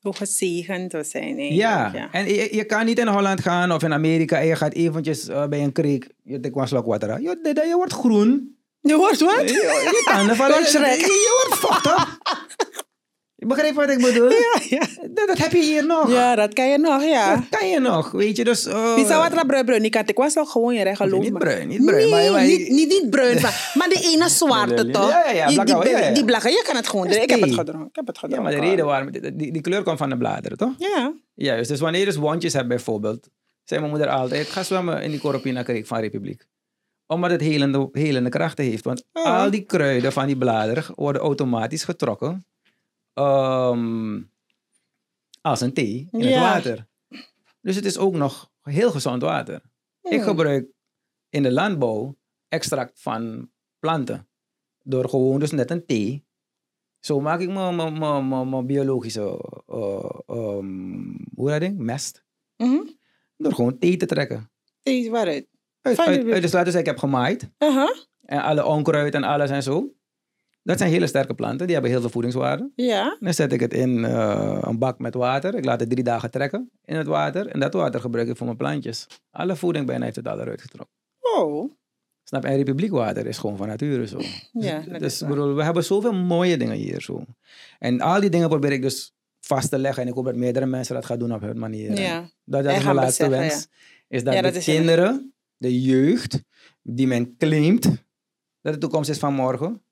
Hoe 0.00 0.12
gezegend 0.14 0.92
we 0.92 1.04
zijn. 1.04 1.54
ja. 1.54 1.90
ja. 1.94 2.12
en 2.12 2.26
je, 2.28 2.54
je 2.56 2.64
kan 2.64 2.84
niet 2.86 2.98
in 2.98 3.06
Holland 3.06 3.40
gaan 3.40 3.72
of 3.72 3.82
in 3.82 3.92
Amerika 3.92 4.40
en 4.40 4.46
je 4.46 4.56
gaat 4.56 4.72
eventjes 4.74 5.28
eh, 5.28 5.46
bij 5.48 5.62
een 5.62 5.72
kreek. 5.72 6.08
Je 6.22 6.40
denkt, 6.40 6.56
was 6.56 6.68
slok 6.68 6.86
water. 6.86 7.20
Je, 7.20 7.38
je, 7.42 7.66
je 7.66 7.74
wordt 7.76 7.92
groen. 7.92 8.53
Je 8.88 8.94
hoort 8.94 9.20
wat? 9.20 9.50
Je, 9.50 10.02
tanden 10.04 10.36
vallen. 10.36 10.56
Wordt 10.56 10.72
Je, 10.72 11.46
wordt 11.48 11.60
fucked 11.60 11.86
up. 11.86 12.08
Je 13.34 13.46
begrijpt 13.46 13.76
wat 13.76 13.90
ik 13.90 14.00
bedoel? 14.00 14.30
Ja, 14.30 14.60
ja. 14.68 14.86
Dat, 15.10 15.26
dat 15.26 15.38
heb 15.38 15.52
je 15.52 15.62
hier 15.62 15.86
nog. 15.86 16.10
ja, 16.12 16.34
dat 16.34 16.52
kan 16.52 16.68
je 16.68 16.78
nog, 16.78 17.02
ja. 17.02 17.34
Dat 17.34 17.60
kan 17.60 17.68
je 17.68 17.80
nog, 17.80 18.10
weet 18.10 18.36
je. 18.36 18.44
Dus, 18.44 18.66
uh, 18.66 18.94
Pizza 18.94 19.28
wat 19.28 19.38
er 19.38 19.46
bruin 19.46 19.64
bruin. 19.64 19.84
Ik 19.84 19.94
had- 19.94 20.08
ik 20.08 20.16
was 20.16 20.34
wel 20.34 20.46
gewoon 20.46 20.74
je 20.74 20.96
geloof 20.96 21.22
Niet 21.22 21.38
bruin, 21.38 21.68
niet 21.68 21.84
bruin. 21.84 22.10
Nee, 22.10 22.10
maar, 22.10 22.32
maar, 22.32 22.44
niet, 22.44 22.68
niet, 22.68 22.88
niet 22.88 23.10
bruin. 23.10 23.40
maar, 23.40 23.70
maar 23.78 23.88
die 23.88 24.12
ene 24.12 24.28
zwarte 24.28 24.86
Ja, 24.86 24.92
toch? 24.92 25.08
ja, 25.10 25.30
ja, 25.30 25.46
die, 25.46 25.56
die, 25.56 25.64
blakke, 25.64 25.88
ja, 25.88 25.98
ja. 25.98 26.10
die 26.14 26.24
blakke, 26.24 26.48
je 26.48 26.62
kan 26.66 26.76
het 26.76 26.88
gewoon 26.88 27.06
Dat 27.06 27.14
doen. 27.14 27.22
Ik 27.22 27.30
heb 27.30 27.40
het 27.40 27.54
gedronken. 27.54 27.88
Ik 27.88 27.96
heb 27.96 28.06
het 28.06 28.16
ja, 28.16 28.20
gedronken. 28.20 28.52
maar 28.52 28.60
de 28.62 28.68
reden 28.68 28.84
waarom... 28.84 29.10
Die, 29.10 29.36
die, 29.36 29.52
die 29.52 29.62
kleur 29.62 29.82
komt 29.82 29.98
van 29.98 30.08
de 30.08 30.16
bladeren, 30.16 30.58
toch? 30.58 30.72
Ja. 30.78 31.12
Juist, 31.34 31.68
dus 31.68 31.80
wanneer 31.80 32.00
je 32.00 32.06
dus 32.06 32.16
wondjes 32.16 32.52
hebt 32.52 32.68
bijvoorbeeld... 32.68 33.28
zei 33.64 33.80
mijn 33.80 33.92
moeder 33.92 34.10
altijd, 34.10 34.46
ga 34.46 34.62
zwemmen 34.62 35.02
in 35.02 35.10
die 35.10 35.20
Coropina 35.20 35.62
Creek 35.62 35.86
van 35.86 35.98
Republiek. 36.00 36.46
Omdat 37.14 37.30
het 37.30 37.40
helende, 37.40 37.88
helende 37.92 38.28
krachten 38.30 38.64
heeft. 38.64 38.84
Want 38.84 39.04
Ja. 39.12 39.42
al 39.44 39.50
die 39.50 39.62
kruiden 39.62 40.12
van 40.12 40.26
die 40.26 40.36
bladeren 40.36 40.84
worden 40.94 41.22
automatisch 41.22 41.84
getrokken... 41.84 42.46
ehm, 43.12 44.22
als 45.40 45.60
een 45.60 45.72
thee 45.72 46.08
in 46.10 46.20
het 46.20 46.34
water. 46.34 46.86
Dus 47.60 47.76
het 47.76 47.84
is 47.84 47.98
ook 47.98 48.14
nog 48.14 48.50
heel 48.62 48.90
gezond 48.90 49.22
water. 49.22 49.62
Ik 50.02 50.22
gebruik 50.22 50.66
in 51.28 51.42
de 51.42 51.52
landbouw 51.52 52.16
extract 52.48 53.00
van 53.00 53.50
planten. 53.78 54.28
Door 54.82 55.08
gewoon 55.08 55.38
dus 55.40 55.50
net 55.50 55.70
een 55.70 55.86
thee. 55.86 56.24
Zo 57.00 57.20
maak 57.20 57.40
ik 57.40 57.48
mijn- 57.50 58.66
biologische, 58.66 59.40
eh, 59.66 60.10
ehm, 60.26 61.14
hoe 61.34 61.50
dat 61.50 61.60
ding, 61.60 61.78
mest. 61.78 62.24
Mhm. 62.56 62.80
Door 63.36 63.52
gewoon 63.54 63.78
thee 63.78 63.96
te 63.96 64.06
trekken. 64.06 64.50
Thee 64.82 65.10
waaruit. 65.10 65.46
Uit, 65.84 65.98
uit, 66.54 66.72
de 66.72 66.78
ik 66.78 66.86
heb 66.86 66.98
gemaaid. 66.98 67.50
En 68.24 68.42
alle 68.42 68.64
onkruid 68.66 69.14
en 69.14 69.24
alles 69.24 69.50
en 69.50 69.62
zo. 69.62 69.94
Dat 70.62 70.78
zijn 70.78 70.90
hele 70.90 71.06
sterke 71.06 71.34
planten, 71.34 71.64
die 71.66 71.72
hebben 71.72 71.90
heel 71.92 72.00
veel 72.00 72.10
voedingswaarde. 72.10 72.70
Ja. 72.74 73.16
Dan 73.20 73.34
zet 73.34 73.52
ik 73.52 73.60
het 73.60 73.72
in 73.74 74.04
eh, 74.04 74.58
een 74.60 74.78
bak 74.78 74.98
met 74.98 75.14
water. 75.14 75.54
Ik 75.54 75.64
laat 75.64 75.80
het 75.80 75.90
drie 75.90 76.04
dagen 76.04 76.30
trekken 76.30 76.70
in 76.84 76.96
het 76.96 77.06
water. 77.06 77.46
En 77.46 77.60
dat 77.60 77.74
water 77.74 78.00
gebruik 78.00 78.28
ik 78.28 78.36
voor 78.36 78.46
mijn 78.46 78.58
plantjes. 78.58 79.06
Alle 79.30 79.56
voeding 79.56 79.86
bijna 79.86 80.04
heeft 80.04 80.16
het 80.16 80.28
al 80.28 80.40
eruit 80.40 80.62
getrokken. 80.62 80.94
Oh. 81.20 81.72
Snap? 82.24 82.44
En 82.44 82.56
republiekwater 82.56 83.26
is 83.26 83.38
gewoon 83.38 83.56
van 83.56 83.66
nature 83.68 84.06
zo. 84.06 84.18
Ja, 84.52 84.80
dus 84.80 84.98
dus 84.98 85.20
bedoel, 85.28 85.54
we 85.54 85.64
hebben 85.64 85.84
zoveel 85.84 86.12
mooie 86.12 86.56
dingen 86.56 86.76
hier 86.76 87.00
zo. 87.00 87.24
En 87.78 88.00
al 88.00 88.20
die 88.20 88.30
dingen 88.30 88.48
probeer 88.48 88.72
ik 88.72 88.82
dus 88.82 89.14
vast 89.40 89.70
te 89.70 89.78
leggen. 89.78 90.02
En 90.02 90.08
ik 90.08 90.14
hoop 90.14 90.24
dat 90.24 90.36
meerdere 90.36 90.66
mensen 90.66 90.94
dat 90.94 91.04
gaan 91.04 91.18
doen 91.18 91.34
op 91.34 91.40
hun 91.40 91.58
manier. 91.58 92.00
Ja. 92.00 92.28
Dat, 92.44 92.64
is 92.64 92.82
mijn 92.84 92.94
laatste 92.94 93.28
wens. 93.28 93.68
Is 94.08 94.24
dat 94.24 94.34
Ja, 94.34 94.40
de 94.42 94.46
dat 94.46 94.56
een- 94.56 94.62
kinderen, 94.74 95.33
de 95.64 95.80
jeugd, 95.80 96.42
die 96.82 97.06
men 97.06 97.36
claimt 97.36 97.84
dat 98.60 98.72
de 98.72 98.78
toekomst 98.78 99.10
is 99.10 99.18
van 99.18 99.34
morgen. 99.34 99.82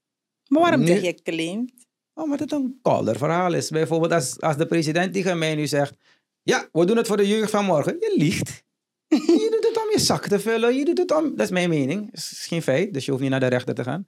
Maar 0.49 0.61
waarom 0.63 0.81
Nu- 0.81 0.87
zeg 0.87 1.03
je 1.03 1.23
claimed? 1.23 1.73
Omdat 2.15 2.39
het 2.39 2.53
een 2.53 2.79
kolder 2.83 3.17
verhaal 3.17 3.53
is. 3.55 3.71
Bijvoorbeeld 3.71 4.13
als, 4.13 4.41
als 4.41 4.57
de 4.57 4.67
president 4.67 5.13
tegen 5.13 5.39
mij 5.39 5.55
nu 5.55 5.67
zegt... 5.67 5.95
Ja, 6.43 6.69
we 6.73 6.85
doen 6.85 6.97
het 6.97 7.07
voor 7.07 7.17
de 7.17 7.29
jeugd 7.29 7.51
van 7.51 7.65
morgen. 7.65 7.97
Je 8.01 8.15
liegt. 8.17 8.65
je 9.09 9.49
doet 9.51 9.69
het 9.69 9.85
om 9.85 9.91
je 9.91 9.99
zak 9.99 10.29
te 10.29 10.41
vullen. 10.41 10.75
Je 10.75 10.85
doet 10.85 10.99
het 10.99 11.13
om... 11.13 11.31
Dat 11.31 11.47
is 11.47 11.51
mijn 11.51 11.69
mening. 11.69 12.05
Dat 12.05 12.15
is 12.15 12.47
geen 12.49 12.63
feit. 12.63 12.93
Dus 12.95 13.05
je 13.05 13.11
hoeft 13.11 13.23
niet 13.23 13.31
naar 13.31 13.41
de 13.41 13.47
rechter 13.47 13.75
te 13.75 13.85
gaan. 13.85 14.07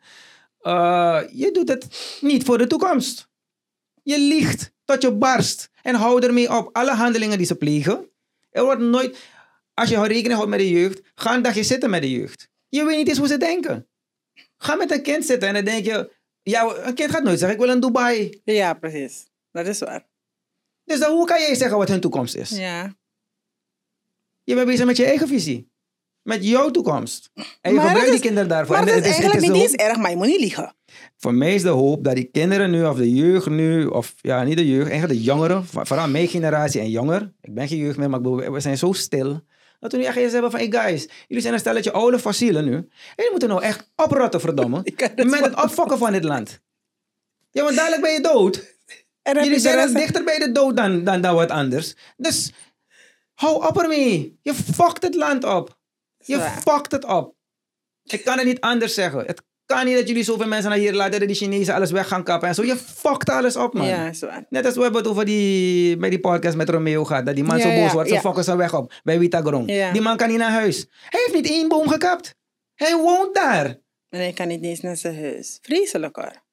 Uh, 0.63 1.23
je 1.33 1.51
doet 1.53 1.69
het 1.69 2.19
niet 2.21 2.45
voor 2.45 2.59
de 2.59 2.67
toekomst. 2.67 3.29
Je 4.03 4.19
liegt 4.19 4.73
tot 4.85 5.03
je 5.03 5.13
barst. 5.13 5.71
En 5.83 5.95
hou 5.95 6.23
ermee 6.27 6.57
op. 6.57 6.77
Alle 6.77 6.95
handelingen 6.95 7.39
die 7.39 7.47
ze 7.47 7.55
plegen. 7.55 8.09
Er 8.51 8.65
wordt 8.65 8.81
nooit... 8.81 9.19
Als 9.75 9.89
je 9.89 10.01
rekening 10.07 10.33
houdt 10.35 10.49
met 10.51 10.59
de 10.59 10.71
jeugd, 10.71 11.01
ga 11.15 11.35
een 11.35 11.43
dagje 11.43 11.63
zitten 11.63 11.91
met 11.91 12.03
de 12.03 12.11
jeugd. 12.11 12.49
Je 12.69 12.85
weet 12.85 12.97
niet 12.97 13.09
eens 13.09 13.19
hoe 13.19 13.27
ze 13.27 13.37
denken. 13.37 13.87
Ga 14.57 14.75
met 14.75 14.91
een 14.91 15.03
kind 15.03 15.25
zitten 15.25 15.49
en 15.49 15.55
dan 15.55 15.65
denk 15.65 15.85
je... 15.85 16.13
Ja, 16.43 16.75
een 16.77 16.95
kind 16.95 17.11
gaat 17.11 17.23
nooit 17.23 17.39
zeggen, 17.39 17.59
ik 17.59 17.65
wil 17.65 17.75
een 17.75 17.81
Dubai. 17.81 18.41
Ja, 18.45 18.75
precies. 18.75 19.27
Dat 19.53 19.67
is 19.67 19.79
waar. 19.79 20.07
Dus 20.85 20.99
dan, 20.99 21.13
hoe 21.13 21.27
kan 21.27 21.41
jij 21.41 21.55
zeggen 21.55 21.79
wat 21.79 21.89
hun 21.89 22.01
toekomst 22.01 22.35
is? 22.35 22.51
Ja. 22.51 22.95
Je 24.45 24.55
bent 24.55 24.67
bezig 24.67 24.87
met 24.87 24.97
je 24.97 25.05
eigen 25.05 25.29
visie. 25.29 25.73
Met 26.23 26.45
jouw 26.47 26.71
toekomst. 26.71 27.31
En 27.35 27.71
je 27.71 27.73
Maar 27.77 27.87
gebruikt 27.87 28.11
die 28.11 28.21
kinderen 28.21 28.49
daarvoor. 28.49 28.77
Maar 28.77 28.87
dat 28.87 28.95
is 28.95 29.03
eigenlijk 29.05 29.41
niet 29.41 29.63
eens 29.63 29.73
erg, 29.73 29.97
maar 29.97 30.11
je 30.11 30.17
moet 30.17 30.27
niet 30.27 30.41
liegen. 30.41 30.75
Voor 31.17 31.35
mij 31.35 31.55
is 31.55 31.63
de 31.63 31.69
hoop 31.69 32.05
dat 32.05 32.15
die 32.15 32.25
kinderen 32.25 32.71
nu, 32.71 32.85
of 32.85 32.97
de 32.97 33.13
jeugd 33.15 33.49
nu, 33.49 33.87
of 33.87 34.15
ja, 34.21 34.43
niet 34.43 34.57
de 34.57 34.69
jeugd, 34.69 34.89
eigenlijk 34.91 35.19
de 35.21 35.25
jongeren, 35.25 35.65
vo- 35.67 35.85
vooral 35.85 36.09
mijn 36.09 36.29
generatie 36.29 36.81
en 36.81 36.91
jonger. 36.91 37.33
Ik 37.41 37.55
ben 37.55 37.69
geen 37.69 37.79
jeugd 37.79 37.99
meer, 37.99 38.11
maar 38.11 38.23
we 38.53 38.61
zijn 38.61 38.79
zo 38.79 38.93
stil. 38.93 39.41
Dat 39.85 39.93
we 39.93 39.99
nu 39.99 40.05
echt 40.05 40.17
eens 40.17 40.33
hebben 40.33 40.51
van, 40.51 40.61
hey 40.61 40.71
guys, 40.71 41.09
jullie 41.27 41.43
zijn 41.43 41.55
een 41.55 41.61
stelletje 41.61 41.93
oude 41.93 42.19
fossielen 42.19 42.65
nu. 42.65 42.75
En 42.75 42.89
jullie 43.17 43.31
moeten 43.31 43.49
nou 43.49 43.63
echt 43.63 43.91
oprotten, 43.97 44.41
verdomme. 44.41 44.81
Het 44.97 45.25
Met 45.25 45.41
het 45.41 45.63
opfokken 45.63 45.99
van 45.99 46.13
dit 46.13 46.25
land. 46.25 46.61
Ja, 47.51 47.63
want 47.63 47.77
dadelijk 47.77 48.03
ben 48.03 48.13
je 48.13 48.21
dood. 48.21 48.77
En 49.23 49.43
Jullie 49.45 49.59
zijn 49.59 49.75
rest- 49.77 49.95
dichter 49.95 50.25
bij 50.25 50.39
de 50.39 50.53
dood 50.53 50.77
dan, 50.77 51.05
dan, 51.05 51.21
dan 51.21 51.35
wat 51.35 51.51
anders. 51.51 51.95
Dus 52.17 52.53
hou 53.35 53.67
op 53.67 53.79
ermee. 53.83 54.39
Je 54.43 54.55
fuckt 54.55 55.03
het 55.03 55.15
land 55.15 55.45
op. 55.45 55.79
Je 56.19 56.41
fuckt 56.41 56.93
het 56.93 57.05
op. 57.05 57.35
Ik 58.05 58.25
kan 58.25 58.37
het 58.39 58.47
niet 58.47 58.61
anders 58.61 58.95
zeggen. 58.95 59.27
Het 59.27 59.43
kan 59.67 59.85
niet 59.85 59.97
dat 59.97 60.09
jullie 60.09 60.25
zoveel 60.25 60.47
mensen 60.47 60.71
naar 60.71 60.79
hier 60.79 60.93
laten 60.93 61.19
dat 61.19 61.29
die 61.29 61.37
Chinezen 61.37 61.75
alles 61.75 61.91
weg 61.91 62.09
gaan 62.09 62.25
kappen 62.25 62.49
en 62.49 62.55
zo. 62.55 62.65
Je 62.65 62.77
fuckt 62.77 63.29
alles 63.29 63.57
op, 63.57 63.75
man. 63.75 63.87
Ja, 63.87 64.11
waar. 64.21 64.47
Net 64.49 64.65
als 64.65 64.75
we 64.75 64.83
hebben 64.83 65.01
het 65.01 65.11
over 65.11 65.25
die, 65.25 65.97
bij 65.97 66.11
die 66.11 66.21
podcast 66.21 66.57
met 66.57 66.69
Romeo 66.69 67.05
gaat. 67.05 67.27
Dat 67.27 67.35
die 67.35 67.45
man 67.45 67.57
Ja, 67.57 67.63
zo 67.63 67.69
boos 67.69 67.87
ja, 67.87 67.93
wordt, 67.93 68.09
ze 68.09 68.21
fokken 68.21 68.45
ze 68.45 68.57
weg 68.57 68.75
op. 68.75 68.93
Bij 69.03 69.19
Witagrong. 69.19 69.71
Ja. 69.71 69.93
Die 69.93 70.03
man 70.03 70.17
kan 70.17 70.29
niet 70.29 70.39
naar 70.39 70.51
huis. 70.51 70.87
Hij 71.09 71.21
heeft 71.21 71.35
niet 71.35 71.51
één 71.51 71.69
boom 71.69 71.89
gekapt. 71.89 72.35
Hij 72.75 72.97
woont 72.97 73.35
daar. 73.35 73.67
En 74.09 74.21
hij 74.21 74.33
kan 74.33 74.49
niet 74.49 74.65
eens 74.65 74.81
naar 74.81 74.97
zijn 74.97 75.21
huis. 75.21 75.59
Vreselijk 75.63 76.17
hoor. 76.17 76.44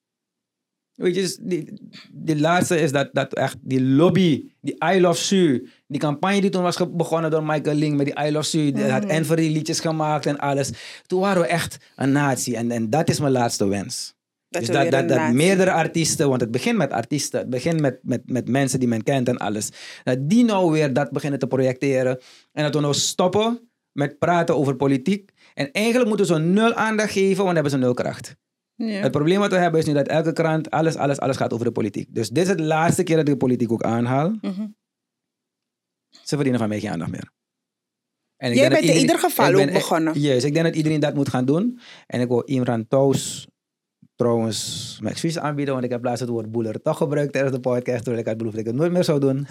Weet 1.02 1.14
je, 1.14 1.20
dus 1.20 1.36
die, 1.40 1.72
die 2.12 2.40
laatste 2.40 2.80
is 2.80 2.92
dat, 2.92 3.08
dat 3.12 3.34
echt 3.34 3.56
die 3.60 3.82
lobby, 3.82 4.50
die 4.60 4.76
I 4.94 5.00
Love 5.00 5.22
Su, 5.22 5.68
die 5.86 6.00
campagne 6.00 6.40
die 6.40 6.50
toen 6.50 6.62
was 6.62 6.76
begonnen 6.90 7.30
door 7.30 7.44
Michael 7.44 7.76
Link 7.76 7.96
met 7.96 8.06
die 8.06 8.24
I 8.26 8.30
Love 8.30 8.48
Su, 8.48 8.72
die 8.72 8.84
had 8.84 9.04
Envery 9.04 9.52
liedjes 9.52 9.80
gemaakt 9.80 10.26
en 10.26 10.38
alles. 10.38 10.70
Toen 11.06 11.20
waren 11.20 11.42
we 11.42 11.48
echt 11.48 11.76
een 11.96 12.12
natie 12.12 12.56
en, 12.56 12.70
en 12.70 12.90
dat 12.90 13.08
is 13.08 13.20
mijn 13.20 13.32
laatste 13.32 13.68
wens. 13.68 14.14
Dat 14.48 14.60
dus 14.60 14.70
dat, 14.70 14.90
dat, 14.90 15.08
dat 15.08 15.32
meerdere 15.32 15.72
artiesten, 15.72 16.28
want 16.28 16.40
het 16.40 16.50
begint 16.50 16.76
met 16.76 16.92
artiesten, 16.92 17.40
het 17.40 17.50
begint 17.50 17.80
met, 17.80 17.98
met, 18.02 18.22
met 18.24 18.48
mensen 18.48 18.78
die 18.78 18.88
men 18.88 19.02
kent 19.02 19.28
en 19.28 19.36
alles, 19.36 19.70
dat 20.04 20.28
die 20.28 20.44
nou 20.44 20.72
weer 20.72 20.92
dat 20.92 21.10
beginnen 21.10 21.38
te 21.38 21.46
projecteren 21.46 22.18
en 22.52 22.62
dat 22.62 22.74
we 22.74 22.80
nou 22.80 22.94
stoppen 22.94 23.70
met 23.92 24.18
praten 24.18 24.56
over 24.56 24.76
politiek. 24.76 25.30
En 25.54 25.70
eigenlijk 25.72 26.08
moeten 26.08 26.26
ze 26.26 26.38
nul 26.38 26.74
aandacht 26.74 27.12
geven, 27.12 27.44
want 27.44 27.46
dan 27.46 27.54
hebben 27.54 27.72
ze 27.72 27.78
nul 27.78 27.94
kracht. 27.94 28.36
Ja. 28.86 29.00
Het 29.00 29.10
probleem 29.10 29.38
wat 29.38 29.50
we 29.50 29.56
hebben 29.56 29.80
is 29.80 29.86
nu 29.86 29.92
dat 29.92 30.08
elke 30.08 30.32
krant, 30.32 30.70
alles, 30.70 30.96
alles, 30.96 31.18
alles 31.18 31.36
gaat 31.36 31.52
over 31.52 31.64
de 31.66 31.72
politiek. 31.72 32.14
Dus 32.14 32.28
dit 32.28 32.48
is 32.48 32.56
de 32.56 32.62
laatste 32.62 33.02
keer 33.02 33.16
dat 33.16 33.26
ik 33.28 33.32
de 33.32 33.38
politiek 33.38 33.72
ook 33.72 33.82
aanhaal. 33.82 34.30
Mhm. 34.40 34.66
Ze 36.10 36.34
verdienen 36.34 36.58
van 36.58 36.68
mij 36.68 36.80
geen 36.80 36.90
aandacht 36.90 37.10
meer. 37.10 37.30
En 38.36 38.50
ik 38.50 38.56
Jij 38.56 38.68
denk 38.68 38.70
dat 38.74 38.80
bent 38.80 38.94
in 38.94 39.00
ieder 39.00 39.18
geval 39.18 39.52
ben- 39.52 39.68
ook 39.68 39.72
begonnen. 39.72 40.20
Juist, 40.20 40.44
ik 40.44 40.52
denk 40.52 40.64
dat 40.64 40.74
iedereen 40.76 41.00
dat 41.00 41.14
moet 41.14 41.28
gaan 41.28 41.44
doen. 41.44 41.80
En 42.06 42.20
ik 42.20 42.28
wil 42.28 42.40
Imran 42.40 42.88
Toos 42.88 43.46
trouwens 44.14 44.96
mijn 45.00 45.12
excuses 45.12 45.42
aanbieden, 45.42 45.74
want 45.74 45.86
ik 45.86 45.90
heb 45.90 46.04
laatst 46.04 46.20
het 46.20 46.28
woord 46.30 46.50
boeler 46.50 46.82
toch 46.82 46.96
gebruikt 46.96 47.32
tijdens 47.32 47.54
de 47.54 47.60
podcast, 47.60 47.98
terwijl 48.04 48.18
ik 48.22 48.26
had 48.28 48.36
beloofd 48.36 48.56
dat 48.56 48.64
ik 48.64 48.70
het 48.70 48.80
nooit 48.80 48.92
meer 48.92 49.04
zou 49.04 49.20
doen. 49.20 49.46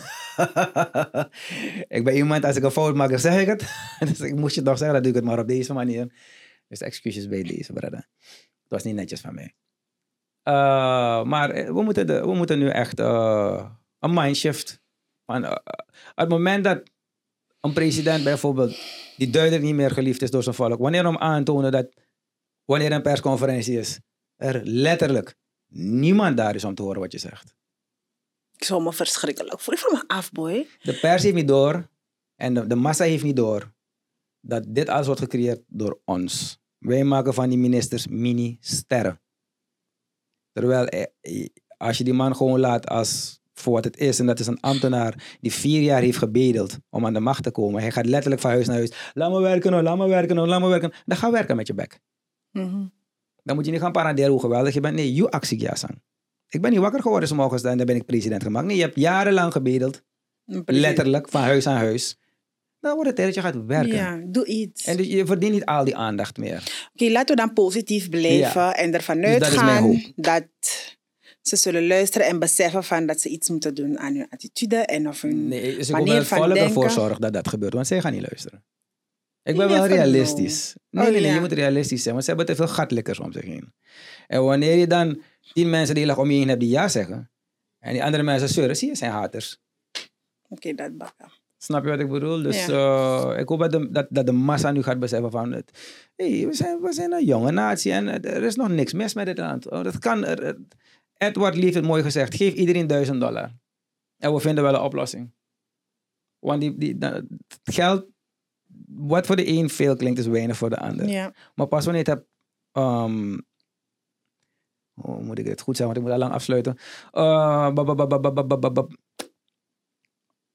ik 1.98 2.04
ben 2.04 2.16
iemand, 2.16 2.46
als 2.46 2.56
ik 2.56 2.64
een 2.64 2.72
fout 2.72 2.96
maak, 2.96 3.10
dan 3.10 3.20
zeg 3.20 3.42
ik 3.42 3.48
het. 3.48 3.74
dus 4.10 4.20
ik 4.20 4.36
moest 4.36 4.56
je 4.56 4.62
toch 4.62 4.78
zeggen, 4.78 4.94
dan 4.94 5.02
doe 5.04 5.12
ik 5.12 5.18
het 5.18 5.28
maar 5.28 5.40
op 5.40 5.48
deze 5.48 5.74
manier. 5.74 6.14
Dus 6.68 6.82
excuses 6.82 7.28
bij 7.28 7.44
deze, 7.44 7.74
brother. 7.74 8.08
Het 8.72 8.84
was 8.84 8.92
niet 8.92 9.00
netjes 9.00 9.22
van 9.22 9.34
mij. 9.34 9.56
Eh, 10.44 11.24
maar 11.24 11.50
eh, 11.50 11.66
we 11.66 11.82
moeten, 11.82 12.08
de, 12.08 12.22
we 12.22 12.34
moeten 12.34 12.60
nu 12.60 12.70
echt 12.70 13.00
eh, 13.00 13.70
een 14.00 14.14
mindshift. 14.14 14.82
Van, 15.26 15.62
het 16.16 16.30
moment 16.30 16.64
dat 16.64 16.90
een 17.60 17.74
president 17.74 18.24
bijvoorbeeld, 18.24 18.78
die 19.18 19.30
duidelijk 19.30 19.64
niet 19.64 19.76
meer 19.76 19.92
geliefd 19.92 20.22
is 20.22 20.32
door 20.32 20.44
zijn 20.44 20.56
volk, 20.56 20.80
wanneer 20.80 21.04
hem 21.04 21.18
aantonen 21.18 21.72
dat, 21.72 21.94
wanneer 22.66 22.92
een 22.92 23.02
persconferentie 23.02 23.80
is, 23.80 24.00
er 24.36 24.62
letterlijk 24.64 25.36
niemand 25.68 26.38
daar 26.38 26.56
is 26.56 26.64
om 26.64 26.76
te 26.76 26.82
horen 26.82 27.00
wat 27.00 27.12
je 27.12 27.18
zegt. 27.18 27.56
Ik 28.56 28.64
zou 28.64 28.84
me 28.84 28.94
verschrikkelijk 28.94 29.60
voel 29.60 29.92
me 29.92 30.04
af, 30.08 30.32
boy. 30.32 30.68
De 30.82 31.00
pers 31.00 31.24
heeft 31.24 31.36
niet 31.36 31.48
door 31.48 31.90
en 32.36 32.54
de, 32.54 32.68
de 32.68 32.76
massa 32.76 33.04
heeft 33.04 33.24
niet 33.24 33.36
door 33.36 33.74
dat 34.40 34.64
dit 34.68 34.90
alles 34.90 35.06
wordt 35.06 35.22
gecreëerd 35.22 35.62
door 35.68 36.02
ons. 36.06 36.61
Wij 36.82 37.04
maken 37.04 37.34
van 37.34 37.50
die 37.50 37.58
ministers 37.58 38.08
mini-sterren. 38.08 39.22
Terwijl 40.52 40.88
eh, 40.88 41.06
eh, 41.22 41.48
als 41.78 41.98
je 41.98 42.04
die 42.04 42.14
man 42.14 42.36
gewoon 42.36 42.60
laat 42.60 42.88
als 42.88 43.42
voor 43.54 43.74
wat 43.74 43.84
het 43.84 43.98
is, 43.98 44.20
en 44.20 44.26
dat 44.26 44.40
is 44.40 44.48
een 44.48 44.60
ambtenaar 44.60 45.38
die 45.42 45.52
vier 45.52 45.82
jaar 45.82 46.02
heeft 46.02 46.18
gebedeld 46.18 46.78
om 46.90 47.06
aan 47.06 47.14
de 47.14 47.20
macht 47.20 47.44
te 47.44 47.52
komen. 47.52 47.82
Hij 47.82 47.92
gaat 47.92 48.06
letterlijk 48.06 48.42
van 48.42 48.52
huis 48.52 48.68
naar 48.68 48.76
huis. 48.76 49.12
Laat 49.14 49.32
me 49.32 49.40
werken, 49.40 49.84
laat 49.84 49.98
me 49.98 50.08
werken, 50.08 50.48
laat 50.48 50.62
me 50.62 50.68
werken. 50.68 50.94
Dan 51.06 51.18
ga 51.18 51.32
werken 51.32 51.56
met 51.56 51.68
je 51.68 51.74
bek. 51.74 52.00
Mhm. 52.52 52.86
Dan 53.44 53.56
moet 53.56 53.66
je 53.66 53.72
niet 53.72 53.82
gaan 53.82 53.92
paraderen 53.92 54.32
hoe 54.32 54.40
geweldig 54.40 54.74
je 54.74 54.80
bent. 54.80 54.96
Nee, 54.96 55.14
you 55.14 55.30
actiejasang. 55.30 56.02
Ik 56.48 56.62
ben 56.62 56.72
niet 56.72 56.80
wakker 56.80 57.02
geworden 57.02 57.30
's 57.30 57.32
morgens 57.32 57.64
en 57.64 57.78
dan 57.78 57.86
ben 57.86 57.96
ik 57.96 58.06
president 58.06 58.44
gemaakt. 58.44 58.66
Nee, 58.66 58.76
je 58.76 58.82
hebt 58.82 58.96
jarenlang 58.96 59.52
gebedeld. 59.52 60.04
Letterlijk, 60.66 61.30
van 61.30 61.42
huis 61.42 61.68
aan 61.68 61.78
huis. 61.78 62.20
Dan 62.82 62.94
wordt 62.94 63.08
het 63.08 63.16
tijd 63.16 63.28
dat 63.28 63.44
je 63.44 63.52
gaat 63.52 63.66
werken. 63.66 63.96
Ja, 63.96 64.22
doe 64.26 64.46
iets. 64.46 64.86
En 64.86 64.98
dus 64.98 65.08
je 65.08 65.26
verdient 65.26 65.54
niet 65.54 65.66
al 65.66 65.84
die 65.86 65.96
aandacht 65.96 66.38
meer. 66.38 66.90
Oké, 66.94 67.12
laten 67.12 67.36
we 67.36 67.42
dan 67.42 67.54
positief 67.54 68.10
blijven 68.10 68.76
en 68.76 68.94
ervan 68.94 69.22
Dus 69.22 69.34
dat 69.34 69.44
uitgaan 69.44 69.84
hoop. 69.84 69.98
dat 70.16 70.44
ze 71.42 71.56
zullen 71.56 71.88
luisteren 71.88 72.28
en 72.28 72.40
beseffen 72.40 72.84
van 72.84 73.06
dat 73.06 73.20
ze 73.20 73.30
iets 73.30 73.50
moeten 73.50 73.76
doen 73.76 74.00
aan 74.00 74.16
hun 74.16 74.30
attitude 74.30 74.76
en 74.78 75.08
of 75.08 75.22
hun 75.22 75.48
Nee, 75.48 75.76
wil 75.78 75.90
manier 75.92 76.24
van 76.24 76.40
denken. 76.48 76.58
ervoor 76.64 76.90
zorgen 76.90 77.22
dat 77.22 77.34
dat 77.34 77.48
gebeurt. 77.48 77.74
Want 77.74 77.88
zij 77.88 78.02
gaan 78.02 78.14
niet 78.14 78.22
luisteren. 78.30 78.64
Ik 79.44 79.56
ben 79.58 79.70
wel 79.70 79.88
realistisch. 79.88 80.76
Nee, 80.90 81.06
Oh, 81.06 81.12
nee, 81.12 81.20
nee, 81.22 81.30
ja. 81.30 81.36
je 81.36 81.40
moet 81.40 81.52
realistisch 81.52 82.02
zijn. 82.02 82.14
Want 82.14 82.26
ze 82.26 82.30
hebben 82.36 82.50
te 82.50 82.56
veel 82.56 82.68
gatlikkers 82.74 83.20
om 83.20 83.32
zich 83.32 83.44
heen. 83.44 83.74
En 84.28 84.44
wanneer 84.44 84.76
je 84.76 84.88
dan 84.88 85.22
tien 85.54 85.70
mensen 85.70 85.96
die 85.96 86.06
je 86.06 86.18
om 86.18 86.32
je 86.32 86.38
heen 86.38 86.48
hebt 86.48 86.60
die 86.60 86.70
ja 86.70 86.88
zeggen. 86.88 87.32
En 87.80 87.94
die 87.94 88.04
andere 88.04 88.24
mensen 88.24 88.50
zeuren, 88.50 88.76
zie 88.76 88.88
je, 88.88 88.96
zijn 88.96 89.12
haters. 89.12 89.60
Oké, 90.50 90.74
dat 90.74 90.98
bakken. 90.98 91.32
Snap 91.64 91.84
je 91.84 91.90
wat 91.90 92.00
ik 92.00 92.10
bedoel? 92.10 92.42
Dus 92.42 92.56
eh, 92.68 93.34
ik 93.40 93.48
hoop 93.50 93.60
dat 93.60 93.72
de, 93.72 93.90
dat, 93.92 94.08
dat 94.10 94.26
de 94.26 94.32
massa 94.32 94.72
nu 94.72 94.84
gaat 94.84 95.00
beseffen 95.00 95.32
van... 95.32 95.52
Het, 95.52 95.72
hey, 96.16 96.46
we, 96.48 96.54
zijn, 96.54 96.82
we 96.82 96.94
zijn 96.94 97.12
een 97.14 97.26
jonge 97.26 97.52
natie 97.52 97.92
en 97.92 98.24
er 98.24 98.44
is 98.44 98.56
nog 98.56 98.68
niks 98.70 98.94
mis 98.94 99.14
met 99.14 99.26
dit 99.26 99.38
land. 99.38 99.70
Oh, 99.70 99.84
dat 99.84 100.00
kan, 100.00 100.26
er- 100.26 100.58
Edward 101.18 101.56
heeft 101.56 101.76
het 101.76 101.86
mooi 101.86 102.04
gezegd. 102.04 102.36
Geef 102.36 102.54
iedereen 102.54 102.88
duizend 102.88 103.20
dollar. 103.22 103.52
En 104.18 104.34
we 104.34 104.40
vinden 104.40 104.64
wel 104.64 104.74
een 104.74 104.82
oplossing. 104.82 105.32
Want 106.40 106.62
die, 106.62 106.78
die, 106.78 106.98
dat- 106.98 107.14
het 107.48 107.60
geld... 107.64 108.06
Wat 108.88 109.26
voor 109.26 109.36
de 109.36 109.48
een 109.48 109.70
veel 109.70 109.96
klinkt, 109.96 110.20
is 110.20 110.28
weinig 110.28 110.58
voor 110.58 110.70
de 110.70 110.78
ander. 110.80 111.08
Ja. 111.08 111.34
Maar 111.56 111.68
pas 111.68 111.86
wanneer 111.86 112.04
je 112.06 112.10
het 112.12 112.20
hebt... 112.20 112.30
ehm, 112.72 113.38
hoe 114.94 115.24
moet 115.24 115.40
ik 115.40 115.46
het 115.48 115.62
goed 115.62 115.78
zeggen, 115.78 115.96
want 115.96 115.98
ik 115.98 116.04
moet 116.04 116.12
al 116.12 116.18
lang 116.28 116.32
afsluiten. 116.34 116.78
Bab- 117.74 117.96
bab- 118.56 118.74
bab- 118.74 118.96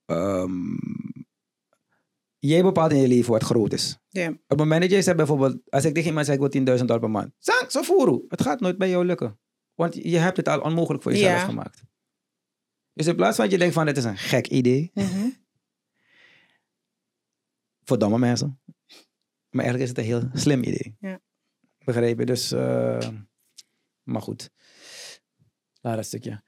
Ehm, 0.06 0.76
jij 2.38 2.62
bepaalt 2.62 2.92
in 2.92 2.98
je 2.98 3.08
leven 3.08 3.32
wat 3.32 3.42
groot 3.42 3.72
is. 3.72 3.98
Ja. 4.08 4.28
Op 4.28 4.38
het 4.46 4.58
moment 4.58 4.80
dat 4.80 4.90
jij 4.90 5.02
zegt 5.02 5.16
bijvoorbeeld, 5.16 5.58
als 5.68 5.84
ik 5.84 5.94
tegen 5.94 6.08
iemand 6.08 6.26
zeg 6.26 6.34
ik 6.34 6.40
wil 6.40 6.50
10.000 6.78 6.86
dollar 6.86 7.00
per 7.00 7.10
maand. 7.10 7.32
Zang, 7.38 7.70
zo 7.70 7.82
voeren. 7.82 8.24
Het 8.28 8.42
gaat 8.42 8.60
nooit 8.60 8.78
bij 8.78 8.88
jou 8.88 9.04
lukken. 9.04 9.38
Want 9.74 9.94
je 9.94 10.18
hebt 10.18 10.36
het 10.36 10.48
al 10.48 10.60
onmogelijk 10.60 11.02
voor 11.02 11.12
jezelf 11.12 11.42
gemaakt. 11.42 11.82
Dus 12.92 13.06
in 13.06 13.16
plaats 13.16 13.36
van 13.36 13.44
dat 13.44 13.52
je 13.52 13.58
denkt 13.58 13.74
van 13.74 13.86
dit 13.86 13.96
is 13.96 14.04
een 14.04 14.16
gek 14.16 14.46
idee. 14.46 14.90
Mhm. 14.94 15.28
Voor 17.82 17.98
domme 17.98 18.18
mensen. 18.18 18.60
Maar 19.50 19.64
eigenlijk 19.64 19.82
is 19.82 19.88
het 19.88 19.98
een 19.98 20.04
heel 20.04 20.30
slim 20.32 20.62
idee. 20.62 20.96
Je? 20.98 22.24
Dus, 22.24 22.52
eh, 22.52 23.08
maar 24.02 24.22
goed. 24.22 24.50
Laat 25.80 25.96
dat 25.96 26.04
stukje. 26.04 26.42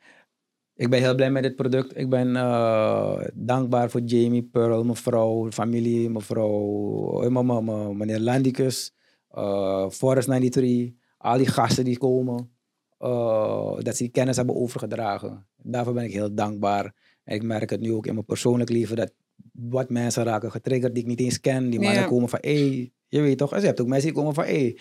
Ik 0.79 0.91
ben 0.91 1.01
heel 1.01 1.15
blij 1.15 1.31
met 1.31 1.43
dit 1.43 1.57
product. 1.57 1.97
Ik 1.97 2.09
ben 2.09 2.37
eh, 2.37 3.21
dankbaar 3.35 3.91
voor 3.91 4.01
Jamie, 4.01 4.43
Pearl, 4.43 4.85
mijn 4.85 4.97
vrouw, 4.97 5.51
familie, 5.51 6.11
mevrouw, 6.11 7.23
eh, 7.23 7.29
m- 7.31 7.65
m- 7.65 7.97
meneer 7.97 8.21
Landicus, 8.21 8.93
eh 9.31 9.89
Forest 9.91 10.27
93, 10.29 10.93
al 11.19 11.37
die 11.37 11.47
gasten 11.47 11.85
die 11.85 11.99
komen. 11.99 12.51
eh, 12.99 13.75
dat 13.79 13.97
ze 13.97 14.03
die 14.03 14.13
kennis 14.13 14.37
hebben 14.37 14.57
overgedragen. 14.57 15.47
Daarvoor 15.57 15.93
ben 15.95 16.05
ik 16.05 16.13
heel 16.13 16.35
dankbaar. 16.35 16.95
En 17.25 17.35
ik 17.35 17.43
merk 17.43 17.71
het 17.71 17.81
nu 17.81 17.93
ook 17.93 18.07
in 18.07 18.15
mijn 18.15 18.25
persoonlijk 18.27 18.71
leven 18.71 18.97
dat 18.97 19.13
wat 19.53 19.91
mensen 19.91 20.25
raken 20.25 20.51
getriggerd 20.51 20.95
die 20.95 21.03
ik 21.03 21.09
niet 21.09 21.21
eens 21.21 21.41
ken. 21.41 21.71
Die 21.71 21.81
mannen 21.81 22.01
Ja. 22.03 22.07
komen 22.09 22.29
van, 22.29 22.39
hé, 22.43 22.69
hey, 22.69 22.93
je 23.09 23.21
weet 23.21 23.39
toch? 23.39 23.53
En 23.53 23.61
je 23.61 23.67
hebt 23.67 23.81
ook 23.81 23.87
mensen 23.87 24.07
die 24.09 24.17
komen 24.19 24.35
van, 24.35 24.45
hé, 24.45 24.51
hey, 24.61 24.79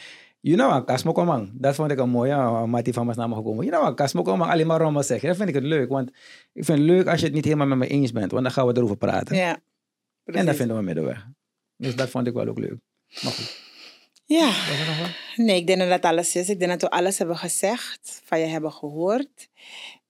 You 0.48 0.60
know 0.60 0.72
wat, 0.72 0.86
Kasmo 0.86 1.12
Komang. 1.12 1.52
Dat 1.54 1.76
vond 1.76 1.91
ik 1.91 2.00
een 2.00 2.10
mooie, 2.10 2.32
uh, 2.32 2.64
Mati 2.64 2.93
van 2.93 3.06
Mas 3.06 3.16
naam 3.16 3.34
gekomen. 3.34 3.66
You 3.66 3.70
know 3.70 3.84
wat, 3.84 3.95
Kasmo 3.95 4.22
Komang, 4.22 4.52
alleen 4.52 4.68
maar 4.68 4.82
rommel 4.82 5.04
zeggen. 5.04 5.28
Dat 5.28 5.38
vind 5.38 5.50
ik 5.50 5.56
het 5.56 5.64
leuk, 5.64 5.89
want 5.89 6.10
ik 6.54 6.66
vind 6.66 6.78
het 6.78 6.88
leuk 6.88 7.08
als 7.08 7.20
je 7.20 7.26
het 7.26 7.36
niet 7.36 7.43
helemaal 7.43 7.68
met 7.68 7.78
me 7.78 7.88
eens 7.88 8.12
bent, 8.12 8.32
want 8.32 8.43
dan 8.43 8.52
gaan 8.52 8.68
we 8.68 8.76
erover 8.76 8.98
praten. 8.98 9.36
Ja. 9.36 9.60
en 10.26 10.45
dan 10.45 10.56
vinden 10.56 10.78
we 10.78 10.84
middenweg. 10.84 11.28
Dus 11.78 11.95
dat 11.95 12.10
vond 12.10 12.28
ik 12.28 12.34
wel 12.34 12.48
ook 12.48 12.60
leuk. 12.60 12.78
Maar 13.22 13.32
goed, 13.32 13.62
Ja. 14.26 14.52
Nee, 15.36 15.56
ik 15.56 15.68
denk 15.68 15.80
dat 15.80 15.89
dat 15.89 16.12
alles 16.12 16.36
is. 16.36 16.50
Ik 16.50 16.60
denk 16.60 16.72
dat 16.72 16.82
we 16.82 16.89
alles 16.89 17.18
hebben 17.18 17.38
gezegd, 17.38 18.22
van 18.26 18.39
je 18.39 18.45
hebben 18.45 18.72
gehoord. 18.72 19.50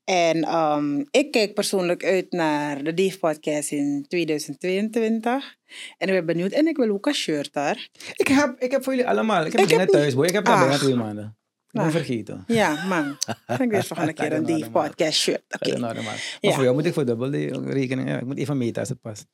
En 0.10 0.44
ehm, 0.44 1.04
ik 1.12 1.32
kijk 1.32 1.54
persoonlijk 1.54 2.04
uit 2.06 2.32
naar 2.32 2.84
de 2.84 2.94
Dief 2.94 3.20
Podcast 3.20 3.72
in 3.72 4.06
2022. 4.08 5.56
En 5.98 6.08
ik 6.08 6.14
ben 6.14 6.26
benieuwd. 6.26 6.52
En 6.52 6.68
ik 6.68 6.78
wil 6.78 6.90
ook 6.90 7.06
een 7.06 7.14
shirt 7.14 7.54
daar. 7.54 7.90
Ik 8.16 8.28
heb, 8.28 8.60
ik 8.60 8.72
heb 8.72 8.84
voor 8.84 8.94
jullie 8.96 9.10
allemaal, 9.10 9.46
ik 9.46 9.52
heb 9.52 9.62
Ik 9.62 9.70
het 9.70 9.70
heb 9.70 9.80
net 9.80 9.90
thuis, 9.90 10.16
boy. 10.16 10.26
Ik 10.26 10.34
heb 10.34 10.46
dat 10.46 10.54
Ah. 10.54 10.60
bijna 10.62 10.78
twee 10.78 10.96
maanden. 10.96 11.38
Ik 11.68 11.72
ben 11.72 11.82
Ah. 11.84 11.92
vergeten. 11.92 12.44
Ja, 12.48 12.86
man. 12.86 13.18
Ik 13.72 13.84
van 13.84 14.08
een 14.08 14.14
keer 14.14 14.34
een 14.34 14.42
normaal. 14.44 14.70
Podcast 14.70 15.20
shirt. 15.20 15.44
Oké. 15.50 15.78
Normaal. 15.78 16.04
Maar 16.04 16.38
Ja. 16.40 16.52
voor 16.52 16.64
jou 16.64 16.76
moet 16.76 16.86
ik 16.86 16.94
voor 16.94 17.06
dubbel 17.06 17.32
die 17.32 17.60
rekening. 17.72 18.10
Ja, 18.10 18.18
ik 18.18 18.26
moet 18.26 18.38
even 18.38 18.58
meten 18.58 18.80
als 18.80 18.90
het 18.90 19.02
past. 19.02 19.26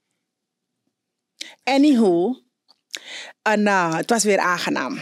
Anywho, 1.64 2.36
en, 3.42 3.60
uh, 3.62 3.96
het 3.96 4.10
was 4.10 4.24
weer 4.24 4.40
aangenaam. 4.40 4.98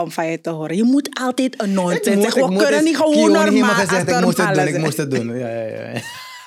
Om 0.00 0.10
van 0.10 0.26
je 0.26 0.40
te 0.40 0.50
horen. 0.50 0.76
Je 0.76 0.82
moet 0.82 1.08
altijd 1.20 1.62
een 1.62 1.72
non 1.72 1.98
zeggen. 2.02 2.48
We 2.48 2.56
kunnen 2.56 2.84
niet 2.84 2.96
gewoon 2.96 3.32
normaal. 3.32 3.74
gezegd, 3.74 4.08
ik 4.08 4.20
moest 4.20 4.36
het 4.38 4.54
doen, 4.54 4.66
ik 4.66 4.78
moest 4.78 4.96
het 4.96 5.10
doen. 5.10 5.38
Ja, 5.38 5.48
ja, 5.48 5.64
ja. 5.64 6.00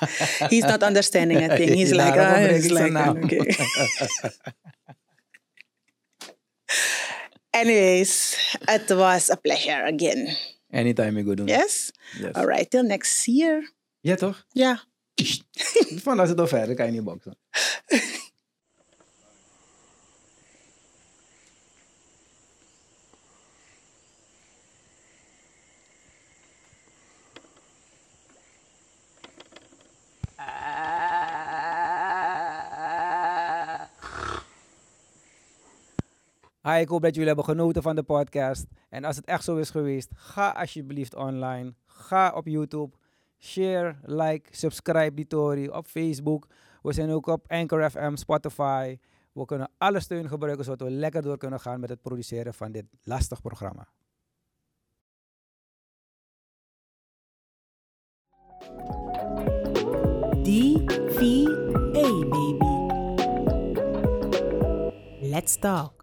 He's 0.52 0.64
not 0.64 0.82
understanding 0.82 1.50
a 1.50 1.56
thing. 1.56 1.70
He's 1.80 1.90
like, 1.90 2.20
ah, 2.20 2.34
he's 2.34 2.70
like, 2.70 2.90
naam. 2.90 3.22
okay. 3.22 3.56
Anyways, 7.50 8.36
it 8.68 8.88
was 8.88 9.30
a 9.30 9.36
pleasure 9.36 9.84
again. 9.86 10.36
Anytime 10.70 11.16
you 11.16 11.24
go 11.24 11.34
doen. 11.34 11.46
Yes? 11.46 11.92
Yes. 12.18 12.34
All 12.34 12.46
right, 12.46 12.70
till 12.70 12.82
next 12.82 13.26
year. 13.26 13.72
Ja, 14.00 14.14
toch? 14.14 14.44
Ja. 14.52 14.82
Van 16.02 16.18
als 16.18 16.28
het 16.28 16.40
al 16.40 16.46
verder 16.46 16.74
kan 16.74 16.86
je 16.86 16.92
niet 16.92 17.04
boksen. 17.04 17.38
Ik 36.74 36.88
hoop 36.88 37.02
dat 37.02 37.10
jullie 37.14 37.26
hebben 37.26 37.44
genoten 37.44 37.82
van 37.82 37.94
de 37.94 38.02
podcast. 38.02 38.66
En 38.88 39.04
als 39.04 39.16
het 39.16 39.24
echt 39.24 39.44
zo 39.44 39.56
is 39.56 39.70
geweest, 39.70 40.10
ga 40.14 40.50
alsjeblieft 40.50 41.14
online. 41.14 41.74
Ga 41.86 42.32
op 42.32 42.46
YouTube. 42.46 42.96
Share, 43.38 43.96
like, 44.02 44.56
subscribe 44.56 45.26
die 45.54 45.74
op 45.74 45.86
Facebook. 45.86 46.46
We 46.82 46.92
zijn 46.92 47.10
ook 47.10 47.26
op 47.26 47.44
Anchor 47.48 47.90
FM, 47.90 48.16
Spotify. 48.16 48.98
We 49.32 49.44
kunnen 49.44 49.70
alle 49.78 50.00
steun 50.00 50.28
gebruiken 50.28 50.64
zodat 50.64 50.88
we 50.88 50.94
lekker 50.94 51.22
door 51.22 51.38
kunnen 51.38 51.60
gaan 51.60 51.80
met 51.80 51.88
het 51.88 52.02
produceren 52.02 52.54
van 52.54 52.72
dit 52.72 52.84
lastig 53.02 53.40
programma. 53.40 53.88
DVA, 60.42 61.88
baby. 61.92 62.56
Let's 65.20 65.58
talk. 65.58 65.95